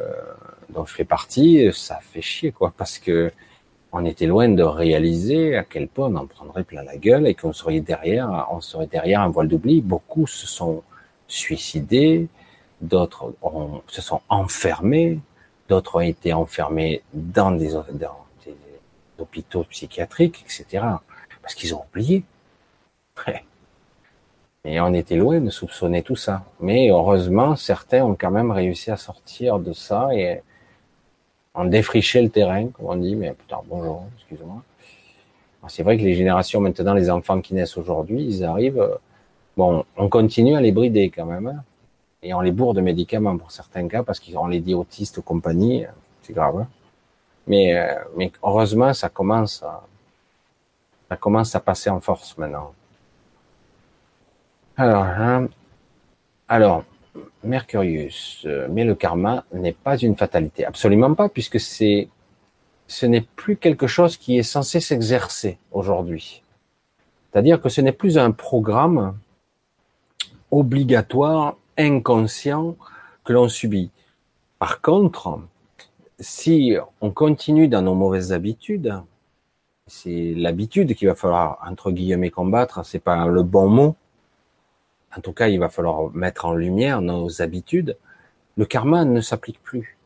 dont 0.69 0.85
je 0.85 0.93
fais 0.93 1.05
partie, 1.05 1.69
ça 1.73 1.99
fait 2.01 2.21
chier 2.21 2.51
quoi, 2.51 2.71
parce 2.77 2.99
que 2.99 3.31
on 3.91 4.05
était 4.05 4.27
loin 4.27 4.47
de 4.49 4.63
réaliser 4.63 5.55
à 5.55 5.63
quel 5.63 5.87
point 5.87 6.09
on 6.09 6.15
en 6.17 6.27
prendrait 6.27 6.63
plein 6.63 6.83
la 6.83 6.97
gueule 6.97 7.25
et 7.25 7.33
qu'on 7.33 7.53
serait 7.53 7.79
derrière, 7.79 8.47
on 8.51 8.61
serait 8.61 8.85
derrière 8.85 9.21
un 9.21 9.29
voile 9.29 9.47
d'oubli. 9.47 9.81
Beaucoup 9.81 10.27
se 10.27 10.45
sont 10.45 10.83
suicidés, 11.27 12.27
d'autres 12.81 13.33
se 13.87 14.01
sont 14.01 14.21
enfermés, 14.29 15.19
D'autres 15.67 15.97
ont 15.97 16.01
été 16.01 16.33
enfermés 16.33 17.01
dans 17.13 17.51
des, 17.51 17.75
hôpitaux 19.19 19.63
psychiatriques, 19.63 20.45
etc. 20.45 20.85
Parce 21.41 21.55
qu'ils 21.55 21.73
ont 21.75 21.83
oublié. 21.89 22.23
Et 24.63 24.79
on 24.79 24.93
était 24.93 25.15
loin 25.15 25.39
de 25.39 25.49
soupçonner 25.49 26.03
tout 26.03 26.15
ça. 26.15 26.43
Mais 26.59 26.89
heureusement, 26.89 27.55
certains 27.55 28.03
ont 28.03 28.15
quand 28.15 28.31
même 28.31 28.51
réussi 28.51 28.91
à 28.91 28.97
sortir 28.97 29.59
de 29.59 29.73
ça 29.73 30.09
et 30.13 30.41
en 31.53 31.65
défricher 31.65 32.21
le 32.21 32.29
terrain, 32.29 32.67
comme 32.67 32.85
on 32.85 32.95
dit. 32.95 33.15
Mais 33.15 33.33
putain, 33.33 33.57
bonjour, 33.65 34.05
excuse-moi. 34.17 34.61
C'est 35.69 35.83
vrai 35.83 35.97
que 35.97 36.03
les 36.03 36.13
générations 36.13 36.61
maintenant, 36.61 36.93
les 36.93 37.09
enfants 37.09 37.41
qui 37.41 37.53
naissent 37.53 37.75
aujourd'hui, 37.75 38.23
ils 38.23 38.43
arrivent. 38.45 38.79
Euh, 38.79 38.95
bon, 39.57 39.83
on 39.97 40.07
continue 40.07 40.55
à 40.55 40.61
les 40.61 40.71
brider 40.71 41.09
quand 41.09 41.25
même. 41.25 41.47
Hein 41.47 41.63
et 42.23 42.33
on 42.33 42.41
les 42.41 42.51
bourre 42.51 42.73
de 42.73 42.81
médicaments 42.81 43.37
pour 43.37 43.51
certains 43.51 43.87
cas 43.87 44.03
parce 44.03 44.19
qu'on 44.19 44.47
les 44.47 44.59
dit 44.59 44.73
autistes 44.73 45.17
ou 45.17 45.21
compagnie, 45.21 45.85
c'est 46.21 46.33
grave. 46.33 46.59
Hein. 46.59 46.67
mais, 47.45 47.77
euh, 47.77 47.95
mais 48.15 48.31
heureusement, 48.43 48.93
ça 48.93 49.09
commence 49.09 49.63
à, 49.63 49.83
ça 51.09 51.17
commence 51.17 51.55
à 51.55 51.59
passer 51.59 51.89
en 51.89 51.99
force 51.99 52.37
maintenant. 52.37 52.73
Alors, 54.75 55.03
hein, 55.03 55.47
alors, 56.47 56.83
Mercurius, 57.43 58.43
euh, 58.45 58.67
mais 58.69 58.83
le 58.83 58.95
karma 58.95 59.43
n'est 59.53 59.73
pas 59.73 59.97
une 59.97 60.15
fatalité, 60.15 60.65
absolument 60.65 61.13
pas, 61.13 61.29
puisque 61.29 61.59
c'est, 61.59 62.09
ce 62.87 63.05
n'est 63.05 63.25
plus 63.35 63.57
quelque 63.57 63.87
chose 63.87 64.17
qui 64.17 64.37
est 64.37 64.43
censé 64.43 64.79
s'exercer 64.79 65.57
aujourd'hui. 65.71 66.43
C'est-à-dire 67.31 67.61
que 67.61 67.69
ce 67.69 67.81
n'est 67.81 67.91
plus 67.91 68.17
un 68.17 68.31
programme 68.31 69.17
obligatoire 70.51 71.57
inconscient 71.77 72.75
que 73.23 73.33
l'on 73.33 73.49
subit. 73.49 73.91
Par 74.59 74.81
contre, 74.81 75.39
si 76.19 76.75
on 77.01 77.11
continue 77.11 77.67
dans 77.67 77.81
nos 77.81 77.95
mauvaises 77.95 78.33
habitudes, 78.33 79.01
c'est 79.85 80.33
l'habitude 80.35 80.95
qu'il 80.95 81.07
va 81.07 81.15
falloir 81.15 81.59
entre 81.65 81.91
guillemets 81.91 82.31
combattre, 82.31 82.85
c'est 82.85 82.99
pas 82.99 83.27
le 83.27 83.43
bon 83.43 83.69
mot. 83.69 83.95
En 85.15 85.21
tout 85.21 85.33
cas, 85.33 85.47
il 85.47 85.59
va 85.59 85.69
falloir 85.69 86.11
mettre 86.13 86.45
en 86.45 86.53
lumière 86.53 87.01
nos 87.01 87.41
habitudes. 87.41 87.97
Le 88.55 88.65
karma 88.65 89.05
ne 89.05 89.21
s'applique 89.21 89.61
plus. 89.63 89.97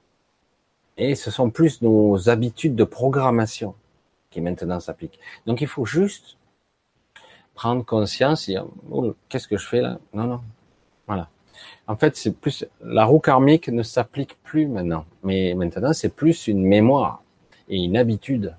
Et 0.98 1.16
ce 1.16 1.32
sont 1.32 1.50
plus 1.50 1.82
nos 1.82 2.30
habitudes 2.30 2.76
de 2.76 2.84
programmation 2.84 3.74
qui 4.30 4.42
maintenant 4.42 4.80
s'appliquent. 4.80 5.20
Donc 5.46 5.62
il 5.62 5.68
faut 5.68 5.86
juste 5.86 6.38
prendre 7.56 7.84
conscience 7.84 8.48
et 8.50 8.58
oh, 8.92 9.16
qu'est-ce 9.30 9.48
que 9.48 9.58
je 9.58 9.68
fais 9.68 9.82
là? 9.82 10.00
Non, 10.14 10.26
non. 10.26 10.42
Voilà. 11.08 11.30
En 11.88 11.96
fait, 11.96 12.16
c'est 12.16 12.32
plus 12.32 12.66
la 12.84 13.06
roue 13.06 13.20
karmique 13.20 13.70
ne 13.70 13.84
s'applique 13.84 14.38
plus 14.44 14.68
maintenant, 14.68 15.06
mais 15.24 15.54
maintenant 15.54 15.94
c'est 15.94 16.14
plus 16.16 16.48
une 16.48 16.64
mémoire 16.64 17.22
et 17.70 17.78
une 17.78 17.98
habitude. 17.98 18.56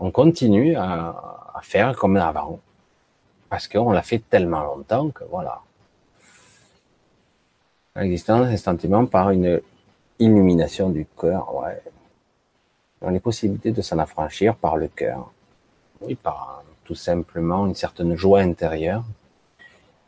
On 0.00 0.10
continue 0.10 0.76
à, 0.76 1.60
faire 1.62 1.96
comme 1.96 2.16
avant 2.16 2.60
parce 3.48 3.66
qu'on 3.66 3.90
l'a 3.90 4.02
fait 4.02 4.22
tellement 4.30 4.62
longtemps 4.62 5.10
que 5.10 5.24
voilà. 5.24 5.60
L'existence 7.96 8.48
est 8.48 8.58
sentiment 8.58 9.06
par 9.06 9.30
une 9.30 9.60
illumination 10.20 10.90
du 10.90 11.04
cœur, 11.18 11.52
ouais. 11.56 11.82
Dans 13.00 13.10
les 13.10 13.18
possibilités 13.18 13.72
de 13.72 13.82
s'en 13.82 13.98
affranchir 13.98 14.54
par 14.54 14.76
le 14.76 14.86
cœur. 14.86 15.32
Oui, 16.00 16.14
par 16.14 16.62
tout 16.84 16.94
simplement 16.94 17.66
une 17.66 17.74
certaine 17.74 18.14
joie 18.14 18.40
intérieure 18.40 19.04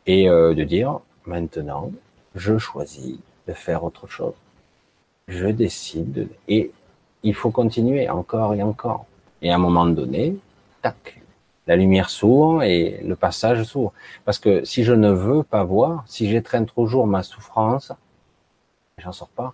et 0.05 0.29
euh, 0.29 0.53
de 0.53 0.63
dire 0.63 0.99
maintenant, 1.31 1.91
je 2.35 2.57
choisis 2.57 3.17
de 3.47 3.53
faire 3.53 3.83
autre 3.83 4.05
chose. 4.07 4.33
Je 5.27 5.47
décide 5.47 6.27
et 6.47 6.71
il 7.23 7.35
faut 7.39 7.51
continuer 7.51 8.09
encore 8.09 8.53
et 8.53 8.61
encore. 8.71 9.05
Et 9.41 9.49
à 9.51 9.55
un 9.55 9.63
moment 9.67 9.85
donné, 9.85 10.35
tac, 10.81 11.21
la 11.67 11.75
lumière 11.75 12.09
s'ouvre 12.09 12.63
et 12.63 13.01
le 13.11 13.15
passage 13.15 13.63
s'ouvre. 13.63 13.93
Parce 14.25 14.39
que 14.39 14.53
si 14.65 14.83
je 14.83 14.93
ne 14.93 15.11
veux 15.25 15.43
pas 15.43 15.63
voir, 15.63 16.03
si 16.05 16.29
j'étreins 16.29 16.65
toujours 16.65 17.07
ma 17.07 17.23
souffrance, 17.23 17.91
j'en 18.97 19.13
sors 19.13 19.29
pas. 19.29 19.53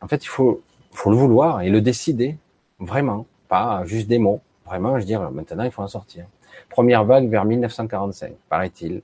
En 0.00 0.08
fait, 0.08 0.24
il 0.24 0.28
faut, 0.36 0.62
faut 0.92 1.10
le 1.10 1.16
vouloir 1.16 1.62
et 1.62 1.70
le 1.70 1.80
décider, 1.80 2.36
vraiment, 2.78 3.26
pas 3.48 3.84
juste 3.84 4.08
des 4.08 4.18
mots. 4.18 4.40
Vraiment, 4.66 4.98
je 4.98 5.04
dire, 5.06 5.20
maintenant, 5.30 5.64
il 5.64 5.70
faut 5.70 5.82
en 5.82 5.88
sortir. 5.98 6.26
Première 6.68 7.04
vague 7.04 7.28
vers 7.28 7.44
1945, 7.44 8.32
paraît-il. 8.48 9.02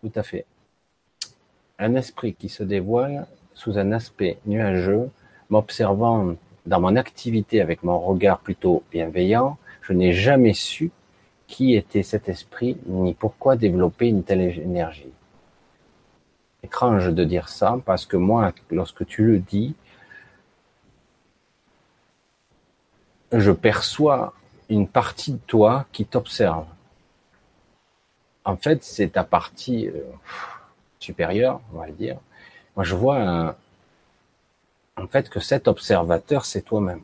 Tout 0.00 0.12
à 0.14 0.22
fait. 0.22 0.46
Un 1.78 1.94
esprit 1.94 2.34
qui 2.34 2.48
se 2.48 2.62
dévoile 2.62 3.26
sous 3.54 3.78
un 3.78 3.92
aspect 3.92 4.38
nuageux, 4.46 5.10
m'observant 5.50 6.34
dans 6.66 6.80
mon 6.80 6.96
activité 6.96 7.60
avec 7.60 7.82
mon 7.82 7.98
regard 7.98 8.40
plutôt 8.40 8.82
bienveillant, 8.90 9.58
je 9.82 9.92
n'ai 9.92 10.12
jamais 10.12 10.54
su 10.54 10.90
qui 11.46 11.74
était 11.74 12.02
cet 12.02 12.28
esprit 12.28 12.78
ni 12.86 13.12
pourquoi 13.12 13.56
développer 13.56 14.08
une 14.08 14.22
telle 14.22 14.40
énergie. 14.40 15.12
Étrange 16.62 17.12
de 17.12 17.24
dire 17.24 17.48
ça 17.48 17.78
parce 17.84 18.06
que 18.06 18.16
moi, 18.16 18.52
lorsque 18.70 19.04
tu 19.06 19.24
le 19.24 19.38
dis, 19.40 19.74
je 23.32 23.50
perçois 23.50 24.32
une 24.68 24.86
partie 24.86 25.32
de 25.32 25.40
toi 25.46 25.86
qui 25.92 26.04
t'observe. 26.04 26.66
En 28.44 28.56
fait, 28.56 28.82
c'est 28.82 29.10
ta 29.10 29.24
partie 29.24 29.88
euh, 29.88 30.02
supérieure, 30.98 31.60
on 31.72 31.78
va 31.78 31.90
dire. 31.90 32.18
Moi, 32.76 32.84
je 32.84 32.94
vois 32.94 33.56
en 34.96 35.06
fait 35.08 35.28
que 35.28 35.40
cet 35.40 35.68
observateur, 35.68 36.44
c'est 36.44 36.62
toi-même. 36.62 37.02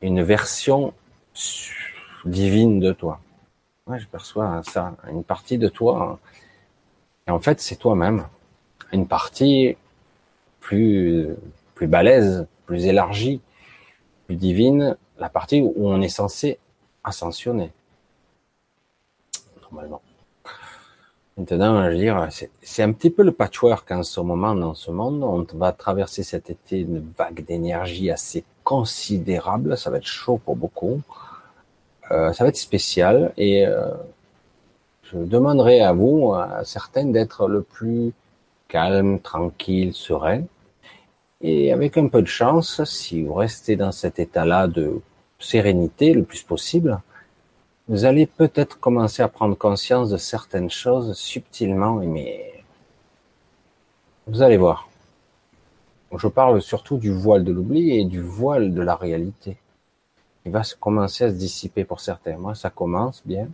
Une 0.00 0.22
version 0.22 0.94
divine 2.24 2.80
de 2.80 2.92
toi. 2.92 3.20
Ouais, 3.86 3.98
je 3.98 4.06
perçois 4.06 4.62
ça, 4.64 4.94
une 5.10 5.24
partie 5.24 5.58
de 5.58 5.68
toi. 5.68 6.18
Et 7.26 7.30
en 7.30 7.40
fait, 7.40 7.60
c'est 7.60 7.76
toi-même. 7.76 8.24
Une 8.92 9.06
partie 9.06 9.76
plus, 10.60 11.28
plus 11.74 11.86
balèze, 11.86 12.46
plus 12.66 12.86
élargie, 12.86 13.40
plus 14.26 14.36
divine, 14.36 14.96
la 15.18 15.28
partie 15.28 15.60
où 15.60 15.88
on 15.88 16.00
est 16.00 16.08
censé 16.08 16.58
ascensionner. 17.02 17.70
Normalement. 19.70 20.02
Maintenant, 21.36 21.84
je 21.84 21.90
veux 21.90 21.98
dire, 21.98 22.28
c'est 22.62 22.82
un 22.82 22.92
petit 22.92 23.10
peu 23.10 23.22
le 23.22 23.30
patchwork 23.30 23.88
en 23.92 24.02
ce 24.02 24.20
moment 24.20 24.56
dans 24.56 24.74
ce 24.74 24.90
monde. 24.90 25.22
On 25.22 25.46
va 25.56 25.70
traverser 25.70 26.24
cet 26.24 26.50
été 26.50 26.80
une 26.80 27.12
vague 27.16 27.44
d'énergie 27.44 28.10
assez 28.10 28.44
considérable. 28.64 29.76
Ça 29.76 29.90
va 29.90 29.98
être 29.98 30.06
chaud 30.06 30.40
pour 30.44 30.56
beaucoup. 30.56 31.00
Euh, 32.10 32.32
ça 32.32 32.42
va 32.42 32.48
être 32.48 32.56
spécial 32.56 33.32
et 33.36 33.66
euh, 33.66 33.88
je 35.04 35.18
demanderai 35.18 35.80
à 35.80 35.92
vous, 35.92 36.34
à 36.34 36.64
certains, 36.64 37.04
d'être 37.04 37.46
le 37.46 37.62
plus 37.62 38.12
calme, 38.66 39.20
tranquille, 39.20 39.94
serein. 39.94 40.42
Et 41.40 41.72
avec 41.72 41.96
un 41.96 42.08
peu 42.08 42.20
de 42.20 42.26
chance, 42.26 42.82
si 42.84 43.22
vous 43.22 43.34
restez 43.34 43.76
dans 43.76 43.92
cet 43.92 44.18
état-là 44.18 44.66
de 44.66 45.00
sérénité 45.38 46.12
le 46.14 46.24
plus 46.24 46.42
possible, 46.42 47.00
vous 47.88 48.04
allez 48.04 48.26
peut-être 48.26 48.78
commencer 48.78 49.22
à 49.22 49.28
prendre 49.28 49.56
conscience 49.56 50.10
de 50.10 50.16
certaines 50.16 50.70
choses 50.70 51.14
subtilement, 51.14 51.94
mais 51.94 52.52
vous 54.26 54.42
allez 54.42 54.56
voir. 54.56 54.88
Je 56.16 56.28
parle 56.28 56.62
surtout 56.62 56.98
du 56.98 57.12
voile 57.12 57.44
de 57.44 57.52
l'oubli 57.52 57.98
et 57.98 58.04
du 58.04 58.20
voile 58.20 58.74
de 58.74 58.82
la 58.82 58.94
réalité 58.96 59.58
il 60.48 60.52
va 60.52 60.62
commencer 60.80 61.24
à 61.24 61.30
se 61.30 61.34
dissiper 61.34 61.84
pour 61.84 62.00
certains. 62.00 62.38
Moi, 62.38 62.54
ça 62.54 62.70
commence 62.70 63.22
bien. 63.24 63.48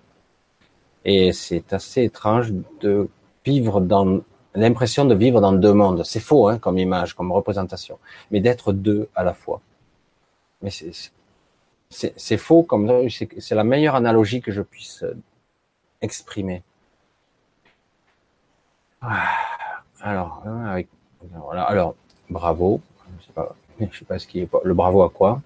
Et 1.05 1.32
c'est 1.32 1.73
assez 1.73 2.05
étrange 2.05 2.52
de 2.81 3.09
vivre 3.44 3.81
dans 3.81 4.20
l'impression 4.55 5.05
de 5.05 5.15
vivre 5.15 5.40
dans 5.40 5.52
deux 5.52 5.73
mondes. 5.73 6.05
C'est 6.05 6.20
faux, 6.20 6.47
hein, 6.48 6.59
comme 6.59 6.78
image, 6.78 7.15
comme 7.15 7.32
représentation, 7.32 7.98
mais 8.31 8.40
d'être 8.40 8.73
deux 8.73 9.09
à 9.16 9.24
la 9.24 9.35
fois. 9.35 9.61
Mais 10.62 10.70
c'est 10.70 10.93
c'est 11.95 12.37
faux 12.37 12.62
comme 12.62 13.09
c'est 13.09 13.55
la 13.55 13.65
meilleure 13.65 13.95
analogie 13.95 14.41
que 14.41 14.53
je 14.53 14.62
puisse 14.62 15.03
euh, 15.03 15.16
exprimer. 16.03 16.62
Ah, 19.01 19.29
alors, 20.01 20.43
hein. 20.47 20.83
Alors, 21.51 21.95
bravo. 22.31 22.81
Je 23.81 23.99
sais 23.99 24.05
pas 24.05 24.19
ce 24.19 24.27
qui 24.27 24.41
est 24.41 24.49
le 24.65 24.75
bravo 24.75 25.03
à 25.03 25.11
quoi 25.11 25.41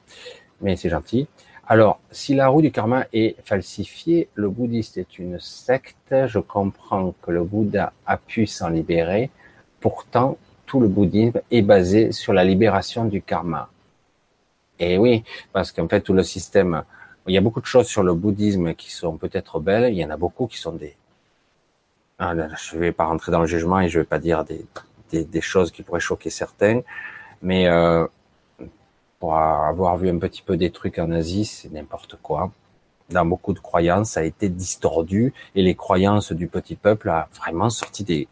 mais 0.60 0.76
c'est 0.76 0.88
gentil. 0.88 1.26
Alors, 1.66 2.00
si 2.10 2.34
la 2.34 2.48
roue 2.48 2.62
du 2.62 2.70
karma 2.70 3.06
est 3.12 3.36
falsifiée, 3.44 4.28
le 4.34 4.48
bouddhiste 4.48 4.96
est 4.96 5.18
une 5.18 5.38
secte, 5.38 6.14
je 6.26 6.38
comprends 6.38 7.14
que 7.22 7.30
le 7.30 7.44
Bouddha 7.44 7.92
a 8.06 8.16
pu 8.16 8.46
s'en 8.46 8.70
libérer, 8.70 9.30
pourtant 9.80 10.38
tout 10.64 10.80
le 10.80 10.88
bouddhisme 10.88 11.40
est 11.50 11.62
basé 11.62 12.12
sur 12.12 12.32
la 12.32 12.44
libération 12.44 13.04
du 13.04 13.22
karma. 13.22 13.68
Et 14.78 14.98
oui, 14.98 15.24
parce 15.52 15.72
qu'en 15.72 15.88
fait 15.88 16.00
tout 16.00 16.12
le 16.12 16.22
système, 16.22 16.82
il 17.26 17.34
y 17.34 17.38
a 17.38 17.40
beaucoup 17.40 17.60
de 17.60 17.66
choses 17.66 17.86
sur 17.86 18.02
le 18.02 18.14
bouddhisme 18.14 18.74
qui 18.74 18.90
sont 18.90 19.16
peut-être 19.16 19.60
belles, 19.60 19.92
il 19.92 19.98
y 19.98 20.04
en 20.04 20.10
a 20.10 20.16
beaucoup 20.16 20.46
qui 20.46 20.58
sont 20.58 20.72
des... 20.72 20.96
Ah, 22.18 22.34
je 22.56 22.74
ne 22.74 22.80
vais 22.80 22.92
pas 22.92 23.04
rentrer 23.04 23.30
dans 23.30 23.40
le 23.40 23.46
jugement 23.46 23.80
et 23.80 23.88
je 23.88 23.98
ne 23.98 24.02
vais 24.02 24.08
pas 24.08 24.18
dire 24.18 24.44
des, 24.44 24.64
des, 25.10 25.24
des, 25.24 25.40
choses 25.40 25.70
qui 25.70 25.82
pourraient 25.82 26.00
choquer 26.00 26.30
certains, 26.30 26.80
mais 27.42 27.68
euh, 27.68 28.06
pour 29.20 29.36
avoir 29.36 29.96
vu 29.96 30.08
un 30.08 30.18
petit 30.18 30.42
peu 30.42 30.56
des 30.56 30.70
trucs 30.70 30.98
en 30.98 31.10
Asie, 31.10 31.44
c'est 31.44 31.70
n'importe 31.70 32.16
quoi. 32.20 32.50
Dans 33.10 33.24
beaucoup 33.24 33.52
de 33.52 33.58
croyances, 33.58 34.10
ça 34.10 34.20
a 34.20 34.22
été 34.24 34.48
distordu 34.48 35.32
et 35.54 35.62
les 35.62 35.74
croyances 35.74 36.32
du 36.32 36.48
petit 36.48 36.76
peuple 36.76 37.08
a 37.08 37.28
vraiment 37.36 37.70
sorti 37.70 38.04
des, 38.04 38.28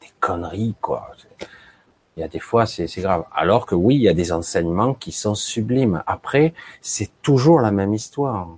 des 0.00 0.10
conneries, 0.20 0.74
quoi. 0.80 1.10
Il 2.16 2.20
y 2.20 2.24
a 2.24 2.28
des 2.28 2.40
fois, 2.40 2.64
c'est 2.64 2.88
grave. 2.96 3.24
Alors 3.34 3.66
que 3.66 3.74
oui, 3.74 3.96
il 3.96 4.00
y 4.00 4.08
a 4.08 4.14
des 4.14 4.32
enseignements 4.32 4.94
qui 4.94 5.12
sont 5.12 5.34
sublimes. 5.34 6.02
Après, 6.06 6.54
c'est 6.80 7.10
toujours 7.20 7.60
la 7.60 7.70
même 7.70 7.92
histoire. 7.92 8.48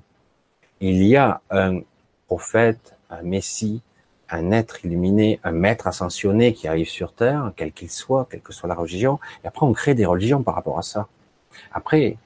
Il 0.80 1.02
y 1.02 1.16
a 1.16 1.40
un 1.50 1.80
prophète, 2.28 2.94
un 3.10 3.22
messie, 3.22 3.82
un 4.30 4.52
être 4.52 4.84
illuminé, 4.84 5.40
un 5.42 5.50
maître 5.50 5.88
ascensionné 5.88 6.52
qui 6.52 6.68
arrive 6.68 6.88
sur 6.88 7.12
Terre, 7.12 7.52
quel 7.56 7.72
qu'il 7.72 7.90
soit, 7.90 8.28
quelle 8.30 8.42
que 8.42 8.52
soit 8.52 8.68
la 8.68 8.76
religion. 8.76 9.18
Et 9.42 9.48
après, 9.48 9.66
on 9.66 9.72
crée 9.72 9.94
des 9.94 10.06
religions 10.06 10.42
par 10.42 10.54
rapport 10.54 10.78
à 10.78 10.82
ça. 10.82 11.08
Après, 11.72 12.16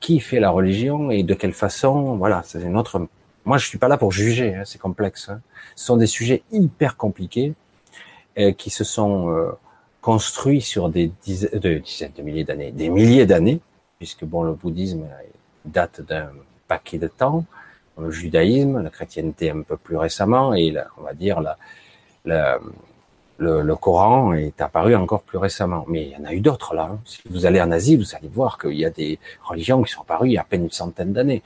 qui 0.00 0.18
fait 0.18 0.40
la 0.40 0.50
religion 0.50 1.10
et 1.10 1.22
de 1.22 1.34
quelle 1.34 1.52
façon, 1.52 2.16
voilà, 2.16 2.42
c'est 2.44 2.60
une 2.60 2.76
autre. 2.76 3.06
Moi, 3.44 3.58
je 3.58 3.66
suis 3.66 3.78
pas 3.78 3.88
là 3.88 3.96
pour 3.96 4.10
juger, 4.10 4.56
hein, 4.56 4.62
c'est 4.64 4.80
complexe. 4.80 5.28
Hein. 5.28 5.40
Ce 5.76 5.86
sont 5.86 5.96
des 5.96 6.06
sujets 6.06 6.42
hyper 6.50 6.96
compliqués 6.96 7.54
euh, 8.38 8.52
qui 8.52 8.70
se 8.70 8.82
sont 8.82 9.30
euh, 9.30 9.52
construits 10.06 10.60
sur 10.60 10.88
des 10.88 11.10
dizaines 11.24 11.58
de, 11.58 11.82
de 12.16 12.22
milliers 12.22 12.44
d'années, 12.44 12.70
des 12.70 12.88
milliers 12.88 13.26
d'années, 13.26 13.58
puisque 13.98 14.24
bon, 14.24 14.44
le 14.44 14.52
bouddhisme 14.52 15.04
date 15.64 16.00
d'un 16.00 16.30
paquet 16.68 16.98
de 16.98 17.08
temps, 17.08 17.44
le 17.98 18.12
judaïsme, 18.12 18.80
la 18.80 18.90
chrétienté 18.90 19.50
un 19.50 19.62
peu 19.62 19.76
plus 19.76 19.96
récemment, 19.96 20.54
et 20.54 20.72
on 20.96 21.02
va 21.02 21.12
dire 21.12 21.40
la, 21.40 22.60
le, 23.38 23.74
Coran 23.74 24.32
est 24.34 24.60
apparu 24.60 24.94
encore 24.94 25.24
plus 25.24 25.38
récemment. 25.38 25.84
Mais 25.88 26.04
il 26.04 26.10
y 26.12 26.16
en 26.16 26.24
a 26.24 26.32
eu 26.32 26.40
d'autres 26.40 26.72
là. 26.72 26.90
Hein. 26.92 27.00
Si 27.04 27.20
vous 27.28 27.44
allez 27.44 27.60
en 27.60 27.72
Asie, 27.72 27.96
vous 27.96 28.14
allez 28.14 28.28
voir 28.28 28.58
qu'il 28.58 28.78
y 28.78 28.84
a 28.84 28.90
des 28.90 29.18
religions 29.42 29.82
qui 29.82 29.90
sont 29.90 30.02
apparues 30.02 30.28
il 30.28 30.34
y 30.34 30.38
a 30.38 30.42
à 30.42 30.44
peine 30.44 30.62
une 30.62 30.70
centaine 30.70 31.12
d'années. 31.12 31.42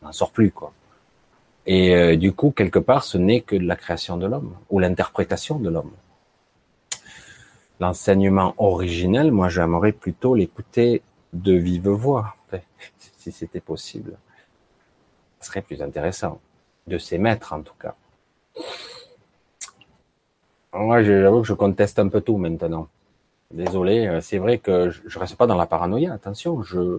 On 0.00 0.06
n'en 0.06 0.12
sort 0.12 0.30
plus 0.30 0.52
quoi. 0.52 0.72
Et 1.66 1.94
euh, 1.94 2.16
du 2.16 2.32
coup, 2.32 2.50
quelque 2.50 2.78
part, 2.78 3.04
ce 3.04 3.18
n'est 3.18 3.42
que 3.42 3.56
de 3.56 3.66
la 3.66 3.76
création 3.76 4.16
de 4.16 4.26
l'homme 4.26 4.54
ou 4.70 4.78
l'interprétation 4.78 5.58
de 5.58 5.68
l'homme. 5.68 5.92
L'enseignement 7.78 8.54
originel, 8.58 9.32
moi, 9.32 9.48
j'aimerais 9.48 9.92
plutôt 9.92 10.34
l'écouter 10.34 11.02
de 11.32 11.52
vive 11.52 11.88
voix, 11.88 12.36
si 13.18 13.32
c'était 13.32 13.60
possible. 13.60 14.16
Ce 15.40 15.48
serait 15.48 15.62
plus 15.62 15.82
intéressant 15.82 16.40
de 16.86 16.98
ses 16.98 17.18
maîtres, 17.18 17.52
en 17.52 17.62
tout 17.62 17.74
cas. 17.78 17.94
Moi, 20.72 21.02
j'avoue 21.02 21.42
que 21.42 21.46
je 21.46 21.54
conteste 21.54 21.98
un 21.98 22.08
peu 22.08 22.20
tout 22.20 22.36
maintenant. 22.36 22.88
Désolé, 23.50 24.06
euh, 24.06 24.20
c'est 24.20 24.38
vrai 24.38 24.58
que 24.58 24.90
je 24.90 25.18
reste 25.18 25.36
pas 25.36 25.46
dans 25.46 25.56
la 25.56 25.66
paranoïa. 25.66 26.12
Attention, 26.12 26.62
je, 26.62 26.98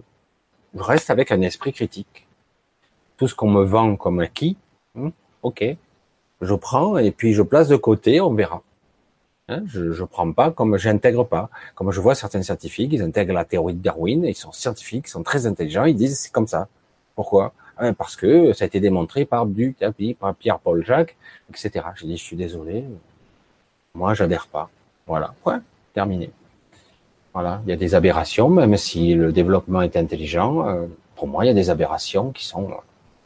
reste 0.74 1.10
avec 1.10 1.30
un 1.30 1.40
esprit 1.42 1.72
critique. 1.72 2.26
Tout 3.16 3.28
ce 3.28 3.34
qu'on 3.34 3.50
me 3.50 3.64
vend 3.64 3.96
comme 3.96 4.20
acquis, 4.20 4.56
hmm, 4.94 5.10
ok, 5.42 5.64
je 6.40 6.54
prends 6.54 6.98
et 6.98 7.10
puis 7.10 7.34
je 7.34 7.42
place 7.42 7.68
de 7.68 7.76
côté, 7.76 8.20
on 8.20 8.32
verra. 8.32 8.62
Hein, 9.48 9.62
je, 9.66 9.92
je 9.92 10.04
prends 10.04 10.30
pas 10.32 10.50
comme 10.50 10.76
j'intègre 10.76 11.24
pas. 11.24 11.48
Comme 11.74 11.90
je 11.90 12.00
vois 12.00 12.14
certains 12.14 12.42
scientifiques, 12.42 12.92
ils 12.92 13.02
intègrent 13.02 13.32
la 13.34 13.44
théorie 13.44 13.74
de 13.74 13.82
Darwin, 13.82 14.24
ils 14.24 14.34
sont 14.34 14.52
scientifiques, 14.52 15.06
ils 15.08 15.10
sont 15.10 15.22
très 15.22 15.46
intelligents, 15.46 15.84
ils 15.84 15.96
disent 15.96 16.18
c'est 16.18 16.32
comme 16.32 16.46
ça. 16.46 16.68
Pourquoi? 17.14 17.52
Hein, 17.78 17.92
parce 17.94 18.16
que 18.16 18.52
ça 18.52 18.64
a 18.64 18.66
été 18.66 18.80
démontré 18.80 19.24
par 19.24 19.46
du 19.46 19.76
par 20.18 20.34
Pierre-Paul 20.34 20.84
Jacques, 20.84 21.16
etc. 21.50 21.86
J'ai 21.96 22.06
dit, 22.06 22.16
je 22.16 22.22
suis 22.22 22.36
désolé, 22.36 22.84
moi, 23.94 24.14
j'adhère 24.14 24.46
pas. 24.46 24.70
Voilà, 25.06 25.34
ouais, 25.44 25.56
terminé. 25.92 26.30
Voilà, 27.32 27.60
il 27.64 27.70
y 27.70 27.72
a 27.72 27.76
des 27.76 27.94
aberrations, 27.94 28.48
même 28.48 28.76
si 28.76 29.14
le 29.14 29.32
développement 29.32 29.82
est 29.82 29.96
intelligent. 29.96 30.68
Euh, 30.68 30.86
pour 31.16 31.26
moi, 31.28 31.44
il 31.44 31.48
y 31.48 31.50
a 31.50 31.54
des 31.54 31.70
aberrations 31.70 32.30
qui 32.32 32.44
sont 32.46 32.70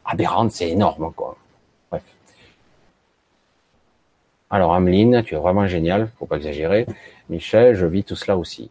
aberrantes, 0.05 0.51
c'est 0.51 0.69
énorme, 0.69 1.11
quoi. 1.13 1.37
Bref. 1.91 2.03
Alors, 4.53 4.75
Ameline, 4.75 5.23
tu 5.23 5.33
es 5.33 5.37
vraiment 5.39 5.65
génial, 5.65 6.11
faut 6.19 6.27
pas 6.27 6.35
exagérer. 6.35 6.85
Michel, 7.27 7.73
je 7.73 7.87
vis 7.87 8.03
tout 8.03 8.15
cela 8.15 8.37
aussi. 8.37 8.69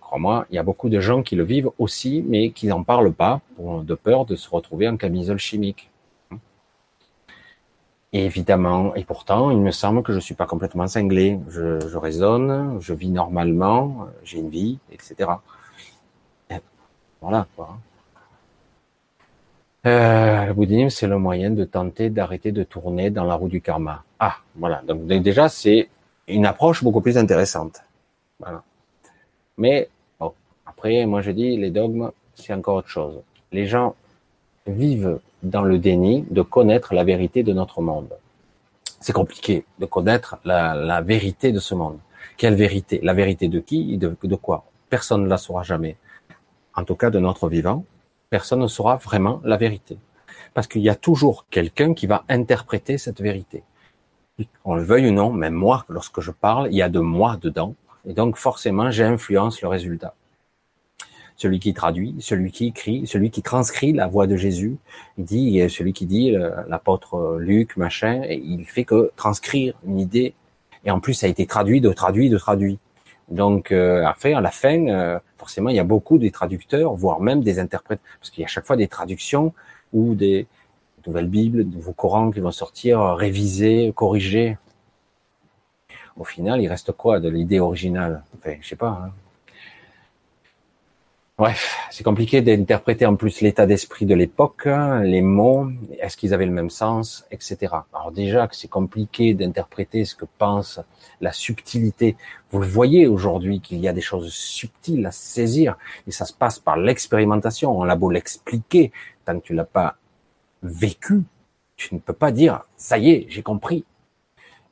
Crois-moi, 0.00 0.46
il 0.48 0.54
y 0.54 0.58
a 0.60 0.62
beaucoup 0.62 0.88
de 0.88 1.00
gens 1.00 1.24
qui 1.24 1.34
le 1.34 1.42
vivent 1.42 1.70
aussi, 1.76 2.24
mais 2.24 2.52
qui 2.52 2.68
n'en 2.68 2.84
parlent 2.84 3.12
pas, 3.12 3.40
de 3.58 3.94
peur 3.96 4.26
de 4.26 4.36
se 4.36 4.48
retrouver 4.48 4.88
en 4.88 4.96
camisole 4.96 5.38
chimique. 5.38 5.90
Évidemment, 8.12 8.94
et 8.94 9.02
pourtant, 9.02 9.50
il 9.50 9.58
me 9.58 9.72
semble 9.72 10.04
que 10.04 10.12
je 10.12 10.20
suis 10.20 10.36
pas 10.36 10.46
complètement 10.46 10.86
cinglé. 10.86 11.40
Je, 11.48 11.96
raisonne, 11.96 12.78
je 12.80 12.94
vis 12.94 13.10
normalement, 13.10 14.06
j'ai 14.22 14.38
une 14.38 14.50
vie, 14.50 14.78
etc. 14.92 15.30
voilà. 17.20 17.48
Euh, 19.86 20.46
le 20.46 20.54
bouddhisme, 20.54 20.88
c'est 20.88 21.06
le 21.06 21.18
moyen 21.18 21.50
de 21.50 21.64
tenter 21.64 22.08
d'arrêter 22.08 22.52
de 22.52 22.62
tourner 22.62 23.10
dans 23.10 23.24
la 23.24 23.34
roue 23.34 23.48
du 23.48 23.60
karma. 23.60 24.02
Ah, 24.18 24.36
voilà. 24.56 24.82
Donc 24.86 25.06
déjà, 25.06 25.48
c'est 25.48 25.88
une 26.26 26.46
approche 26.46 26.82
beaucoup 26.82 27.02
plus 27.02 27.18
intéressante. 27.18 27.82
Voilà. 28.38 28.62
Mais 29.58 29.88
bon, 30.18 30.32
après, 30.64 31.04
moi 31.04 31.20
je 31.20 31.32
dis, 31.32 31.56
les 31.58 31.70
dogmes, 31.70 32.10
c'est 32.34 32.54
encore 32.54 32.76
autre 32.76 32.88
chose. 32.88 33.20
Les 33.52 33.66
gens 33.66 33.94
vivent 34.66 35.18
dans 35.42 35.62
le 35.62 35.78
déni 35.78 36.24
de 36.30 36.40
connaître 36.40 36.94
la 36.94 37.04
vérité 37.04 37.42
de 37.42 37.52
notre 37.52 37.82
monde. 37.82 38.08
C'est 39.00 39.12
compliqué 39.12 39.66
de 39.78 39.84
connaître 39.84 40.36
la, 40.46 41.02
vérité 41.02 41.52
de 41.52 41.58
ce 41.58 41.74
monde. 41.74 41.98
Quelle 42.38 42.54
vérité? 42.54 43.00
La 43.02 43.12
vérité 43.12 43.48
de 43.48 43.60
qui? 43.60 43.98
De, 43.98 44.16
de 44.22 44.36
quoi? 44.36 44.64
Personne 44.88 45.24
ne 45.24 45.28
la 45.28 45.36
saura 45.36 45.62
jamais. 45.62 45.96
En 46.74 46.84
tout 46.84 46.94
cas, 46.94 47.10
de 47.10 47.18
notre 47.18 47.48
vivant, 47.48 47.84
personne 48.36 48.58
ne 48.58 48.66
saura 48.66 48.96
vraiment 48.96 49.40
la 49.44 49.56
vérité. 49.56 49.96
Parce 50.54 50.66
qu'il 50.66 50.82
y 50.82 50.88
a 50.88 50.96
toujours 50.96 51.46
quelqu'un 51.50 51.94
qui 51.94 52.08
va 52.08 52.24
interpréter 52.28 52.98
cette 52.98 53.20
vérité. 53.20 53.62
On 54.64 54.74
le 54.74 54.82
veuille 54.82 55.08
ou 55.10 55.12
non, 55.12 55.30
même 55.32 55.54
moi, 55.54 55.84
lorsque 55.88 56.20
je 56.20 56.32
parle, 56.32 56.66
il 56.72 56.76
y 56.76 56.82
a 56.82 56.88
de 56.88 56.98
moi 56.98 57.38
dedans. 57.40 57.76
Et 58.08 58.12
donc, 58.12 58.36
forcément, 58.36 58.90
j'influence 58.90 59.62
le 59.62 59.68
résultat 59.68 60.14
celui 61.36 61.58
qui 61.58 61.74
traduit, 61.74 62.14
celui 62.20 62.52
qui 62.52 62.66
écrit, 62.66 63.08
celui 63.08 63.30
qui 63.30 63.42
transcrit 63.42 63.92
la 63.92 64.06
voix 64.06 64.28
de 64.28 64.36
Jésus. 64.36 64.76
Il 65.18 65.24
dit, 65.24 65.68
celui 65.68 65.92
qui 65.92 66.06
dit 66.06 66.30
l'apôtre 66.68 67.38
Luc, 67.40 67.76
machin, 67.76 68.22
et 68.24 68.36
il 68.36 68.64
fait 68.64 68.84
que 68.84 69.10
transcrire 69.16 69.74
une 69.84 69.98
idée. 69.98 70.34
Et 70.84 70.92
en 70.92 71.00
plus, 71.00 71.14
ça 71.14 71.26
a 71.26 71.28
été 71.28 71.44
traduit, 71.44 71.80
de 71.80 71.92
traduit, 71.92 72.28
de 72.30 72.38
traduit. 72.38 72.78
Donc, 73.28 73.72
euh, 73.72 74.04
à 74.04 74.40
la 74.40 74.50
fin, 74.50 74.86
euh, 74.86 75.18
forcément, 75.38 75.70
il 75.70 75.76
y 75.76 75.80
a 75.80 75.84
beaucoup 75.84 76.18
de 76.18 76.28
traducteurs, 76.28 76.94
voire 76.94 77.20
même 77.20 77.42
des 77.42 77.58
interprètes, 77.58 78.00
parce 78.20 78.30
qu'il 78.30 78.42
y 78.42 78.44
a 78.44 78.48
chaque 78.48 78.66
fois 78.66 78.76
des 78.76 78.88
traductions 78.88 79.54
ou 79.92 80.14
des 80.14 80.46
nouvelles 81.06 81.28
Bibles, 81.28 81.68
de 81.68 81.76
nouveaux 81.76 81.92
Corans 81.92 82.30
qui 82.30 82.40
vont 82.40 82.52
sortir, 82.52 83.00
révisés, 83.00 83.92
corrigés. 83.94 84.58
Au 86.16 86.24
final, 86.24 86.60
il 86.60 86.68
reste 86.68 86.92
quoi 86.92 87.20
de 87.20 87.28
l'idée 87.28 87.60
originale? 87.60 88.22
Je 88.44 88.66
sais 88.66 88.76
pas. 88.76 89.00
Hein. 89.04 89.12
Bref, 91.36 91.76
c'est 91.90 92.04
compliqué 92.04 92.42
d'interpréter 92.42 93.06
en 93.06 93.16
plus 93.16 93.40
l'état 93.40 93.66
d'esprit 93.66 94.06
de 94.06 94.14
l'époque, 94.14 94.68
les 95.02 95.20
mots, 95.20 95.66
est-ce 95.98 96.16
qu'ils 96.16 96.32
avaient 96.32 96.46
le 96.46 96.52
même 96.52 96.70
sens, 96.70 97.26
etc. 97.32 97.74
Alors 97.92 98.12
déjà 98.12 98.46
que 98.46 98.54
c'est 98.54 98.68
compliqué 98.68 99.34
d'interpréter 99.34 100.04
ce 100.04 100.14
que 100.14 100.26
pense 100.38 100.78
la 101.20 101.32
subtilité. 101.32 102.16
Vous 102.52 102.60
le 102.60 102.68
voyez 102.68 103.08
aujourd'hui 103.08 103.60
qu'il 103.60 103.80
y 103.80 103.88
a 103.88 103.92
des 103.92 104.00
choses 104.00 104.32
subtiles 104.32 105.04
à 105.06 105.10
saisir 105.10 105.76
et 106.06 106.12
ça 106.12 106.24
se 106.24 106.32
passe 106.32 106.60
par 106.60 106.76
l'expérimentation. 106.76 107.76
On 107.76 107.82
l'a 107.82 107.96
beau 107.96 108.10
l'expliquer, 108.10 108.92
tant 109.24 109.40
que 109.40 109.44
tu 109.44 109.54
l'as 109.54 109.64
pas 109.64 109.96
vécu, 110.62 111.24
tu 111.74 111.96
ne 111.96 111.98
peux 111.98 112.12
pas 112.12 112.30
dire 112.30 112.60
ça 112.76 112.96
y 112.96 113.10
est, 113.10 113.26
j'ai 113.28 113.42
compris. 113.42 113.84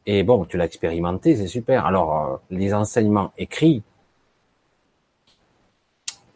Et 0.06 0.22
bon, 0.22 0.44
tu 0.44 0.56
l'as 0.58 0.66
expérimenté, 0.66 1.34
c'est 1.34 1.48
super. 1.48 1.86
Alors 1.86 2.16
euh, 2.16 2.36
les 2.50 2.72
enseignements 2.72 3.32
écrits 3.36 3.82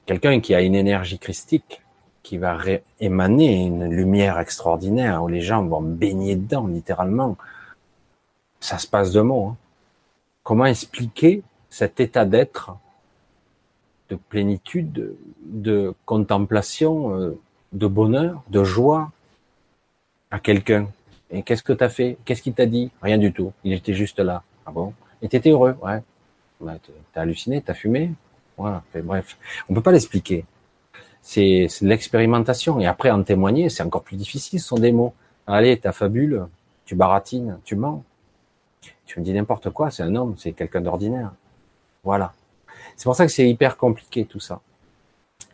quelqu'un 0.06 0.40
qui 0.40 0.54
a 0.54 0.62
une 0.62 0.74
énergie 0.74 1.18
christique, 1.18 1.82
qui 2.22 2.38
va 2.38 2.58
émaner 2.98 3.66
une 3.66 3.88
lumière 3.88 4.38
extraordinaire 4.38 5.22
où 5.22 5.28
les 5.28 5.40
gens 5.40 5.64
vont 5.64 5.82
baigner 5.82 6.34
dedans, 6.34 6.66
littéralement. 6.66 7.36
Ça 8.60 8.78
se 8.78 8.86
passe 8.86 9.12
de 9.12 9.20
mots. 9.20 9.48
Hein. 9.48 9.56
Comment 10.42 10.66
expliquer 10.66 11.42
cet 11.70 12.00
état 12.00 12.24
d'être, 12.24 12.76
de 14.08 14.16
plénitude, 14.16 15.14
de 15.44 15.94
contemplation, 16.04 17.14
euh, 17.14 17.38
de 17.72 17.86
bonheur, 17.86 18.42
de 18.48 18.64
joie 18.64 19.12
à 20.30 20.40
quelqu'un? 20.40 20.88
Et 21.30 21.42
qu'est-ce 21.42 21.62
que 21.62 21.72
tu 21.72 21.84
as 21.84 21.88
fait? 21.88 22.16
Qu'est-ce 22.24 22.42
qu'il 22.42 22.54
t'a 22.54 22.66
dit? 22.66 22.90
Rien 23.02 23.18
du 23.18 23.32
tout. 23.32 23.52
Il 23.62 23.72
était 23.72 23.94
juste 23.94 24.18
là. 24.18 24.42
Ah 24.64 24.72
bon? 24.72 24.94
Et 25.22 25.28
t'étais 25.28 25.50
heureux 25.50 25.76
Ouais. 25.82 26.00
T'as 27.12 27.20
halluciné 27.20 27.60
T'as 27.60 27.74
fumé? 27.74 28.12
Voilà. 28.56 28.82
bref, 28.94 29.36
on 29.68 29.74
peut 29.74 29.82
pas 29.82 29.92
l'expliquer. 29.92 30.44
C'est 31.22 31.66
l'expérimentation. 31.82 32.78
Et 32.80 32.86
après, 32.86 33.10
en 33.10 33.22
témoigner, 33.22 33.68
c'est 33.68 33.82
encore 33.82 34.02
plus 34.02 34.16
difficile. 34.16 34.60
Ce 34.60 34.68
sont 34.68 34.78
des 34.78 34.92
mots. 34.92 35.12
Allez, 35.46 35.78
ta 35.78 35.92
fabule, 35.92 36.46
tu 36.84 36.94
baratines, 36.94 37.58
tu 37.64 37.76
mens. 37.76 38.04
Tu 39.04 39.18
me 39.18 39.24
dis 39.24 39.32
n'importe 39.32 39.70
quoi. 39.70 39.90
C'est 39.90 40.02
un 40.02 40.14
homme, 40.14 40.36
c'est 40.38 40.52
quelqu'un 40.52 40.80
d'ordinaire. 40.80 41.32
Voilà. 42.04 42.32
C'est 42.96 43.04
pour 43.04 43.16
ça 43.16 43.26
que 43.26 43.32
c'est 43.32 43.48
hyper 43.48 43.76
compliqué 43.76 44.24
tout 44.24 44.40
ça. 44.40 44.60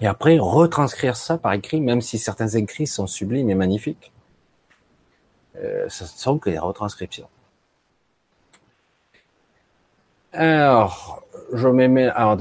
Et 0.01 0.07
après, 0.07 0.39
retranscrire 0.39 1.17
ça 1.17 1.39
par 1.39 1.53
écrit, 1.53 1.81
même 1.81 2.01
si 2.01 2.19
certains 2.19 2.49
écrits 2.49 2.87
sont 2.87 3.07
sublimes 3.07 3.51
et 3.51 3.55
magnifiques, 3.55 4.13
euh, 5.57 5.89
ce 5.89 6.05
sont 6.05 6.39
que 6.39 6.51
des 6.51 6.59
retranscriptions. 6.59 7.29
Alors, 10.33 11.23
je 11.53 11.69
mets, 11.69 12.09
alors, 12.09 12.37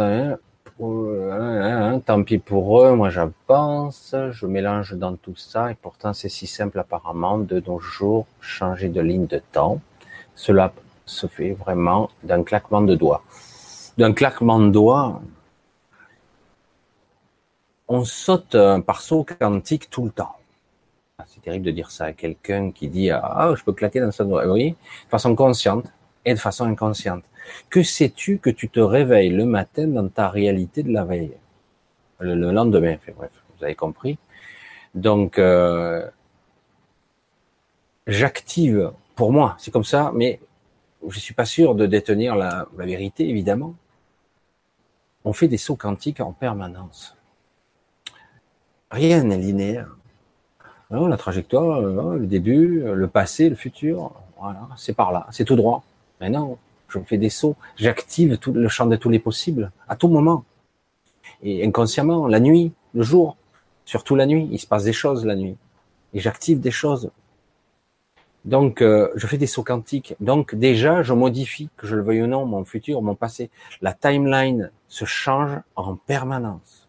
tant 2.06 2.24
pis 2.24 2.40
pour 2.40 2.82
eux, 2.82 2.96
moi 2.96 3.10
j'avance, 3.10 4.16
je 4.32 4.46
mélange 4.48 4.94
dans 4.94 5.16
tout 5.16 5.36
ça, 5.36 5.72
et 5.72 5.76
pourtant 5.76 6.14
c'est 6.14 6.30
si 6.30 6.48
simple 6.48 6.80
apparemment 6.80 7.38
de 7.38 7.62
nos 7.68 7.80
jours 7.80 8.26
changer 8.40 8.90
de 8.90 9.02
ligne 9.02 9.28
de 9.28 9.42
temps. 9.52 9.80
Cela 10.36 10.74
se 11.06 11.28
fait 11.28 11.52
vraiment 11.52 12.10
d'un 12.24 12.44
claquement 12.44 12.82
de 12.82 12.96
doigts. 12.96 13.24
D'un 13.98 14.14
claquement 14.14 14.60
de 14.60 14.70
doigts, 14.70 15.22
on 17.88 18.04
saute 18.04 18.58
par 18.88 19.02
saut 19.02 19.26
quantique 19.40 19.90
tout 19.90 20.06
le 20.06 20.12
temps. 20.12 20.36
Ah, 21.20 21.26
c'est 21.28 21.42
terrible 21.42 21.66
de 21.66 21.72
dire 21.72 21.92
ça 21.92 22.06
à 22.06 22.14
quelqu'un 22.14 22.72
qui 22.72 22.88
dit 22.88 23.12
ah 23.12 23.54
je 23.56 23.64
peux 23.64 23.74
claquer 23.74 24.00
dans 24.00 24.12
son 24.12 24.26
doigt. 24.26 24.48
Oui, 24.48 24.72
de 24.72 25.10
façon 25.10 25.36
consciente 25.36 25.86
et 26.26 26.34
de 26.34 26.40
façon 26.40 26.66
inconsciente. 26.66 27.24
Que 27.70 27.84
sais-tu 27.84 28.40
que 28.40 28.50
tu 28.50 28.70
te 28.70 28.80
réveilles 28.80 29.30
le 29.30 29.46
matin 29.46 29.88
dans 29.88 30.08
ta 30.08 30.30
réalité 30.30 30.84
de 30.84 30.92
la 30.92 31.06
veille? 31.06 31.34
Le, 32.20 32.36
lendemain, 32.52 32.98
bref, 33.18 33.32
vous 33.58 33.64
avez 33.64 33.76
compris. 33.76 34.18
Donc, 34.94 35.40
euh, 35.40 36.08
j'active, 38.08 38.92
pour 39.16 39.32
moi, 39.32 39.56
c'est 39.58 39.72
comme 39.72 39.84
ça, 39.84 40.12
mais 40.14 40.40
je 41.08 41.20
suis 41.20 41.34
pas 41.34 41.46
sûr 41.46 41.74
de 41.76 41.86
détenir 41.86 42.36
la, 42.36 42.68
vérité, 42.78 43.28
évidemment. 43.28 43.76
On 45.26 45.34
fait 45.34 45.48
des 45.48 45.58
sauts 45.58 45.76
quantiques 45.76 46.20
en 46.20 46.32
permanence. 46.32 47.16
Rien 48.92 49.24
n'est 49.24 49.38
linéaire. 49.38 49.96
la 50.90 51.18
trajectoire, 51.18 51.80
euh, 51.80 52.18
le 52.18 52.28
début, 52.28 52.84
le 52.84 53.08
passé, 53.08 53.50
le 53.50 53.56
futur, 53.56 54.12
c'est 54.78 54.94
par 54.94 55.12
là, 55.12 55.28
c'est 55.32 55.46
tout 55.46 55.56
droit. 55.56 55.84
Mais 56.20 56.30
non, 56.30 56.58
je 56.92 57.00
fais 57.00 57.18
des 57.18 57.30
sauts, 57.30 57.56
j'active 57.78 58.38
tout 58.38 58.54
le 58.54 58.68
champ 58.68 58.86
de 58.86 58.96
tous 58.96 59.10
les 59.10 59.20
possibles 59.20 59.72
à 59.88 59.96
tout 59.96 60.08
moment. 60.08 60.44
Et 61.44 61.66
inconsciemment, 61.66 62.28
la 62.28 62.40
nuit, 62.40 62.74
le 62.94 63.04
jour, 63.04 63.38
surtout 63.86 64.16
la 64.16 64.26
nuit, 64.26 64.48
il 64.52 64.60
se 64.60 64.68
passe 64.68 64.84
des 64.84 64.94
choses 64.94 65.26
la 65.26 65.36
nuit. 65.36 65.58
Et 66.14 66.20
j'active 66.20 66.60
des 66.60 66.72
choses. 66.72 67.10
Donc, 68.44 68.82
euh, 68.82 69.10
je 69.16 69.28
fais 69.28 69.38
des 69.38 69.48
sauts 69.48 69.64
quantiques. 69.64 70.16
Donc, 70.20 70.56
déjà, 70.56 71.04
je 71.04 71.14
modifie, 71.14 71.70
que 71.78 71.88
je 71.88 71.96
le 71.96 72.02
veuille 72.02 72.24
ou 72.24 72.28
non, 72.28 72.46
mon 72.46 72.66
futur, 72.66 73.02
mon 73.02 73.16
passé. 73.16 73.50
La 73.82 73.94
timeline 73.94 74.72
se 74.88 75.06
change 75.06 75.60
en 75.76 75.96
permanence. 75.96 76.88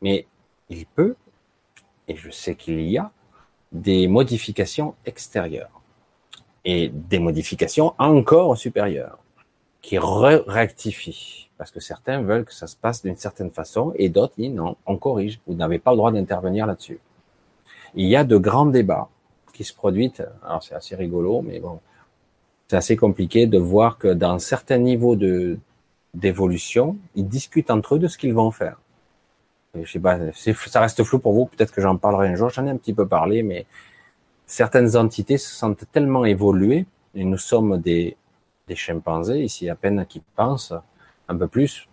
Mais 0.00 0.26
il 0.70 0.86
peut, 0.86 1.16
et 2.08 2.16
je 2.16 2.30
sais 2.30 2.54
qu'il 2.54 2.80
y 2.82 2.98
a, 2.98 3.10
des 3.72 4.06
modifications 4.06 4.94
extérieures 5.04 5.80
et 6.64 6.88
des 6.88 7.18
modifications 7.18 7.94
encore 7.98 8.56
supérieures 8.56 9.18
qui 9.82 9.98
rectifient. 9.98 11.48
Parce 11.58 11.70
que 11.70 11.78
certains 11.78 12.22
veulent 12.22 12.44
que 12.44 12.54
ça 12.54 12.66
se 12.66 12.76
passe 12.76 13.02
d'une 13.02 13.16
certaine 13.16 13.50
façon 13.50 13.92
et 13.96 14.08
d'autres 14.08 14.34
disent 14.36 14.52
non, 14.52 14.76
on 14.86 14.96
corrige. 14.96 15.40
Vous 15.46 15.54
n'avez 15.54 15.78
pas 15.78 15.92
le 15.92 15.98
droit 15.98 16.10
d'intervenir 16.10 16.66
là-dessus. 16.66 16.98
Il 17.94 18.06
y 18.06 18.16
a 18.16 18.24
de 18.24 18.36
grands 18.36 18.66
débats 18.66 19.08
qui 19.52 19.62
se 19.62 19.74
produisent. 19.74 20.26
Alors 20.42 20.62
c'est 20.62 20.74
assez 20.74 20.96
rigolo, 20.96 21.42
mais 21.42 21.60
bon, 21.60 21.80
c'est 22.68 22.76
assez 22.76 22.96
compliqué 22.96 23.46
de 23.46 23.58
voir 23.58 23.98
que 23.98 24.08
dans 24.08 24.38
certains 24.38 24.78
niveaux 24.78 25.16
de 25.16 25.58
d'évolution, 26.14 26.96
ils 27.16 27.26
discutent 27.26 27.70
entre 27.70 27.96
eux 27.96 27.98
de 27.98 28.06
ce 28.06 28.16
qu'ils 28.18 28.34
vont 28.34 28.52
faire. 28.52 28.78
Je 29.74 29.90
sais 29.90 29.98
pas, 29.98 30.18
ça 30.32 30.80
reste 30.80 31.02
flou 31.02 31.18
pour 31.18 31.32
vous. 31.32 31.46
Peut-être 31.46 31.72
que 31.72 31.80
j'en 31.80 31.96
parlerai 31.96 32.28
un 32.28 32.36
jour. 32.36 32.50
J'en 32.50 32.66
ai 32.66 32.70
un 32.70 32.76
petit 32.76 32.92
peu 32.92 33.08
parlé, 33.08 33.42
mais 33.42 33.66
certaines 34.46 34.96
entités 34.96 35.38
se 35.38 35.54
sentent 35.54 35.84
tellement 35.92 36.24
évoluées, 36.24 36.86
et 37.14 37.24
nous 37.24 37.38
sommes 37.38 37.78
des, 37.78 38.16
des 38.68 38.76
chimpanzés 38.76 39.42
ici 39.42 39.68
à 39.68 39.74
peine 39.74 40.04
qui 40.06 40.20
pensent 40.34 40.74
un 41.28 41.36
peu 41.36 41.48
plus. 41.48 41.88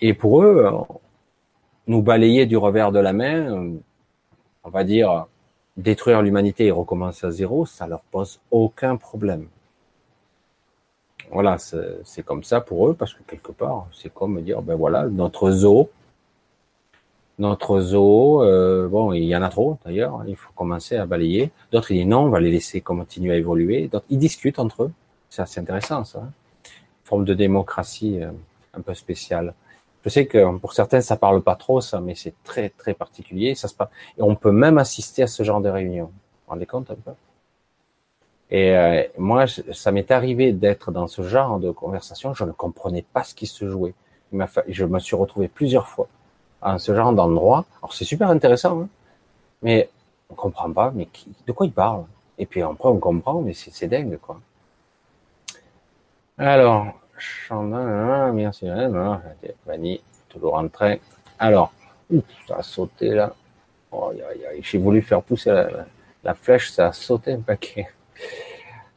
Et 0.00 0.14
pour 0.14 0.42
eux, 0.42 0.70
nous 1.86 2.02
balayer 2.02 2.46
du 2.46 2.56
revers 2.56 2.92
de 2.92 2.98
la 2.98 3.12
main, 3.12 3.72
on 4.64 4.70
va 4.70 4.84
dire 4.84 5.26
détruire 5.76 6.22
l'humanité 6.22 6.66
et 6.66 6.70
recommencer 6.70 7.26
à 7.26 7.30
zéro, 7.30 7.64
ça 7.64 7.86
leur 7.86 8.02
pose 8.02 8.40
aucun 8.50 8.96
problème. 8.96 9.46
Voilà, 11.30 11.56
c'est 11.58 12.22
comme 12.24 12.42
ça 12.42 12.60
pour 12.60 12.88
eux 12.88 12.94
parce 12.94 13.14
que 13.14 13.22
quelque 13.22 13.52
part, 13.52 13.86
c'est 13.92 14.12
comme 14.12 14.40
dire 14.42 14.62
ben 14.62 14.74
voilà 14.74 15.06
notre 15.06 15.50
zoo, 15.50 15.88
notre 17.38 17.80
zoo, 17.80 18.42
euh, 18.42 18.88
bon 18.88 19.12
il 19.12 19.24
y 19.24 19.36
en 19.36 19.42
a 19.42 19.48
trop 19.48 19.78
d'ailleurs, 19.84 20.22
il 20.26 20.36
faut 20.36 20.50
commencer 20.54 20.96
à 20.96 21.06
balayer. 21.06 21.50
D'autres 21.72 21.92
disent 21.92 22.06
non, 22.06 22.24
on 22.24 22.30
va 22.30 22.40
les 22.40 22.50
laisser 22.50 22.80
continuer 22.80 23.34
à 23.34 23.36
évoluer. 23.36 23.88
D'autres 23.88 24.06
ils 24.10 24.18
discutent 24.18 24.58
entre 24.58 24.84
eux, 24.84 24.92
c'est 25.30 25.42
assez 25.42 25.60
intéressant 25.60 26.04
ça, 26.04 26.20
hein. 26.20 26.30
forme 27.04 27.24
de 27.24 27.34
démocratie 27.34 28.22
euh, 28.22 28.30
un 28.74 28.80
peu 28.80 28.94
spéciale. 28.94 29.54
Je 30.04 30.10
sais 30.10 30.26
que 30.26 30.56
pour 30.58 30.72
certains, 30.72 31.00
ça 31.00 31.16
parle 31.16 31.42
pas 31.42 31.56
trop, 31.56 31.80
ça, 31.80 32.00
mais 32.00 32.14
c'est 32.14 32.34
très, 32.44 32.70
très 32.70 32.94
particulier. 32.94 33.54
Ça 33.54 33.68
se 33.68 33.74
passe. 33.74 33.88
Et 34.16 34.22
on 34.22 34.36
peut 34.36 34.52
même 34.52 34.78
assister 34.78 35.24
à 35.24 35.26
ce 35.26 35.42
genre 35.42 35.60
de 35.60 35.68
réunion. 35.68 36.04
Vous 36.04 36.12
vous 36.46 36.50
rendez 36.50 36.66
compte 36.66 36.90
un 36.90 36.94
peu? 36.94 37.10
Et 38.50 38.74
euh, 38.74 39.02
moi, 39.18 39.46
ça 39.46 39.92
m'est 39.92 40.10
arrivé 40.10 40.52
d'être 40.52 40.92
dans 40.92 41.08
ce 41.08 41.22
genre 41.22 41.58
de 41.58 41.70
conversation. 41.70 42.32
Je 42.32 42.44
ne 42.44 42.52
comprenais 42.52 43.04
pas 43.12 43.24
ce 43.24 43.34
qui 43.34 43.46
se 43.46 43.68
jouait. 43.68 43.94
Je 44.68 44.84
me 44.84 44.98
suis 44.98 45.16
retrouvé 45.16 45.48
plusieurs 45.48 45.88
fois 45.88 46.08
en 46.62 46.78
ce 46.78 46.94
genre 46.94 47.12
d'endroit. 47.12 47.64
Alors 47.80 47.92
c'est 47.92 48.04
super 48.04 48.30
intéressant, 48.30 48.82
hein 48.82 48.88
mais 49.62 49.88
on 50.30 50.34
comprend 50.34 50.72
pas. 50.72 50.92
Mais 50.94 51.08
de 51.46 51.52
quoi 51.52 51.66
il 51.66 51.72
parle? 51.72 52.04
Et 52.38 52.46
puis 52.46 52.62
après, 52.62 52.88
on 52.88 52.98
comprend, 52.98 53.40
mais 53.40 53.52
c'est 53.54 53.88
dingue, 53.88 54.18
quoi. 54.18 54.40
Alors, 56.36 56.86
merci, 58.32 58.66
Vanny, 59.66 60.00
toujours 60.28 60.54
en 60.54 60.68
train. 60.68 60.96
Alors, 61.38 61.72
ça 62.46 62.56
a 62.58 62.62
sauté 62.62 63.10
là. 63.10 63.34
Oh, 63.90 64.12
J'ai 64.60 64.78
voulu 64.78 65.02
faire 65.02 65.22
pousser 65.22 65.50
la, 66.22 66.34
flèche, 66.34 66.70
ça 66.70 66.88
a 66.88 66.92
sauté 66.92 67.32
un 67.32 67.40
paquet. 67.40 67.88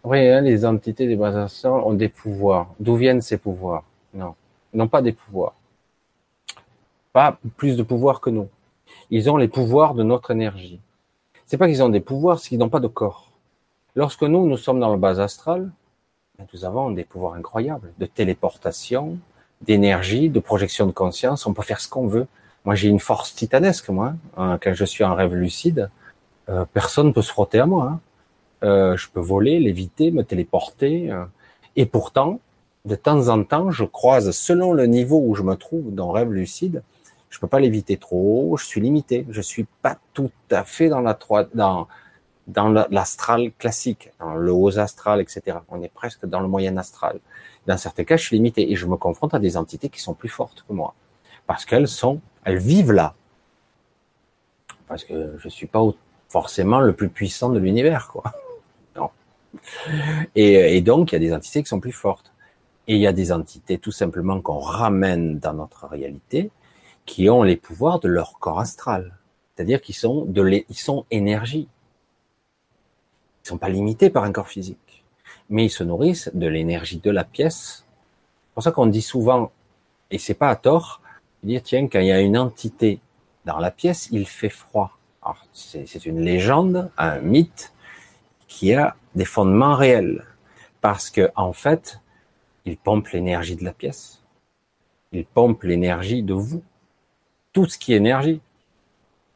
Oui, 0.03 0.27
hein, 0.27 0.41
les 0.41 0.65
entités 0.65 1.07
des 1.07 1.15
bases 1.15 1.65
ont 1.65 1.93
des 1.93 2.09
pouvoirs. 2.09 2.67
D'où 2.79 2.95
viennent 2.95 3.21
ces 3.21 3.37
pouvoirs? 3.37 3.83
Non, 4.13 4.35
ils 4.73 4.77
n'ont 4.77 4.87
pas 4.87 5.01
des 5.01 5.13
pouvoirs. 5.13 5.53
Pas 7.13 7.37
plus 7.57 7.75
de 7.75 7.83
pouvoirs 7.83 8.21
que 8.21 8.29
nous. 8.29 8.49
Ils 9.09 9.29
ont 9.29 9.37
les 9.37 9.47
pouvoirs 9.47 9.93
de 9.93 10.03
notre 10.03 10.31
énergie. 10.31 10.79
C'est 11.45 11.57
pas 11.57 11.67
qu'ils 11.67 11.83
ont 11.83 11.89
des 11.89 11.99
pouvoirs, 11.99 12.39
c'est 12.39 12.49
qu'ils 12.49 12.59
n'ont 12.59 12.69
pas 12.69 12.79
de 12.79 12.87
corps. 12.87 13.31
Lorsque 13.95 14.23
nous, 14.23 14.47
nous 14.47 14.57
sommes 14.57 14.79
dans 14.79 14.91
le 14.91 14.97
bas 14.97 15.19
astral, 15.19 15.69
nous 16.53 16.65
avons 16.65 16.91
des 16.91 17.03
pouvoirs 17.03 17.33
incroyables 17.33 17.91
de 17.99 18.05
téléportation, 18.05 19.17
d'énergie, 19.61 20.29
de 20.29 20.39
projection 20.39 20.87
de 20.87 20.91
conscience. 20.91 21.45
On 21.45 21.53
peut 21.53 21.61
faire 21.61 21.81
ce 21.81 21.89
qu'on 21.89 22.07
veut. 22.07 22.27
Moi, 22.65 22.75
j'ai 22.75 22.89
une 22.89 22.99
force 22.99 23.35
titanesque, 23.35 23.89
moi. 23.89 24.13
Hein. 24.37 24.57
Quand 24.61 24.73
je 24.73 24.85
suis 24.85 25.03
en 25.03 25.15
rêve 25.15 25.35
lucide, 25.35 25.89
euh, 26.49 26.65
personne 26.73 27.07
ne 27.07 27.11
peut 27.11 27.21
se 27.21 27.31
frotter 27.31 27.59
à 27.59 27.65
moi. 27.65 27.85
Hein. 27.85 27.99
Euh, 28.63 28.97
je 28.97 29.09
peux 29.09 29.19
voler, 29.19 29.59
léviter, 29.59 30.11
me 30.11 30.23
téléporter. 30.23 31.11
Euh. 31.11 31.25
Et 31.75 31.85
pourtant, 31.85 32.39
de 32.85 32.95
temps 32.95 33.27
en 33.29 33.43
temps, 33.43 33.71
je 33.71 33.83
croise, 33.83 34.31
selon 34.31 34.73
le 34.73 34.85
niveau 34.85 35.21
où 35.23 35.35
je 35.35 35.43
me 35.43 35.55
trouve 35.55 35.93
dans 35.93 36.11
rêve 36.11 36.31
lucide, 36.31 36.83
je 37.31 37.39
peux 37.39 37.47
pas 37.47 37.59
l'éviter 37.59 37.97
trop 37.97 38.55
je 38.57 38.65
suis 38.65 38.81
limité. 38.81 39.25
Je 39.29 39.41
suis 39.41 39.65
pas 39.81 39.97
tout 40.13 40.31
à 40.51 40.63
fait 40.63 40.89
dans 40.89 41.01
la 41.01 41.17
dans 41.55 41.87
dans 42.47 42.69
l'astral 42.89 43.51
classique, 43.57 44.11
dans 44.19 44.35
le 44.35 44.51
haut 44.51 44.77
astral, 44.77 45.21
etc. 45.21 45.57
On 45.69 45.81
est 45.81 45.93
presque 45.93 46.25
dans 46.25 46.41
le 46.41 46.47
moyen 46.47 46.75
astral. 46.77 47.19
Dans 47.67 47.77
certains 47.77 48.03
cas, 48.03 48.17
je 48.17 48.25
suis 48.25 48.35
limité 48.35 48.71
et 48.71 48.75
je 48.75 48.87
me 48.87 48.97
confronte 48.97 49.33
à 49.33 49.39
des 49.39 49.57
entités 49.57 49.89
qui 49.89 50.01
sont 50.01 50.13
plus 50.13 50.29
fortes 50.29 50.65
que 50.67 50.73
moi, 50.73 50.93
parce 51.47 51.65
qu'elles 51.65 51.87
sont, 51.87 52.19
elles 52.43 52.57
vivent 52.57 52.91
là. 52.91 53.13
Parce 54.87 55.03
que 55.05 55.37
je 55.37 55.49
suis 55.49 55.67
pas 55.67 55.81
forcément 56.27 56.81
le 56.81 56.93
plus 56.93 57.09
puissant 57.09 57.49
de 57.49 57.59
l'univers, 57.59 58.09
quoi. 58.11 58.23
Non. 58.97 59.09
Et 60.35 60.81
donc, 60.81 61.11
il 61.11 61.15
y 61.15 61.17
a 61.17 61.19
des 61.19 61.33
entités 61.33 61.63
qui 61.63 61.69
sont 61.69 61.79
plus 61.79 61.93
fortes. 61.93 62.33
Et 62.87 62.95
il 62.95 62.99
y 62.99 63.07
a 63.07 63.13
des 63.13 63.31
entités 63.31 63.77
tout 63.77 63.91
simplement 63.91 64.41
qu'on 64.41 64.59
ramène 64.59 65.39
dans 65.39 65.53
notre 65.53 65.87
réalité, 65.87 66.51
qui 67.05 67.29
ont 67.29 67.43
les 67.43 67.57
pouvoirs 67.57 67.99
de 67.99 68.07
leur 68.07 68.39
corps 68.39 68.59
astral. 68.59 69.17
C'est-à-dire 69.55 69.81
qu'ils 69.81 69.95
sont 69.95 70.25
de 70.25 70.41
les, 70.41 70.65
ils 70.69 70.77
sont 70.77 71.05
énergie. 71.11 71.67
Ils 73.43 73.47
sont 73.47 73.57
pas 73.57 73.69
limités 73.69 74.09
par 74.09 74.23
un 74.23 74.31
corps 74.31 74.47
physique, 74.47 75.03
mais 75.49 75.65
ils 75.65 75.69
se 75.69 75.83
nourrissent 75.83 76.31
de 76.33 76.47
l'énergie 76.47 76.99
de 76.99 77.11
la 77.11 77.23
pièce. 77.23 77.85
C'est 77.85 78.53
pour 78.53 78.63
ça 78.63 78.71
qu'on 78.71 78.87
dit 78.87 79.01
souvent, 79.01 79.51
et 80.09 80.17
c'est 80.17 80.33
pas 80.33 80.49
à 80.49 80.55
tort, 80.55 81.01
dire 81.43 81.61
tiens 81.63 81.87
quand 81.87 81.99
il 81.99 82.07
y 82.07 82.11
a 82.11 82.21
une 82.21 82.37
entité 82.37 82.99
dans 83.45 83.57
la 83.57 83.71
pièce, 83.71 84.09
il 84.11 84.27
fait 84.27 84.49
froid. 84.49 84.97
C'est 85.53 86.05
une 86.05 86.21
légende, 86.21 86.91
un 86.97 87.19
mythe 87.19 87.73
qui 88.47 88.73
a 88.73 88.95
des 89.15 89.25
fondements 89.25 89.75
réels, 89.75 90.25
parce 90.81 91.09
que 91.09 91.29
en 91.35 91.53
fait, 91.53 91.99
il 92.65 92.77
pompe 92.77 93.09
l'énergie 93.09 93.55
de 93.55 93.63
la 93.63 93.73
pièce, 93.73 94.23
il 95.11 95.25
pompe 95.25 95.63
l'énergie 95.63 96.23
de 96.23 96.33
vous, 96.33 96.63
tout 97.53 97.65
ce 97.65 97.77
qui 97.77 97.93
est 97.93 97.97
énergie, 97.97 98.41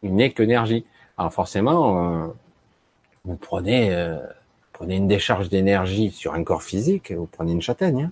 il 0.03 0.15
n'est 0.15 0.31
qu'énergie. 0.31 0.85
Alors 1.17 1.33
forcément, 1.33 2.23
euh, 2.23 2.27
vous 3.23 3.35
prenez, 3.35 3.93
euh, 3.93 4.17
prenez 4.73 4.97
une 4.97 5.07
décharge 5.07 5.49
d'énergie 5.49 6.11
sur 6.11 6.33
un 6.33 6.43
corps 6.43 6.63
physique, 6.63 7.11
vous 7.11 7.27
prenez 7.27 7.51
une 7.51 7.61
châtaigne. 7.61 8.03
Hein. 8.03 8.11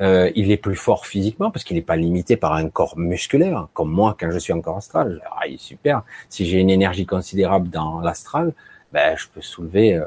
Euh, 0.00 0.30
il 0.34 0.50
est 0.50 0.56
plus 0.56 0.76
fort 0.76 1.04
physiquement 1.04 1.50
parce 1.50 1.62
qu'il 1.62 1.76
n'est 1.76 1.82
pas 1.82 1.96
limité 1.96 2.36
par 2.36 2.54
un 2.54 2.70
corps 2.70 2.96
musculaire, 2.96 3.68
comme 3.74 3.90
moi 3.90 4.16
quand 4.18 4.30
je 4.30 4.38
suis 4.38 4.52
en 4.52 4.60
corps 4.62 4.78
astral. 4.78 5.22
Ah, 5.30 5.46
il 5.46 5.54
est 5.54 5.58
super. 5.58 6.02
Si 6.30 6.46
j'ai 6.46 6.58
une 6.58 6.70
énergie 6.70 7.04
considérable 7.04 7.68
dans 7.68 8.00
l'astral, 8.00 8.54
ben 8.92 9.16
je 9.18 9.26
peux 9.28 9.42
soulever, 9.42 10.00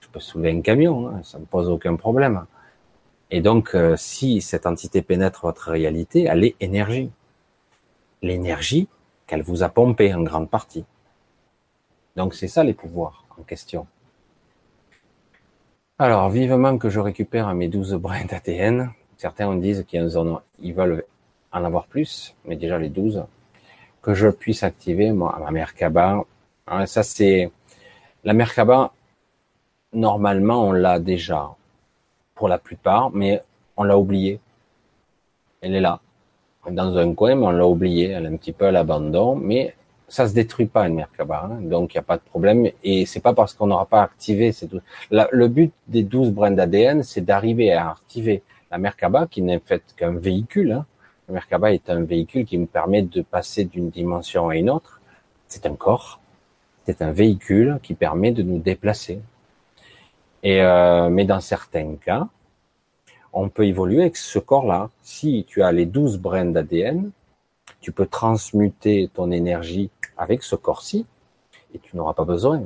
je 0.00 0.08
peux 0.08 0.20
soulever 0.20 0.50
un 0.50 0.60
camion. 0.60 1.08
Hein, 1.08 1.20
ça 1.22 1.38
me 1.38 1.46
pose 1.46 1.68
aucun 1.70 1.96
problème. 1.96 2.44
Et 3.30 3.40
donc, 3.40 3.76
si 3.96 4.40
cette 4.40 4.66
entité 4.66 5.02
pénètre 5.02 5.40
votre 5.42 5.70
réalité, 5.70 6.24
elle 6.24 6.44
est 6.44 6.56
énergie. 6.60 7.10
L'énergie 8.22 8.88
qu'elle 9.26 9.42
vous 9.42 9.62
a 9.62 9.68
pompée 9.68 10.14
en 10.14 10.22
grande 10.22 10.50
partie. 10.50 10.84
Donc 12.16 12.34
c'est 12.34 12.48
ça 12.48 12.64
les 12.64 12.74
pouvoirs 12.74 13.24
question. 13.44 13.86
Alors, 15.98 16.28
vivement 16.30 16.78
que 16.78 16.88
je 16.88 17.00
récupère 17.00 17.52
mes 17.54 17.68
12 17.68 17.94
brins 17.94 18.24
d'ADN. 18.24 18.92
Certains 19.16 19.54
disent 19.56 19.84
qu'ils 19.86 20.74
veulent 20.74 21.04
en 21.50 21.64
avoir 21.64 21.86
plus, 21.86 22.36
mais 22.44 22.56
déjà 22.56 22.78
les 22.78 22.88
12. 22.88 23.24
Que 24.00 24.14
je 24.14 24.28
puisse 24.28 24.62
activer 24.62 25.10
ma 25.10 25.50
Merkaba. 25.50 26.24
Hein, 26.68 26.86
ça, 26.86 27.02
c'est, 27.02 27.50
la 28.22 28.32
Merkaba, 28.32 28.92
normalement, 29.92 30.68
on 30.68 30.72
l'a 30.72 31.00
déjà. 31.00 31.50
Pour 32.34 32.48
la 32.48 32.58
plupart, 32.58 33.10
mais 33.10 33.42
on 33.76 33.82
l'a 33.82 33.98
oublié. 33.98 34.38
Elle 35.60 35.74
est 35.74 35.80
là. 35.80 36.00
Dans 36.70 36.96
un 36.96 37.14
coin, 37.14 37.34
mais 37.34 37.46
on 37.46 37.50
l'a 37.50 37.66
oublié. 37.66 38.10
Elle 38.10 38.24
est 38.24 38.28
un 38.28 38.36
petit 38.36 38.52
peu 38.52 38.66
à 38.66 38.70
l'abandon, 38.70 39.34
mais 39.36 39.74
ça 40.08 40.26
se 40.26 40.34
détruit 40.34 40.66
pas 40.66 40.88
une 40.88 40.94
Merkaba, 40.94 41.50
hein, 41.50 41.58
donc 41.60 41.94
il 41.94 41.98
n'y 41.98 42.00
a 42.00 42.02
pas 42.02 42.16
de 42.16 42.22
problème. 42.22 42.68
Et 42.82 43.04
c'est 43.06 43.20
pas 43.20 43.34
parce 43.34 43.52
qu'on 43.52 43.66
n'aura 43.66 43.86
pas 43.86 44.02
activé 44.02 44.52
ces 44.52 44.68
le 45.10 45.48
but 45.48 45.72
des 45.86 46.02
12 46.02 46.30
brins 46.32 46.50
d'ADN, 46.50 47.02
c'est 47.02 47.20
d'arriver 47.20 47.72
à 47.72 47.90
activer 47.90 48.42
la 48.70 48.78
Merkaba, 48.78 49.26
qui 49.26 49.42
n'est 49.42 49.60
fait 49.60 49.82
qu'un 49.96 50.12
véhicule. 50.12 50.72
Hein. 50.72 50.86
La 51.28 51.34
Merkaba 51.34 51.72
est 51.72 51.90
un 51.90 52.02
véhicule 52.02 52.46
qui 52.46 52.56
me 52.56 52.66
permet 52.66 53.02
de 53.02 53.20
passer 53.20 53.64
d'une 53.64 53.90
dimension 53.90 54.48
à 54.48 54.56
une 54.56 54.70
autre. 54.70 55.00
C'est 55.46 55.66
un 55.66 55.74
corps, 55.74 56.20
c'est 56.86 57.02
un 57.02 57.12
véhicule 57.12 57.78
qui 57.82 57.94
permet 57.94 58.32
de 58.32 58.42
nous 58.42 58.58
déplacer. 58.58 59.20
Et 60.42 60.62
euh, 60.62 61.10
mais 61.10 61.24
dans 61.24 61.40
certains 61.40 61.96
cas, 61.96 62.28
on 63.32 63.48
peut 63.48 63.66
évoluer 63.66 64.02
avec 64.02 64.16
ce 64.16 64.38
corps-là. 64.38 64.90
Si 65.02 65.44
tu 65.46 65.62
as 65.62 65.72
les 65.72 65.86
12 65.86 66.18
brins 66.18 66.46
d'ADN, 66.46 67.10
tu 67.80 67.92
peux 67.92 68.06
transmuter 68.06 69.10
ton 69.12 69.30
énergie 69.30 69.90
avec 70.16 70.42
ce 70.42 70.56
corps-ci, 70.56 71.06
et 71.74 71.78
tu 71.78 71.96
n'auras 71.96 72.14
pas 72.14 72.24
besoin 72.24 72.62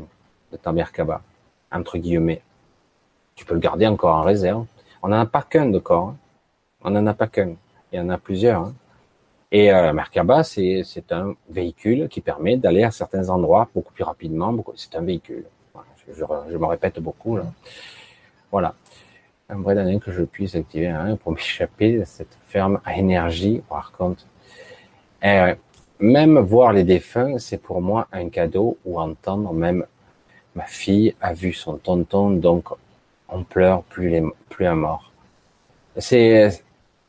de 0.50 0.56
ta 0.56 0.72
Merkaba, 0.72 1.22
entre 1.70 1.98
guillemets. 1.98 2.42
Tu 3.34 3.44
peux 3.44 3.54
le 3.54 3.60
garder 3.60 3.86
encore 3.86 4.16
en 4.16 4.22
réserve. 4.22 4.66
On 5.02 5.08
n'en 5.08 5.20
a 5.20 5.26
pas 5.26 5.42
qu'un 5.42 5.66
de 5.66 5.78
corps. 5.78 6.08
Hein. 6.08 6.16
On 6.84 6.90
n'en 6.90 7.06
a 7.06 7.14
pas 7.14 7.26
qu'un. 7.26 7.54
Il 7.92 7.96
y 7.96 8.00
en 8.00 8.08
a 8.08 8.18
plusieurs. 8.18 8.62
Hein. 8.62 8.74
Et 9.50 9.72
euh, 9.72 9.92
Merkaba, 9.92 10.44
c'est 10.44 10.84
un 11.10 11.34
véhicule 11.50 12.08
qui 12.08 12.20
permet 12.20 12.56
d'aller 12.56 12.84
à 12.84 12.90
certains 12.90 13.28
endroits 13.28 13.68
beaucoup 13.74 13.92
plus 13.92 14.04
rapidement. 14.04 14.54
C'est 14.76 14.94
un 14.96 15.02
véhicule. 15.02 15.44
je, 16.08 16.14
je, 16.14 16.56
me 16.56 16.66
répète 16.66 17.00
beaucoup 17.00 17.36
là. 17.36 17.44
Voilà. 18.50 18.74
Un 19.52 19.74
d'année 19.74 20.00
que 20.00 20.10
je 20.10 20.22
puisse 20.22 20.54
activer 20.54 20.88
hein, 20.88 21.16
pour 21.16 21.32
m'échapper 21.32 21.98
de 21.98 22.04
cette 22.04 22.38
ferme 22.48 22.80
à 22.86 22.96
énergie. 22.96 23.60
Par 23.68 23.92
contre, 23.92 24.24
euh, 25.24 25.54
même 26.00 26.38
voir 26.38 26.72
les 26.72 26.84
défunts, 26.84 27.36
c'est 27.38 27.58
pour 27.58 27.82
moi 27.82 28.08
un 28.12 28.30
cadeau 28.30 28.78
ou 28.86 28.98
entendre 28.98 29.52
même 29.52 29.84
ma 30.54 30.64
fille 30.64 31.14
a 31.20 31.34
vu 31.34 31.52
son 31.52 31.76
tonton, 31.76 32.30
donc 32.30 32.68
on 33.28 33.44
pleure 33.44 33.82
plus 33.82 34.08
les, 34.08 34.22
plus 34.48 34.64
un 34.64 34.74
mort. 34.74 35.12
C'est, 35.98 36.62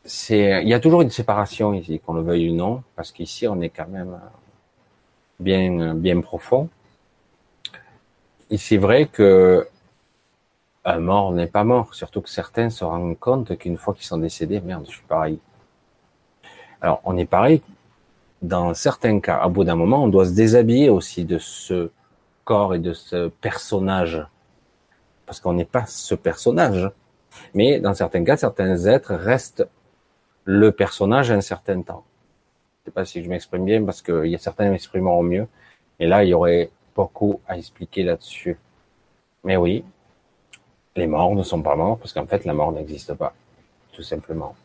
c'est, 0.03 0.63
il 0.63 0.67
y 0.67 0.73
a 0.73 0.81
toujours 0.81 1.01
une 1.01 1.11
séparation 1.11 1.73
ici, 1.73 2.01
qu'on 2.05 2.13
le 2.13 2.23
veuille 2.23 2.49
ou 2.49 2.55
non, 2.55 2.83
parce 2.97 3.13
qu'ici 3.13 3.47
on 3.47 3.61
est 3.61 3.69
quand 3.69 3.87
même 3.87 4.19
bien, 5.39 5.95
bien 5.95 6.19
profond. 6.19 6.67
Et 8.49 8.57
c'est 8.57 8.77
vrai 8.77 9.05
que 9.05 9.65
un 10.85 10.99
mort 10.99 11.31
n'est 11.31 11.47
pas 11.47 11.63
mort, 11.63 11.93
surtout 11.93 12.21
que 12.21 12.29
certains 12.29 12.69
se 12.69 12.83
rendent 12.83 13.17
compte 13.17 13.57
qu'une 13.57 13.77
fois 13.77 13.93
qu'ils 13.93 14.05
sont 14.05 14.17
décédés, 14.17 14.59
merde, 14.61 14.85
je 14.85 14.91
suis 14.91 15.05
pareil. 15.07 15.39
Alors, 16.81 17.01
on 17.05 17.17
est 17.17 17.25
pareil 17.25 17.61
dans 18.41 18.73
certains 18.73 19.19
cas. 19.21 19.37
À 19.37 19.47
bout 19.47 19.63
d'un 19.63 19.75
moment, 19.75 20.03
on 20.03 20.09
doit 20.09 20.25
se 20.25 20.31
déshabiller 20.31 20.89
aussi 20.89 21.23
de 21.23 21.37
ce 21.37 21.89
corps 22.43 22.75
et 22.75 22.79
de 22.79 22.93
ce 22.93 23.29
personnage. 23.29 24.25
Parce 25.25 25.39
qu'on 25.39 25.53
n'est 25.53 25.65
pas 25.65 25.85
ce 25.85 26.15
personnage. 26.15 26.91
Mais 27.53 27.79
dans 27.79 27.93
certains 27.93 28.23
cas, 28.25 28.35
certains 28.35 28.85
êtres 28.85 29.13
restent 29.13 29.65
le 30.43 30.73
personnage 30.73 31.31
un 31.31 31.39
certain 31.39 31.81
temps. 31.81 32.03
Je 32.81 32.89
sais 32.89 32.93
pas 32.93 33.05
si 33.05 33.23
je 33.23 33.29
m'exprime 33.29 33.63
bien 33.63 33.83
parce 33.85 34.01
qu'il 34.01 34.25
y 34.25 34.35
a 34.35 34.37
certains 34.37 34.69
m'exprimeront 34.69 35.23
mieux. 35.23 35.47
Et 35.99 36.05
là, 36.05 36.25
il 36.25 36.29
y 36.29 36.33
aurait 36.33 36.69
beaucoup 36.93 37.39
à 37.47 37.57
expliquer 37.57 38.03
là-dessus. 38.03 38.57
Mais 39.45 39.55
oui, 39.55 39.85
les 40.95 41.07
morts 41.07 41.35
ne 41.35 41.43
sont 41.43 41.61
pas 41.61 41.75
morts 41.75 41.97
parce 41.97 42.13
qu'en 42.13 42.25
fait, 42.25 42.45
la 42.45 42.53
mort 42.53 42.71
n'existe 42.71 43.13
pas. 43.13 43.33
Tout 43.91 44.03
simplement. 44.03 44.55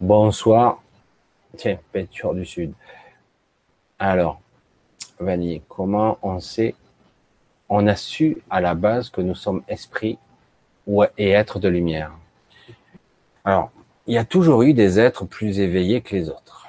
Bonsoir. 0.00 0.82
Tiens, 1.56 1.78
peinture 1.92 2.34
du 2.34 2.44
Sud. 2.44 2.72
Alors, 3.98 4.40
Vanille, 5.20 5.62
comment 5.68 6.18
on 6.22 6.40
sait, 6.40 6.74
on 7.68 7.86
a 7.86 7.96
su 7.96 8.42
à 8.50 8.60
la 8.60 8.74
base 8.74 9.08
que 9.10 9.20
nous 9.20 9.34
sommes 9.34 9.62
esprit 9.68 10.18
et 11.16 11.30
êtres 11.30 11.58
de 11.60 11.68
lumière? 11.68 12.12
Alors, 13.44 13.70
il 14.06 14.14
y 14.14 14.18
a 14.18 14.24
toujours 14.24 14.62
eu 14.62 14.74
des 14.74 14.98
êtres 14.98 15.24
plus 15.24 15.60
éveillés 15.60 16.00
que 16.00 16.16
les 16.16 16.28
autres. 16.28 16.66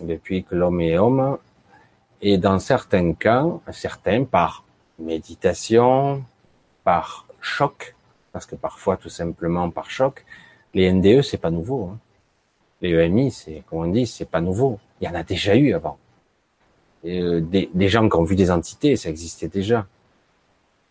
Depuis 0.00 0.44
que 0.44 0.54
l'homme 0.54 0.80
est 0.80 0.98
homme, 0.98 1.38
et 2.22 2.38
dans 2.38 2.58
certains 2.58 3.14
cas, 3.14 3.46
certains 3.72 4.24
par 4.24 4.64
méditation, 4.98 6.22
par 6.84 7.26
choc, 7.40 7.94
parce 8.32 8.46
que 8.46 8.56
parfois 8.56 8.96
tout 8.96 9.08
simplement 9.08 9.70
par 9.70 9.90
choc, 9.90 10.24
les 10.74 10.92
NDE 10.92 11.22
c'est 11.22 11.38
pas 11.38 11.50
nouveau. 11.50 11.90
Hein. 11.92 11.98
Les 12.82 12.92
EMI, 12.92 13.30
c'est, 13.30 13.62
comme 13.68 13.80
on 13.80 13.86
dit, 13.86 14.06
c'est 14.06 14.24
pas 14.24 14.40
nouveau. 14.40 14.78
Il 15.00 15.06
y 15.06 15.08
en 15.08 15.14
a 15.14 15.22
déjà 15.22 15.54
eu 15.54 15.74
avant. 15.74 15.98
Euh, 17.04 17.40
des, 17.40 17.70
des, 17.74 17.88
gens 17.88 18.08
qui 18.08 18.16
ont 18.16 18.24
vu 18.24 18.36
des 18.36 18.50
entités, 18.50 18.96
ça 18.96 19.10
existait 19.10 19.48
déjà. 19.48 19.86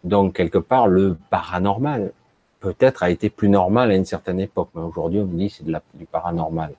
Donc, 0.04 0.36
quelque 0.36 0.58
part, 0.58 0.88
le 0.88 1.18
paranormal, 1.30 2.12
peut-être, 2.60 3.04
a 3.04 3.10
été 3.10 3.30
plus 3.30 3.50
normal 3.50 3.92
à 3.92 3.96
une 3.96 4.06
certaine 4.06 4.40
époque. 4.40 4.70
Mais 4.76 4.82
aujourd'hui, 4.82 5.20
on 5.20 5.26
dit 5.26 5.50
c'est 5.50 5.66
de 5.66 5.72
la, 5.72 5.82
du 5.96 6.06
paranormal. 6.06 6.74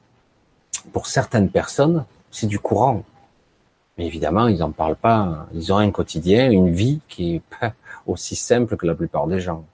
Pour 0.92 1.06
certaines 1.06 1.50
personnes, 1.50 2.04
c'est 2.30 2.46
du 2.46 2.58
courant. 2.58 3.02
Mais 3.98 4.06
évidemment, 4.06 4.46
ils 4.46 4.58
n'en 4.58 4.70
parlent 4.70 4.96
pas. 4.96 5.48
Ils 5.52 5.72
ont 5.72 5.78
un 5.78 5.90
quotidien, 5.90 6.50
une 6.50 6.70
vie 6.70 7.00
qui 7.08 7.36
est 7.36 7.42
aussi 8.06 8.36
simple 8.36 8.76
que 8.76 8.86
la 8.86 8.94
plupart 8.94 9.26
des 9.26 9.40
gens. 9.40 9.64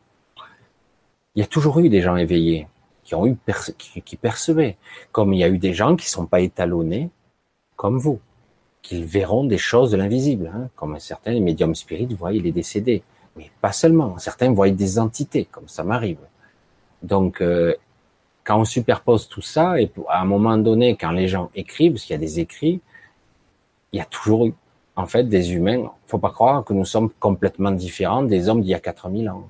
Il 1.35 1.40
y 1.40 1.43
a 1.43 1.47
toujours 1.47 1.78
eu 1.81 1.89
des 1.89 2.01
gens 2.01 2.16
éveillés 2.16 2.66
qui 3.05 3.15
ont 3.15 3.27
eu 3.27 3.36
qui, 3.78 4.16
percevaient, 4.16 4.77
comme 5.12 5.32
il 5.32 5.39
y 5.39 5.44
a 5.44 5.48
eu 5.48 5.59
des 5.59 5.73
gens 5.73 5.94
qui 5.94 6.09
sont 6.09 6.27
pas 6.27 6.40
étalonnés 6.40 7.11
comme 7.77 7.98
vous, 7.98 8.20
qu'ils 8.82 9.05
verront 9.05 9.44
des 9.44 9.59
choses 9.59 9.90
de 9.90 9.97
l'invisible, 9.97 10.51
hein, 10.53 10.69
comme 10.74 10.98
certains 10.98 11.39
médiums 11.40 11.74
spirites 11.74 12.12
voient 12.15 12.32
les 12.32 12.53
décédés, 12.53 13.03
mais 13.36 13.51
pas 13.61 13.73
seulement. 13.73 14.19
Certains 14.19 14.51
voient 14.53 14.70
des 14.70 14.98
entités, 14.98 15.44
comme 15.44 15.69
ça 15.69 15.85
m'arrive. 15.85 16.19
Donc, 17.03 17.43
euh, 17.43 17.74
quand 18.43 18.59
on 18.59 18.65
superpose 18.65 19.28
tout 19.28 19.43
ça, 19.43 19.81
et 19.81 19.90
à 20.09 20.23
un 20.23 20.24
moment 20.24 20.57
donné, 20.57 20.97
quand 20.97 21.11
les 21.11 21.28
gens 21.28 21.51
écrivent, 21.55 21.93
parce 21.93 22.05
qu'il 22.05 22.15
y 22.15 22.16
a 22.16 22.20
des 22.20 22.40
écrits, 22.40 22.81
il 23.93 23.98
y 23.98 24.01
a 24.01 24.05
toujours 24.05 24.47
eu, 24.47 24.55
en 24.97 25.06
fait, 25.06 25.24
des 25.24 25.52
humains. 25.52 25.90
Faut 26.06 26.18
pas 26.18 26.31
croire 26.31 26.64
que 26.64 26.73
nous 26.73 26.85
sommes 26.85 27.10
complètement 27.20 27.70
différents 27.70 28.23
des 28.23 28.48
hommes 28.48 28.62
d'il 28.62 28.70
y 28.70 28.74
a 28.74 28.81
4000 28.81 29.28
ans. 29.31 29.47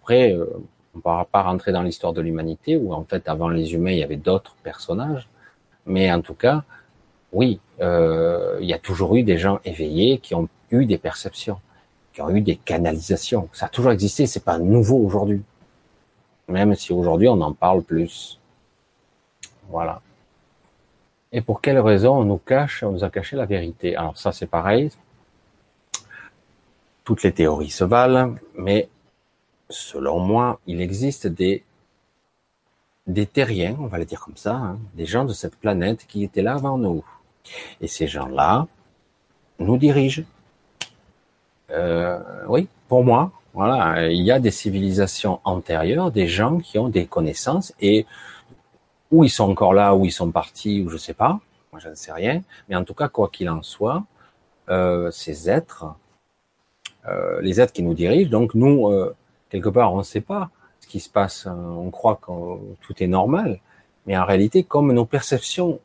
Après, 0.00 0.32
euh, 0.32 0.46
on 0.94 0.98
ne 0.98 1.02
pourra 1.02 1.24
pas 1.26 1.42
rentrer 1.42 1.72
dans 1.72 1.82
l'histoire 1.82 2.12
de 2.12 2.20
l'humanité, 2.20 2.76
où 2.76 2.92
en 2.92 3.04
fait, 3.04 3.28
avant 3.28 3.48
les 3.48 3.74
humains, 3.74 3.92
il 3.92 3.98
y 3.98 4.02
avait 4.02 4.16
d'autres 4.16 4.56
personnages. 4.62 5.28
Mais 5.86 6.12
en 6.12 6.22
tout 6.22 6.34
cas, 6.34 6.64
oui, 7.32 7.60
euh, 7.80 8.58
il 8.60 8.66
y 8.66 8.72
a 8.72 8.78
toujours 8.78 9.16
eu 9.16 9.22
des 9.22 9.38
gens 9.38 9.60
éveillés 9.64 10.18
qui 10.18 10.34
ont 10.34 10.48
eu 10.70 10.86
des 10.86 10.98
perceptions, 10.98 11.60
qui 12.12 12.20
ont 12.22 12.30
eu 12.30 12.40
des 12.40 12.56
canalisations. 12.56 13.48
Ça 13.52 13.66
a 13.66 13.68
toujours 13.68 13.92
existé, 13.92 14.26
c'est 14.26 14.44
pas 14.44 14.58
nouveau 14.58 14.98
aujourd'hui. 14.98 15.42
Même 16.48 16.74
si 16.74 16.92
aujourd'hui 16.92 17.28
on 17.28 17.40
en 17.40 17.52
parle 17.52 17.82
plus. 17.82 18.38
Voilà. 19.70 20.02
Et 21.32 21.40
pour 21.40 21.60
quelle 21.60 21.78
raison 21.78 22.18
on 22.18 22.24
nous 22.24 22.38
cache, 22.38 22.82
on 22.82 22.92
nous 22.92 23.04
a 23.04 23.10
caché 23.10 23.36
la 23.36 23.46
vérité? 23.46 23.96
Alors 23.96 24.16
ça 24.16 24.32
c'est 24.32 24.46
pareil. 24.46 24.90
Toutes 27.04 27.22
les 27.22 27.32
théories 27.32 27.70
se 27.70 27.84
valent, 27.84 28.34
mais 28.54 28.88
selon 29.68 30.20
moi, 30.20 30.60
il 30.66 30.80
existe 30.80 31.26
des 31.26 31.64
des 33.06 33.26
terriens, 33.26 33.76
on 33.80 33.86
va 33.86 33.98
le 33.98 34.04
dire 34.04 34.20
comme 34.20 34.36
ça, 34.36 34.54
hein, 34.54 34.78
des 34.94 35.06
gens 35.06 35.24
de 35.24 35.32
cette 35.32 35.56
planète 35.56 36.06
qui 36.06 36.22
étaient 36.22 36.42
là 36.42 36.54
avant 36.54 36.78
nous. 36.78 37.04
Et 37.80 37.88
ces 37.88 38.06
gens-là 38.06 38.68
nous 39.58 39.76
dirigent. 39.76 40.22
Euh, 41.70 42.20
oui, 42.48 42.68
pour 42.86 43.02
moi, 43.02 43.32
voilà, 43.54 44.08
il 44.08 44.22
y 44.22 44.30
a 44.30 44.38
des 44.38 44.50
civilisations 44.52 45.40
antérieures, 45.44 46.10
des 46.12 46.28
gens 46.28 46.58
qui 46.58 46.78
ont 46.78 46.88
des 46.88 47.06
connaissances 47.06 47.74
et 47.80 48.06
où 49.12 49.24
ils 49.24 49.30
sont 49.30 49.48
encore 49.48 49.74
là, 49.74 49.94
où 49.94 50.04
ils 50.04 50.12
sont 50.12 50.30
partis, 50.32 50.82
ou 50.82 50.88
je 50.88 50.96
sais 50.96 51.14
pas, 51.14 51.38
moi 51.70 51.80
je 51.80 51.88
ne 51.88 51.94
sais 51.94 52.12
rien, 52.12 52.42
mais 52.68 52.74
en 52.74 52.82
tout 52.84 52.94
cas, 52.94 53.08
quoi 53.08 53.28
qu'il 53.28 53.48
en 53.48 53.62
soit, 53.62 54.04
euh, 54.70 55.10
ces 55.10 55.50
êtres, 55.50 55.86
euh, 57.06 57.40
les 57.42 57.60
êtres 57.60 57.72
qui 57.72 57.82
nous 57.82 57.94
dirigent, 57.94 58.30
donc 58.30 58.54
nous, 58.54 58.88
euh, 58.88 59.14
quelque 59.50 59.68
part, 59.68 59.92
on 59.92 59.98
ne 59.98 60.02
sait 60.02 60.20
pas 60.20 60.50
ce 60.80 60.86
qui 60.86 60.98
se 60.98 61.10
passe. 61.10 61.46
On 61.46 61.90
croit 61.90 62.16
que 62.16 62.32
tout 62.80 63.02
est 63.02 63.06
normal. 63.06 63.60
Mais 64.06 64.16
en 64.16 64.24
réalité, 64.24 64.64
comme 64.64 64.92
nos 64.92 65.04
perceptions, 65.04 65.78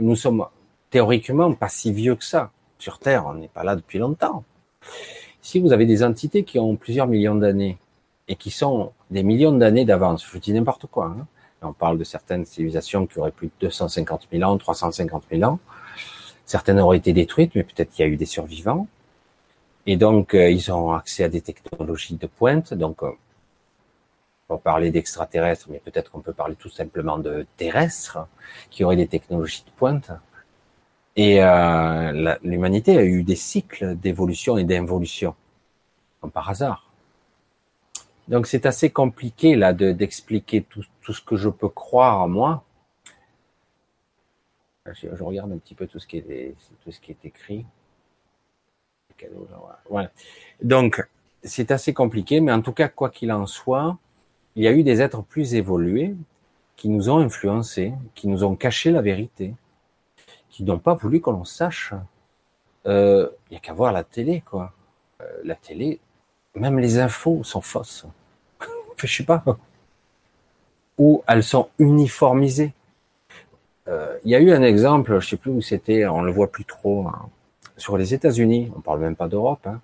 nous 0.00 0.16
sommes 0.16 0.46
théoriquement 0.90 1.52
pas 1.54 1.68
si 1.68 1.92
vieux 1.92 2.14
que 2.14 2.24
ça. 2.24 2.50
Sur 2.78 2.98
Terre, 2.98 3.26
on 3.26 3.34
n'est 3.34 3.48
pas 3.48 3.64
là 3.64 3.76
depuis 3.76 3.98
longtemps. 3.98 4.44
Si 5.42 5.58
vous 5.58 5.72
avez 5.72 5.86
des 5.86 6.02
entités 6.02 6.44
qui 6.44 6.58
ont 6.58 6.76
plusieurs 6.76 7.06
millions 7.06 7.34
d'années 7.34 7.78
et 8.28 8.36
qui 8.36 8.50
sont 8.50 8.92
des 9.10 9.22
millions 9.22 9.52
d'années 9.52 9.84
d'avance, 9.84 10.24
je 10.30 10.38
dis 10.38 10.52
n'importe 10.52 10.86
quoi, 10.86 11.06
hein. 11.06 11.26
On 11.62 11.72
parle 11.72 11.98
de 11.98 12.04
certaines 12.04 12.44
civilisations 12.44 13.06
qui 13.06 13.18
auraient 13.18 13.30
plus 13.30 13.48
de 13.48 13.52
250 13.60 14.28
000 14.32 14.50
ans, 14.50 14.56
350 14.56 15.24
000 15.30 15.42
ans, 15.50 15.58
certaines 16.46 16.80
auraient 16.80 16.98
été 16.98 17.12
détruites, 17.12 17.54
mais 17.54 17.64
peut-être 17.64 17.90
qu'il 17.90 18.04
y 18.04 18.08
a 18.08 18.10
eu 18.10 18.16
des 18.16 18.26
survivants, 18.26 18.86
et 19.86 19.96
donc, 19.96 20.34
euh, 20.34 20.50
ils 20.50 20.70
ont 20.72 20.92
accès 20.92 21.24
à 21.24 21.28
des 21.28 21.40
technologies 21.40 22.14
de 22.14 22.26
pointe. 22.26 22.74
Donc, 22.74 23.02
euh, 23.02 23.10
on 24.48 24.58
parler 24.58 24.90
d'extraterrestres, 24.90 25.68
mais 25.70 25.78
peut-être 25.78 26.10
qu'on 26.10 26.20
peut 26.20 26.32
parler 26.32 26.56
tout 26.56 26.68
simplement 26.68 27.18
de 27.18 27.46
terrestres 27.56 28.18
qui 28.70 28.84
auraient 28.84 28.96
des 28.96 29.06
technologies 29.06 29.64
de 29.64 29.70
pointe. 29.72 30.10
Et 31.16 31.42
euh, 31.42 32.36
l'humanité 32.42 32.98
a 32.98 33.04
eu 33.04 33.22
des 33.22 33.36
cycles 33.36 33.96
d'évolution 33.96 34.58
et 34.58 34.64
d'involution, 34.64 35.34
comme 36.20 36.30
par 36.30 36.50
hasard. 36.50 36.89
Donc 38.30 38.46
c'est 38.46 38.64
assez 38.64 38.90
compliqué 38.90 39.56
là 39.56 39.72
d'expliquer 39.72 40.62
tout, 40.62 40.84
tout, 41.02 41.12
ce 41.12 41.20
que 41.20 41.36
je 41.36 41.48
peux 41.48 41.68
croire 41.68 42.28
moi. 42.28 42.64
Je, 44.86 45.22
regarde 45.22 45.52
un 45.52 45.58
petit 45.58 45.74
peu 45.74 45.86
tout 45.86 45.98
ce 45.98 46.06
qui 46.06 46.18
est, 46.18 46.54
tout 46.82 46.90
ce 46.90 47.00
qui 47.00 47.10
est 47.10 47.24
écrit. 47.24 47.66
Donc, 50.62 51.06
c'est 51.42 51.70
assez 51.70 51.92
compliqué, 51.92 52.40
mais 52.40 52.52
en 52.52 52.62
tout 52.62 52.72
cas, 52.72 52.88
quoi 52.88 53.10
qu'il 53.10 53.32
en 53.32 53.46
soit, 53.46 53.98
il 54.56 54.64
y 54.64 54.68
a 54.68 54.72
eu 54.72 54.82
des 54.82 55.02
êtres 55.02 55.22
plus 55.22 55.54
évolués 55.54 56.14
qui 56.76 56.88
nous 56.88 57.10
ont 57.10 57.18
influencés, 57.18 57.92
qui 58.14 58.28
nous 58.28 58.42
ont 58.44 58.56
caché 58.56 58.90
la 58.90 59.02
vérité, 59.02 59.54
qui 60.48 60.64
n'ont 60.64 60.78
pas 60.78 60.94
voulu 60.94 61.20
qu'on 61.20 61.44
sache. 61.44 61.92
Euh, 62.86 63.28
il 63.50 63.54
y 63.54 63.56
a 63.56 63.60
qu'à 63.60 63.74
voir 63.74 63.92
la 63.92 64.04
télé, 64.04 64.42
quoi. 64.48 64.72
Euh, 65.20 65.24
la 65.44 65.54
télé, 65.54 66.00
même 66.54 66.78
les 66.78 66.98
infos 66.98 67.44
sont 67.44 67.60
fausses. 67.60 68.06
Je 69.06 69.16
sais 69.16 69.24
pas. 69.24 69.42
Ou 70.98 71.22
elles 71.26 71.42
sont 71.42 71.68
uniformisées. 71.78 72.72
euh, 73.88 74.18
il 74.24 74.30
y 74.30 74.34
a 74.34 74.40
eu 74.40 74.52
un 74.52 74.62
exemple, 74.62 75.18
je 75.20 75.28
sais 75.28 75.36
plus 75.36 75.50
où 75.50 75.62
c'était, 75.62 76.06
on 76.06 76.22
le 76.22 76.30
voit 76.32 76.50
plus 76.50 76.64
trop, 76.64 77.06
hein, 77.08 77.28
sur 77.76 77.96
les 77.96 78.12
États-Unis, 78.14 78.70
on 78.76 78.80
parle 78.80 79.00
même 79.00 79.16
pas 79.16 79.26
d'Europe, 79.28 79.66
hein, 79.66 79.80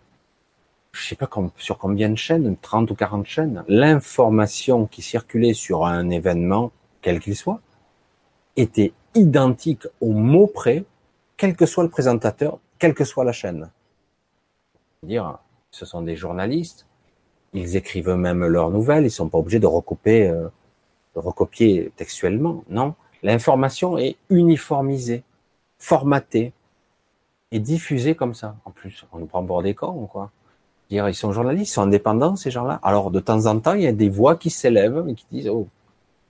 je 0.93 1.07
sais 1.07 1.17
pas 1.17 1.29
sur 1.57 1.79
combien 1.79 2.11
de 2.11 2.17
chaînes, 2.17 2.57
30 2.57 2.91
ou 2.91 2.95
40 2.95 3.27
chaînes, 3.27 3.65
l'information 3.69 4.87
qui 4.87 5.03
circulait 5.03 5.55
sur 5.55 5.87
un 5.87 6.11
événement, 6.11 6.73
quel 7.03 7.21
qu'il 7.21 7.37
soit, 7.37 7.61
était 8.57 8.93
identique 9.15 9.87
au 10.01 10.13
mot 10.13 10.47
près, 10.47 10.85
quel 11.37 11.57
que 11.57 11.67
soit 11.67 11.85
le 11.85 11.91
présentateur, 11.91 12.59
quelle 12.79 12.95
que 12.95 13.05
soit 13.05 13.25
la 13.25 13.33
chaîne. 13.33 13.71
Dire, 15.03 15.39
ce 15.71 15.85
sont 15.85 16.03
des 16.03 16.17
journalistes, 16.17 16.87
ils 17.57 17.77
écrivent 17.77 18.11
eux-mêmes 18.11 18.45
leurs 18.45 18.71
nouvelles, 18.71 19.05
ils 19.05 19.11
sont 19.11 19.29
pas 19.29 19.39
obligés 19.39 19.59
de 19.59 19.67
recopier, 19.67 20.29
euh, 20.29 20.49
de 21.15 21.21
recopier 21.21 21.91
textuellement. 21.97 22.63
Non, 22.69 22.95
l'information 23.23 23.97
est 23.97 24.17
uniformisée, 24.29 25.23
formatée 25.79 26.53
et 27.53 27.59
diffusée 27.59 28.15
comme 28.15 28.35
ça. 28.35 28.57
En 28.67 28.71
plus, 28.71 29.07
on 29.13 29.19
nous 29.19 29.27
prend 29.27 29.43
pour 29.45 29.63
des 29.63 29.75
cons, 29.75 30.07
quoi. 30.07 30.31
Dire, 30.91 31.09
ils 31.09 31.15
sont 31.15 31.33
journalistes, 31.33 31.71
ils 31.71 31.75
sont 31.75 31.83
indépendants, 31.83 32.37
ces 32.37 32.51
gens-là. 32.51 32.79
Alors, 32.83 33.11
de 33.11 33.19
temps 33.19 33.47
en 33.47 33.59
temps, 33.59 33.75
il 33.75 33.83
y 33.83 33.87
a 33.89 33.93
des 33.93 34.09
voix 34.09 34.37
qui 34.37 34.51
s'élèvent 34.51 35.05
et 35.09 35.15
qui 35.15 35.27
disent, 35.33 35.49
oh, 35.49 35.67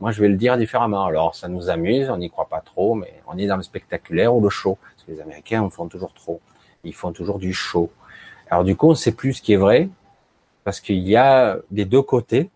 moi, 0.00 0.12
je 0.12 0.20
vais 0.20 0.28
le 0.28 0.36
dire 0.36 0.56
différemment. 0.56 1.04
Alors, 1.04 1.34
ça 1.34 1.48
nous 1.48 1.68
amuse, 1.68 2.08
on 2.08 2.18
n'y 2.18 2.30
croit 2.30 2.48
pas 2.48 2.60
trop, 2.60 2.94
mais 2.94 3.12
on 3.26 3.36
est 3.36 3.46
dans 3.46 3.56
le 3.56 3.62
spectaculaire 3.62 4.34
ou 4.34 4.40
le 4.40 4.48
show. 4.48 4.78
Parce 4.80 5.04
que 5.04 5.12
les 5.12 5.20
Américains 5.20 5.62
en 5.62 5.70
font 5.70 5.88
toujours 5.88 6.14
trop. 6.14 6.40
Ils 6.84 6.94
font 6.94 7.12
toujours 7.12 7.38
du 7.38 7.52
show. 7.52 7.90
Alors, 8.48 8.64
du 8.64 8.76
coup, 8.76 8.88
on 8.88 8.94
sait 8.94 9.12
plus 9.12 9.34
ce 9.34 9.42
qui 9.42 9.52
est 9.52 9.56
vrai, 9.56 9.90
parce 10.66 10.80
qu'il 10.80 10.98
y 10.98 11.14
a 11.14 11.60
des 11.70 11.84
deux 11.84 12.02
côtés 12.02 12.50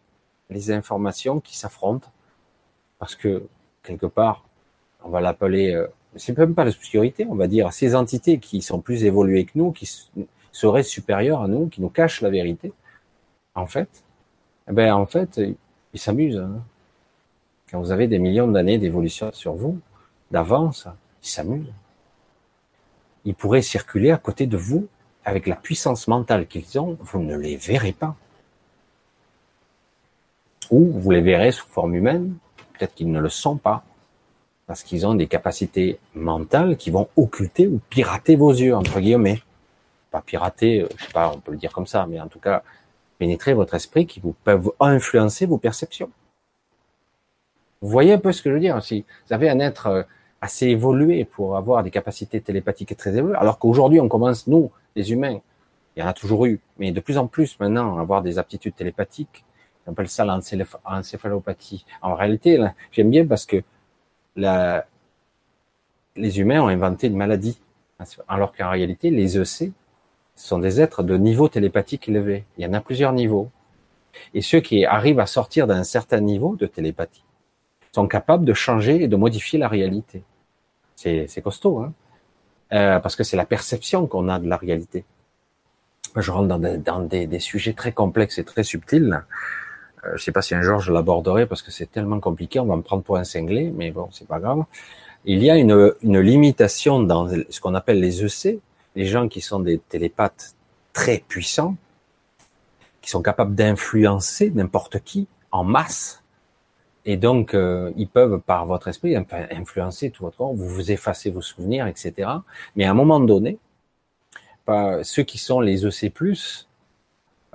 les 0.51 0.73
informations 0.73 1.39
qui 1.39 1.57
s'affrontent. 1.57 2.11
Parce 2.99 3.15
que, 3.15 3.45
quelque 3.85 4.07
part, 4.07 4.45
on 5.05 5.11
va 5.11 5.20
l'appeler, 5.20 5.73
euh, 5.73 5.87
c'est 6.16 6.37
même 6.37 6.57
pas 6.57 6.65
l'obscurité, 6.65 7.24
on 7.31 7.37
va 7.37 7.47
dire, 7.47 7.73
ces 7.73 7.95
entités 7.95 8.41
qui 8.41 8.62
sont 8.62 8.81
plus 8.81 9.05
évoluées 9.05 9.45
que 9.45 9.53
nous, 9.55 9.70
qui 9.70 9.89
seraient 10.51 10.82
supérieurs 10.82 11.43
à 11.43 11.47
nous, 11.47 11.69
qui 11.69 11.81
nous 11.81 11.89
cachent 11.89 12.20
la 12.20 12.31
vérité, 12.31 12.73
en 13.55 13.66
fait, 13.66 14.03
eh 14.69 14.73
ben 14.73 14.93
en 14.93 15.07
fait, 15.07 15.41
ils 15.95 16.01
s'amusent. 16.01 16.39
Hein. 16.39 16.65
Quand 17.70 17.78
vous 17.78 17.93
avez 17.93 18.09
des 18.09 18.19
millions 18.19 18.49
d'années 18.49 18.78
d'évolution 18.78 19.31
sur 19.31 19.53
vous, 19.53 19.78
d'avance, 20.32 20.89
ils 21.23 21.28
s'amusent. 21.28 21.73
Ils 23.24 23.37
pourraient 23.37 23.62
circuler 23.62 24.11
à 24.11 24.16
côté 24.16 24.49
de 24.49 24.57
vous 24.57 24.89
avec 25.25 25.47
la 25.47 25.57
puissance 25.57 26.09
mentale 26.09 26.47
qu'ils 26.47 26.79
ont, 26.79 26.97
vous 27.01 27.21
ne 27.21 27.37
les 27.37 27.57
verrez 27.57 27.93
pas. 27.93 28.17
Ou 30.71 30.93
vous 30.99 31.11
les 31.11 31.21
verrez 31.21 31.53
sous 31.53 31.67
forme 31.67 31.95
humaine, 31.95 32.37
peut-être 32.75 32.95
qu'ils 32.95 33.11
ne 33.11 33.21
le 33.21 33.29
sont 33.29 33.57
pas, 33.57 33.83
parce 34.67 34.83
qu'ils 34.83 35.07
ont 35.07 35.15
des 35.15 35.27
capacités 35.27 35.99
mentales 36.15 36.77
qui 36.77 36.91
vont 36.91 37.09
occulter 37.17 37.67
ou 37.67 37.81
pirater 37.91 38.37
vos 38.37 38.53
yeux, 38.53 38.75
entre 38.75 39.01
guillemets 39.01 39.43
pas 40.11 40.21
pirater, 40.21 40.83
euh, 40.83 40.89
je 40.97 41.05
sais 41.05 41.13
pas, 41.13 41.33
on 41.35 41.41
peut 41.41 41.53
le 41.53 41.59
dire 41.59 41.73
comme 41.73 41.87
ça, 41.87 42.07
mais 42.09 42.21
en 42.21 42.29
tout 42.29 42.41
cas, 42.41 42.63
pénétrer 43.19 43.55
votre 43.55 43.75
esprit 43.75 44.07
qui 44.07 44.21
vous 44.21 44.35
peuvent 44.45 44.73
influencer 44.81 45.47
vos 45.47 45.59
perceptions. 45.59 46.11
Vous 47.81 47.89
voyez 47.89 48.13
un 48.13 48.19
peu 48.19 48.33
ce 48.33 48.43
que 48.43 48.51
je 48.51 48.55
veux 48.55 48.61
dire 48.61 48.83
Si 48.83 49.05
vous 49.27 49.33
avez 49.33 49.49
un 49.49 49.61
être 49.61 49.87
euh, 49.87 50.03
assez 50.41 50.67
évolué 50.67 51.25
pour 51.25 51.57
avoir 51.57 51.83
des 51.83 51.91
capacités 51.91 52.41
télépathiques 52.41 52.97
très 52.97 53.17
évoluées, 53.17 53.37
alors 53.37 53.59
qu'aujourd'hui 53.59 54.01
on 54.01 54.09
commence, 54.09 54.47
nous, 54.47 54.71
les 54.97 55.12
humains, 55.12 55.41
il 55.97 56.01
y 56.01 56.03
en 56.03 56.07
a 56.07 56.12
toujours 56.12 56.47
eu, 56.47 56.61
mais 56.79 56.93
de 56.93 57.01
plus 57.01 57.19
en 57.19 57.27
plus 57.27 57.59
maintenant, 57.61 57.99
avoir 57.99 58.23
des 58.23 58.39
aptitudes 58.39 58.75
télépathiques, 58.75 59.45
on 59.87 59.93
appelle 59.93 60.09
ça 60.09 60.25
l'encéphalopathie. 60.25 61.85
En 62.03 62.15
réalité, 62.15 62.59
j'aime 62.93 63.11
bien 63.11 63.27
parce 63.27 63.47
que 63.47 63.62
les 64.37 66.41
humains 66.41 66.62
ont 66.62 66.69
inventé 66.69 67.09
une 67.09 67.17
maladie, 67.17 67.61
alors 68.29 68.53
qu'en 68.53 68.71
réalité, 68.71 69.11
les 69.11 69.39
EC, 69.39 69.73
sont 70.37 70.59
des 70.59 70.81
êtres 70.81 71.03
de 71.03 71.17
niveau 71.17 71.49
télépathique 71.49 72.09
élevé. 72.09 72.45
Il 72.57 72.65
y 72.65 72.67
en 72.67 72.73
a 72.73 72.81
plusieurs 72.81 73.12
niveaux. 73.12 73.51
Et 74.33 74.41
ceux 74.41 74.61
qui 74.61 74.85
arrivent 74.85 75.21
à 75.21 75.27
sortir 75.27 75.67
d'un 75.67 75.85
certain 75.85 76.21
niveau 76.21 76.57
de 76.57 76.67
télépathie 76.67 77.25
sont 77.93 78.09
capables 78.09 78.45
de 78.45 78.55
changer 78.55 79.03
et 79.03 79.09
de 79.09 79.17
modifier 79.17 79.59
la 79.59 79.69
réalité. 79.69 80.23
C'est 80.95 81.43
costaud, 81.43 81.81
hein 81.81 81.93
euh, 82.73 82.99
parce 83.01 83.17
que 83.17 83.25
c'est 83.25 83.37
la 83.37 83.45
perception 83.45 84.07
qu'on 84.07 84.29
a 84.29 84.39
de 84.39 84.49
la 84.49 84.57
réalité. 84.57 85.05
Je 86.17 86.31
rentre 86.31 86.49
dans, 86.49 87.01
des, 87.01 87.39
sujets 87.39 87.73
très 87.73 87.93
complexes 87.93 88.39
et 88.39 88.45
très 88.45 88.65
subtils. 88.65 89.23
Euh, 90.05 90.17
je 90.17 90.23
sais 90.23 90.33
pas 90.33 90.43
si 90.43 90.55
un 90.55 90.63
jour 90.63 90.81
je 90.81 90.93
l'aborderai 90.93 91.47
parce 91.47 91.63
que 91.63 91.71
c'est 91.71 91.91
tellement 91.91 92.21
compliqué, 92.21 92.59
on 92.59 92.67
va 92.67 92.77
me 92.77 92.83
prendre 92.83 93.03
pour 93.03 93.17
un 93.17 93.25
cinglé, 93.25 93.73
mais 93.75 93.91
bon, 93.91 94.09
c'est 94.13 94.27
pas 94.27 94.41
grave. 94.41 94.65
Il 95.25 95.43
y 95.43 95.51
a 95.51 95.57
une, 95.57 95.95
une 96.03 96.21
limitation 96.21 97.03
dans 97.03 97.29
ce 97.29 97.61
qu'on 97.61 97.75
appelle 97.75 98.01
les 98.01 98.25
EC, 98.25 98.59
les 98.97 99.05
gens 99.05 99.29
qui 99.29 99.41
sont 99.41 99.61
des 99.61 99.79
télépathes 99.79 100.55
très 100.93 101.19
puissants, 101.19 101.77
qui 103.03 103.11
sont 103.11 103.23
capables 103.23 103.55
d'influencer 103.55 104.51
n'importe 104.51 105.01
qui 105.01 105.29
en 105.53 105.65
masse, 105.65 106.20
et 107.05 107.17
donc 107.17 107.55
euh, 107.55 107.93
ils 107.97 108.09
peuvent 108.09 108.41
par 108.41 108.67
votre 108.67 108.89
esprit 108.89 109.17
influencer 109.17 110.11
tout 110.11 110.25
votre 110.25 110.37
corps, 110.37 110.55
vous 110.55 110.69
vous 110.69 110.91
effacez 110.91 111.31
vos 111.31 111.43
souvenirs, 111.43 111.87
etc. 111.87 112.29
Mais 112.77 112.85
à 112.85 112.91
un 112.91 112.95
moment 112.95 113.21
donné, 113.21 113.59
ceux 115.03 115.23
qui 115.25 115.39
sont 115.39 115.61
les 115.61 115.87
EC+, 115.87 116.13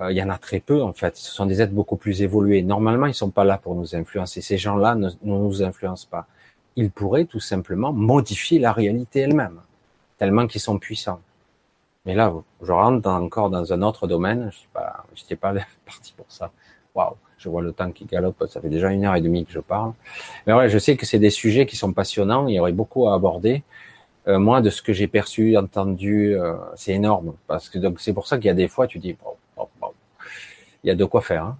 euh, 0.00 0.12
il 0.12 0.16
y 0.16 0.22
en 0.22 0.28
a 0.28 0.38
très 0.38 0.60
peu 0.60 0.82
en 0.82 0.92
fait. 0.92 1.16
Ce 1.16 1.32
sont 1.32 1.46
des 1.46 1.62
êtres 1.62 1.72
beaucoup 1.72 1.96
plus 1.96 2.22
évolués. 2.22 2.62
Normalement, 2.62 3.06
ils 3.06 3.14
sont 3.14 3.30
pas 3.30 3.44
là 3.44 3.58
pour 3.58 3.74
nous 3.74 3.94
influencer. 3.94 4.40
Ces 4.42 4.58
gens-là 4.58 4.94
ne 4.94 5.10
nous 5.22 5.62
influencent 5.62 6.08
pas. 6.10 6.26
Ils 6.76 6.90
pourraient 6.90 7.24
tout 7.24 7.40
simplement 7.40 7.92
modifier 7.92 8.58
la 8.58 8.72
réalité 8.72 9.20
elle-même 9.20 9.60
tellement 10.18 10.46
qu'ils 10.46 10.60
sont 10.60 10.78
puissants. 10.78 11.20
Mais 12.04 12.14
là, 12.14 12.32
je 12.62 12.72
rentre 12.72 13.08
encore 13.08 13.50
dans 13.50 13.72
un 13.72 13.82
autre 13.82 14.06
domaine. 14.06 14.50
Je 14.52 15.22
sais 15.22 15.36
pas, 15.36 15.54
pas 15.54 15.60
parti 15.86 16.12
pour 16.16 16.26
ça. 16.28 16.52
Waouh, 16.94 17.16
je 17.38 17.48
vois 17.48 17.62
le 17.62 17.72
temps 17.72 17.90
qui 17.90 18.04
galope. 18.04 18.44
Ça 18.48 18.60
fait 18.60 18.68
déjà 18.68 18.90
une 18.90 19.04
heure 19.04 19.14
et 19.14 19.20
demie 19.20 19.44
que 19.44 19.52
je 19.52 19.60
parle. 19.60 19.92
Mais 20.46 20.52
ouais, 20.52 20.68
je 20.68 20.78
sais 20.78 20.96
que 20.96 21.06
c'est 21.06 21.18
des 21.18 21.30
sujets 21.30 21.66
qui 21.66 21.76
sont 21.76 21.92
passionnants. 21.92 22.46
Il 22.48 22.54
y 22.54 22.60
aurait 22.60 22.72
beaucoup 22.72 23.08
à 23.08 23.14
aborder. 23.14 23.62
Euh, 24.28 24.38
moi, 24.38 24.60
de 24.60 24.70
ce 24.70 24.82
que 24.82 24.92
j'ai 24.92 25.06
perçu, 25.06 25.56
entendu, 25.56 26.36
euh, 26.36 26.56
c'est 26.74 26.92
énorme. 26.92 27.34
Parce 27.46 27.68
que 27.68 27.78
donc 27.78 28.00
c'est 28.00 28.12
pour 28.12 28.26
ça 28.26 28.38
qu'il 28.38 28.46
y 28.46 28.50
a 28.50 28.54
des 28.54 28.68
fois, 28.68 28.86
tu 28.86 28.98
dis, 28.98 29.12
bon, 29.12 29.30
bon, 29.56 29.68
bon. 29.80 29.92
il 30.82 30.88
y 30.88 30.90
a 30.90 30.94
de 30.94 31.04
quoi 31.04 31.20
faire. 31.20 31.44
Hein. 31.44 31.58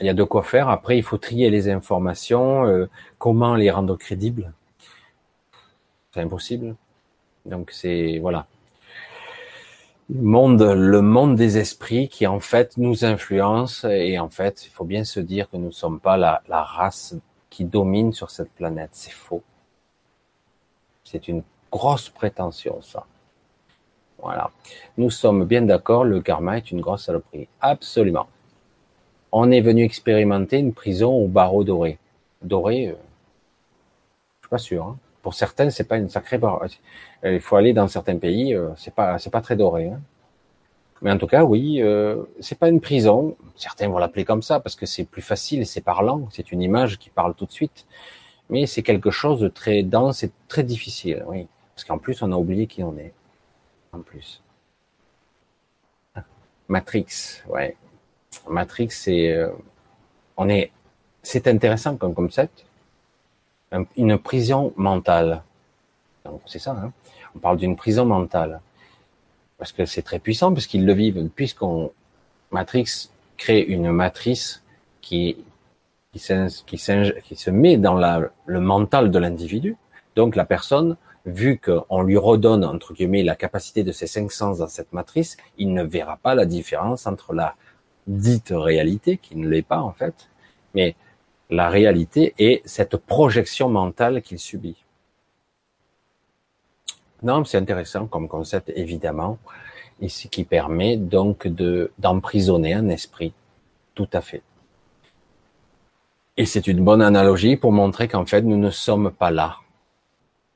Il 0.00 0.06
y 0.06 0.08
a 0.08 0.14
de 0.14 0.24
quoi 0.24 0.42
faire. 0.42 0.68
Après, 0.68 0.96
il 0.96 1.02
faut 1.02 1.18
trier 1.18 1.50
les 1.50 1.68
informations. 1.68 2.66
Euh, 2.66 2.88
comment 3.18 3.54
les 3.54 3.70
rendre 3.70 3.96
crédibles 3.96 4.52
C'est 6.12 6.20
impossible. 6.20 6.74
Donc 7.46 7.70
c'est 7.70 8.18
voilà. 8.18 8.46
Le 10.12 10.22
monde, 10.22 10.62
le 10.62 11.02
monde 11.02 11.36
des 11.36 11.58
esprits 11.58 12.08
qui 12.08 12.26
en 12.26 12.40
fait 12.40 12.76
nous 12.78 13.04
influence 13.04 13.84
et 13.84 14.18
en 14.18 14.28
fait, 14.28 14.66
il 14.66 14.70
faut 14.70 14.84
bien 14.84 15.04
se 15.04 15.20
dire 15.20 15.48
que 15.48 15.56
nous 15.56 15.66
ne 15.66 15.70
sommes 15.70 16.00
pas 16.00 16.16
la, 16.16 16.42
la 16.48 16.64
race 16.64 17.14
qui 17.48 17.64
domine 17.64 18.12
sur 18.12 18.30
cette 18.30 18.50
planète. 18.50 18.90
C'est 18.92 19.12
faux. 19.12 19.42
C'est 21.04 21.28
une 21.28 21.42
grosse 21.70 22.08
prétention, 22.08 22.80
ça. 22.82 23.06
Voilà. 24.18 24.50
Nous 24.98 25.10
sommes 25.10 25.44
bien 25.44 25.62
d'accord, 25.62 26.04
le 26.04 26.20
karma 26.20 26.56
est 26.56 26.70
une 26.70 26.80
grosse 26.80 27.04
saloperie. 27.04 27.48
Absolument. 27.60 28.28
On 29.32 29.50
est 29.50 29.60
venu 29.60 29.84
expérimenter 29.84 30.58
une 30.58 30.72
prison 30.72 31.12
au 31.12 31.28
barreau 31.28 31.62
doré. 31.62 31.98
Doré, 32.42 32.88
euh, 32.88 32.94
je 32.94 34.46
suis 34.46 34.50
pas 34.50 34.58
sûr. 34.58 34.86
Hein. 34.86 34.98
Pour 35.22 35.34
certains, 35.34 35.70
c'est 35.70 35.84
pas 35.84 35.98
une 35.98 36.08
sacrée. 36.08 36.40
Euh, 36.42 37.34
il 37.34 37.40
faut 37.40 37.56
aller 37.56 37.72
dans 37.72 37.88
certains 37.88 38.18
pays, 38.18 38.54
euh, 38.54 38.70
c'est 38.76 38.94
pas 38.94 39.18
c'est 39.18 39.30
pas 39.30 39.40
très 39.42 39.56
doré. 39.56 39.88
Hein. 39.88 40.00
Mais 41.02 41.10
en 41.10 41.18
tout 41.18 41.26
cas, 41.26 41.44
oui, 41.44 41.80
euh, 41.82 42.22
c'est 42.40 42.58
pas 42.58 42.68
une 42.68 42.80
prison. 42.80 43.36
Certains 43.56 43.88
vont 43.88 43.98
l'appeler 43.98 44.24
comme 44.24 44.42
ça 44.42 44.60
parce 44.60 44.76
que 44.76 44.86
c'est 44.86 45.04
plus 45.04 45.22
facile 45.22 45.60
et 45.62 45.64
c'est 45.64 45.80
parlant. 45.80 46.28
C'est 46.30 46.52
une 46.52 46.62
image 46.62 46.98
qui 46.98 47.10
parle 47.10 47.34
tout 47.34 47.46
de 47.46 47.52
suite. 47.52 47.86
Mais 48.50 48.66
c'est 48.66 48.82
quelque 48.82 49.10
chose 49.10 49.40
de 49.40 49.48
très 49.48 49.82
dense 49.82 50.24
et 50.24 50.30
très 50.48 50.62
difficile, 50.64 51.24
oui. 51.28 51.46
Parce 51.74 51.84
qu'en 51.84 51.98
plus, 51.98 52.22
on 52.22 52.32
a 52.32 52.36
oublié 52.36 52.66
qui 52.66 52.82
on 52.82 52.96
est. 52.98 53.14
En 53.92 54.00
plus. 54.00 54.42
Matrix, 56.68 57.42
ouais. 57.48 57.76
Matrix, 58.48 58.90
c'est, 58.90 59.32
euh, 59.32 59.50
on 60.36 60.48
est, 60.48 60.70
c'est 61.22 61.48
intéressant 61.48 61.96
comme 61.96 62.14
concept. 62.14 62.64
Une 63.96 64.18
prison 64.18 64.72
mentale. 64.76 65.42
C'est 66.46 66.58
ça, 66.58 66.72
hein 66.72 66.92
on 67.34 67.38
parle 67.38 67.56
d'une 67.56 67.76
prison 67.76 68.04
mentale. 68.04 68.60
Parce 69.58 69.72
que 69.72 69.84
c'est 69.84 70.02
très 70.02 70.18
puissant, 70.18 70.52
puisqu'ils 70.52 70.86
le 70.86 70.92
vivent, 70.92 71.28
puisqu'on, 71.34 71.92
Matrix 72.50 73.10
crée 73.36 73.60
une 73.60 73.90
matrice 73.92 74.62
qui, 75.00 75.36
qui, 76.12 76.20
qui, 76.66 76.76
qui 77.24 77.36
se 77.36 77.50
met 77.50 77.76
dans 77.76 77.94
la, 77.94 78.22
le 78.46 78.60
mental 78.60 79.10
de 79.10 79.18
l'individu. 79.18 79.76
Donc 80.16 80.34
la 80.34 80.44
personne, 80.44 80.96
vu 81.26 81.58
qu'on 81.58 82.02
lui 82.02 82.16
redonne, 82.16 82.64
entre 82.64 82.92
guillemets, 82.92 83.22
la 83.22 83.36
capacité 83.36 83.82
de 83.84 83.92
ses 83.92 84.06
cinq 84.06 84.32
sens 84.32 84.58
dans 84.58 84.66
cette 84.66 84.92
matrice, 84.92 85.36
il 85.58 85.72
ne 85.72 85.82
verra 85.82 86.16
pas 86.16 86.34
la 86.34 86.44
différence 86.44 87.06
entre 87.06 87.32
la 87.32 87.54
dite 88.06 88.52
réalité, 88.52 89.18
qui 89.18 89.36
ne 89.36 89.48
l'est 89.48 89.62
pas 89.62 89.80
en 89.80 89.92
fait, 89.92 90.28
mais 90.74 90.96
la 91.50 91.68
réalité 91.68 92.34
et 92.38 92.62
cette 92.64 92.96
projection 92.96 93.68
mentale 93.68 94.22
qu'il 94.22 94.38
subit. 94.38 94.84
Non, 97.22 97.44
c'est 97.44 97.58
intéressant 97.58 98.06
comme 98.06 98.28
concept, 98.28 98.72
évidemment, 98.74 99.38
et 100.00 100.08
ce 100.08 100.28
qui 100.28 100.44
permet 100.44 100.96
donc 100.96 101.46
de 101.46 101.92
d'emprisonner 101.98 102.72
un 102.72 102.88
esprit, 102.88 103.34
tout 103.94 104.08
à 104.12 104.22
fait. 104.22 104.42
Et 106.36 106.46
c'est 106.46 106.66
une 106.66 106.82
bonne 106.82 107.02
analogie 107.02 107.56
pour 107.56 107.72
montrer 107.72 108.08
qu'en 108.08 108.24
fait, 108.24 108.40
nous 108.40 108.56
ne 108.56 108.70
sommes 108.70 109.10
pas 109.10 109.30
là 109.30 109.56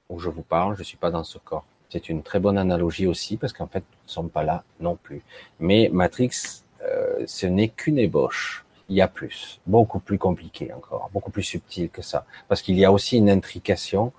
où 0.08 0.18
je 0.18 0.30
vous 0.30 0.42
parle, 0.42 0.76
je 0.76 0.82
suis 0.82 0.96
pas 0.96 1.10
dans 1.10 1.24
ce 1.24 1.38
corps. 1.38 1.66
C'est 1.90 2.08
une 2.08 2.22
très 2.22 2.40
bonne 2.40 2.56
analogie 2.56 3.06
aussi 3.06 3.36
parce 3.36 3.52
qu'en 3.52 3.66
fait, 3.66 3.80
nous 3.80 4.06
ne 4.06 4.10
sommes 4.10 4.30
pas 4.30 4.44
là 4.44 4.64
non 4.80 4.96
plus. 4.96 5.22
Mais 5.60 5.90
Matrix, 5.92 6.62
euh, 6.82 7.24
ce 7.26 7.46
n'est 7.46 7.68
qu'une 7.68 7.98
ébauche. 7.98 8.63
Il 8.89 8.97
y 8.97 9.01
a 9.01 9.09
plus, 9.09 9.61
beaucoup 9.66 9.98
plus 9.98 10.19
compliqué 10.19 10.73
encore, 10.73 11.11
beaucoup 11.12 11.31
plus 11.31 11.43
subtil 11.43 11.89
que 11.90 12.02
ça, 12.02 12.27
parce 12.48 12.61
qu'il 12.62 12.78
y 12.78 12.85
a 12.85 12.93
aussi 12.93 13.16
une 13.16 13.31
intrication 13.31 14.12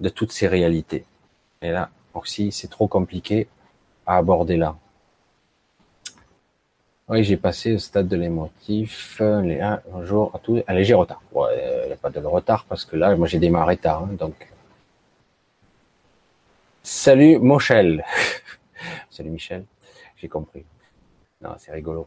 de 0.00 0.08
toutes 0.08 0.32
ces 0.32 0.48
réalités. 0.48 1.04
Et 1.62 1.70
là 1.70 1.90
aussi, 2.14 2.50
c'est 2.52 2.68
trop 2.68 2.88
compliqué 2.88 3.46
à 4.06 4.16
aborder 4.16 4.56
là. 4.56 4.76
Oui, 7.08 7.24
j'ai 7.24 7.36
passé 7.36 7.74
au 7.74 7.78
stade 7.78 8.06
de 8.06 8.16
l'émotif. 8.16 9.20
Les 9.42 9.60
un 9.60 10.04
jour 10.04 10.30
à 10.32 10.38
tout, 10.38 10.62
un 10.66 10.74
léger 10.74 10.94
retard. 10.94 11.20
Il 11.34 11.86
n'y 11.88 11.92
a 11.92 11.96
pas 11.96 12.08
de 12.08 12.20
retard 12.20 12.64
parce 12.66 12.84
que 12.84 12.96
là, 12.96 13.16
moi, 13.16 13.26
j'ai 13.26 13.40
démarré 13.40 13.76
tard, 13.76 14.04
hein, 14.04 14.12
donc. 14.16 14.48
Salut, 16.84 17.38
Mochel. 17.38 18.04
Salut, 19.10 19.30
Michel. 19.30 19.64
J'ai 20.16 20.28
compris. 20.28 20.64
Non, 21.42 21.56
c'est 21.58 21.72
rigolo. 21.72 22.06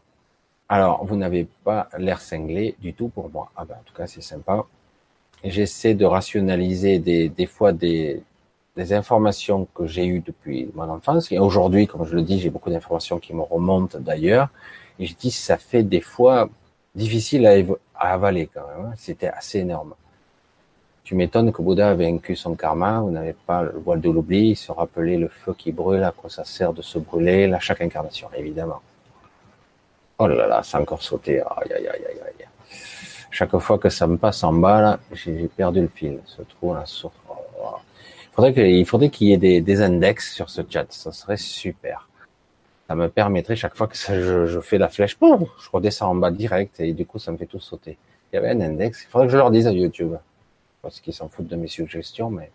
Alors, 0.68 1.04
vous 1.04 1.16
n'avez 1.16 1.46
pas 1.64 1.88
l'air 1.98 2.20
cinglé 2.20 2.74
du 2.80 2.94
tout 2.94 3.08
pour 3.08 3.30
moi. 3.30 3.50
Ah 3.56 3.64
ben, 3.64 3.74
en 3.74 3.82
tout 3.84 3.94
cas, 3.94 4.06
c'est 4.06 4.22
sympa. 4.22 4.64
J'essaie 5.44 5.94
de 5.94 6.04
rationaliser 6.06 6.98
des, 6.98 7.28
des 7.28 7.46
fois 7.46 7.72
des, 7.72 8.22
des 8.76 8.92
informations 8.92 9.68
que 9.74 9.86
j'ai 9.86 10.06
eues 10.06 10.20
depuis 10.20 10.70
mon 10.74 10.88
enfance. 10.88 11.30
Et 11.32 11.38
aujourd'hui, 11.38 11.86
comme 11.86 12.04
je 12.06 12.14
le 12.14 12.22
dis, 12.22 12.40
j'ai 12.40 12.50
beaucoup 12.50 12.70
d'informations 12.70 13.18
qui 13.18 13.34
me 13.34 13.42
remontent 13.42 13.98
d'ailleurs. 13.98 14.48
Et 14.98 15.06
je 15.06 15.14
dis, 15.14 15.30
ça 15.30 15.58
fait 15.58 15.82
des 15.82 16.00
fois 16.00 16.48
difficile 16.94 17.46
à, 17.46 18.12
avaler 18.12 18.48
quand 18.52 18.66
même. 18.66 18.86
Hein. 18.86 18.94
C'était 18.96 19.28
assez 19.28 19.60
énorme. 19.60 19.94
Tu 21.04 21.14
m'étonnes 21.14 21.52
que 21.52 21.60
Bouddha 21.60 21.90
a 21.90 21.94
vaincu 21.94 22.34
son 22.34 22.54
karma, 22.54 23.00
vous 23.00 23.10
n'avez 23.10 23.34
pas 23.34 23.62
le 23.62 23.72
voile 23.72 24.00
de 24.00 24.08
l'oubli, 24.08 24.56
se 24.56 24.72
rappeler 24.72 25.18
le 25.18 25.28
feu 25.28 25.54
qui 25.56 25.70
brûle, 25.70 26.02
à 26.02 26.12
quoi 26.12 26.30
ça 26.30 26.44
sert 26.44 26.72
de 26.72 26.80
se 26.80 26.98
brûler, 26.98 27.52
à 27.52 27.60
chaque 27.60 27.82
incarnation, 27.82 28.28
évidemment. 28.34 28.80
Oh 30.18 30.26
là 30.26 30.46
là, 30.46 30.62
a 30.72 30.80
encore 30.80 31.02
sauté. 31.02 31.40
Aïe, 31.40 31.72
aïe, 31.72 31.88
aïe, 31.88 32.04
aïe. 32.06 32.46
Chaque 33.30 33.56
fois 33.58 33.78
que 33.78 33.88
ça 33.88 34.06
me 34.06 34.16
passe 34.16 34.44
en 34.44 34.52
bas, 34.52 34.80
là, 34.80 35.00
j'ai 35.12 35.48
perdu 35.48 35.80
le 35.80 35.88
fil. 35.88 36.20
Ce 36.24 36.42
trou, 36.42 36.72
là, 36.72 36.86
sur... 36.86 37.10
Il 38.34 38.34
faudrait 38.34 38.54
qu'il 38.54 38.86
faudrait 38.86 39.10
qu'il 39.10 39.28
y 39.28 39.32
ait 39.32 39.60
des, 39.60 39.82
index 39.82 40.34
sur 40.34 40.50
ce 40.50 40.62
chat. 40.68 40.86
Ça 40.90 41.12
serait 41.12 41.36
super. 41.36 42.08
Ça 42.88 42.94
me 42.94 43.08
permettrait 43.08 43.56
chaque 43.56 43.74
fois 43.74 43.88
que 43.88 43.96
je, 43.96 44.60
fais 44.60 44.78
la 44.78 44.88
flèche, 44.88 45.18
boum, 45.18 45.46
je 45.58 45.70
redescends 45.72 46.10
en 46.10 46.14
bas 46.14 46.30
direct 46.30 46.78
et 46.80 46.92
du 46.92 47.06
coup, 47.06 47.18
ça 47.18 47.32
me 47.32 47.36
fait 47.36 47.46
tout 47.46 47.60
sauter. 47.60 47.96
Il 48.32 48.36
y 48.36 48.38
avait 48.38 48.50
un 48.50 48.60
index. 48.60 49.04
Il 49.04 49.10
faudrait 49.10 49.26
que 49.26 49.32
je 49.32 49.36
leur 49.36 49.50
dise 49.50 49.66
à 49.66 49.72
YouTube. 49.72 50.14
Parce 50.82 51.00
qu'ils 51.00 51.14
s'en 51.14 51.28
foutent 51.28 51.46
de 51.48 51.56
mes 51.56 51.66
suggestions, 51.66 52.30
mais. 52.30 52.50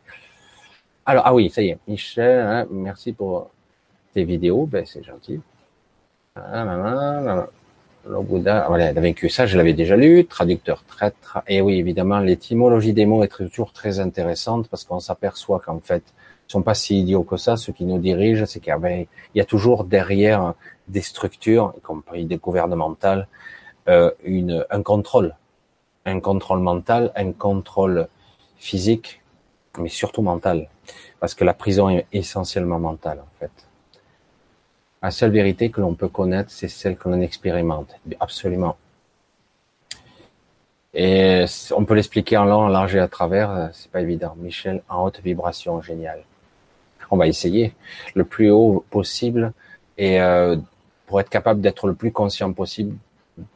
Alors, 1.06 1.24
ah 1.26 1.34
oui, 1.34 1.50
ça 1.50 1.62
y 1.62 1.70
est. 1.70 1.80
Michel, 1.88 2.40
hein, 2.40 2.68
merci 2.70 3.12
pour 3.12 3.50
tes 4.14 4.24
vidéos. 4.24 4.66
Ben, 4.66 4.86
c'est 4.86 5.04
gentil. 5.04 5.42
Le 8.06 8.22
Bouddha, 8.22 8.66
voilà, 8.68 8.92
il 8.92 8.98
a 8.98 9.30
ça, 9.30 9.46
je 9.46 9.58
l'avais 9.58 9.74
déjà 9.74 9.96
lu, 9.96 10.26
traducteur 10.26 10.84
traître. 10.86 11.40
Et 11.48 11.62
oui, 11.62 11.80
évidemment, 11.80 12.20
l'étymologie 12.20 12.94
des 12.94 13.06
mots 13.06 13.24
est 13.24 13.28
toujours 13.28 13.74
très 13.74 14.00
intéressante 14.00 14.68
parce 14.70 14.84
qu'on 14.84 15.00
s'aperçoit 15.00 15.60
qu'en 15.60 15.80
fait, 15.80 16.04
ils 16.48 16.52
sont 16.52 16.62
pas 16.62 16.74
si 16.74 17.00
idiots 17.02 17.24
que 17.24 17.38
ça. 17.38 17.58
Ceux 17.58 17.74
qui 17.74 17.86
nous 17.86 18.00
dirigent, 18.00 18.46
c'est 18.46 18.62
qu'il 18.62 19.08
y 19.36 19.42
a 19.42 19.46
toujours 19.46 19.84
derrière 19.84 20.54
des 20.88 21.02
structures, 21.02 21.74
y 21.78 21.82
compris 21.82 22.26
des 22.26 22.38
gouvernementales, 22.38 23.28
euh, 23.90 24.12
une, 24.24 24.66
un 24.70 24.82
contrôle, 24.82 25.36
un 26.06 26.20
contrôle 26.20 26.60
mental, 26.60 27.12
un 27.16 27.32
contrôle 27.32 28.08
physique, 28.58 29.22
mais 29.78 29.90
surtout 29.90 30.22
mental, 30.22 30.70
parce 31.20 31.34
que 31.36 31.44
la 31.44 31.54
prison 31.54 31.90
est 31.90 32.08
essentiellement 32.12 32.80
mentale 32.80 33.20
en 33.20 33.40
fait. 33.40 33.69
La 35.02 35.12
seule 35.12 35.32
vérité 35.32 35.70
que 35.70 35.82
l'on 35.82 35.94
peut 35.94 36.10
connaître, 36.10 36.52
c'est 36.52 36.68
celle 36.68 36.98
que 36.98 37.08
l'on 37.10 37.22
expérimente. 37.22 37.96
Absolument. 38.20 38.78
Et 40.94 41.46
on 41.76 41.86
peut 41.86 41.94
l'expliquer 41.94 42.38
en 42.38 42.46
long, 42.46 42.62
en 42.62 42.68
large 42.68 42.96
et 42.96 43.00
à 43.00 43.08
travers, 43.08 43.70
c'est 43.74 43.92
pas 43.92 44.02
évident. 44.02 44.36
Michel, 44.38 44.82
en 44.90 45.06
haute 45.06 45.22
vibration, 45.22 45.82
génial. 45.82 46.24
On 47.12 47.18
va 47.18 47.28
essayer 47.28 47.74
le 48.16 48.24
plus 48.24 48.50
haut 48.50 48.84
possible 48.90 49.54
et 49.98 50.22
euh, 50.22 50.58
pour 51.06 51.20
être 51.20 51.30
capable 51.30 51.62
d'être 51.62 51.88
le 51.88 51.94
plus 51.94 52.12
conscient 52.12 52.52
possible, 52.54 52.96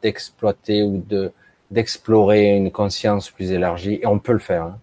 d'exploiter 0.02 0.82
ou 0.82 1.02
de 1.06 1.32
d'explorer 1.70 2.56
une 2.56 2.70
conscience 2.70 3.30
plus 3.30 3.50
élargie. 3.50 3.98
Et 4.02 4.06
on 4.06 4.18
peut 4.18 4.32
le 4.32 4.38
faire. 4.38 4.64
Hein. 4.64 4.78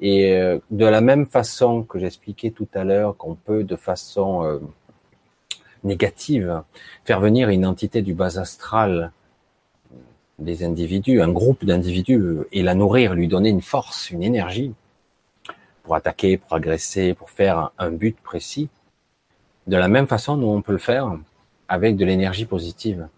Et 0.00 0.32
euh, 0.34 0.58
de 0.70 0.86
la 0.86 1.00
même 1.00 1.26
façon 1.26 1.82
que 1.82 1.98
j'expliquais 1.98 2.50
tout 2.50 2.68
à 2.74 2.84
l'heure 2.84 3.16
qu'on 3.16 3.34
peut 3.34 3.64
de 3.64 3.76
façon 3.76 4.44
euh, 4.44 4.58
négative, 5.84 6.62
faire 7.04 7.20
venir 7.20 7.48
une 7.48 7.66
entité 7.66 8.02
du 8.02 8.14
bas 8.14 8.38
astral 8.38 9.12
des 10.38 10.64
individus, 10.64 11.20
un 11.20 11.30
groupe 11.30 11.64
d'individus, 11.64 12.38
et 12.52 12.62
la 12.62 12.74
nourrir, 12.74 13.14
lui 13.14 13.28
donner 13.28 13.50
une 13.50 13.60
force, 13.60 14.10
une 14.10 14.22
énergie, 14.22 14.72
pour 15.82 15.94
attaquer, 15.94 16.36
pour 16.38 16.54
agresser, 16.54 17.14
pour 17.14 17.30
faire 17.30 17.70
un 17.78 17.90
but 17.90 18.16
précis. 18.20 18.68
De 19.66 19.76
la 19.76 19.88
même 19.88 20.06
façon, 20.06 20.36
nous, 20.36 20.48
on 20.48 20.62
peut 20.62 20.72
le 20.72 20.78
faire 20.78 21.16
avec 21.68 21.96
de 21.96 22.04
l'énergie 22.04 22.46
positive. 22.46 23.08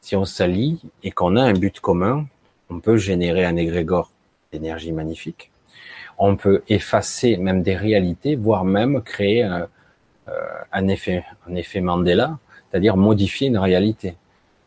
Si 0.00 0.16
on 0.16 0.24
s'allie 0.24 0.80
et 1.02 1.10
qu'on 1.10 1.36
a 1.36 1.42
un 1.42 1.52
but 1.52 1.80
commun, 1.80 2.26
on 2.70 2.80
peut 2.80 2.96
générer 2.96 3.44
un 3.44 3.56
égrégore 3.56 4.10
d'énergie 4.52 4.92
magnifique. 4.92 5.50
On 6.18 6.36
peut 6.36 6.62
effacer 6.68 7.36
même 7.36 7.62
des 7.62 7.76
réalités, 7.76 8.36
voire 8.36 8.64
même 8.64 9.02
créer 9.02 9.44
euh, 9.44 9.66
un 10.72 10.88
effet, 10.88 11.24
un 11.48 11.54
effet 11.54 11.80
Mandela, 11.80 12.38
c'est-à-dire 12.70 12.96
modifier 12.96 13.48
une 13.48 13.58
réalité. 13.58 14.16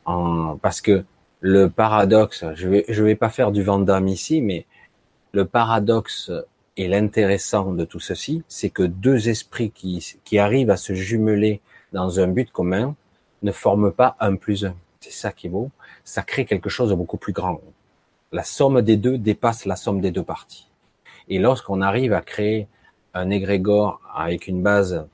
En, 0.05 0.57
parce 0.57 0.81
que 0.81 1.03
le 1.39 1.69
paradoxe, 1.69 2.45
je 2.55 2.67
vais, 2.67 2.85
je 2.88 3.03
vais 3.03 3.15
pas 3.15 3.29
faire 3.29 3.51
du 3.51 3.63
Vandam 3.63 4.07
ici, 4.07 4.41
mais 4.41 4.65
le 5.34 5.45
paradoxe 5.45 6.31
et 6.77 6.88
l'intéressant 6.88 7.73
de 7.73 7.85
tout 7.85 7.99
ceci, 7.99 8.43
c'est 8.47 8.69
que 8.69 8.84
deux 8.84 9.29
esprits 9.29 9.71
qui, 9.71 10.15
qui 10.23 10.39
arrivent 10.39 10.69
à 10.69 10.77
se 10.77 10.93
jumeler 10.93 11.61
dans 11.91 12.19
un 12.19 12.27
but 12.27 12.51
commun 12.51 12.95
ne 13.41 13.51
forment 13.51 13.91
pas 13.91 14.15
un 14.19 14.35
plus 14.35 14.65
un. 14.65 14.75
C'est 14.99 15.11
ça 15.11 15.31
qui 15.31 15.47
est 15.47 15.49
beau. 15.49 15.69
Ça 16.03 16.23
crée 16.23 16.45
quelque 16.45 16.69
chose 16.69 16.89
de 16.89 16.95
beaucoup 16.95 17.17
plus 17.17 17.34
grand. 17.34 17.61
La 18.31 18.43
somme 18.43 18.81
des 18.81 18.97
deux 18.97 19.17
dépasse 19.17 19.65
la 19.65 19.75
somme 19.75 20.01
des 20.01 20.11
deux 20.11 20.23
parties. 20.23 20.67
Et 21.29 21.39
lorsqu'on 21.39 21.81
arrive 21.81 22.13
à 22.13 22.21
créer 22.21 22.67
un 23.13 23.29
égrégore 23.29 24.01
avec 24.15 24.47
une 24.47 24.61
base 24.61 25.07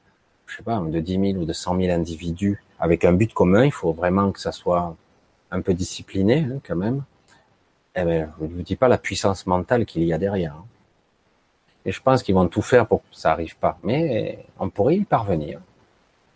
je 0.54 0.58
sais 0.58 0.64
pas, 0.64 0.80
de 0.80 1.00
10 1.00 1.32
000 1.34 1.42
ou 1.42 1.46
de 1.46 1.54
100 1.54 1.80
000 1.80 1.92
individus 1.92 2.62
avec 2.80 3.06
un 3.06 3.14
but 3.14 3.34
commun, 3.34 3.66
il 3.66 3.72
faut 3.72 3.92
vraiment 3.92 4.32
que 4.32 4.40
ça 4.40 4.52
soit 4.52 4.96
un 5.50 5.62
peu 5.62 5.74
discipliné 5.74 6.46
hein, 6.48 6.60
quand 6.66 6.76
même. 6.76 7.04
Eh 7.96 8.04
ben, 8.04 8.32
je 8.40 8.46
ne 8.46 8.50
vous 8.50 8.62
dis 8.62 8.76
pas 8.76 8.88
la 8.88 9.00
puissance 9.00 9.48
mentale 9.48 9.86
qu'il 9.86 10.04
y 10.04 10.14
a 10.14 10.20
derrière. 10.20 10.54
Hein. 10.54 10.66
Et 11.86 11.92
je 11.92 12.02
pense 12.02 12.22
qu'ils 12.22 12.36
vont 12.36 12.48
tout 12.48 12.62
faire 12.62 12.86
pour 12.86 13.00
que 13.02 13.08
ça 13.12 13.32
arrive 13.32 13.58
pas. 13.58 13.80
Mais 13.84 14.46
on 14.60 14.70
pourrait 14.70 14.98
y 14.98 15.06
parvenir. 15.06 15.60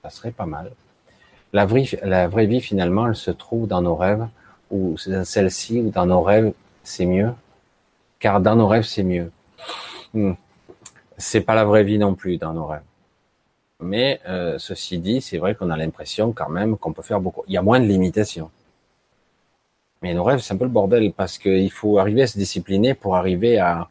Ça 0.01 0.09
serait 0.09 0.31
pas 0.31 0.47
mal. 0.47 0.71
La 1.53 1.65
vraie, 1.65 1.85
la 2.01 2.27
vraie 2.27 2.47
vie, 2.47 2.61
finalement, 2.61 3.07
elle 3.07 3.15
se 3.15 3.31
trouve 3.31 3.67
dans 3.67 3.81
nos 3.81 3.95
rêves, 3.95 4.27
ou 4.71 4.97
celle-ci, 4.97 5.81
ou 5.81 5.91
dans 5.91 6.07
nos 6.07 6.21
rêves, 6.21 6.53
c'est 6.83 7.05
mieux. 7.05 7.33
Car 8.19 8.41
dans 8.41 8.55
nos 8.55 8.67
rêves, 8.67 8.83
c'est 8.83 9.03
mieux. 9.03 9.31
Hmm. 10.13 10.33
C'est 11.17 11.41
pas 11.41 11.55
la 11.55 11.65
vraie 11.65 11.83
vie 11.83 11.99
non 11.99 12.15
plus 12.15 12.37
dans 12.37 12.53
nos 12.53 12.65
rêves. 12.65 12.86
Mais 13.79 14.19
euh, 14.27 14.57
ceci 14.57 14.97
dit, 14.97 15.21
c'est 15.21 15.37
vrai 15.37 15.53
qu'on 15.55 15.69
a 15.69 15.77
l'impression 15.77 16.31
quand 16.33 16.49
même 16.49 16.77
qu'on 16.77 16.93
peut 16.93 17.03
faire 17.03 17.21
beaucoup. 17.21 17.43
Il 17.47 17.53
y 17.53 17.57
a 17.57 17.61
moins 17.61 17.79
de 17.79 17.85
limitations. 17.85 18.49
Mais 20.01 20.13
nos 20.13 20.23
rêves, 20.23 20.39
c'est 20.39 20.53
un 20.53 20.57
peu 20.57 20.65
le 20.65 20.71
bordel 20.71 21.13
parce 21.13 21.37
qu'il 21.37 21.71
faut 21.71 21.99
arriver 21.99 22.23
à 22.23 22.27
se 22.27 22.37
discipliner 22.37 22.93
pour 22.93 23.15
arriver 23.15 23.59
à, 23.59 23.89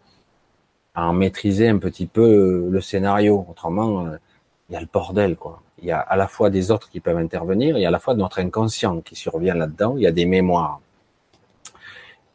en 0.95 1.13
maîtriser 1.13 1.69
un 1.69 1.79
petit 1.79 2.07
peu 2.07 2.69
le 2.71 2.81
scénario. 2.81 3.47
Autrement, 3.49 4.07
euh, 4.07 4.17
il 4.69 4.75
y 4.75 4.77
a 4.77 4.81
le 4.81 4.89
bordel, 4.93 5.37
quoi. 5.37 5.63
Il 5.79 5.85
y 5.87 5.93
a 5.93 6.01
à 6.01 6.17
la 6.17 6.27
fois 6.27 6.51
des 6.51 6.71
autres 6.71 6.89
qui 6.89 7.01
peuvent 7.01 7.19
intervenir, 7.19 7.77
il 7.77 7.83
y 7.83 7.85
a 7.85 7.89
à 7.89 7.93
la 7.93 7.99
fois 7.99 8.15
notre 8.15 8.41
inconscient 8.41 9.03
qui 9.03 9.15
survient 9.15 9.55
là-dedans, 9.55 9.97
il 9.97 10.03
y 10.03 10.07
a 10.07 10.13
des 10.13 10.25
mémoires. 10.25 10.81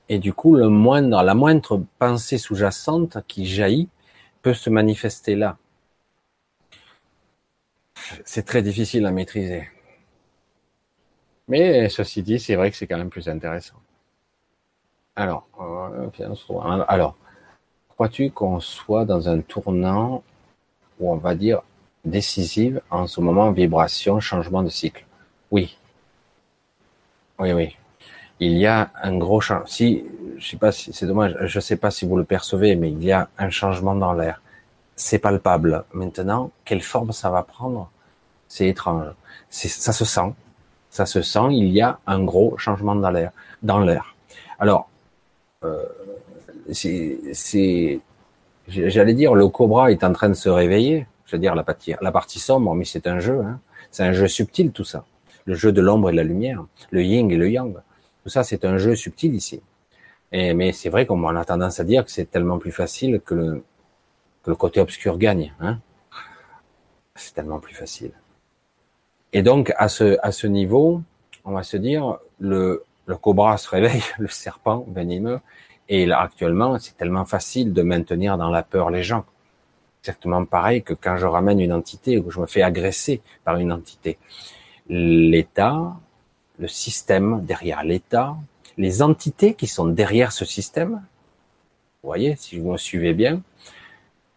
Et 0.09 0.19
du 0.19 0.33
coup, 0.33 0.55
la 0.55 0.69
moindre 0.69 1.83
pensée 1.97 2.37
sous-jacente 2.37 3.17
qui 3.27 3.45
jaillit 3.45 3.89
peut 4.41 4.53
se 4.53 4.69
manifester 4.69 5.35
là 5.35 5.57
c'est 8.25 8.45
très 8.45 8.61
difficile 8.61 9.05
à 9.05 9.11
maîtriser. 9.11 9.67
Mais 11.47 11.89
ceci 11.89 12.23
dit, 12.23 12.39
c'est 12.39 12.55
vrai 12.55 12.71
que 12.71 12.77
c'est 12.77 12.87
quand 12.87 12.97
même 12.97 13.09
plus 13.09 13.27
intéressant. 13.27 13.75
Alors, 15.15 15.47
euh, 15.59 16.09
alors, 16.87 17.15
crois-tu 17.89 18.31
qu'on 18.31 18.59
soit 18.59 19.05
dans 19.05 19.27
un 19.27 19.41
tournant 19.41 20.23
où 20.99 21.11
on 21.11 21.17
va 21.17 21.35
dire 21.35 21.61
décisive 22.05 22.81
en 22.89 23.07
ce 23.07 23.19
moment, 23.21 23.51
vibration, 23.51 24.19
changement 24.19 24.63
de 24.63 24.69
cycle? 24.69 25.05
Oui. 25.51 25.77
Oui, 27.39 27.51
oui. 27.51 27.77
Il 28.39 28.53
y 28.57 28.65
a 28.65 28.89
un 29.03 29.17
gros 29.17 29.41
changement. 29.41 29.67
Si, 29.67 30.05
je 30.37 30.55
sais 30.57 31.59
sais 31.59 31.75
pas 31.75 31.91
si 31.91 32.07
vous 32.07 32.17
le 32.17 32.23
percevez, 32.23 32.75
mais 32.75 32.91
il 32.91 33.03
y 33.03 33.11
a 33.11 33.29
un 33.37 33.49
changement 33.49 33.95
dans 33.95 34.13
l'air. 34.13 34.41
C'est 34.95 35.19
palpable. 35.19 35.83
Maintenant, 35.93 36.51
quelle 36.65 36.81
forme 36.81 37.11
ça 37.11 37.29
va 37.29 37.43
prendre? 37.43 37.91
C'est 38.51 38.67
étrange. 38.67 39.05
Ça 39.49 39.93
se 39.93 40.03
sent. 40.03 40.33
Ça 40.89 41.05
se 41.05 41.21
sent. 41.21 41.47
Il 41.51 41.69
y 41.69 41.79
a 41.79 41.99
un 42.05 42.21
gros 42.21 42.57
changement 42.57 42.95
dans 42.95 43.09
l'air. 43.79 44.13
Alors, 44.59 44.89
euh, 45.63 45.85
j'allais 48.67 49.13
dire, 49.13 49.35
le 49.35 49.47
cobra 49.47 49.89
est 49.89 50.03
en 50.03 50.11
train 50.11 50.27
de 50.27 50.33
se 50.33 50.49
réveiller. 50.49 51.07
Je 51.25 51.37
veux 51.37 51.39
dire 51.39 51.55
la 51.55 51.63
partie, 51.63 52.39
sombre, 52.39 52.75
mais 52.75 52.83
c'est 52.83 53.07
un 53.07 53.21
jeu. 53.21 53.39
Hein. 53.39 53.61
C'est 53.89 54.03
un 54.03 54.11
jeu 54.11 54.27
subtil 54.27 54.73
tout 54.73 54.83
ça. 54.83 55.05
Le 55.45 55.55
jeu 55.55 55.71
de 55.71 55.79
l'ombre 55.79 56.09
et 56.09 56.11
de 56.11 56.17
la 56.17 56.25
lumière, 56.25 56.65
le 56.89 57.03
yin 57.03 57.31
et 57.31 57.37
le 57.37 57.49
yang. 57.49 57.77
Tout 58.23 58.29
ça, 58.29 58.43
c'est 58.43 58.65
un 58.65 58.77
jeu 58.77 58.97
subtil 58.97 59.33
ici. 59.33 59.61
Mais 60.33 60.73
c'est 60.73 60.89
vrai 60.89 61.05
qu'on 61.05 61.25
a 61.37 61.45
tendance 61.45 61.79
à 61.79 61.85
dire 61.85 62.03
que 62.03 62.11
c'est 62.11 62.29
tellement 62.29 62.59
plus 62.59 62.73
facile 62.73 63.21
que 63.23 63.33
le, 63.33 63.63
que 64.43 64.49
le 64.49 64.57
côté 64.57 64.81
obscur 64.81 65.17
gagne. 65.17 65.53
Hein. 65.61 65.79
C'est 67.15 67.33
tellement 67.33 67.59
plus 67.59 67.75
facile. 67.75 68.11
Et 69.33 69.43
donc 69.43 69.73
à 69.77 69.87
ce 69.87 70.17
à 70.21 70.31
ce 70.31 70.47
niveau, 70.47 71.01
on 71.45 71.51
va 71.51 71.63
se 71.63 71.77
dire 71.77 72.17
le 72.39 72.83
le 73.05 73.17
cobra 73.17 73.57
se 73.57 73.69
réveille, 73.69 74.03
le 74.19 74.27
serpent 74.27 74.85
venimeux, 74.89 75.39
et 75.93 76.05
là, 76.05 76.21
actuellement, 76.21 76.79
c'est 76.79 76.95
tellement 76.95 77.25
facile 77.25 77.73
de 77.73 77.81
maintenir 77.81 78.37
dans 78.37 78.49
la 78.49 78.63
peur 78.63 78.89
les 78.89 79.03
gens. 79.03 79.25
Exactement 80.01 80.45
pareil 80.45 80.83
que 80.83 80.93
quand 80.93 81.17
je 81.17 81.25
ramène 81.25 81.59
une 81.59 81.73
entité 81.73 82.17
ou 82.17 82.23
que 82.23 82.31
je 82.31 82.39
me 82.39 82.45
fais 82.45 82.61
agresser 82.61 83.21
par 83.43 83.57
une 83.57 83.73
entité. 83.73 84.17
L'État, 84.87 85.93
le 86.59 86.69
système 86.69 87.43
derrière 87.45 87.83
l'État, 87.83 88.37
les 88.77 89.01
entités 89.01 89.53
qui 89.53 89.67
sont 89.67 89.85
derrière 89.85 90.31
ce 90.31 90.45
système, 90.45 91.03
vous 92.01 92.07
voyez, 92.07 92.37
si 92.37 92.57
vous 92.57 92.71
me 92.71 92.77
suivez 92.77 93.13
bien, 93.13 93.41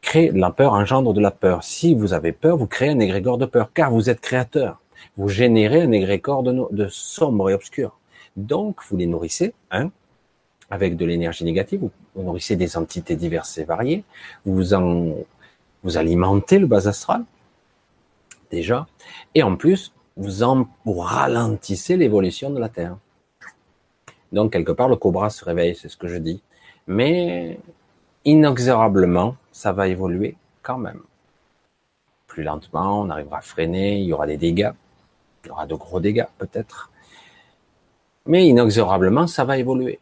créent 0.02 0.32
la 0.34 0.50
peur, 0.50 0.72
engendre 0.72 1.14
de 1.14 1.20
la 1.20 1.30
peur. 1.30 1.62
Si 1.62 1.94
vous 1.94 2.14
avez 2.14 2.32
peur, 2.32 2.56
vous 2.56 2.66
créez 2.66 2.90
un 2.90 2.98
égrégore 2.98 3.38
de 3.38 3.46
peur, 3.46 3.72
car 3.72 3.92
vous 3.92 4.10
êtes 4.10 4.20
créateur. 4.20 4.80
Vous 5.16 5.28
générez 5.28 5.82
un 5.82 5.92
égrégore 5.92 6.42
de, 6.42 6.66
de 6.70 6.88
sombre 6.88 7.50
et 7.50 7.54
obscur. 7.54 7.98
Donc, 8.36 8.80
vous 8.88 8.96
les 8.96 9.06
nourrissez, 9.06 9.54
hein, 9.70 9.90
avec 10.70 10.96
de 10.96 11.04
l'énergie 11.04 11.44
négative, 11.44 11.88
vous, 12.14 12.22
nourrissez 12.22 12.56
des 12.56 12.76
entités 12.76 13.16
diverses 13.16 13.58
et 13.58 13.64
variées, 13.64 14.04
vous 14.44 14.74
en, 14.74 15.14
vous 15.82 15.96
alimentez 15.96 16.58
le 16.58 16.66
bas 16.66 16.88
astral, 16.88 17.24
déjà, 18.50 18.86
et 19.34 19.42
en 19.42 19.56
plus, 19.56 19.92
vous 20.16 20.42
en 20.42 20.66
vous 20.84 20.98
ralentissez 20.98 21.96
l'évolution 21.96 22.50
de 22.50 22.58
la 22.58 22.68
Terre. 22.68 22.96
Donc, 24.32 24.52
quelque 24.52 24.72
part, 24.72 24.88
le 24.88 24.96
cobra 24.96 25.30
se 25.30 25.44
réveille, 25.44 25.76
c'est 25.76 25.88
ce 25.88 25.96
que 25.96 26.08
je 26.08 26.16
dis. 26.16 26.42
Mais, 26.86 27.58
inexorablement, 28.24 29.36
ça 29.52 29.72
va 29.72 29.86
évoluer 29.88 30.36
quand 30.62 30.78
même. 30.78 31.02
Plus 32.26 32.42
lentement, 32.42 33.02
on 33.02 33.10
arrivera 33.10 33.38
à 33.38 33.42
freiner, 33.42 34.00
il 34.00 34.06
y 34.06 34.12
aura 34.12 34.26
des 34.26 34.36
dégâts, 34.36 34.72
il 35.44 35.48
y 35.48 35.50
aura 35.50 35.66
de 35.66 35.74
gros 35.74 36.00
dégâts 36.00 36.26
peut-être. 36.38 36.90
Mais 38.26 38.46
inexorablement, 38.46 39.26
ça 39.26 39.44
va 39.44 39.58
évoluer. 39.58 39.98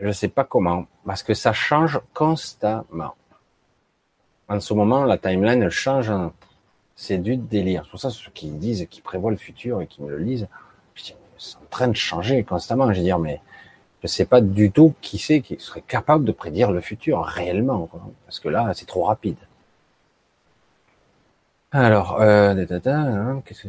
Je 0.00 0.08
ne 0.08 0.12
sais 0.12 0.28
pas 0.28 0.44
comment, 0.44 0.86
parce 1.06 1.22
que 1.22 1.32
ça 1.32 1.52
change 1.52 2.00
constamment. 2.12 3.14
En 4.48 4.60
ce 4.60 4.74
moment, 4.74 5.04
la 5.04 5.18
timeline 5.18 5.68
change. 5.70 6.12
C'est 6.98 7.18
du 7.18 7.36
délire. 7.36 7.82
C'est 7.84 7.90
pour 7.90 8.00
ça, 8.00 8.08
ceux 8.08 8.30
qui 8.30 8.48
disent, 8.48 8.86
qui 8.88 9.02
prévoient 9.02 9.30
le 9.30 9.36
futur 9.36 9.82
et 9.82 9.86
qui 9.86 10.02
me 10.02 10.08
le 10.08 10.16
lisent, 10.16 10.48
c'est 10.94 11.14
en 11.56 11.66
train 11.68 11.88
de 11.88 11.96
changer 11.96 12.42
constamment. 12.42 12.90
Je 12.90 12.98
veux 12.98 13.04
dire, 13.04 13.18
mais 13.18 13.42
je 14.00 14.06
ne 14.06 14.08
sais 14.08 14.24
pas 14.24 14.40
du 14.40 14.70
tout 14.70 14.94
qui 15.02 15.18
c'est 15.18 15.42
qui 15.42 15.58
serait 15.58 15.82
capable 15.82 16.24
de 16.24 16.32
prédire 16.32 16.70
le 16.70 16.80
futur 16.80 17.22
réellement, 17.22 17.90
parce 18.24 18.40
que 18.40 18.48
là, 18.48 18.72
c'est 18.74 18.86
trop 18.86 19.04
rapide. 19.04 19.36
Alors, 21.78 22.22
euh, 22.22 22.54
hein, 22.86 23.42
qu'est-ce 23.44 23.64
que 23.64 23.68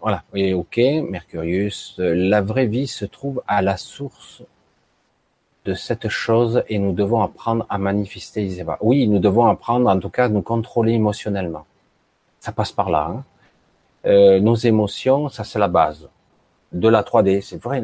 voilà, 0.00 0.22
oui, 0.32 0.52
ok, 0.52 0.78
Mercurius, 1.10 1.96
la 1.98 2.40
vraie 2.40 2.66
vie 2.66 2.86
se 2.86 3.04
trouve 3.04 3.42
à 3.48 3.62
la 3.62 3.76
source 3.76 4.44
de 5.64 5.74
cette 5.74 6.08
chose 6.08 6.62
et 6.68 6.78
nous 6.78 6.92
devons 6.92 7.20
apprendre 7.20 7.66
à 7.68 7.78
manifester 7.78 8.48
Oui, 8.80 9.08
nous 9.08 9.18
devons 9.18 9.46
apprendre, 9.46 9.90
en 9.90 9.98
tout 9.98 10.08
cas, 10.08 10.26
à 10.26 10.28
nous 10.28 10.42
contrôler 10.42 10.92
émotionnellement. 10.92 11.66
Ça 12.38 12.52
passe 12.52 12.70
par 12.70 12.90
là. 12.90 13.08
Hein. 13.10 13.24
Euh, 14.06 14.38
nos 14.38 14.54
émotions, 14.54 15.28
ça 15.28 15.42
c'est 15.42 15.58
la 15.58 15.68
base 15.68 16.08
de 16.70 16.88
la 16.88 17.02
3D, 17.02 17.40
c'est 17.40 17.60
vrai. 17.60 17.82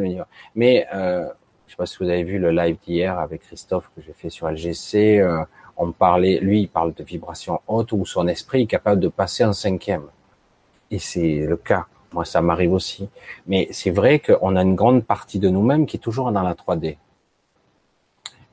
Mais 0.55 0.86
euh, 0.94 1.28
je 1.66 1.72
sais 1.72 1.76
pas 1.76 1.86
si 1.86 1.97
vous 1.98 2.09
avez 2.09 2.22
vu 2.22 2.39
le 2.39 2.52
live 2.52 2.76
d'hier 2.86 3.18
avec 3.18 3.40
Christophe 3.40 3.90
que 3.97 4.02
j'ai 4.02 4.12
fait 4.12 4.30
sur 4.30 4.48
LGC. 4.48 5.18
Euh, 5.18 5.43
on 5.79 5.93
parlait, 5.93 6.41
lui, 6.41 6.63
il 6.63 6.69
parle 6.69 6.93
de 6.93 7.05
vibration 7.05 7.61
haute 7.69 7.93
où 7.93 8.05
son 8.05 8.27
esprit 8.27 8.63
est 8.63 8.67
capable 8.67 9.01
de 9.01 9.09
passer 9.09 9.45
en 9.45 9.53
cinquième. 9.53 10.07
Et 10.91 10.99
c'est 10.99 11.47
le 11.47 11.57
cas. 11.57 11.87
Moi, 12.13 12.25
ça 12.25 12.41
m'arrive 12.43 12.73
aussi. 12.73 13.09
Mais 13.47 13.69
c'est 13.71 13.91
vrai 13.91 14.19
qu'on 14.19 14.57
a 14.57 14.63
une 14.63 14.75
grande 14.75 15.05
partie 15.05 15.39
de 15.39 15.49
nous-mêmes 15.49 15.87
qui 15.87 15.97
est 15.97 16.01
toujours 16.01 16.33
dans 16.33 16.43
la 16.43 16.55
3D. 16.55 16.97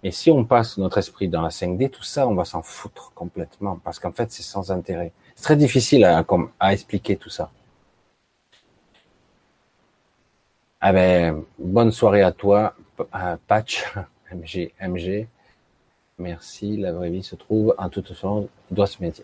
Et 0.03 0.11
si 0.11 0.29
on 0.29 0.45
passe 0.45 0.77
notre 0.77 0.99
esprit 0.99 1.27
dans 1.27 1.41
la 1.41 1.49
5D, 1.49 1.89
tout 1.89 2.03
ça, 2.03 2.27
on 2.27 2.35
va 2.35 2.45
s'en 2.45 2.61
foutre 2.61 3.11
complètement, 3.15 3.79
parce 3.83 3.97
qu'en 3.97 4.11
fait, 4.11 4.31
c'est 4.31 4.43
sans 4.43 4.71
intérêt. 4.71 5.11
C'est 5.35 5.45
très 5.45 5.55
difficile 5.55 6.05
à, 6.05 6.23
à, 6.59 6.73
expliquer 6.73 7.15
tout 7.15 7.31
ça. 7.31 7.49
Ah 10.79 10.93
ben, 10.93 11.43
bonne 11.57 11.91
soirée 11.91 12.21
à 12.21 12.31
toi, 12.31 12.75
Patch, 13.47 13.83
MG, 14.31 14.73
MG. 14.79 15.27
Merci, 16.17 16.77
la 16.77 16.93
vraie 16.93 17.09
vie 17.09 17.23
se 17.23 17.35
trouve 17.35 17.75
en 17.77 17.89
toute 17.89 18.07
façon, 18.07 18.47
doit 18.71 18.87
se 18.87 19.03
mettre. 19.03 19.21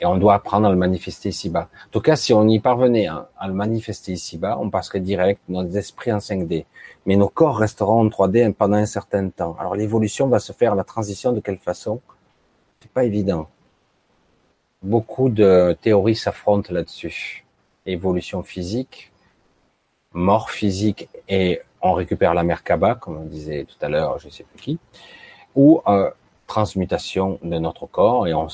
Et 0.00 0.06
on 0.06 0.16
doit 0.16 0.32
apprendre 0.32 0.66
à 0.66 0.70
le 0.70 0.76
manifester 0.76 1.28
ici-bas. 1.28 1.68
En 1.88 1.90
tout 1.90 2.00
cas, 2.00 2.16
si 2.16 2.32
on 2.32 2.48
y 2.48 2.58
parvenait 2.58 3.08
à, 3.08 3.28
le 3.46 3.52
manifester 3.52 4.12
ici-bas, 4.12 4.58
on 4.58 4.70
passerait 4.70 5.00
direct 5.00 5.42
notre 5.50 5.76
esprit 5.76 6.10
en 6.10 6.16
5D. 6.16 6.64
Mais 7.04 7.16
nos 7.16 7.28
corps 7.28 7.58
resteront 7.58 8.00
en 8.00 8.08
3D 8.08 8.54
pendant 8.54 8.78
un 8.78 8.86
certain 8.86 9.28
temps. 9.28 9.54
Alors 9.60 9.74
l'évolution 9.74 10.28
va 10.28 10.38
se 10.38 10.54
faire, 10.54 10.74
la 10.74 10.84
transition 10.84 11.32
de 11.34 11.40
quelle 11.40 11.58
façon? 11.58 12.00
C'est 12.80 12.90
pas 12.90 13.04
évident. 13.04 13.50
Beaucoup 14.82 15.28
de 15.28 15.76
théories 15.82 16.16
s'affrontent 16.16 16.72
là-dessus. 16.72 17.44
Évolution 17.84 18.42
physique, 18.42 19.12
mort 20.14 20.50
physique 20.50 21.10
et 21.28 21.60
on 21.82 21.92
récupère 21.92 22.32
la 22.32 22.44
Merkaba, 22.44 22.94
comme 22.94 23.18
on 23.18 23.24
disait 23.24 23.64
tout 23.64 23.84
à 23.84 23.90
l'heure, 23.90 24.18
je 24.18 24.30
sais 24.30 24.44
plus 24.44 24.58
qui, 24.58 24.78
ou 25.54 25.82
euh, 25.86 26.10
transmutation 26.50 27.38
de 27.44 27.58
notre 27.60 27.86
corps 27.86 28.26
et 28.26 28.34
on 28.34 28.48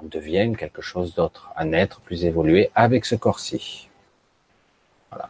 devient 0.00 0.52
quelque 0.56 0.80
chose 0.80 1.12
d'autre, 1.16 1.50
un 1.56 1.72
être 1.72 2.00
plus 2.00 2.24
évolué 2.24 2.70
avec 2.76 3.04
ce 3.04 3.16
corps-ci. 3.16 3.88
Voilà. 5.10 5.28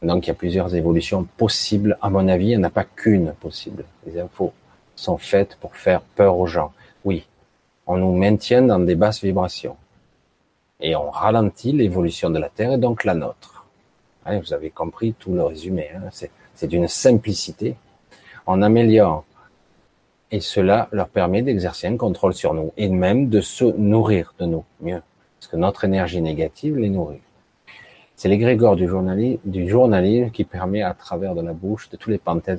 Donc 0.00 0.24
il 0.24 0.28
y 0.28 0.30
a 0.30 0.34
plusieurs 0.34 0.74
évolutions 0.74 1.24
possibles. 1.36 1.98
À 2.00 2.08
mon 2.08 2.26
avis, 2.28 2.46
il 2.46 2.56
n'y 2.56 2.64
en 2.64 2.68
a 2.68 2.70
pas 2.70 2.84
qu'une 2.84 3.34
possible. 3.34 3.84
Les 4.06 4.18
infos 4.18 4.54
sont 4.96 5.18
faites 5.18 5.56
pour 5.56 5.76
faire 5.76 6.00
peur 6.00 6.38
aux 6.38 6.46
gens. 6.46 6.72
Oui, 7.04 7.26
on 7.86 7.98
nous 7.98 8.16
maintient 8.16 8.62
dans 8.62 8.78
des 8.78 8.94
basses 8.94 9.22
vibrations. 9.22 9.76
Et 10.80 10.96
on 10.96 11.10
ralentit 11.10 11.72
l'évolution 11.72 12.30
de 12.30 12.38
la 12.38 12.48
Terre 12.48 12.72
et 12.72 12.78
donc 12.78 13.04
la 13.04 13.12
nôtre. 13.14 13.66
vous 14.24 14.54
avez 14.54 14.70
compris 14.70 15.12
tout 15.12 15.34
le 15.34 15.44
résumé. 15.44 15.90
Hein. 15.94 16.08
C'est 16.54 16.68
d'une 16.68 16.88
simplicité. 16.88 17.76
On 18.46 18.62
améliore 18.62 19.24
et 20.30 20.40
cela 20.40 20.88
leur 20.92 21.08
permet 21.08 21.42
d'exercer 21.42 21.86
un 21.86 21.96
contrôle 21.96 22.34
sur 22.34 22.54
nous 22.54 22.72
et 22.76 22.88
même 22.88 23.28
de 23.28 23.40
se 23.40 23.64
nourrir 23.64 24.34
de 24.38 24.46
nous 24.46 24.64
mieux. 24.80 25.02
Parce 25.38 25.50
que 25.50 25.56
notre 25.56 25.84
énergie 25.84 26.20
négative 26.20 26.76
les 26.76 26.90
nourrit. 26.90 27.20
C'est 28.14 28.28
l'égrégore 28.28 28.76
du 28.76 28.86
journalisme, 28.86 29.40
du 29.44 29.68
journalisme 29.68 30.30
qui 30.30 30.44
permet 30.44 30.82
à 30.82 30.92
travers 30.92 31.34
de 31.34 31.40
la 31.40 31.54
bouche 31.54 31.88
de 31.88 31.96
tous 31.96 32.10
les 32.10 32.18
pantins. 32.18 32.56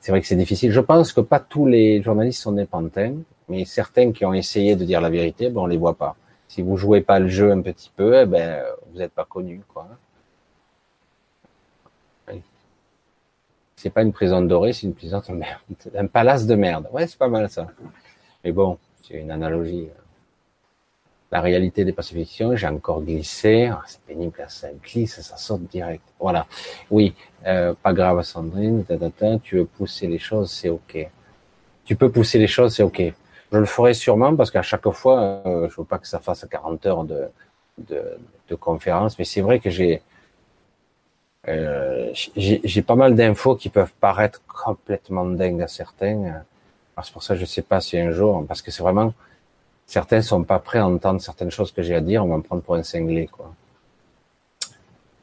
C'est 0.00 0.12
vrai 0.12 0.20
que 0.20 0.26
c'est 0.26 0.36
difficile. 0.36 0.72
Je 0.72 0.80
pense 0.80 1.12
que 1.12 1.20
pas 1.20 1.40
tous 1.40 1.66
les 1.66 2.02
journalistes 2.02 2.40
sont 2.40 2.52
des 2.52 2.64
pantins, 2.64 3.14
mais 3.48 3.64
certains 3.64 4.12
qui 4.12 4.24
ont 4.24 4.32
essayé 4.32 4.74
de 4.74 4.84
dire 4.84 5.00
la 5.00 5.10
vérité, 5.10 5.50
ben 5.50 5.60
on 5.60 5.66
les 5.66 5.76
voit 5.76 5.94
pas. 5.94 6.16
Si 6.48 6.62
vous 6.62 6.76
jouez 6.76 7.00
pas 7.00 7.18
le 7.18 7.28
jeu 7.28 7.52
un 7.52 7.60
petit 7.60 7.92
peu, 7.94 8.22
eh 8.22 8.26
ben 8.26 8.62
vous 8.90 8.98
n'êtes 8.98 9.12
pas 9.12 9.24
connu, 9.24 9.60
quoi. 9.72 9.88
C'est 13.76 13.90
pas 13.90 14.02
une 14.02 14.12
prison 14.12 14.40
dorée, 14.40 14.72
c'est 14.72 14.86
une 14.86 14.94
prison 14.94 15.22
de 15.28 15.34
merde. 15.34 15.60
Un 15.94 16.06
palace 16.06 16.46
de 16.46 16.54
merde. 16.54 16.88
Ouais, 16.92 17.06
c'est 17.06 17.18
pas 17.18 17.28
mal 17.28 17.48
ça. 17.50 17.66
Mais 18.42 18.50
bon, 18.50 18.78
c'est 19.02 19.14
une 19.20 19.30
analogie. 19.30 19.88
La 21.30 21.40
réalité 21.40 21.84
des 21.84 21.92
pacifications, 21.92 22.56
j'ai 22.56 22.66
encore 22.68 23.02
glissé. 23.02 23.66
Ah, 23.66 23.82
c'est 23.86 24.00
pénible 24.00 24.32
ça 24.48 24.68
glisse, 24.82 25.20
ça 25.20 25.36
saute 25.36 25.64
direct. 25.64 26.02
Voilà. 26.18 26.46
Oui, 26.90 27.14
euh, 27.46 27.74
pas 27.82 27.92
grave, 27.92 28.22
Sandrine. 28.22 28.84
tu 29.42 29.56
veux 29.56 29.66
pousser 29.66 30.06
les 30.06 30.18
choses, 30.18 30.50
c'est 30.50 30.70
ok. 30.70 31.10
Tu 31.84 31.96
peux 31.96 32.10
pousser 32.10 32.38
les 32.38 32.46
choses, 32.46 32.74
c'est 32.74 32.82
ok. 32.82 33.02
Je 33.52 33.58
le 33.58 33.66
ferai 33.66 33.92
sûrement 33.92 34.34
parce 34.34 34.50
qu'à 34.50 34.62
chaque 34.62 34.88
fois, 34.90 35.42
euh, 35.46 35.68
je 35.68 35.76
veux 35.76 35.84
pas 35.86 35.98
que 35.98 36.06
ça 36.08 36.18
fasse 36.18 36.46
40 36.50 36.86
heures 36.86 37.04
de, 37.04 37.28
de, 37.78 38.18
de 38.48 38.54
conférence, 38.54 39.18
mais 39.18 39.24
c'est 39.24 39.42
vrai 39.42 39.60
que 39.60 39.68
j'ai 39.68 40.02
euh, 41.48 42.10
j'ai 42.36 42.82
pas 42.82 42.96
mal 42.96 43.14
d'infos 43.14 43.56
qui 43.56 43.68
peuvent 43.68 43.92
paraître 44.00 44.42
complètement 44.46 45.24
dingues 45.26 45.62
à 45.62 45.68
certains. 45.68 46.42
C'est 47.02 47.12
pour 47.12 47.22
ça 47.22 47.34
que 47.34 47.40
je 47.40 47.44
sais 47.44 47.62
pas 47.62 47.80
si 47.80 47.98
un 47.98 48.10
jour, 48.10 48.44
parce 48.46 48.62
que 48.62 48.70
c'est 48.70 48.82
vraiment 48.82 49.12
certains 49.86 50.22
sont 50.22 50.42
pas 50.44 50.58
prêts 50.58 50.78
à 50.78 50.86
entendre 50.86 51.20
certaines 51.20 51.50
choses 51.50 51.72
que 51.72 51.82
j'ai 51.82 51.94
à 51.94 52.00
dire, 52.00 52.24
on 52.24 52.28
va 52.28 52.36
me 52.38 52.42
prendre 52.42 52.62
pour 52.62 52.74
un 52.74 52.82
cinglé, 52.82 53.28
quoi. 53.28 53.54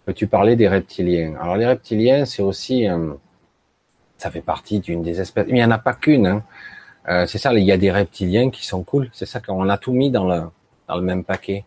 Peux-tu 0.05 0.27
parler 0.27 0.55
des 0.55 0.67
reptiliens? 0.67 1.35
Alors 1.39 1.55
les 1.55 1.65
reptiliens, 1.65 2.25
c'est 2.25 2.41
aussi, 2.41 2.89
euh, 2.89 3.13
ça 4.17 4.31
fait 4.31 4.41
partie 4.41 4.79
d'une 4.79 5.01
des 5.01 5.21
espèces. 5.21 5.45
Mais 5.47 5.53
il 5.53 5.55
n'y 5.55 5.63
en 5.63 5.71
a 5.71 5.77
pas 5.77 5.93
qu'une. 5.93 6.27
Hein. 6.27 6.43
Euh, 7.07 7.25
c'est 7.25 7.37
ça, 7.37 7.53
il 7.53 7.63
y 7.63 7.71
a 7.71 7.77
des 7.77 7.91
reptiliens 7.91 8.49
qui 8.49 8.65
sont 8.65 8.83
cool. 8.83 9.09
C'est 9.13 9.25
ça 9.25 9.39
qu'on 9.39 9.69
a 9.69 9.77
tout 9.77 9.93
mis 9.93 10.11
dans 10.11 10.27
le 10.27 10.43
dans 10.89 10.97
le 10.97 11.01
même 11.01 11.23
paquet. 11.23 11.63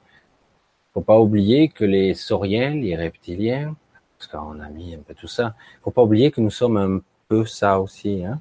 Faut 0.92 1.00
pas 1.00 1.18
oublier 1.18 1.68
que 1.68 1.84
les 1.84 2.12
sauriens, 2.14 2.70
les 2.70 2.94
reptiliens, 2.94 3.74
parce 4.18 4.30
qu'on 4.30 4.60
a 4.60 4.68
mis 4.68 4.94
un 4.94 4.98
peu 4.98 5.14
tout 5.14 5.26
ça. 5.26 5.54
Faut 5.82 5.90
pas 5.90 6.02
oublier 6.02 6.30
que 6.30 6.40
nous 6.40 6.50
sommes 6.50 6.76
un 6.76 7.00
peu 7.28 7.44
ça 7.44 7.80
aussi. 7.80 8.24
Hein. 8.24 8.40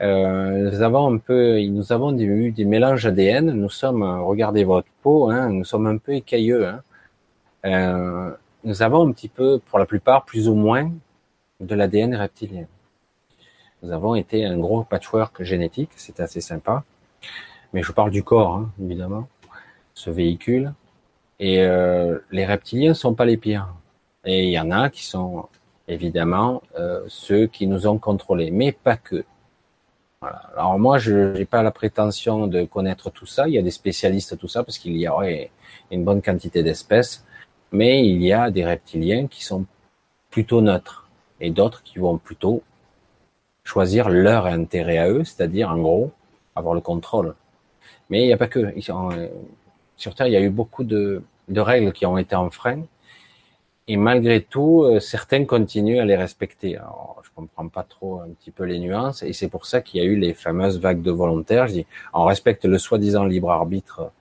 Euh, 0.00 0.70
nous 0.70 0.82
avons 0.82 1.14
un 1.14 1.18
peu, 1.18 1.60
nous 1.60 1.92
avons 1.92 2.16
eu 2.16 2.52
des 2.52 2.64
mélanges 2.64 3.06
ADN. 3.06 3.50
Nous 3.52 3.70
sommes, 3.70 4.02
regardez 4.02 4.64
votre 4.64 4.88
peau, 5.02 5.30
hein, 5.30 5.48
nous 5.50 5.64
sommes 5.64 5.86
un 5.86 5.98
peu 5.98 6.12
écailleux. 6.12 6.66
Hein. 6.66 6.82
Euh, 7.64 8.30
nous 8.64 8.82
avons 8.82 9.08
un 9.08 9.12
petit 9.12 9.28
peu, 9.28 9.58
pour 9.58 9.78
la 9.78 9.86
plupart, 9.86 10.24
plus 10.24 10.48
ou 10.48 10.54
moins, 10.54 10.90
de 11.60 11.74
l'ADN 11.74 12.14
reptilien. 12.14 12.66
Nous 13.82 13.92
avons 13.92 14.14
été 14.14 14.44
un 14.44 14.58
gros 14.58 14.82
patchwork 14.82 15.42
génétique, 15.42 15.90
c'est 15.96 16.20
assez 16.20 16.40
sympa. 16.40 16.84
Mais 17.72 17.82
je 17.82 17.92
parle 17.92 18.10
du 18.10 18.22
corps, 18.22 18.66
évidemment, 18.80 19.28
ce 19.94 20.10
véhicule. 20.10 20.72
Et 21.40 21.62
euh, 21.62 22.18
les 22.30 22.44
reptiliens 22.44 22.94
sont 22.94 23.14
pas 23.14 23.24
les 23.24 23.36
pires. 23.36 23.68
Et 24.28 24.44
il 24.44 24.50
y 24.50 24.60
en 24.60 24.70
a 24.70 24.90
qui 24.90 25.04
sont 25.04 25.48
évidemment 25.88 26.62
euh, 26.78 27.02
ceux 27.08 27.48
qui 27.48 27.66
nous 27.66 27.88
ont 27.88 27.98
contrôlés, 27.98 28.52
mais 28.52 28.70
pas 28.70 28.96
que. 28.96 29.24
Voilà. 30.20 30.42
Alors 30.56 30.78
moi, 30.78 30.98
je 30.98 31.32
n'ai 31.32 31.44
pas 31.44 31.64
la 31.64 31.72
prétention 31.72 32.46
de 32.46 32.64
connaître 32.64 33.10
tout 33.10 33.26
ça. 33.26 33.48
Il 33.48 33.54
y 33.54 33.58
a 33.58 33.62
des 33.62 33.72
spécialistes 33.72 34.38
tout 34.38 34.48
ça 34.48 34.62
parce 34.62 34.78
qu'il 34.78 34.96
y 34.96 35.08
aurait 35.08 35.50
une 35.90 36.04
bonne 36.04 36.22
quantité 36.22 36.62
d'espèces 36.62 37.24
mais 37.72 38.06
il 38.06 38.22
y 38.22 38.32
a 38.32 38.50
des 38.50 38.64
reptiliens 38.64 39.26
qui 39.26 39.44
sont 39.44 39.66
plutôt 40.30 40.60
neutres 40.60 41.08
et 41.40 41.50
d'autres 41.50 41.82
qui 41.82 41.98
vont 41.98 42.18
plutôt 42.18 42.62
choisir 43.64 44.08
leur 44.08 44.46
intérêt 44.46 44.98
à 44.98 45.08
eux, 45.10 45.24
c'est-à-dire 45.24 45.70
en 45.70 45.78
gros 45.78 46.10
avoir 46.56 46.74
le 46.74 46.80
contrôle. 46.80 47.34
Mais 48.08 48.22
il 48.22 48.26
n'y 48.26 48.32
a 48.32 48.38
pas 48.38 48.46
que. 48.46 48.60
Euh, 48.60 49.28
sur 49.96 50.14
Terre, 50.14 50.28
il 50.28 50.32
y 50.32 50.36
a 50.36 50.40
eu 50.40 50.50
beaucoup 50.50 50.84
de, 50.84 51.22
de 51.48 51.60
règles 51.60 51.92
qui 51.92 52.06
ont 52.06 52.16
été 52.18 52.34
enfreintes 52.34 52.88
et 53.88 53.96
malgré 53.96 54.42
tout, 54.42 54.84
euh, 54.84 55.00
certains 55.00 55.44
continuent 55.44 56.00
à 56.00 56.04
les 56.04 56.16
respecter. 56.16 56.76
Alors, 56.76 57.20
je 57.24 57.30
comprends 57.34 57.68
pas 57.68 57.82
trop 57.82 58.20
un 58.20 58.28
petit 58.28 58.50
peu 58.50 58.64
les 58.64 58.78
nuances, 58.78 59.22
et 59.22 59.32
c'est 59.32 59.48
pour 59.48 59.66
ça 59.66 59.80
qu'il 59.80 60.00
y 60.00 60.04
a 60.04 60.06
eu 60.06 60.16
les 60.16 60.34
fameuses 60.34 60.78
vagues 60.78 61.02
de 61.02 61.10
volontaires. 61.10 61.66
Je 61.66 61.72
dis, 61.72 61.86
on 62.14 62.24
respecte 62.24 62.64
le 62.64 62.78
soi-disant 62.78 63.24
libre 63.24 63.50
arbitre 63.50 64.12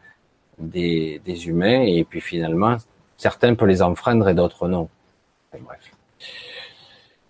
des, 0.58 1.22
des 1.26 1.48
humains, 1.48 1.82
et 1.82 2.04
puis 2.04 2.22
finalement, 2.22 2.78
Certains 3.18 3.56
peuvent 3.56 3.68
les 3.68 3.82
enfreindre 3.82 4.30
et 4.30 4.36
d'autres 4.36 4.68
non. 4.68 4.90
bref. 5.52 5.92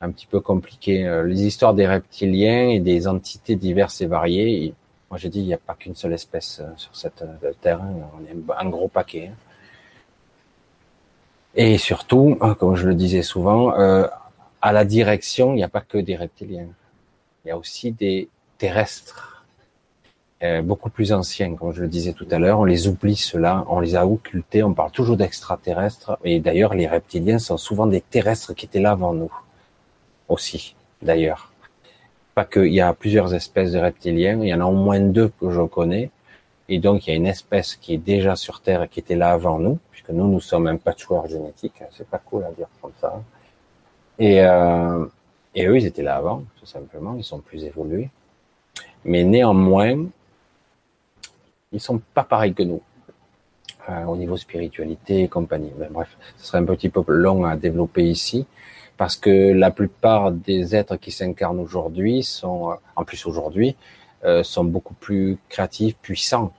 Un 0.01 0.11
petit 0.11 0.27
peu 0.27 0.41
compliqué. 0.41 1.07
Euh, 1.07 1.23
les 1.23 1.45
histoires 1.45 1.73
des 1.73 1.88
reptiliens 1.88 2.69
et 2.69 2.80
des 2.80 3.07
entités 3.07 3.55
diverses 3.55 4.01
et 4.01 4.05
variées. 4.05 4.73
Moi, 5.09 5.18
j'ai 5.18 5.30
dit, 5.30 5.39
il 5.39 5.47
n'y 5.47 5.53
a 5.53 5.57
pas 5.57 5.76
qu'une 5.76 5.95
seule 5.95 6.14
espèce 6.14 6.59
euh, 6.59 6.69
sur 6.76 6.95
cette 6.95 7.23
terre. 7.61 7.81
Hein. 7.81 7.95
On 8.19 8.26
est 8.26 8.59
un 8.59 8.69
gros 8.69 8.89
paquet. 8.89 9.31
Hein. 9.31 9.35
Et 11.57 11.77
surtout, 11.79 12.38
comme 12.59 12.75
je 12.75 12.88
le 12.88 12.95
disais 12.95 13.23
souvent, 13.23 13.71
à 13.71 14.71
la 14.71 14.85
direction, 14.85 15.53
il 15.53 15.57
n'y 15.57 15.63
a 15.63 15.69
pas 15.69 15.81
que 15.81 15.97
des 15.97 16.15
reptiliens. 16.15 16.67
Il 17.43 17.49
y 17.49 17.51
a 17.51 17.57
aussi 17.57 17.91
des 17.91 18.29
terrestres 18.57 19.45
euh, 20.43 20.61
beaucoup 20.61 20.91
plus 20.91 21.13
anciens, 21.13 21.55
comme 21.55 21.73
je 21.73 21.81
le 21.81 21.88
disais 21.88 22.13
tout 22.13 22.27
à 22.29 22.38
l'heure. 22.38 22.59
On 22.59 22.63
les 22.63 22.88
oublie 22.88 23.15
cela, 23.15 23.65
on 23.69 23.79
les 23.79 23.95
a 23.95 24.05
occultés. 24.05 24.61
On 24.61 24.73
parle 24.73 24.91
toujours 24.91 25.17
d'extraterrestres. 25.17 26.19
Et 26.23 26.39
d'ailleurs, 26.39 26.75
les 26.75 26.85
reptiliens 26.85 27.39
sont 27.39 27.57
souvent 27.57 27.88
des 27.88 28.01
terrestres 28.01 28.53
qui 28.53 28.65
étaient 28.65 28.79
là 28.79 28.91
avant 28.91 29.13
nous 29.13 29.31
aussi. 30.27 30.75
D'ailleurs, 31.01 31.51
pas 32.35 32.45
qu'il 32.45 32.71
y 32.71 32.81
a 32.81 32.93
plusieurs 32.93 33.34
espèces 33.34 33.71
de 33.71 33.79
reptiliens. 33.79 34.39
Il 34.43 34.47
y 34.47 34.53
en 34.53 34.61
a 34.61 34.65
au 34.65 34.73
moins 34.73 34.99
deux 34.99 35.29
que 35.39 35.49
je 35.49 35.61
connais. 35.61 36.11
Et 36.69 36.77
donc, 36.77 37.07
il 37.07 37.09
y 37.09 37.13
a 37.13 37.15
une 37.15 37.25
espèce 37.25 37.75
qui 37.75 37.95
est 37.95 37.97
déjà 37.97 38.35
sur 38.35 38.61
Terre 38.61 38.84
et 38.84 38.88
qui 38.88 38.99
était 38.99 39.15
là 39.15 39.31
avant 39.31 39.57
nous, 39.57 39.79
nous, 40.13 40.27
nous 40.27 40.39
sommes 40.39 40.67
un 40.67 40.77
patchwork 40.77 41.27
génétique. 41.27 41.84
C'est 41.91 42.07
pas 42.07 42.19
cool 42.19 42.43
à 42.45 42.51
dire 42.51 42.67
comme 42.81 42.93
ça. 42.99 43.21
Et, 44.19 44.41
euh, 44.41 45.05
et 45.53 45.65
eux, 45.65 45.77
ils 45.77 45.85
étaient 45.85 46.03
là 46.03 46.15
avant, 46.15 46.43
tout 46.59 46.65
simplement. 46.65 47.15
Ils 47.15 47.23
sont 47.23 47.39
plus 47.39 47.63
évolués. 47.63 48.09
Mais 49.05 49.23
néanmoins, 49.23 50.05
ils 51.71 51.79
sont 51.79 52.01
pas 52.13 52.23
pareils 52.23 52.53
que 52.53 52.63
nous 52.63 52.81
euh, 53.89 54.03
au 54.03 54.17
niveau 54.17 54.35
spiritualité 54.35 55.23
et 55.23 55.27
compagnie. 55.29 55.71
Mais 55.77 55.88
bref, 55.89 56.17
ce 56.38 56.47
serait 56.47 56.57
un 56.57 56.65
petit 56.65 56.89
peu 56.89 57.03
long 57.07 57.45
à 57.45 57.55
développer 57.55 58.03
ici 58.03 58.45
parce 58.97 59.15
que 59.15 59.53
la 59.53 59.71
plupart 59.71 60.31
des 60.31 60.75
êtres 60.75 60.97
qui 60.97 61.11
s'incarnent 61.11 61.59
aujourd'hui 61.59 62.23
sont, 62.23 62.75
en 62.95 63.03
plus 63.05 63.25
aujourd'hui, 63.25 63.75
euh, 64.25 64.43
sont 64.43 64.65
beaucoup 64.65 64.95
plus 64.95 65.38
créatifs, 65.47 65.95
puissants 66.01 66.51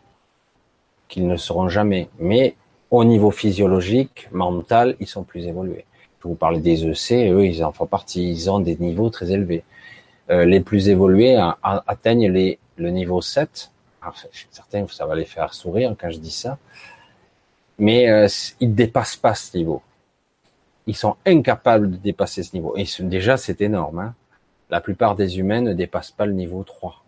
qu'ils 1.09 1.27
ne 1.27 1.37
seront 1.37 1.69
jamais. 1.69 2.09
Mais 2.19 2.55
au 2.91 3.05
niveau 3.05 3.31
physiologique, 3.31 4.29
mental, 4.33 4.97
ils 5.01 5.07
sont 5.07 5.23
plus 5.23 5.47
évolués. 5.47 5.85
Je 6.23 6.29
vous 6.29 6.35
parle 6.35 6.61
des 6.61 6.85
EC, 6.87 7.31
eux, 7.31 7.47
ils 7.47 7.65
en 7.65 7.73
font 7.73 7.87
partie. 7.87 8.31
Ils 8.31 8.51
ont 8.51 8.61
des 8.61 8.77
niveaux 8.77 9.11
très 9.11 9.31
élevés. 9.31 9.65
Euh, 10.31 10.45
les 10.45 10.61
plus 10.61 10.89
évolués 10.89 11.39
atteignent 11.63 12.31
les, 12.31 12.59
le 12.77 12.91
niveau 12.91 13.21
7, 13.21 13.71
alors, 14.01 14.15
certains, 14.51 14.87
ça 14.89 15.07
va 15.07 15.15
les 15.15 15.25
faire 15.25 15.53
sourire 15.55 15.95
quand 15.99 16.11
je 16.11 16.19
dis 16.19 16.31
ça, 16.31 16.59
mais 17.79 18.09
euh, 18.09 18.29
ils 18.61 18.75
dépassent 18.75 19.17
pas 19.17 19.35
ce 19.35 19.57
niveau. 19.57 19.83
Ils 20.87 20.97
sont 20.97 21.17
incapables 21.27 21.91
de 21.91 21.97
dépasser 21.97 22.43
ce 22.43 22.55
niveau. 22.55 22.77
Et 22.77 22.87
déjà, 23.01 23.37
c'est 23.37 23.61
énorme. 23.61 23.99
Hein. 23.99 24.15
La 24.71 24.81
plupart 24.81 25.17
des 25.17 25.39
humains 25.39 25.61
ne 25.61 25.73
dépassent 25.73 26.11
pas 26.11 26.27
le 26.27 26.33
niveau 26.33 26.63
3. 26.63 27.05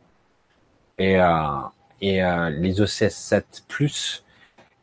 Et, 0.98 1.20
euh, 1.20 1.27
et 2.01 2.23
euh, 2.23 2.51
les 2.51 2.81
ECS 2.81 3.11
7 3.11 3.65
plus 3.69 4.24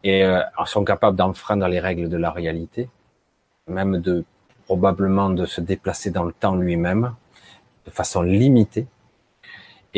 et, 0.04 0.24
euh, 0.24 0.42
sont 0.66 0.84
capables 0.84 1.18
d'enfreindre 1.18 1.68
les 1.68 1.80
règles 1.80 2.10
de 2.10 2.18
la 2.18 2.32
réalité, 2.32 2.90
même 3.68 4.00
de 4.00 4.26
probablement 4.66 5.30
de 5.30 5.46
se 5.46 5.62
déplacer 5.62 6.12
dans 6.12 6.24
le 6.24 6.34
temps 6.34 6.56
lui-même 6.56 7.16
de 7.86 7.92
façon 7.92 8.22
limitée 8.22 8.88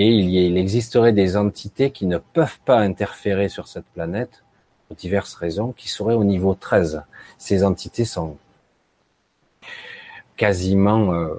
et 0.01 0.07
il, 0.07 0.57
existerait 0.57 1.11
des 1.11 1.35
entités 1.35 1.91
qui 1.91 2.05
ne 2.05 2.19
peuvent 2.19 2.59
pas 2.63 2.79
interférer 2.79 3.49
sur 3.49 3.67
cette 3.67 3.85
planète, 3.87 4.45
pour 4.87 4.95
diverses 4.95 5.33
raisons, 5.33 5.73
qui 5.73 5.89
seraient 5.89 6.13
au 6.13 6.23
niveau 6.23 6.55
13. 6.55 7.03
Ces 7.37 7.65
entités 7.65 8.05
sont 8.05 8.37
quasiment 10.37 11.13
euh, 11.13 11.35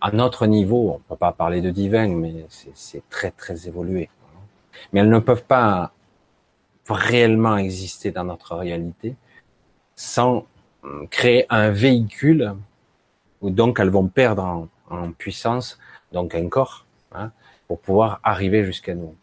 à 0.00 0.10
notre 0.10 0.46
niveau, 0.46 0.94
on 0.96 0.98
peut 1.08 1.16
pas 1.16 1.30
parler 1.30 1.60
de 1.60 1.70
divin, 1.70 2.08
mais 2.08 2.46
c'est 2.74 3.08
très 3.10 3.30
très 3.30 3.68
évolué. 3.68 4.10
Mais 4.92 4.98
elles 4.98 5.08
ne 5.08 5.20
peuvent 5.20 5.44
pas 5.44 5.92
réellement 6.96 7.56
exister 7.56 8.10
dans 8.10 8.24
notre 8.24 8.56
réalité 8.56 9.16
sans 9.96 10.46
euh, 10.84 11.06
créer 11.10 11.46
un 11.50 11.70
véhicule 11.70 12.54
où 13.40 13.50
donc 13.50 13.80
elles 13.80 13.90
vont 13.90 14.06
perdre 14.08 14.44
en, 14.44 14.68
en 14.90 15.12
puissance, 15.12 15.78
donc 16.12 16.34
un 16.34 16.48
corps, 16.48 16.86
hein, 17.12 17.30
pour 17.66 17.80
pouvoir 17.80 18.20
arriver 18.22 18.64
jusqu'à 18.64 18.94
nous. 18.94 19.14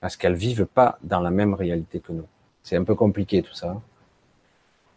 Parce 0.00 0.16
qu'elles 0.16 0.34
vivent 0.34 0.66
pas 0.66 0.98
dans 1.02 1.20
la 1.20 1.30
même 1.30 1.54
réalité 1.54 2.00
que 2.00 2.12
nous. 2.12 2.26
C'est 2.62 2.76
un 2.76 2.84
peu 2.84 2.94
compliqué 2.94 3.42
tout 3.42 3.54
ça. 3.54 3.80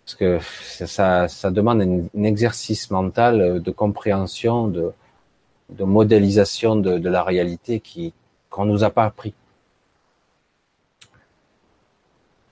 Parce 0.06 0.16
que 0.16 0.40
ça, 0.86 1.28
ça 1.28 1.52
demande 1.52 1.82
un, 1.82 2.24
exercice 2.24 2.92
mental 2.92 3.62
de 3.62 3.72
compréhension, 3.72 4.68
de, 4.68 4.92
de 5.70 5.84
modélisation 5.84 6.76
de, 6.76 7.00
de 7.00 7.10
la 7.10 7.24
réalité 7.24 7.80
qui 7.80 8.14
qu'on 8.50 8.66
nous 8.66 8.84
a 8.84 8.90
pas 8.90 9.06
appris. 9.06 9.34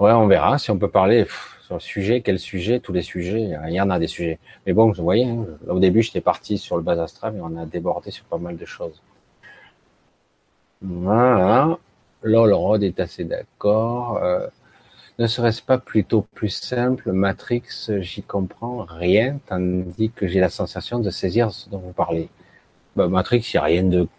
Ouais, 0.03 0.11
on 0.11 0.27
verra 0.27 0.57
si 0.57 0.69
on 0.69 0.77
peut 0.77 0.89
parler 0.89 1.25
sur 1.61 1.75
le 1.75 1.79
sujet, 1.79 2.19
quel 2.19 2.37
sujet, 2.37 2.81
tous 2.81 2.91
les 2.91 3.03
sujets. 3.03 3.51
Il 3.69 3.73
y 3.73 3.79
en 3.79 3.89
a 3.89 3.99
des 3.99 4.07
sujets. 4.07 4.37
Mais 4.65 4.73
bon, 4.73 4.91
vous 4.91 5.01
voyez, 5.01 5.23
hein, 5.23 5.45
au 5.69 5.79
début, 5.79 6.01
j'étais 6.01 6.19
parti 6.19 6.57
sur 6.57 6.75
le 6.75 6.83
bas 6.83 7.01
astral, 7.01 7.31
mais 7.33 7.39
on 7.41 7.55
a 7.55 7.65
débordé 7.65 8.11
sur 8.11 8.25
pas 8.25 8.37
mal 8.37 8.57
de 8.57 8.65
choses. 8.65 9.01
Voilà. 10.81 11.77
Rod 12.21 12.83
est 12.83 12.99
assez 12.99 13.23
d'accord. 13.23 14.17
Euh, 14.21 14.45
ne 15.19 15.25
serait-ce 15.25 15.61
pas 15.61 15.77
plutôt 15.77 16.27
plus 16.35 16.49
simple 16.49 17.13
Matrix, 17.13 17.89
j'y 18.01 18.23
comprends 18.23 18.83
rien, 18.83 19.39
tandis 19.45 20.11
que 20.11 20.27
j'ai 20.27 20.41
la 20.41 20.49
sensation 20.49 20.99
de 20.99 21.11
saisir 21.11 21.51
ce 21.51 21.69
dont 21.69 21.79
vous 21.79 21.93
parlez. 21.93 22.27
Bah, 22.97 23.07
Matrix, 23.07 23.49
il 23.53 23.55
n'y 23.55 23.59
a 23.59 23.63
rien 23.63 23.83
de, 23.83 24.09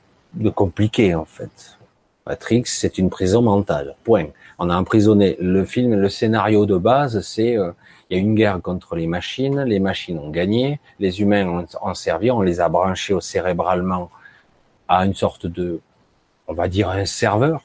compliqué 0.49 1.15
en 1.15 1.27
fait. 1.27 1.79
Matrix, 2.27 2.63
c'est 2.67 2.97
une 2.97 3.11
prison 3.11 3.43
mentale. 3.43 3.97
Point. 4.03 4.29
On 4.59 4.71
a 4.71 4.77
emprisonné. 4.77 5.37
Le 5.41 5.65
film, 5.65 5.95
le 5.95 6.09
scénario 6.09 6.65
de 6.65 6.77
base, 6.79 7.21
c'est 7.21 7.57
euh, 7.59 7.73
il 8.09 8.17
y 8.17 8.21
a 8.21 8.23
une 8.23 8.35
guerre 8.35 8.61
contre 8.63 8.97
les 8.97 9.07
machines, 9.07 9.61
les 9.63 9.79
machines 9.79 10.19
ont 10.19 10.31
gagné, 10.31 10.81
les 10.99 11.21
humains 11.21 11.67
ont, 11.83 11.95
servi, 11.95 12.31
on 12.31 12.41
les 12.41 12.61
a 12.61 12.69
branchés 12.69 13.15
au 13.15 13.21
cérébralement 13.21 14.11
à 14.89 15.05
une 15.05 15.15
sorte 15.15 15.47
de, 15.47 15.81
on 16.47 16.55
va 16.55 16.69
dire 16.69 16.91
un 16.91 17.07
serveur, 17.07 17.63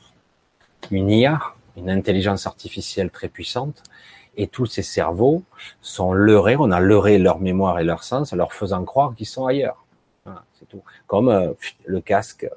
une 0.92 1.10
IA, 1.10 1.40
une 1.78 1.90
intelligence 1.90 2.48
artificielle 2.48 3.10
très 3.12 3.28
puissante, 3.28 3.84
et 4.38 4.48
tous 4.48 4.66
ces 4.66 4.84
cerveaux 4.84 5.44
sont 5.82 6.14
leurrés, 6.14 6.56
on 6.58 6.72
a 6.72 6.80
leurré 6.80 7.18
leur 7.18 7.40
mémoire 7.40 7.80
et 7.80 7.84
leur 7.84 8.04
sens 8.04 8.32
en 8.32 8.38
leur 8.38 8.54
faisant 8.54 8.84
croire 8.86 9.14
qu'ils 9.16 9.28
sont 9.28 9.46
ailleurs. 9.46 9.86
c'est 10.58 10.68
tout. 10.68 10.82
Comme 11.08 11.30
euh, 11.30 11.52
le 11.86 12.00
casque 12.00 12.50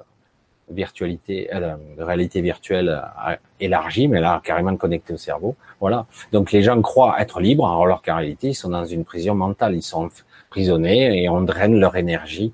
virtualité, 0.69 1.53
euh, 1.53 1.75
réalité 1.97 2.41
virtuelle 2.41 2.89
euh, 2.89 3.35
élargie, 3.59 4.07
mais 4.07 4.21
là 4.21 4.41
carrément 4.43 4.75
connecté 4.77 5.13
au 5.13 5.17
cerveau. 5.17 5.55
Voilà. 5.79 6.05
Donc 6.31 6.51
les 6.51 6.63
gens 6.63 6.81
croient 6.81 7.21
être 7.21 7.39
libres, 7.41 7.67
alors 7.67 8.01
qu'en 8.01 8.17
réalité 8.17 8.49
ils 8.49 8.55
sont 8.55 8.69
dans 8.69 8.85
une 8.85 9.05
prison 9.05 9.35
mentale, 9.35 9.75
ils 9.75 9.81
sont 9.81 10.09
prisonniers 10.49 11.23
et 11.23 11.29
on 11.29 11.41
draine 11.41 11.79
leur 11.79 11.95
énergie 11.95 12.53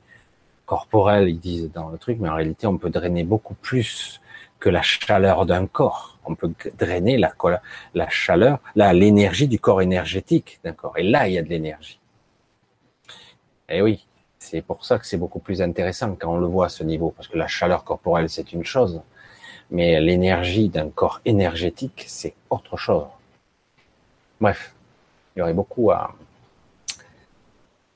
corporelle, 0.66 1.30
ils 1.30 1.40
disent 1.40 1.72
dans 1.72 1.90
le 1.90 1.98
truc, 1.98 2.18
mais 2.20 2.30
en 2.30 2.36
réalité 2.36 2.68
on 2.68 2.78
peut 2.78 2.90
drainer 2.90 3.24
beaucoup 3.24 3.56
plus 3.56 4.22
que 4.60 4.70
la 4.70 4.82
chaleur 4.82 5.46
d'un 5.46 5.66
corps. 5.66 6.18
On 6.26 6.36
peut 6.36 6.52
drainer 6.78 7.18
la, 7.18 7.34
la 7.94 8.10
chaleur, 8.10 8.60
l'énergie 8.76 9.48
du 9.48 9.60
corps 9.60 9.82
énergétique 9.82 10.60
d'un 10.64 10.74
corps. 10.74 10.98
Et 10.98 11.04
là, 11.04 11.28
il 11.28 11.34
y 11.34 11.38
a 11.38 11.42
de 11.42 11.50
l'énergie. 11.50 12.00
Eh 13.70 13.82
oui, 13.82 14.06
c'est 14.50 14.62
pour 14.62 14.86
ça 14.86 14.98
que 15.00 15.06
c'est 15.06 15.18
beaucoup 15.18 15.40
plus 15.40 15.62
intéressant 15.62 16.16
quand 16.16 16.34
on 16.34 16.40
le 16.40 16.48
voit 16.48 16.68
à 16.68 16.70
ce 16.70 16.84
niveau, 16.84 17.12
parce 17.16 17.28
que 17.28 17.38
la 17.38 17.48
chaleur 17.48 17.84
corporelle, 17.84 18.30
c'est 18.30 18.54
une 18.54 18.66
chose, 18.66 19.02
mais 19.72 20.00
l'énergie 20.02 20.70
d'un 20.70 20.90
corps 20.90 21.22
énergétique, 21.26 22.06
c'est 22.08 22.34
autre 22.50 22.78
chose. 22.78 23.06
Bref, 24.42 24.74
il 25.36 25.40
y 25.40 25.42
aurait 25.42 25.54
beaucoup 25.54 25.92
à, 25.92 26.16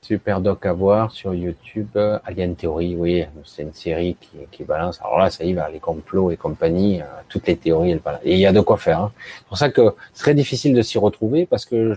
Super 0.04 0.42
doc 0.42 0.66
à 0.66 0.74
voir 0.74 1.10
sur 1.12 1.32
YouTube. 1.32 1.96
Alien 2.26 2.54
Theory, 2.56 2.94
oui, 2.94 3.24
c'est 3.46 3.62
une 3.62 3.72
série 3.72 4.18
qui, 4.52 4.62
balance. 4.62 5.00
Alors 5.00 5.18
là, 5.18 5.30
ça 5.30 5.44
y 5.44 5.54
va, 5.54 5.70
les 5.70 5.80
complots 5.80 6.30
et 6.30 6.36
compagnie, 6.36 7.00
euh, 7.00 7.06
toutes 7.30 7.46
les 7.46 7.56
théories, 7.56 7.92
elles. 7.92 8.02
Et 8.22 8.34
il 8.34 8.38
y 8.38 8.44
a 8.44 8.52
de 8.52 8.60
quoi 8.60 8.76
faire. 8.76 9.00
Hein. 9.00 9.12
C'est 9.38 9.46
pour 9.46 9.56
ça 9.56 9.70
que 9.70 9.94
c'est 10.12 10.24
très 10.24 10.34
difficile 10.34 10.74
de 10.74 10.82
s'y 10.82 10.98
retrouver 10.98 11.46
parce 11.46 11.64
que 11.64 11.96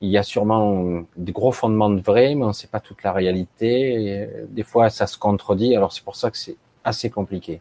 il 0.00 0.08
y 0.08 0.16
a 0.16 0.22
sûrement 0.22 1.02
des 1.16 1.32
gros 1.32 1.52
fondements 1.52 1.90
de 1.90 2.00
vrai, 2.00 2.34
mais 2.34 2.44
on 2.44 2.48
ne 2.48 2.52
sait 2.52 2.68
pas 2.68 2.80
toute 2.80 3.02
la 3.02 3.12
réalité. 3.12 4.28
Des 4.48 4.62
fois, 4.62 4.88
ça 4.88 5.06
se 5.06 5.18
contredit. 5.18 5.76
Alors 5.76 5.92
c'est 5.92 6.04
pour 6.04 6.16
ça 6.16 6.30
que 6.30 6.38
c'est 6.38 6.56
assez 6.84 7.10
compliqué. 7.10 7.60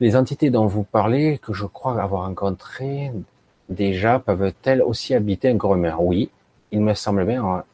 Les 0.00 0.16
entités 0.16 0.50
dont 0.50 0.66
vous 0.66 0.84
parlez, 0.84 1.38
que 1.38 1.52
je 1.52 1.66
crois 1.66 2.00
avoir 2.00 2.22
rencontrées 2.22 3.12
déjà, 3.68 4.18
peuvent-elles 4.20 4.82
aussi 4.82 5.14
habiter 5.14 5.50
un 5.50 5.58
corps 5.58 5.74
humain 5.74 5.96
Oui, 5.98 6.30
il 6.70 6.80
me 6.80 6.94
semble 6.94 7.26
bien 7.26 7.64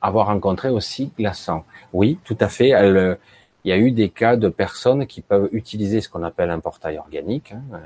avoir 0.00 0.26
rencontré 0.26 0.70
aussi 0.70 1.12
Glaçant. 1.16 1.64
Oui, 1.92 2.18
tout 2.24 2.36
à 2.40 2.48
fait. 2.48 2.70
Il 2.70 3.68
y 3.68 3.72
a 3.72 3.78
eu 3.78 3.92
des 3.92 4.08
cas 4.08 4.36
de 4.36 4.48
personnes 4.48 5.06
qui 5.06 5.20
peuvent 5.20 5.48
utiliser 5.52 6.00
ce 6.00 6.08
qu'on 6.08 6.24
appelle 6.24 6.50
un 6.50 6.58
portail 6.58 6.98
organique. 6.98 7.52
Hein, 7.52 7.78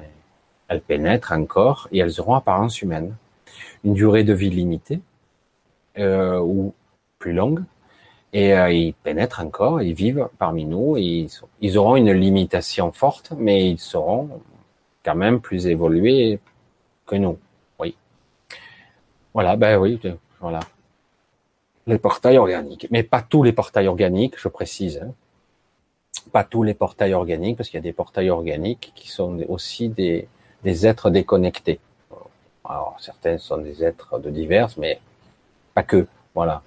elles 0.68 0.80
pénètrent 0.80 1.32
un 1.32 1.44
corps 1.44 1.88
et 1.93 1.98
elles 1.98 2.18
auront 2.20 2.34
apparence 2.34 2.80
humaine. 2.80 3.14
Une 3.85 3.95
durée 3.95 4.24
de 4.24 4.33
vie 4.33 4.51
limitée 4.51 5.01
euh, 5.99 6.39
ou 6.41 6.74
plus 7.19 7.33
longue. 7.33 7.62
Et 8.33 8.53
euh, 8.53 8.70
ils 8.70 8.93
pénètrent 8.93 9.41
un 9.41 9.49
corps, 9.49 9.81
ils 9.81 9.95
vivent 9.95 10.28
parmi 10.39 10.65
nous. 10.65 10.97
Ils, 10.97 11.78
auront 11.78 11.97
une 11.97 12.12
limitation 12.12 12.93
forte, 12.93 13.33
mais 13.37 13.70
ils 13.70 13.78
seront 13.78 14.28
quand 15.05 15.15
même 15.15 15.41
plus 15.41 15.66
évolués 15.66 16.39
que 17.07 17.16
nous. 17.16 17.39
Oui. 17.78 17.97
Voilà, 19.33 19.57
ben 19.57 19.78
oui, 19.78 19.99
voilà. 20.41 20.61
Les 21.87 21.99
portails 21.99 22.37
organiques. 22.37 22.89
Mais 22.91 23.05
pas 23.05 23.23
tous 23.23 23.43
les 23.43 23.53
portails 23.53 23.87
organiques, 23.87 24.35
je 24.39 24.49
précise. 24.49 25.01
Hein. 25.03 25.12
Pas 26.33 26.43
tous 26.45 26.65
les 26.65 26.74
portails 26.74 27.15
organiques, 27.15 27.57
parce 27.57 27.69
qu'il 27.70 27.78
y 27.78 27.81
a 27.81 27.83
des 27.83 27.93
portails 27.93 28.31
organiques 28.31 28.93
qui 28.97 29.09
sont 29.09 29.39
aussi 29.49 29.89
des, 29.89 30.28
des 30.65 30.87
êtres 30.87 31.11
déconnectés. 31.11 31.78
Alors, 32.68 32.97
certains 32.98 33.38
sont 33.38 33.59
des 33.59 33.84
êtres 33.84 34.18
de 34.18 34.30
divers, 34.30 34.70
mais 34.78 35.01
pas 35.74 35.82
que. 35.82 36.06
Voilà. 36.34 36.62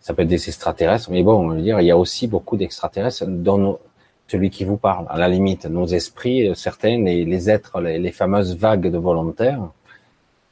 Ça 0.00 0.14
peut 0.14 0.22
être 0.22 0.28
des 0.28 0.48
extraterrestres, 0.48 1.10
mais 1.10 1.22
bon, 1.22 1.34
on 1.34 1.48
veut 1.48 1.62
dire, 1.62 1.80
il 1.80 1.86
y 1.86 1.90
a 1.90 1.96
aussi 1.96 2.26
beaucoup 2.26 2.56
d'extraterrestres 2.56 3.24
dont 3.26 3.78
celui 4.26 4.50
qui 4.50 4.64
vous 4.64 4.76
parle. 4.76 5.06
À 5.10 5.18
la 5.18 5.28
limite, 5.28 5.66
nos 5.66 5.86
esprits, 5.86 6.50
certains, 6.56 6.98
les, 7.04 7.50
êtres, 7.50 7.80
les, 7.80 8.12
fameuses 8.12 8.56
vagues 8.56 8.90
de 8.90 8.98
volontaires, 8.98 9.68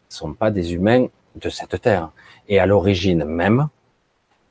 sont 0.09 0.35
pas 0.35 0.51
des 0.51 0.75
humains 0.75 1.07
de 1.37 1.49
cette 1.49 1.81
terre. 1.81 2.11
Et 2.49 2.61
à 2.61 2.67
l'origine 2.67 3.25
même, 3.25 3.69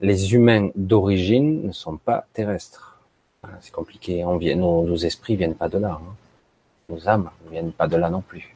les 0.02 0.34
humains 0.34 0.70
d'origine 0.76 1.68
ne 1.68 1.72
sont 1.72 1.98
pas 1.98 2.26
terrestres. 2.34 3.00
C'est 3.62 3.72
compliqué. 3.72 4.24
Nos, 4.24 4.86
nos, 4.86 4.98
esprits 4.98 5.36
viennent 5.36 5.56
pas 5.56 5.70
de 5.70 5.78
là. 5.78 6.00
Hein. 6.02 6.16
Nos 6.90 7.08
âmes 7.08 7.30
ne 7.46 7.52
viennent 7.52 7.72
pas 7.72 7.88
de 7.88 7.96
là 7.96 8.10
non 8.10 8.22
plus. 8.22 8.56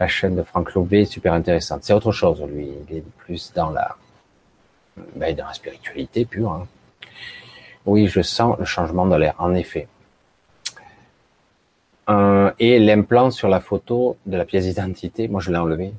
La 0.00 0.06
chaîne 0.06 0.36
de 0.36 0.42
Franck 0.42 0.74
Lobé 0.74 1.02
est 1.02 1.04
super 1.06 1.32
intéressante. 1.32 1.82
C'est 1.82 1.92
autre 1.92 2.12
chose, 2.12 2.42
lui. 2.42 2.70
Il 2.88 2.96
est 2.96 3.04
plus 3.18 3.52
dans 3.52 3.70
la, 3.70 3.96
ben, 5.16 5.34
dans 5.34 5.46
la 5.46 5.52
spiritualité 5.52 6.24
pure. 6.24 6.52
Hein. 6.52 6.66
Oui, 7.84 8.06
je 8.06 8.22
sens 8.22 8.56
le 8.58 8.64
changement 8.64 9.06
de 9.06 9.16
l'air, 9.16 9.34
en 9.38 9.54
effet. 9.54 9.88
Euh, 12.08 12.52
et 12.58 12.78
l'implant 12.78 13.30
sur 13.30 13.48
la 13.48 13.60
photo 13.60 14.16
de 14.24 14.36
la 14.36 14.44
pièce 14.44 14.64
d'identité, 14.64 15.28
moi 15.28 15.42
je 15.42 15.50
l'ai 15.50 15.58
enlevé 15.58 15.92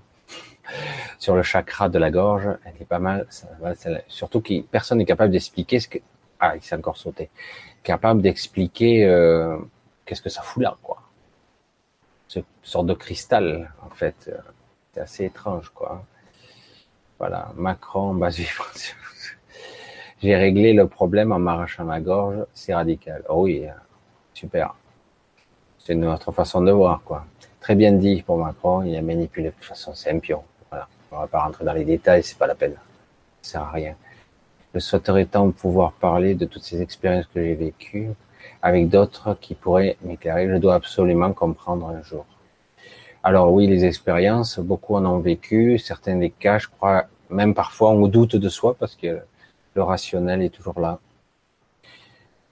sur 1.20 1.36
le 1.36 1.44
chakra 1.44 1.88
de 1.88 2.00
la 2.00 2.10
gorge, 2.10 2.48
elle 2.66 2.74
est 2.82 2.86
pas 2.86 3.00
mal. 3.00 3.28
surtout 4.08 4.42
que 4.42 4.62
personne 4.62 4.98
n'est 4.98 5.06
capable 5.06 5.32
d'expliquer 5.32 5.80
ce 5.80 5.88
que. 5.88 6.00
Ah, 6.40 6.56
il 6.56 6.64
s'est 6.64 6.76
encore 6.76 6.98
sauté. 6.98 7.30
Capable 7.84 8.22
d'expliquer 8.22 9.06
euh, 9.06 9.58
qu'est-ce 10.06 10.22
que 10.22 10.30
ça 10.30 10.42
fout 10.42 10.64
là, 10.64 10.78
quoi. 10.82 11.02
Ce 12.30 12.40
sorte 12.62 12.86
de 12.86 12.94
cristal, 12.94 13.72
en 13.82 13.90
fait, 13.90 14.16
euh, 14.28 14.38
c'est 14.94 15.02
assez 15.02 15.26
étrange, 15.26 15.70
quoi. 15.70 16.06
Voilà, 17.18 17.52
Macron, 17.56 18.14
base 18.14 18.38
vibration. 18.38 18.96
J'ai 20.22 20.36
réglé 20.36 20.74
le 20.74 20.88
problème 20.88 21.32
en 21.32 21.40
m'arrachant 21.40 21.86
ma 21.86 22.00
gorge, 22.00 22.46
c'est 22.54 22.74
radical. 22.74 23.24
Oh 23.30 23.44
oui, 23.44 23.66
super. 24.34 24.76
C'est 25.80 25.94
une 25.94 26.06
autre 26.06 26.32
façon 26.32 26.62
de 26.62 26.72
voir, 26.72 27.02
quoi. 27.04 27.26
Très 27.60 27.74
bien 27.74 27.94
dit 27.94 28.22
pour 28.22 28.38
Macron, 28.38 28.84
il 28.84 28.96
a 28.96 29.02
manipulé 29.02 29.48
de 29.48 29.56
toute 29.56 29.66
façon, 29.66 29.96
c'est 29.96 30.12
un 30.12 30.20
pion. 30.20 30.44
On 31.12 31.18
va 31.18 31.28
pas 31.28 31.44
rentrer 31.44 31.66
dans 31.66 31.74
les 31.74 31.86
détails, 31.86 32.24
c'est 32.24 32.38
pas 32.38 32.46
la 32.46 32.54
peine. 32.54 32.76
Ça 33.42 33.54
sert 33.54 33.62
à 33.64 33.72
rien. 33.72 33.96
Je 34.76 34.80
souhaiterais 34.80 35.26
tant 35.26 35.50
pouvoir 35.50 35.94
parler 35.94 36.36
de 36.36 36.46
toutes 36.46 36.64
ces 36.64 36.80
expériences 36.80 37.26
que 37.34 37.42
j'ai 37.42 37.56
vécues 37.56 38.12
avec 38.62 38.90
d'autres 38.90 39.38
qui 39.40 39.56
pourraient 39.56 39.98
m'éclairer. 40.02 40.50
Je 40.50 40.58
dois 40.58 40.76
absolument 40.76 41.34
comprendre 41.34 41.88
un 41.88 42.02
jour. 42.02 42.26
Alors 43.24 43.52
oui, 43.52 43.68
les 43.68 43.86
expériences, 43.86 44.60
beaucoup 44.60 44.96
en 44.96 45.06
ont 45.06 45.20
vécu. 45.20 45.78
Certains 45.78 46.16
des 46.16 46.30
cas, 46.30 46.58
je 46.58 46.68
crois, 46.68 47.06
même 47.30 47.54
parfois, 47.54 47.92
on 47.92 48.08
doute 48.08 48.36
de 48.36 48.50
soi 48.50 48.76
parce 48.80 48.96
que 48.96 49.20
le 49.74 49.84
rationnel 49.84 50.42
est 50.42 50.50
toujours 50.50 50.80
là. 50.80 51.00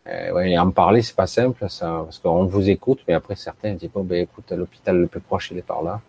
Euh, 0.08 0.58
en 0.58 0.72
parler, 0.72 1.02
c'est 1.02 1.16
pas 1.16 1.28
simple, 1.28 1.70
ça, 1.70 2.02
parce 2.04 2.20
qu'on 2.20 2.46
vous 2.46 2.70
écoute, 2.70 3.04
mais 3.08 3.14
après 3.14 3.36
certains 3.36 3.74
disent 3.74 3.90
bon, 3.94 4.04
ben 4.04 4.24
écoute, 4.24 4.52
l'hôpital 4.52 4.98
le 4.98 5.08
plus 5.08 5.20
proche, 5.20 5.52
il 5.52 5.58
est 5.58 5.62
par 5.62 5.84
là. 5.84 6.02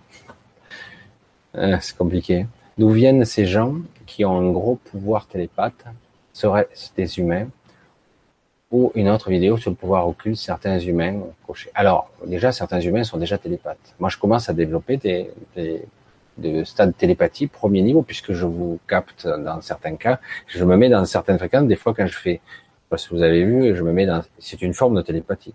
Euh, 1.56 1.76
c'est 1.80 1.96
compliqué. 1.96 2.46
D'où 2.76 2.90
viennent 2.90 3.24
ces 3.24 3.46
gens 3.46 3.74
qui 4.06 4.24
ont 4.24 4.38
un 4.38 4.52
gros 4.52 4.76
pouvoir 4.76 5.26
télépathe? 5.26 5.84
Seraient-ce 6.32 6.90
des 6.94 7.18
humains? 7.18 7.48
Ou 8.70 8.92
une 8.94 9.08
autre 9.08 9.30
vidéo 9.30 9.56
sur 9.56 9.70
le 9.70 9.76
pouvoir 9.76 10.06
occulte, 10.06 10.36
certains 10.36 10.78
humains 10.78 11.20
Alors, 11.74 12.10
déjà, 12.26 12.52
certains 12.52 12.80
humains 12.80 13.02
sont 13.02 13.16
déjà 13.16 13.38
télépathes. 13.38 13.94
Moi, 13.98 14.10
je 14.10 14.18
commence 14.18 14.50
à 14.50 14.52
développer 14.52 14.98
des, 14.98 15.30
des, 16.36 16.64
stades 16.66 16.90
de 16.90 16.94
télépathie 16.94 17.46
premier 17.46 17.80
niveau, 17.80 18.02
puisque 18.02 18.34
je 18.34 18.44
vous 18.44 18.78
capte 18.86 19.26
dans 19.26 19.62
certains 19.62 19.96
cas. 19.96 20.20
Je 20.48 20.64
me 20.64 20.76
mets 20.76 20.90
dans 20.90 21.04
certaines 21.06 21.38
fréquences. 21.38 21.66
Des 21.66 21.76
fois, 21.76 21.94
quand 21.94 22.06
je 22.06 22.16
fais, 22.16 22.40
parce 22.90 23.08
que 23.08 23.14
vous 23.14 23.22
avez 23.22 23.42
vu, 23.42 23.74
je 23.74 23.82
me 23.82 23.92
mets 23.92 24.04
dans... 24.04 24.22
C'est 24.38 24.60
une 24.60 24.74
forme 24.74 24.96
de 24.96 25.02
télépathie. 25.02 25.54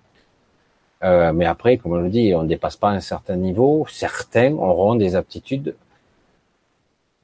Euh, 1.03 1.33
mais 1.33 1.45
après, 1.45 1.77
comme 1.77 1.95
je 1.97 2.03
le 2.03 2.09
dis, 2.09 2.33
on 2.35 2.43
ne 2.43 2.47
dépasse 2.47 2.77
pas 2.77 2.89
un 2.89 2.99
certain 2.99 3.35
niveau. 3.35 3.85
Certains 3.89 4.53
auront 4.53 4.95
des 4.95 5.15
aptitudes 5.15 5.75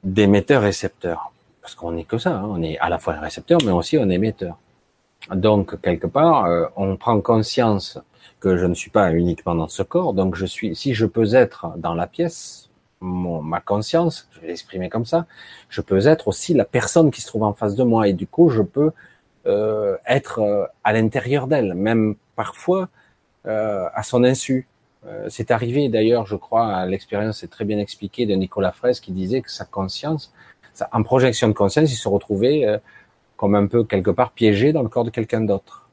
d'émetteur-récepteur. 0.04 1.32
Parce 1.62 1.74
qu'on 1.74 1.92
n'est 1.92 2.04
que 2.04 2.18
ça, 2.18 2.30
hein. 2.30 2.46
on 2.48 2.62
est 2.62 2.78
à 2.78 2.88
la 2.88 2.98
fois 2.98 3.14
un 3.14 3.20
récepteur, 3.20 3.58
mais 3.64 3.72
aussi 3.72 3.96
un 3.96 4.08
émetteur. 4.08 4.56
Donc, 5.34 5.80
quelque 5.80 6.06
part, 6.06 6.46
euh, 6.46 6.66
on 6.76 6.96
prend 6.96 7.20
conscience 7.20 7.98
que 8.40 8.56
je 8.56 8.66
ne 8.66 8.74
suis 8.74 8.90
pas 8.90 9.12
uniquement 9.12 9.54
dans 9.54 9.68
ce 9.68 9.82
corps, 9.82 10.14
donc 10.14 10.34
je 10.34 10.46
suis, 10.46 10.74
si 10.74 10.94
je 10.94 11.04
peux 11.06 11.34
être 11.34 11.76
dans 11.76 11.94
la 11.94 12.06
pièce, 12.06 12.70
mon, 13.00 13.42
ma 13.42 13.60
conscience, 13.60 14.28
je 14.32 14.40
vais 14.40 14.48
l'exprimer 14.48 14.88
comme 14.88 15.04
ça, 15.04 15.26
je 15.68 15.82
peux 15.82 16.06
être 16.06 16.28
aussi 16.28 16.54
la 16.54 16.64
personne 16.64 17.10
qui 17.10 17.20
se 17.20 17.26
trouve 17.26 17.42
en 17.42 17.52
face 17.52 17.74
de 17.74 17.84
moi, 17.84 18.08
et 18.08 18.14
du 18.14 18.26
coup, 18.26 18.48
je 18.48 18.62
peux 18.62 18.92
euh, 19.46 19.96
être 20.06 20.40
euh, 20.40 20.64
à 20.84 20.92
l'intérieur 20.94 21.46
d'elle, 21.46 21.74
même 21.74 22.16
parfois 22.34 22.88
euh, 23.46 23.88
à 23.94 24.02
son 24.02 24.22
insu. 24.22 24.66
Euh, 25.06 25.26
c'est 25.30 25.50
arrivé 25.50 25.88
d'ailleurs, 25.88 26.26
je 26.26 26.36
crois, 26.36 26.84
l'expérience 26.84 27.42
est 27.42 27.48
très 27.48 27.64
bien 27.64 27.78
expliquée 27.78 28.26
de 28.26 28.34
Nicolas 28.34 28.72
Fraisse 28.72 29.00
qui 29.00 29.12
disait 29.12 29.40
que 29.40 29.50
sa 29.50 29.64
conscience, 29.64 30.32
en 30.92 31.02
projection 31.02 31.48
de 31.48 31.54
conscience, 31.54 31.90
il 31.90 31.96
se 31.96 32.08
retrouvait 32.08 32.66
euh, 32.66 32.76
comme 33.40 33.54
un 33.54 33.66
peu 33.66 33.84
quelque 33.84 34.10
part 34.10 34.32
piégé 34.32 34.74
dans 34.74 34.82
le 34.82 34.90
corps 34.90 35.04
de 35.04 35.08
quelqu'un 35.08 35.40
d'autre. 35.40 35.88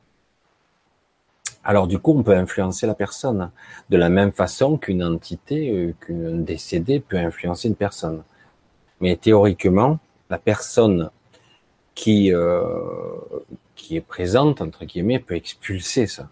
Alors 1.64 1.88
du 1.88 1.98
coup, 1.98 2.14
on 2.14 2.22
peut 2.22 2.36
influencer 2.36 2.86
la 2.86 2.94
personne 2.94 3.52
de 3.90 3.96
la 3.96 4.10
même 4.10 4.34
façon 4.34 4.78
qu'une 4.78 5.02
entité, 5.02 5.72
euh, 5.72 5.94
qu'un 6.06 6.40
décédé 6.40 7.00
peut 7.00 7.16
influencer 7.16 7.70
une 7.70 7.76
personne. 7.76 8.22
Mais 9.00 9.16
théoriquement, 9.16 9.98
la 10.30 10.38
personne 10.38 11.10
qui 11.96 12.34
qui 13.76 13.96
est 13.96 14.02
présente 14.02 14.62
entre 14.62 14.84
guillemets 14.84 15.20
peut 15.20 15.36
expulser 15.36 16.06
ça. 16.06 16.28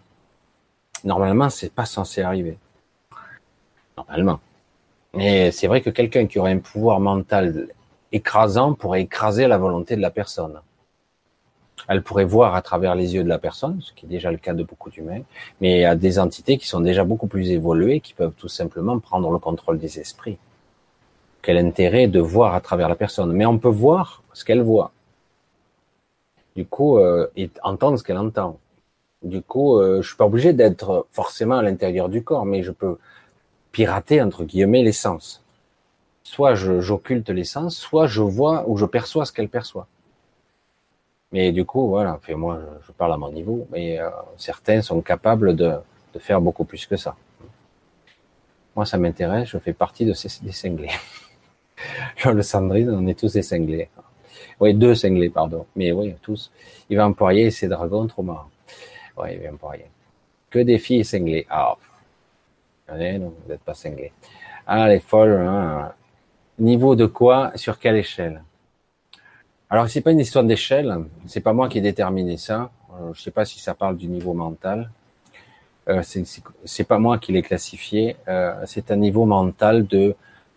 Normalement, 1.02 1.48
c'est 1.48 1.72
pas 1.72 1.86
censé 1.86 2.20
arriver 2.20 2.58
normalement. 3.96 4.40
Mais 5.14 5.50
c'est 5.50 5.66
vrai 5.66 5.80
que 5.80 5.88
quelqu'un 5.88 6.26
qui 6.26 6.38
aurait 6.38 6.52
un 6.52 6.58
pouvoir 6.58 7.00
mental 7.00 7.68
écrasant 8.12 8.74
pourrait 8.74 9.00
écraser 9.00 9.46
la 9.46 9.56
volonté 9.56 9.96
de 9.96 10.02
la 10.02 10.10
personne. 10.10 10.60
Elle 11.88 12.02
pourrait 12.02 12.24
voir 12.24 12.54
à 12.54 12.62
travers 12.62 12.94
les 12.94 13.14
yeux 13.14 13.22
de 13.22 13.28
la 13.28 13.38
personne, 13.38 13.80
ce 13.80 13.92
qui 13.92 14.06
est 14.06 14.08
déjà 14.08 14.30
le 14.30 14.38
cas 14.38 14.54
de 14.54 14.64
beaucoup 14.64 14.90
d'humains, 14.90 15.22
mais 15.60 15.84
a 15.84 15.94
des 15.94 16.18
entités 16.18 16.58
qui 16.58 16.66
sont 16.66 16.80
déjà 16.80 17.04
beaucoup 17.04 17.28
plus 17.28 17.50
évoluées, 17.50 18.00
qui 18.00 18.14
peuvent 18.14 18.34
tout 18.36 18.48
simplement 18.48 18.98
prendre 18.98 19.30
le 19.30 19.38
contrôle 19.38 19.78
des 19.78 20.00
esprits. 20.00 20.38
Quel 21.42 21.58
intérêt 21.58 22.08
de 22.08 22.18
voir 22.18 22.54
à 22.54 22.60
travers 22.60 22.88
la 22.88 22.96
personne 22.96 23.32
Mais 23.32 23.46
on 23.46 23.58
peut 23.58 23.68
voir 23.68 24.22
ce 24.32 24.44
qu'elle 24.44 24.62
voit. 24.62 24.90
Du 26.56 26.66
coup, 26.66 26.98
euh, 26.98 27.28
et 27.36 27.50
entendre 27.62 27.98
ce 27.98 28.02
qu'elle 28.02 28.18
entend. 28.18 28.58
Du 29.22 29.42
coup, 29.42 29.78
euh, 29.78 30.02
je 30.02 30.08
suis 30.08 30.16
pas 30.16 30.26
obligé 30.26 30.52
d'être 30.52 31.06
forcément 31.10 31.56
à 31.56 31.62
l'intérieur 31.62 32.08
du 32.08 32.24
corps, 32.24 32.46
mais 32.46 32.62
je 32.62 32.72
peux 32.72 32.98
pirater 33.70 34.22
entre 34.22 34.44
guillemets 34.44 34.82
l'essence. 34.82 35.42
Soit 36.22 36.54
j'occulte 36.54 37.28
l'essence, 37.30 37.76
soit 37.76 38.06
je 38.06 38.22
vois 38.22 38.64
ou 38.66 38.76
je 38.76 38.86
perçois 38.86 39.24
ce 39.24 39.32
qu'elle 39.32 39.48
perçoit. 39.48 39.86
Mais 41.32 41.52
du 41.52 41.64
coup, 41.64 41.88
voilà, 41.88 42.18
fait, 42.22 42.34
moi 42.34 42.60
je, 42.86 42.92
parle 42.92 43.12
à 43.12 43.16
mon 43.16 43.30
niveau, 43.30 43.66
mais 43.70 43.98
euh, 44.00 44.08
certains 44.36 44.80
sont 44.82 45.00
capables 45.00 45.56
de, 45.56 45.74
de, 46.14 46.18
faire 46.18 46.40
beaucoup 46.40 46.64
plus 46.64 46.86
que 46.86 46.96
ça. 46.96 47.16
Moi, 48.74 48.86
ça 48.86 48.98
m'intéresse, 48.98 49.48
je 49.48 49.58
fais 49.58 49.72
partie 49.72 50.04
de 50.04 50.12
ces 50.12 50.28
des 50.42 50.52
cinglés. 50.52 50.90
le 52.24 52.42
Sandrine, 52.42 52.90
on 52.90 53.06
est 53.06 53.18
tous 53.18 53.32
des 53.32 53.42
cinglés. 53.42 53.88
Oui, 54.60 54.74
deux 54.74 54.94
cinglés, 54.94 55.30
pardon. 55.30 55.66
Mais 55.74 55.92
oui, 55.92 56.14
tous. 56.22 56.50
Il 56.88 56.96
va 56.96 57.06
employer 57.06 57.50
ses 57.50 57.68
dragons, 57.68 58.06
trop 58.06 58.22
marrant. 58.22 58.50
Oui, 59.16 59.28
il 59.32 59.40
va 59.40 59.52
employer. 59.52 59.86
Que 60.50 60.60
des 60.60 60.78
filles 60.78 61.04
cinglées. 61.04 61.46
Ah, 61.50 61.76
Allez, 62.88 63.18
non, 63.18 63.34
vous 63.42 63.50
n'êtes 63.50 63.62
pas 63.62 63.74
cinglé. 63.74 64.12
Ah, 64.66 64.88
les 64.88 65.00
folles, 65.00 65.40
hein. 65.40 65.92
Niveau 66.58 66.94
de 66.94 67.06
quoi 67.06 67.52
Sur 67.56 67.78
quelle 67.78 67.96
échelle? 67.96 68.42
Alors, 69.68 69.88
c'est 69.88 70.00
pas 70.00 70.12
une 70.12 70.20
histoire 70.20 70.44
d'échelle. 70.44 70.96
C'est 71.26 71.40
pas 71.40 71.52
moi 71.52 71.68
qui 71.68 71.78
ai 71.78 71.80
déterminé 71.80 72.36
ça. 72.36 72.70
Euh, 72.92 73.12
je 73.14 73.22
sais 73.22 73.30
pas 73.30 73.44
si 73.44 73.58
ça 73.58 73.74
parle 73.74 73.96
du 73.96 74.06
niveau 74.06 74.32
mental. 74.32 74.90
Euh, 75.88 76.02
c'est 76.64 76.84
pas 76.84 76.98
moi 76.98 77.18
qui 77.18 77.32
l'ai 77.32 77.42
classifié. 77.42 78.16
Euh, 78.28 78.54
c'est 78.66 78.90
un 78.90 78.96
niveau 78.96 79.24
mental 79.24 79.86
de 79.86 80.14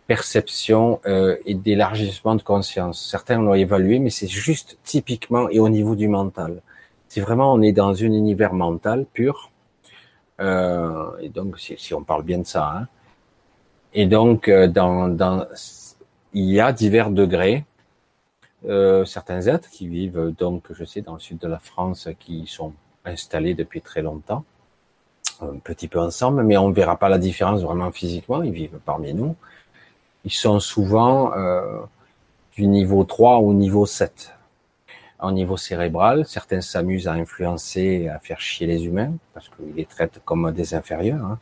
perception 0.07 0.99
euh, 1.06 1.38
et 1.45 1.53
d'élargissement 1.53 2.36
de 2.36 2.41
conscience. 2.41 3.07
Certains 3.10 3.40
l'ont 3.40 3.53
évalué, 3.53 3.99
mais 3.99 4.10
c'est 4.10 4.27
juste 4.27 4.77
typiquement 4.84 5.49
et 5.49 5.60
au 5.60 5.69
niveau 5.69 5.95
du 5.95 6.07
mental. 6.07 6.61
Si 7.07 7.19
vraiment 7.19 7.53
on 7.53 7.61
est 7.61 7.72
dans 7.72 7.91
un 7.91 8.11
univers 8.23 8.53
mental 8.53 9.06
pur, 9.14 9.52
euh, 10.40 11.11
et 11.22 11.30
donc, 11.30 11.60
si, 11.60 11.76
si, 11.77 11.94
on 11.94 12.03
parle 12.03 12.23
bien 12.23 12.40
de 12.40 12.45
ça. 12.45 12.72
Hein. 12.76 12.88
Et 13.94 14.06
donc, 14.06 14.48
euh, 14.48 14.68
dans, 14.68 15.10
dans, 15.10 15.45
il 16.34 16.45
y 16.45 16.60
a 16.60 16.72
divers 16.72 17.11
degrés. 17.11 17.65
Euh, 18.68 19.06
certains 19.06 19.41
êtres 19.48 19.69
qui 19.69 19.88
vivent 19.88 20.34
donc, 20.38 20.72
je 20.72 20.84
sais, 20.84 21.02
dans 21.02 21.14
le 21.14 21.19
sud 21.19 21.38
de 21.38 21.48
la 21.48 21.60
France, 21.60 22.10
qui 22.19 22.45
sont 22.45 22.73
installés 23.06 23.53
depuis 23.53 23.81
très 23.81 24.02
longtemps, 24.02 24.44
un 25.41 25.57
petit 25.60 25.88
peu 25.88 25.99
ensemble, 25.99 26.44
mais 26.44 26.57
on 26.57 26.69
ne 26.69 26.73
verra 26.73 26.98
pas 26.98 27.10
la 27.10 27.18
différence 27.18 27.61
vraiment 27.61 27.91
physiquement. 27.91 28.44
Ils 28.44 28.52
vivent 28.52 28.80
parmi 28.86 29.14
nous. 29.14 29.36
Ils 30.26 30.34
sont 30.34 30.60
souvent 30.60 31.34
euh, 31.34 31.80
du 32.53 32.68
niveau 32.68 33.03
3 33.06 33.38
au 33.38 33.53
niveau 33.53 33.86
7 33.86 34.34
au 35.22 35.31
niveau 35.31 35.57
cérébral. 35.57 36.26
Certains 36.26 36.61
s'amusent 36.61 37.07
à 37.07 37.14
influencer, 37.14 38.07
à 38.07 38.19
faire 38.19 38.40
chier 38.40 38.68
les 38.68 38.86
humains, 38.86 39.14
parce 39.34 39.49
qu'ils 39.49 39.73
les 39.76 39.86
traitent 39.86 40.22
comme 40.26 40.52
des 40.52 40.73
inférieurs. 40.73 41.23
Hein. 41.23 41.40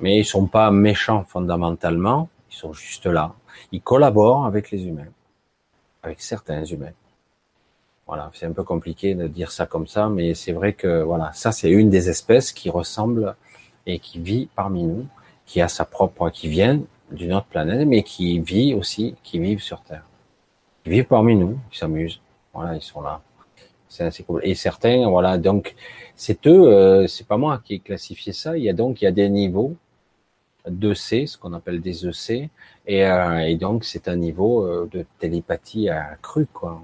Mais 0.00 0.18
ils 0.18 0.24
sont 0.24 0.46
pas 0.46 0.70
méchants 0.70 1.24
fondamentalement, 1.24 2.28
ils 2.50 2.56
sont 2.56 2.72
juste 2.72 3.06
là. 3.06 3.34
Ils 3.72 3.80
collaborent 3.80 4.46
avec 4.46 4.70
les 4.70 4.86
humains, 4.86 5.08
avec 6.02 6.20
certains 6.20 6.64
humains. 6.64 6.92
Voilà, 8.06 8.30
c'est 8.32 8.46
un 8.46 8.52
peu 8.52 8.64
compliqué 8.64 9.14
de 9.14 9.26
dire 9.28 9.50
ça 9.50 9.66
comme 9.66 9.86
ça, 9.86 10.08
mais 10.08 10.34
c'est 10.34 10.52
vrai 10.52 10.72
que 10.72 11.02
voilà, 11.02 11.30
ça 11.34 11.52
c'est 11.52 11.70
une 11.70 11.90
des 11.90 12.08
espèces 12.08 12.52
qui 12.52 12.70
ressemble 12.70 13.36
et 13.86 13.98
qui 13.98 14.18
vit 14.18 14.48
parmi 14.54 14.82
nous, 14.82 15.06
qui 15.44 15.60
a 15.60 15.68
sa 15.68 15.84
propre, 15.84 16.30
qui 16.30 16.48
vient 16.48 16.80
d'une 17.10 17.34
autre 17.34 17.46
planète, 17.46 17.86
mais 17.86 18.02
qui 18.02 18.38
vit 18.40 18.74
aussi, 18.74 19.14
qui 19.22 19.38
vivent 19.38 19.62
sur 19.62 19.82
Terre. 19.82 20.04
Ils 20.86 20.92
vivent 20.92 21.04
parmi 21.04 21.36
nous, 21.36 21.58
ils 21.70 21.76
s'amusent. 21.76 22.20
Voilà, 22.54 22.76
ils 22.76 22.82
sont 22.82 23.02
là. 23.02 23.20
C'est 23.88 24.04
assez 24.04 24.22
cool. 24.22 24.40
Et 24.42 24.54
certains, 24.54 25.08
voilà, 25.08 25.38
donc 25.38 25.74
c'est 26.16 26.46
eux, 26.46 26.66
euh, 26.66 27.06
c'est 27.06 27.26
pas 27.26 27.36
moi 27.36 27.60
qui 27.62 27.74
ai 27.74 27.78
classifié 27.78 28.32
ça. 28.32 28.56
Il 28.56 28.64
y 28.64 28.70
a 28.70 28.72
donc 28.72 29.02
il 29.02 29.04
y 29.04 29.08
a 29.08 29.12
des 29.12 29.28
niveaux 29.28 29.76
de 30.70 30.94
C, 30.94 31.26
ce 31.26 31.38
qu'on 31.38 31.52
appelle 31.52 31.80
des 31.80 32.06
EC, 32.06 32.50
et, 32.86 33.04
euh, 33.06 33.38
et 33.40 33.56
donc 33.56 33.84
c'est 33.84 34.08
un 34.08 34.16
niveau 34.16 34.64
euh, 34.64 34.88
de 34.92 35.04
télépathie. 35.18 35.88
Enfin, 35.90 36.80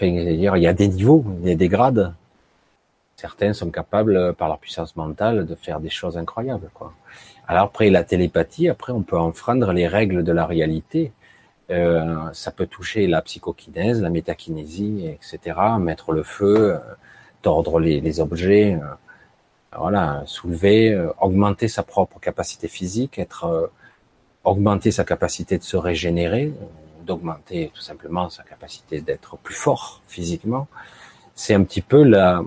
dire, 0.00 0.56
il 0.56 0.62
y 0.62 0.66
a 0.66 0.72
des 0.72 0.88
niveaux, 0.88 1.24
il 1.42 1.48
y 1.48 1.52
a 1.52 1.56
des 1.56 1.68
grades. 1.68 2.14
Certains 3.16 3.52
sont 3.52 3.70
capables, 3.70 4.34
par 4.34 4.48
leur 4.48 4.58
puissance 4.58 4.96
mentale, 4.96 5.46
de 5.46 5.54
faire 5.54 5.80
des 5.80 5.90
choses 5.90 6.18
incroyables. 6.18 6.68
Alors 7.46 7.64
après 7.64 7.90
la 7.90 8.02
télépathie, 8.04 8.68
après 8.68 8.92
on 8.92 9.02
peut 9.02 9.18
enfreindre 9.18 9.72
les 9.72 9.86
règles 9.86 10.24
de 10.24 10.32
la 10.32 10.46
réalité 10.46 11.12
euh, 11.72 12.30
ça 12.32 12.50
peut 12.50 12.66
toucher 12.66 13.06
la 13.06 13.22
psychokinèse, 13.22 14.02
la 14.02 14.10
métakinésie, 14.10 15.06
etc. 15.06 15.56
Mettre 15.80 16.12
le 16.12 16.22
feu, 16.22 16.74
euh, 16.74 16.78
tordre 17.40 17.80
les, 17.80 18.20
objets, 18.20 18.74
euh, 18.74 18.86
voilà, 19.78 20.22
soulever, 20.26 20.94
augmenter 21.20 21.68
sa 21.68 21.82
propre 21.82 22.20
capacité 22.20 22.68
physique, 22.68 23.18
être, 23.18 23.70
augmenter 24.44 24.90
sa 24.90 25.04
capacité 25.04 25.58
de 25.58 25.62
se 25.62 25.76
régénérer, 25.76 26.52
d'augmenter 27.06 27.70
tout 27.74 27.80
simplement 27.80 28.28
sa 28.30 28.42
capacité 28.42 29.00
d'être 29.00 29.36
plus 29.38 29.54
fort 29.54 30.02
physiquement. 30.06 30.68
C'est 31.34 31.54
un 31.54 31.64
petit 31.64 31.80
peu 31.80 32.02
la 32.02 32.42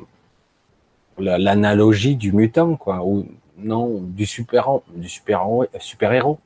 l'analogie 1.18 2.16
du 2.16 2.32
mutant, 2.34 2.76
quoi, 2.76 3.04
ou 3.06 3.26
non, 3.58 4.02
du 4.02 4.26
super 4.26 4.70
du 4.94 5.10
super 5.10 5.46
super 5.80 6.12
héros. 6.14 6.40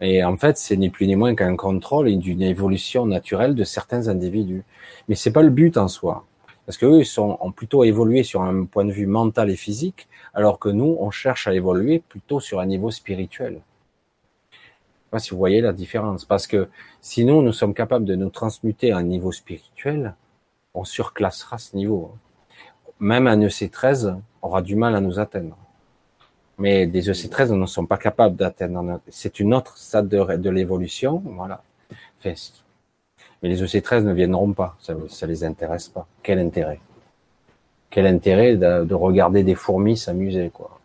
Et 0.00 0.22
en 0.22 0.36
fait, 0.36 0.58
c'est 0.58 0.76
ni 0.76 0.90
plus 0.90 1.06
ni 1.08 1.16
moins 1.16 1.34
qu'un 1.34 1.56
contrôle 1.56 2.08
et 2.08 2.16
d'une 2.16 2.42
évolution 2.42 3.06
naturelle 3.06 3.54
de 3.56 3.64
certains 3.64 4.06
individus. 4.08 4.62
Mais 5.08 5.16
c'est 5.16 5.32
pas 5.32 5.42
le 5.42 5.50
but 5.50 5.76
en 5.76 5.88
soi. 5.88 6.24
Parce 6.68 6.76
qu'eux, 6.76 7.00
ils 7.00 7.06
sont, 7.06 7.38
ont 7.40 7.50
plutôt 7.50 7.82
évolué 7.82 8.22
sur 8.22 8.42
un 8.42 8.66
point 8.66 8.84
de 8.84 8.92
vue 8.92 9.06
mental 9.06 9.48
et 9.48 9.56
physique, 9.56 10.06
alors 10.34 10.58
que 10.58 10.68
nous, 10.68 10.98
on 11.00 11.10
cherche 11.10 11.46
à 11.46 11.54
évoluer 11.54 11.98
plutôt 11.98 12.40
sur 12.40 12.60
un 12.60 12.66
niveau 12.66 12.90
spirituel. 12.90 13.62
Je 14.52 14.56
sais 14.58 15.10
pas 15.10 15.18
si 15.18 15.30
vous 15.30 15.38
voyez 15.38 15.62
la 15.62 15.72
différence. 15.72 16.26
Parce 16.26 16.46
que 16.46 16.68
sinon, 17.00 17.40
nous 17.40 17.54
sommes 17.54 17.72
capables 17.72 18.04
de 18.04 18.14
nous 18.16 18.28
transmuter 18.28 18.92
à 18.92 18.98
un 18.98 19.02
niveau 19.02 19.32
spirituel, 19.32 20.14
on 20.74 20.84
surclassera 20.84 21.56
ce 21.56 21.74
niveau. 21.74 22.12
Même 23.00 23.28
un 23.28 23.40
EC13 23.40 24.18
aura 24.42 24.60
du 24.60 24.76
mal 24.76 24.94
à 24.94 25.00
nous 25.00 25.18
atteindre. 25.18 25.56
Mais 26.58 26.86
des 26.86 27.10
EC13 27.10 27.54
ne 27.54 27.64
sont 27.64 27.86
pas 27.86 27.96
capables 27.96 28.36
d'atteindre. 28.36 29.00
C'est 29.08 29.40
une 29.40 29.54
autre 29.54 29.78
stade 29.78 30.06
de, 30.06 30.36
de 30.36 30.50
l'évolution, 30.50 31.22
voilà. 31.24 31.62
Mais 33.42 33.48
les 33.48 33.62
EC13 33.62 34.02
ne 34.02 34.12
viendront 34.12 34.52
pas. 34.52 34.76
Ça, 34.80 34.94
ça 35.08 35.26
les 35.26 35.44
intéresse 35.44 35.88
pas. 35.88 36.06
Quel 36.22 36.38
intérêt? 36.38 36.80
Quel 37.90 38.06
intérêt 38.06 38.56
de, 38.56 38.94
regarder 38.94 39.42
des 39.42 39.54
fourmis 39.54 39.96
s'amuser, 39.96 40.50
quoi? 40.50 40.78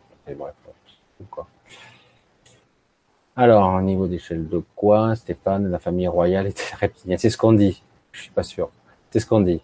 Alors, 3.36 3.74
au 3.74 3.82
niveau 3.82 4.06
d'échelle 4.06 4.48
de 4.48 4.62
quoi, 4.76 5.16
Stéphane, 5.16 5.70
la 5.70 5.78
famille 5.78 6.08
royale 6.08 6.46
était 6.46 6.74
reptilienne 6.80 7.18
C'est 7.18 7.30
ce 7.30 7.36
qu'on 7.36 7.52
dit. 7.52 7.82
Je 8.12 8.22
suis 8.22 8.30
pas 8.30 8.44
sûr. 8.44 8.70
C'est 9.10 9.20
ce 9.20 9.26
qu'on 9.26 9.40
dit. 9.40 9.60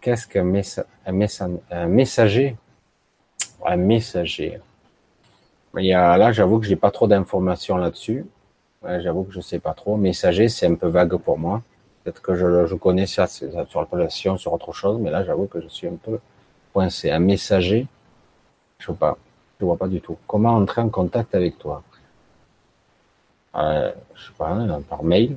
Qu'est-ce 0.00 0.26
qu'un 0.26 0.40
un 0.42 1.86
messager? 1.86 2.56
Un 3.64 3.76
messager 3.76 4.60
là, 5.82 6.32
j'avoue 6.32 6.58
que 6.58 6.66
j'ai 6.66 6.76
pas 6.76 6.90
trop 6.90 7.06
d'informations 7.06 7.76
là-dessus. 7.76 8.24
J'avoue 8.84 9.24
que 9.24 9.32
je 9.32 9.40
sais 9.40 9.58
pas 9.58 9.74
trop. 9.74 9.96
Messager, 9.96 10.48
c'est 10.48 10.66
un 10.66 10.74
peu 10.74 10.88
vague 10.88 11.16
pour 11.16 11.38
moi. 11.38 11.62
Peut-être 12.04 12.22
que 12.22 12.34
je, 12.34 12.66
je 12.66 12.74
connais 12.74 13.06
ça 13.06 13.26
sur 13.26 13.48
la 13.80 13.84
relation, 13.90 14.36
sur 14.38 14.52
autre 14.52 14.72
chose, 14.72 14.98
mais 15.00 15.10
là, 15.10 15.24
j'avoue 15.24 15.46
que 15.46 15.60
je 15.60 15.68
suis 15.68 15.88
un 15.88 15.96
peu 15.96 16.18
coincé. 16.72 17.10
Un 17.10 17.18
messager. 17.18 17.86
Je 18.78 18.86
vois 18.86 18.96
pas. 18.96 19.18
Je 19.60 19.64
vois 19.64 19.76
pas 19.76 19.88
du 19.88 20.00
tout. 20.00 20.16
Comment 20.26 20.50
entrer 20.54 20.82
en 20.82 20.88
contact 20.88 21.34
avec 21.34 21.58
toi? 21.58 21.82
Euh, 23.56 23.90
Je 24.14 24.26
sais 24.26 24.32
pas, 24.36 24.50
hein, 24.50 24.80
par 24.88 25.02
mail. 25.02 25.36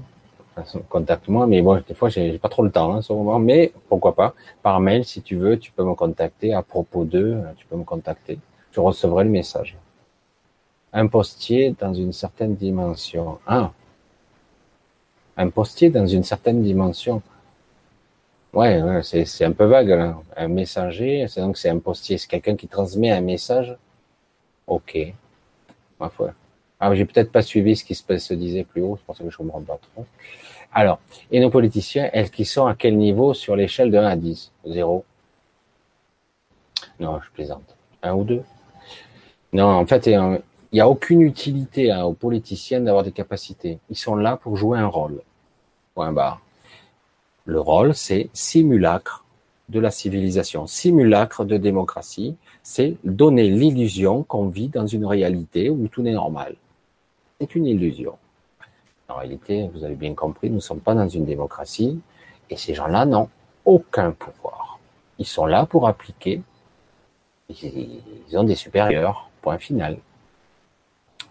Contacte-moi, 0.90 1.48
mais 1.48 1.62
bon, 1.62 1.82
des 1.88 1.94
fois, 1.94 2.10
j'ai 2.10 2.38
pas 2.38 2.50
trop 2.50 2.64
le 2.64 2.72
temps 2.72 2.94
hein, 2.94 3.02
ce 3.02 3.14
moment. 3.14 3.40
Mais 3.40 3.72
pourquoi 3.88 4.14
pas 4.14 4.34
Par 4.62 4.82
mail, 4.82 5.06
si 5.06 5.22
tu 5.22 5.38
veux, 5.38 5.58
tu 5.58 5.72
peux 5.72 5.84
me 5.86 5.96
contacter. 5.96 6.54
À 6.54 6.62
propos 6.62 7.06
d'eux, 7.06 7.38
tu 7.58 7.66
peux 7.66 7.78
me 7.78 7.86
contacter. 7.86 8.38
Je 8.74 8.80
recevrai 8.82 9.24
le 9.24 9.30
message. 9.30 9.78
Un 10.94 11.08
postier 11.08 11.76
dans 11.80 11.94
une 11.94 12.14
certaine 12.14 12.56
dimension. 12.56 13.40
Ah, 13.46 13.72
un 15.38 15.50
postier 15.50 15.90
dans 15.90 16.06
une 16.06 16.24
certaine 16.24 16.62
dimension. 16.62 17.22
Ouais, 18.54 18.82
c'est 19.04 19.46
un 19.46 19.52
peu 19.52 19.66
vague. 19.66 20.16
Un 20.36 20.48
messager, 20.48 21.26
c'est 21.28 21.40
donc 21.40 21.58
c'est 21.58 21.70
un 21.70 21.80
postier, 21.80 22.18
c'est 22.18 22.28
quelqu'un 22.28 22.56
qui 22.56 22.68
transmet 22.68 23.12
un 23.12 23.22
message. 23.22 23.78
Ok, 24.68 24.98
ma 26.00 26.10
foi. 26.10 26.34
Ah, 26.80 26.94
j'ai 26.96 27.06
peut-être 27.06 27.32
pas 27.32 27.42
suivi 27.42 27.76
ce 27.76 27.84
qui 27.84 27.96
se, 27.96 28.34
disait 28.34 28.64
plus 28.64 28.82
haut, 28.82 28.98
c'est 28.98 29.06
pour 29.06 29.16
ça 29.16 29.24
que 29.24 29.30
je 29.30 29.38
comprends 29.38 29.62
pas 29.62 29.80
trop. 29.94 30.06
Alors, 30.74 31.00
et 31.32 31.40
nos 31.40 31.50
politiciens, 31.50 32.10
est-ce 32.14 32.32
qu'ils 32.32 32.46
sont 32.46 32.68
à 32.68 32.76
quel 32.76 32.98
niveau 32.98 33.34
sur 33.34 33.56
l'échelle 33.56 33.92
de 33.92 33.98
1 33.98 34.06
à 34.06 34.16
10 34.16 34.52
Zéro. 34.68 35.06
Non, 37.00 37.20
je 37.22 37.32
plaisante. 37.32 37.76
Un 38.04 38.14
ou 38.14 38.24
deux? 38.24 38.44
Non, 39.52 39.68
en 39.68 39.86
fait, 39.86 40.10
il 40.72 40.76
n'y 40.76 40.82
a 40.82 40.90
aucune 40.90 41.22
utilité 41.22 41.92
hein, 41.92 42.04
aux 42.04 42.14
politiciens 42.14 42.82
d'avoir 42.82 43.04
des 43.04 43.12
capacités. 43.12 43.80
Ils 43.90 43.98
sont 43.98 44.16
là 44.16 44.38
pour 44.38 44.56
jouer 44.56 44.78
un 44.78 44.88
rôle. 44.88 45.22
Point 45.96 46.12
barre. 46.12 46.42
Le 47.46 47.60
rôle, 47.60 47.96
c'est 47.96 48.30
simulacre 48.34 49.26
de 49.70 49.80
la 49.80 49.92
civilisation, 49.92 50.68
simulacre 50.68 51.46
de 51.46 51.58
démocratie, 51.58 52.36
c'est 52.64 52.96
donner 53.04 53.50
l'illusion 53.50 54.24
qu'on 54.24 54.48
vit 54.48 54.68
dans 54.68 54.88
une 54.88 55.06
réalité 55.06 55.70
où 55.70 55.88
tout 55.88 56.06
est 56.06 56.14
normal. 56.14 56.56
C'est 57.40 57.56
une 57.56 57.66
illusion. 57.66 58.18
En 59.08 59.16
réalité, 59.16 59.70
vous 59.74 59.84
avez 59.84 59.96
bien 59.96 60.14
compris, 60.14 60.50
nous 60.50 60.56
ne 60.56 60.62
sommes 60.62 60.80
pas 60.80 60.96
dans 60.96 61.08
une 61.08 61.26
démocratie 61.26 62.00
et 62.50 62.58
ces 62.58 62.74
gens-là 62.74 63.06
n'ont 63.06 63.30
aucun 63.66 64.12
pouvoir. 64.12 64.80
Ils 65.20 65.26
sont 65.26 65.46
là 65.46 65.66
pour 65.66 65.88
appliquer. 65.88 66.42
Ils 67.50 68.38
ont 68.38 68.44
des 68.44 68.56
supérieurs. 68.56 69.30
Point 69.42 69.58
final. 69.58 69.98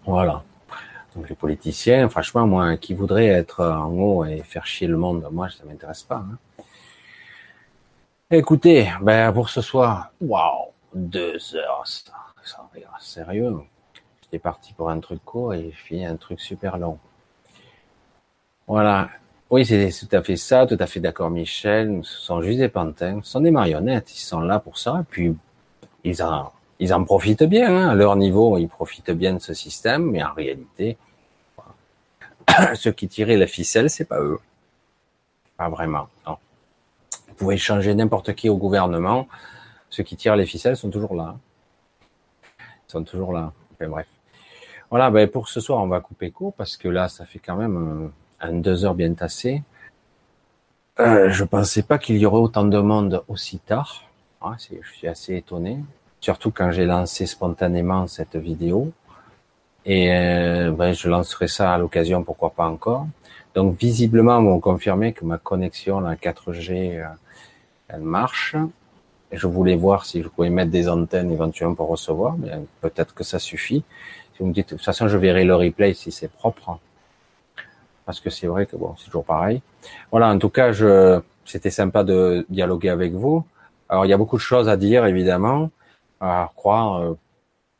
Voilà. 0.08 0.42
Donc 1.14 1.28
les 1.28 1.34
politiciens, 1.34 2.08
franchement, 2.08 2.46
moi, 2.46 2.78
qui 2.78 2.94
voudrais 2.94 3.26
être 3.26 3.62
en 3.62 3.90
haut 3.90 4.24
et 4.24 4.38
faire 4.42 4.64
chier 4.64 4.86
le 4.86 4.96
monde, 4.96 5.28
moi, 5.30 5.50
ça 5.50 5.64
m'intéresse 5.66 6.02
pas. 6.02 6.24
Hein. 6.24 6.64
Écoutez, 8.30 8.90
ben 9.02 9.30
pour 9.34 9.50
ce 9.50 9.60
soir, 9.60 10.10
waouh, 10.22 10.68
deux 10.94 11.36
heures, 11.56 11.82
ça, 11.84 12.12
ça 12.42 12.66
sérieux. 13.00 13.54
J'étais 14.22 14.38
parti 14.38 14.72
pour 14.72 14.88
un 14.88 14.98
truc 15.00 15.22
court 15.26 15.52
et 15.52 15.72
je 15.72 15.76
finis 15.76 16.06
un 16.06 16.16
truc 16.16 16.40
super 16.40 16.78
long. 16.78 16.98
Voilà. 18.66 19.10
Oui, 19.50 19.66
c'est 19.66 19.90
tout 19.90 20.16
à 20.16 20.22
fait 20.22 20.36
ça, 20.36 20.66
tout 20.66 20.76
à 20.80 20.86
fait 20.86 21.00
d'accord, 21.00 21.28
Michel. 21.28 22.00
Ce 22.02 22.18
sont 22.20 22.40
juste 22.40 22.60
des 22.60 22.68
pantins, 22.70 23.20
ce 23.22 23.32
sont 23.32 23.40
des 23.40 23.50
marionnettes. 23.50 24.14
Ils 24.14 24.20
sont 24.20 24.40
là 24.40 24.58
pour 24.58 24.78
ça. 24.78 25.00
Et 25.00 25.04
puis, 25.04 25.36
ils 26.04 26.22
en, 26.22 26.52
ils 26.80 26.94
en 26.94 27.04
profitent 27.04 27.44
bien. 27.44 27.74
Hein. 27.74 27.88
À 27.88 27.94
leur 27.94 28.16
niveau, 28.16 28.58
ils 28.58 28.68
profitent 28.68 29.10
bien 29.10 29.34
de 29.34 29.38
ce 29.38 29.54
système. 29.54 30.10
Mais 30.10 30.22
en 30.22 30.32
réalité, 30.32 30.96
ceux 32.74 32.92
qui 32.92 33.08
tiraient 33.08 33.36
la 33.36 33.46
ficelle, 33.46 33.90
c'est 33.90 34.04
pas 34.04 34.20
eux. 34.20 34.40
Pas 35.56 35.68
vraiment. 35.68 36.08
Vous 36.26 37.34
pouvez 37.36 37.56
changer 37.56 37.94
n'importe 37.94 38.34
qui 38.34 38.48
au 38.48 38.56
gouvernement. 38.56 39.28
Ceux 39.90 40.02
qui 40.02 40.16
tirent 40.16 40.36
les 40.36 40.46
ficelles 40.46 40.76
sont 40.76 40.90
toujours 40.90 41.14
là. 41.14 41.36
Ils 42.60 42.92
sont 42.92 43.04
toujours 43.04 43.32
là. 43.32 43.52
Bref. 43.80 44.06
Voilà, 44.90 45.10
ben 45.10 45.28
pour 45.28 45.48
ce 45.48 45.60
soir, 45.60 45.82
on 45.82 45.88
va 45.88 46.00
couper 46.00 46.30
court 46.30 46.54
parce 46.54 46.76
que 46.76 46.88
là, 46.88 47.08
ça 47.08 47.26
fait 47.26 47.38
quand 47.38 47.56
même 47.56 48.06
euh, 48.06 48.08
un 48.40 48.54
deux 48.54 48.84
heures 48.84 48.94
bien 48.94 49.12
tassé. 49.12 49.62
Euh, 50.98 51.30
je 51.30 51.44
pensais 51.44 51.82
pas 51.82 51.98
qu'il 51.98 52.16
y 52.16 52.26
aurait 52.26 52.40
autant 52.40 52.64
de 52.64 52.78
monde 52.78 53.22
aussi 53.28 53.58
tard. 53.58 54.02
Ah, 54.40 54.56
je 54.58 54.88
suis 54.96 55.06
assez 55.06 55.36
étonné, 55.36 55.78
surtout 56.20 56.50
quand 56.50 56.70
j'ai 56.70 56.84
lancé 56.84 57.26
spontanément 57.26 58.06
cette 58.06 58.36
vidéo. 58.36 58.92
Et 59.84 60.12
euh, 60.12 60.70
ben, 60.72 60.92
je 60.92 61.08
lancerai 61.08 61.48
ça 61.48 61.72
à 61.74 61.78
l'occasion, 61.78 62.22
pourquoi 62.22 62.50
pas 62.50 62.66
encore. 62.66 63.06
Donc 63.54 63.78
visiblement, 63.78 64.38
on 64.38 64.60
confirmé 64.60 65.12
que 65.12 65.24
ma 65.24 65.38
connexion, 65.38 66.00
la 66.00 66.14
4G, 66.14 67.00
euh, 67.00 67.06
elle 67.88 68.00
marche. 68.00 68.56
Et 69.30 69.36
je 69.36 69.46
voulais 69.46 69.76
voir 69.76 70.04
si 70.04 70.22
je 70.22 70.28
pouvais 70.28 70.50
mettre 70.50 70.70
des 70.70 70.88
antennes 70.88 71.30
éventuellement 71.30 71.74
pour 71.74 71.88
recevoir, 71.88 72.36
mais 72.38 72.50
peut-être 72.80 73.14
que 73.14 73.24
ça 73.24 73.38
suffit. 73.38 73.84
Si 74.32 74.38
vous 74.40 74.46
me 74.46 74.52
dites, 74.52 74.70
de 74.70 74.76
toute 74.76 74.84
façon, 74.84 75.08
je 75.08 75.18
verrai 75.18 75.44
le 75.44 75.54
replay 75.54 75.92
si 75.94 76.10
c'est 76.10 76.30
propre 76.30 76.78
parce 78.08 78.20
que 78.20 78.30
c'est 78.30 78.46
vrai 78.46 78.64
que 78.64 78.74
bon, 78.74 78.94
c'est 78.96 79.04
toujours 79.04 79.26
pareil. 79.26 79.60
Voilà, 80.10 80.30
en 80.30 80.38
tout 80.38 80.48
cas, 80.48 80.72
je, 80.72 81.20
c'était 81.44 81.68
sympa 81.68 82.04
de 82.04 82.46
dialoguer 82.48 82.88
avec 82.88 83.12
vous. 83.12 83.44
Alors, 83.86 84.06
il 84.06 84.08
y 84.08 84.14
a 84.14 84.16
beaucoup 84.16 84.38
de 84.38 84.40
choses 84.40 84.66
à 84.66 84.78
dire, 84.78 85.04
évidemment, 85.04 85.70
à 86.20 86.52
croire. 86.56 87.00
Euh, 87.00 87.14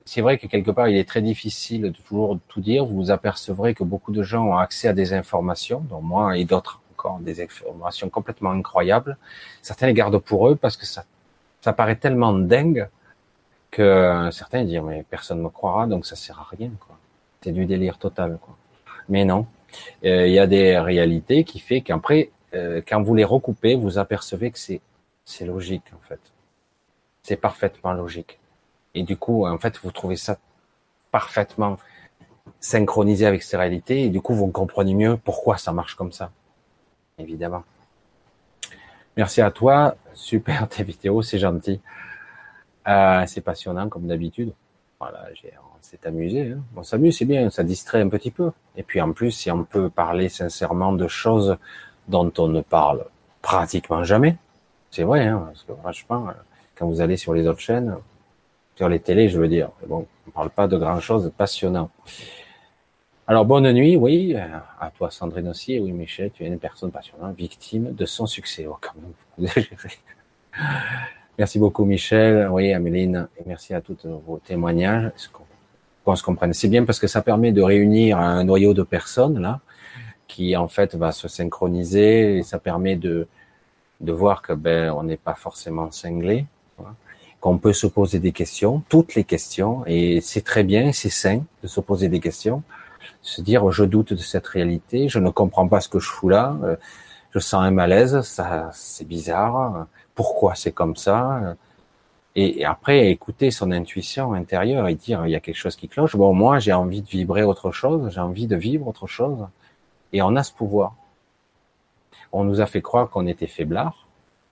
c'est 0.05 0.23
vrai 0.23 0.39
que 0.39 0.47
quelque 0.47 0.71
part, 0.71 0.89
il 0.89 0.97
est 0.97 1.09
très 1.09 1.23
difficile 1.23 1.83
de 1.83 1.89
toujours 1.91 2.39
tout 2.49 2.61
dire. 2.61 2.85
Vous 2.85 2.97
vous 2.97 3.11
apercevrez 3.11 3.75
que 3.75 3.85
beaucoup 3.85 4.13
de 4.13 4.23
gens 4.23 4.47
ont 4.47 4.57
accès 4.57 4.89
à 4.89 4.93
des 4.93 5.13
informations, 5.13 5.81
dont 5.81 6.01
moi 6.01 6.39
et 6.39 6.45
d'autres 6.45 6.81
encore, 6.93 7.19
des 7.21 7.43
informations 7.43 8.09
complètement 8.09 8.51
incroyables. 8.51 9.19
Certains 9.63 9.87
les 9.87 9.95
gardent 9.95 10.19
pour 10.19 10.49
eux 10.49 10.57
parce 10.57 10.77
que 10.77 10.87
ça, 10.87 11.05
ça 11.61 11.73
paraît 11.73 11.97
tellement 11.97 12.33
dingue 12.33 12.89
que 13.71 14.29
certains 14.33 14.65
disent 14.65 14.81
mais 14.81 15.05
personne 15.11 15.39
ne 15.39 15.45
me 15.45 15.51
croira, 15.51 15.87
donc 15.87 16.07
ça 16.07 16.17
sert 16.17 16.39
à 16.41 16.47
rien, 16.57 16.71
quoi. 16.81 16.97
C'est 17.43 17.53
du 17.53 17.67
délire 17.67 17.99
total, 17.99 18.39
quoi. 18.41 18.57
Mais 19.09 19.25
non, 19.25 19.47
euh, 20.05 20.27
il 20.27 20.33
y 20.33 20.39
a 20.39 20.47
des 20.47 20.79
réalités 20.79 21.45
qui 21.45 21.59
fait 21.59 21.83
qu'après, 21.83 22.31
euh, 22.55 22.81
quand 22.87 23.03
vous 23.03 23.15
les 23.15 23.25
recoupez, 23.25 23.75
vous 23.75 23.99
apercevez 23.99 24.51
que 24.51 24.59
c'est 24.59 24.81
c'est 25.25 25.45
logique 25.45 25.85
en 25.95 26.01
fait. 26.09 26.21
C'est 27.29 27.37
parfaitement 27.37 27.93
logique. 27.93 28.39
Et 28.95 29.03
du 29.03 29.19
coup, 29.19 29.47
en 29.47 29.59
fait, 29.59 29.77
vous 29.83 29.93
trouvez 29.93 30.17
ça 30.17 30.39
parfaitement 31.11 31.77
synchronisé 32.59 33.27
avec 33.27 33.43
ces 33.43 33.59
réalités 33.59 34.05
et 34.05 34.09
du 34.09 34.23
coup, 34.23 34.33
vous 34.33 34.47
comprenez 34.47 34.95
mieux 34.95 35.19
pourquoi 35.19 35.59
ça 35.59 35.71
marche 35.71 35.95
comme 35.95 36.11
ça. 36.11 36.31
Évidemment. 37.19 37.65
Merci 39.15 39.43
à 39.43 39.51
toi. 39.51 39.95
Super 40.15 40.67
tes 40.71 40.85
vidéos, 40.85 41.21
c'est 41.21 41.39
gentil. 41.39 41.83
Euh, 42.89 43.25
c'est 43.27 43.43
passionnant 43.43 43.91
comme 43.91 44.07
d'habitude. 44.07 44.55
Voilà, 44.99 45.27
j'ai 45.35 45.53
c'est 45.83 46.07
amusé. 46.07 46.53
Hein. 46.53 46.63
On 46.77 46.83
s'amuse, 46.83 47.19
c'est 47.19 47.27
bien, 47.27 47.51
ça 47.51 47.63
distrait 47.63 48.01
un 48.01 48.09
petit 48.09 48.31
peu. 48.31 48.53
Et 48.75 48.83
puis 48.83 49.03
en 49.03 49.13
plus, 49.13 49.33
si 49.33 49.51
on 49.51 49.65
peut 49.65 49.91
parler 49.91 50.31
sincèrement 50.31 50.95
de 50.95 51.07
choses 51.09 51.59
dont 52.09 52.33
on 52.39 52.49
ne 52.49 52.63
parle 52.63 53.05
pratiquement 53.43 54.03
jamais, 54.03 54.39
c'est 54.91 55.03
vrai, 55.03 55.27
hein, 55.27 55.43
parce 55.47 55.65
que 55.65 55.75
franchement, 55.75 56.29
quand 56.79 56.87
vous 56.87 57.01
allez 57.01 57.17
sur 57.17 57.35
les 57.35 57.47
autres 57.47 57.61
chaînes, 57.61 57.97
sur 58.77 58.89
les 58.89 59.01
télés, 59.01 59.29
je 59.29 59.41
veux 59.41 59.49
dire, 59.49 59.71
bon, 59.87 60.07
on 60.27 60.31
parle 60.31 60.51
pas 60.51 60.69
de 60.69 60.77
grand 60.77 61.01
chose 61.01 61.25
de 61.25 61.29
passionnant. 61.29 61.91
Alors 63.27 63.45
bonne 63.45 63.71
nuit, 63.73 63.97
oui, 63.97 64.37
à 64.37 64.91
toi 64.97 65.11
Sandrine 65.11 65.49
aussi, 65.49 65.79
oui 65.79 65.93
Michel, 65.93 66.31
tu 66.31 66.45
es 66.45 66.47
une 66.47 66.59
personne 66.59 66.91
passionnante, 66.91 67.37
victime 67.37 67.93
de 67.93 68.07
son 68.07 68.27
succès. 68.27 68.67
Oh, 68.67 68.79
quand 68.81 68.95
même. 69.39 69.51
merci 71.39 71.59
beaucoup 71.59 71.85
Michel, 71.85 72.49
oui 72.51 72.73
Améline, 72.73 73.29
et 73.39 73.43
merci 73.45 73.75
à 73.75 73.81
tous 73.83 73.99
vos 74.05 74.39
témoignages 74.39 75.11
qu'on 76.05 76.17
se 76.17 76.23
comprenne. 76.23 76.55
C'est 76.55 76.69
bien 76.69 76.85
parce 76.85 76.99
que 76.99 77.07
ça 77.07 77.21
permet 77.21 77.53
de 77.53 77.61
réunir 77.61 78.19
un 78.19 78.45
noyau 78.45 78.73
de 78.73 78.83
personnes 78.83 79.41
là, 79.41 79.61
qui 80.27 80.57
en 80.57 80.69
fait 80.69 80.95
va 80.95 81.13
se 81.13 81.29
synchroniser 81.29 82.39
et 82.39 82.43
ça 82.43 82.59
permet 82.59 82.97
de 82.97 83.27
de 84.01 84.13
voir 84.13 84.43
que 84.43 84.53
ben 84.53 84.93
on 84.93 85.03
n'est 85.03 85.17
pas 85.17 85.35
forcément 85.35 85.91
cinglé, 85.91 86.47
qu'on 87.41 87.59
peut 87.59 87.73
se 87.73 87.87
poser 87.87 88.19
des 88.19 88.33
questions, 88.33 88.83
toutes 88.89 89.15
les 89.15 89.25
questions, 89.25 89.85
et 89.87 90.21
c'est 90.21 90.43
très 90.43 90.65
bien, 90.65 90.93
c'est 90.93 91.11
sain 91.11 91.43
de 91.63 91.69
se 91.69 91.81
poser 91.81 92.09
des 92.09 92.21
questions, 92.21 92.63
se 93.23 93.41
dire 93.41 93.71
je 93.71 93.85
doute 93.85 94.13
de 94.13 94.19
cette 94.19 94.47
réalité, 94.47 95.09
je 95.09 95.19
ne 95.19 95.31
comprends 95.31 95.69
pas 95.69 95.81
ce 95.81 95.89
que 95.89 96.01
je 96.01 96.09
fous 96.09 96.29
là, 96.29 96.57
euh, 96.65 96.77
je 97.31 97.39
sens 97.39 97.63
un 97.63 97.71
malaise, 97.71 98.23
ça 98.23 98.71
c'est 98.73 99.07
bizarre, 99.07 99.87
pourquoi 100.15 100.55
c'est 100.55 100.73
comme 100.73 100.97
ça, 100.97 101.57
et, 102.35 102.65
après 102.65 103.11
écouter 103.11 103.51
son 103.51 103.71
intuition 103.71 104.33
intérieure 104.33 104.89
et 104.89 104.95
dire 104.95 105.27
il 105.27 105.31
y 105.31 105.37
a 105.37 105.41
quelque 105.41 105.57
chose 105.57 105.77
qui 105.77 105.89
cloche. 105.89 106.17
Bon, 106.17 106.33
moi 106.35 106.59
j'ai 106.59 106.73
envie 106.73 107.03
de 107.03 107.09
vibrer 107.09 107.43
autre 107.43 107.71
chose, 107.73 108.11
j'ai 108.13 108.21
envie 108.21 108.47
de 108.47 108.57
vivre 108.57 108.87
autre 108.89 109.07
chose, 109.07 109.47
et 110.13 110.23
on 110.23 110.37
a 110.37 110.43
ce 110.43 110.53
pouvoir. 110.53 110.95
On 112.33 112.45
nous 112.45 112.61
a 112.61 112.67
fait 112.67 112.83
croire 112.83 113.09
qu'on 113.11 113.27
était 113.27 113.47
faiblard, 113.47 114.07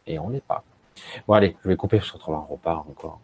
et 0.06 0.18
on 0.18 0.28
l'est 0.28 0.44
pas. 0.44 0.64
Bon, 1.26 1.34
allez, 1.34 1.56
je 1.62 1.68
vais 1.68 1.76
couper, 1.76 1.98
parce 1.98 2.10
qu'autrement, 2.10 2.46
on 2.48 2.52
repart 2.54 2.86
encore. 2.88 3.20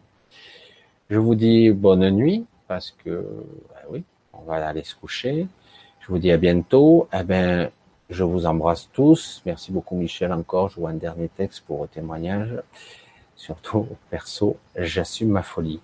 Je 1.09 1.17
vous 1.17 1.35
dis 1.35 1.69
bonne 1.71 2.09
nuit, 2.09 2.45
parce 2.67 2.91
que, 2.91 3.09
ben 3.69 3.81
oui, 3.89 4.03
on 4.33 4.41
va 4.41 4.67
aller 4.67 4.83
se 4.83 4.95
coucher. 4.95 5.47
Je 5.99 6.07
vous 6.07 6.17
dis 6.17 6.31
à 6.31 6.37
bientôt. 6.37 7.07
Eh 7.13 7.23
ben, 7.23 7.69
je 8.09 8.23
vous 8.23 8.45
embrasse 8.45 8.89
tous. 8.93 9.41
Merci 9.45 9.71
beaucoup, 9.71 9.95
Michel, 9.95 10.33
encore. 10.33 10.69
Je 10.69 10.79
vois 10.79 10.89
un 10.89 10.95
dernier 10.95 11.29
texte 11.29 11.61
pour 11.65 11.83
le 11.83 11.87
témoignage. 11.87 12.53
Surtout, 13.35 13.87
perso, 14.09 14.57
j'assume 14.75 15.29
ma 15.29 15.43
folie. 15.43 15.81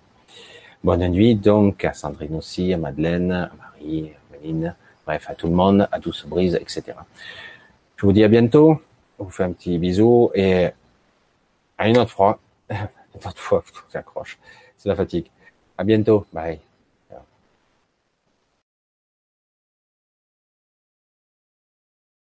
Bonne 0.82 1.06
nuit, 1.08 1.34
donc, 1.34 1.84
à 1.84 1.92
Sandrine 1.92 2.36
aussi, 2.36 2.72
à 2.72 2.78
Madeleine, 2.78 3.32
à 3.32 3.50
Marie, 3.58 4.10
à 4.10 4.36
Méline, 4.36 4.74
bref, 5.04 5.26
à 5.28 5.34
tout 5.34 5.46
le 5.46 5.54
monde, 5.54 5.88
à 5.92 5.98
Douce 5.98 6.24
Brise, 6.26 6.54
etc. 6.54 6.96
Je 7.96 8.06
vous 8.06 8.12
dis 8.12 8.24
à 8.24 8.28
bientôt. 8.28 8.80
Je 9.18 9.24
vous 9.24 9.30
fais 9.30 9.44
un 9.44 9.52
petit 9.52 9.76
bisou 9.76 10.30
et 10.34 10.70
à 11.80 11.88
une 11.88 11.96
autre 11.96 12.10
fois. 12.10 12.38
une 12.70 13.26
autre 13.26 13.38
fois, 13.38 13.64
j'accroche. 13.90 14.38
C'est 14.76 14.90
la 14.90 14.94
fatigue. 14.94 15.30
À 15.78 15.82
bientôt. 15.82 16.26
Bye. 16.30 16.60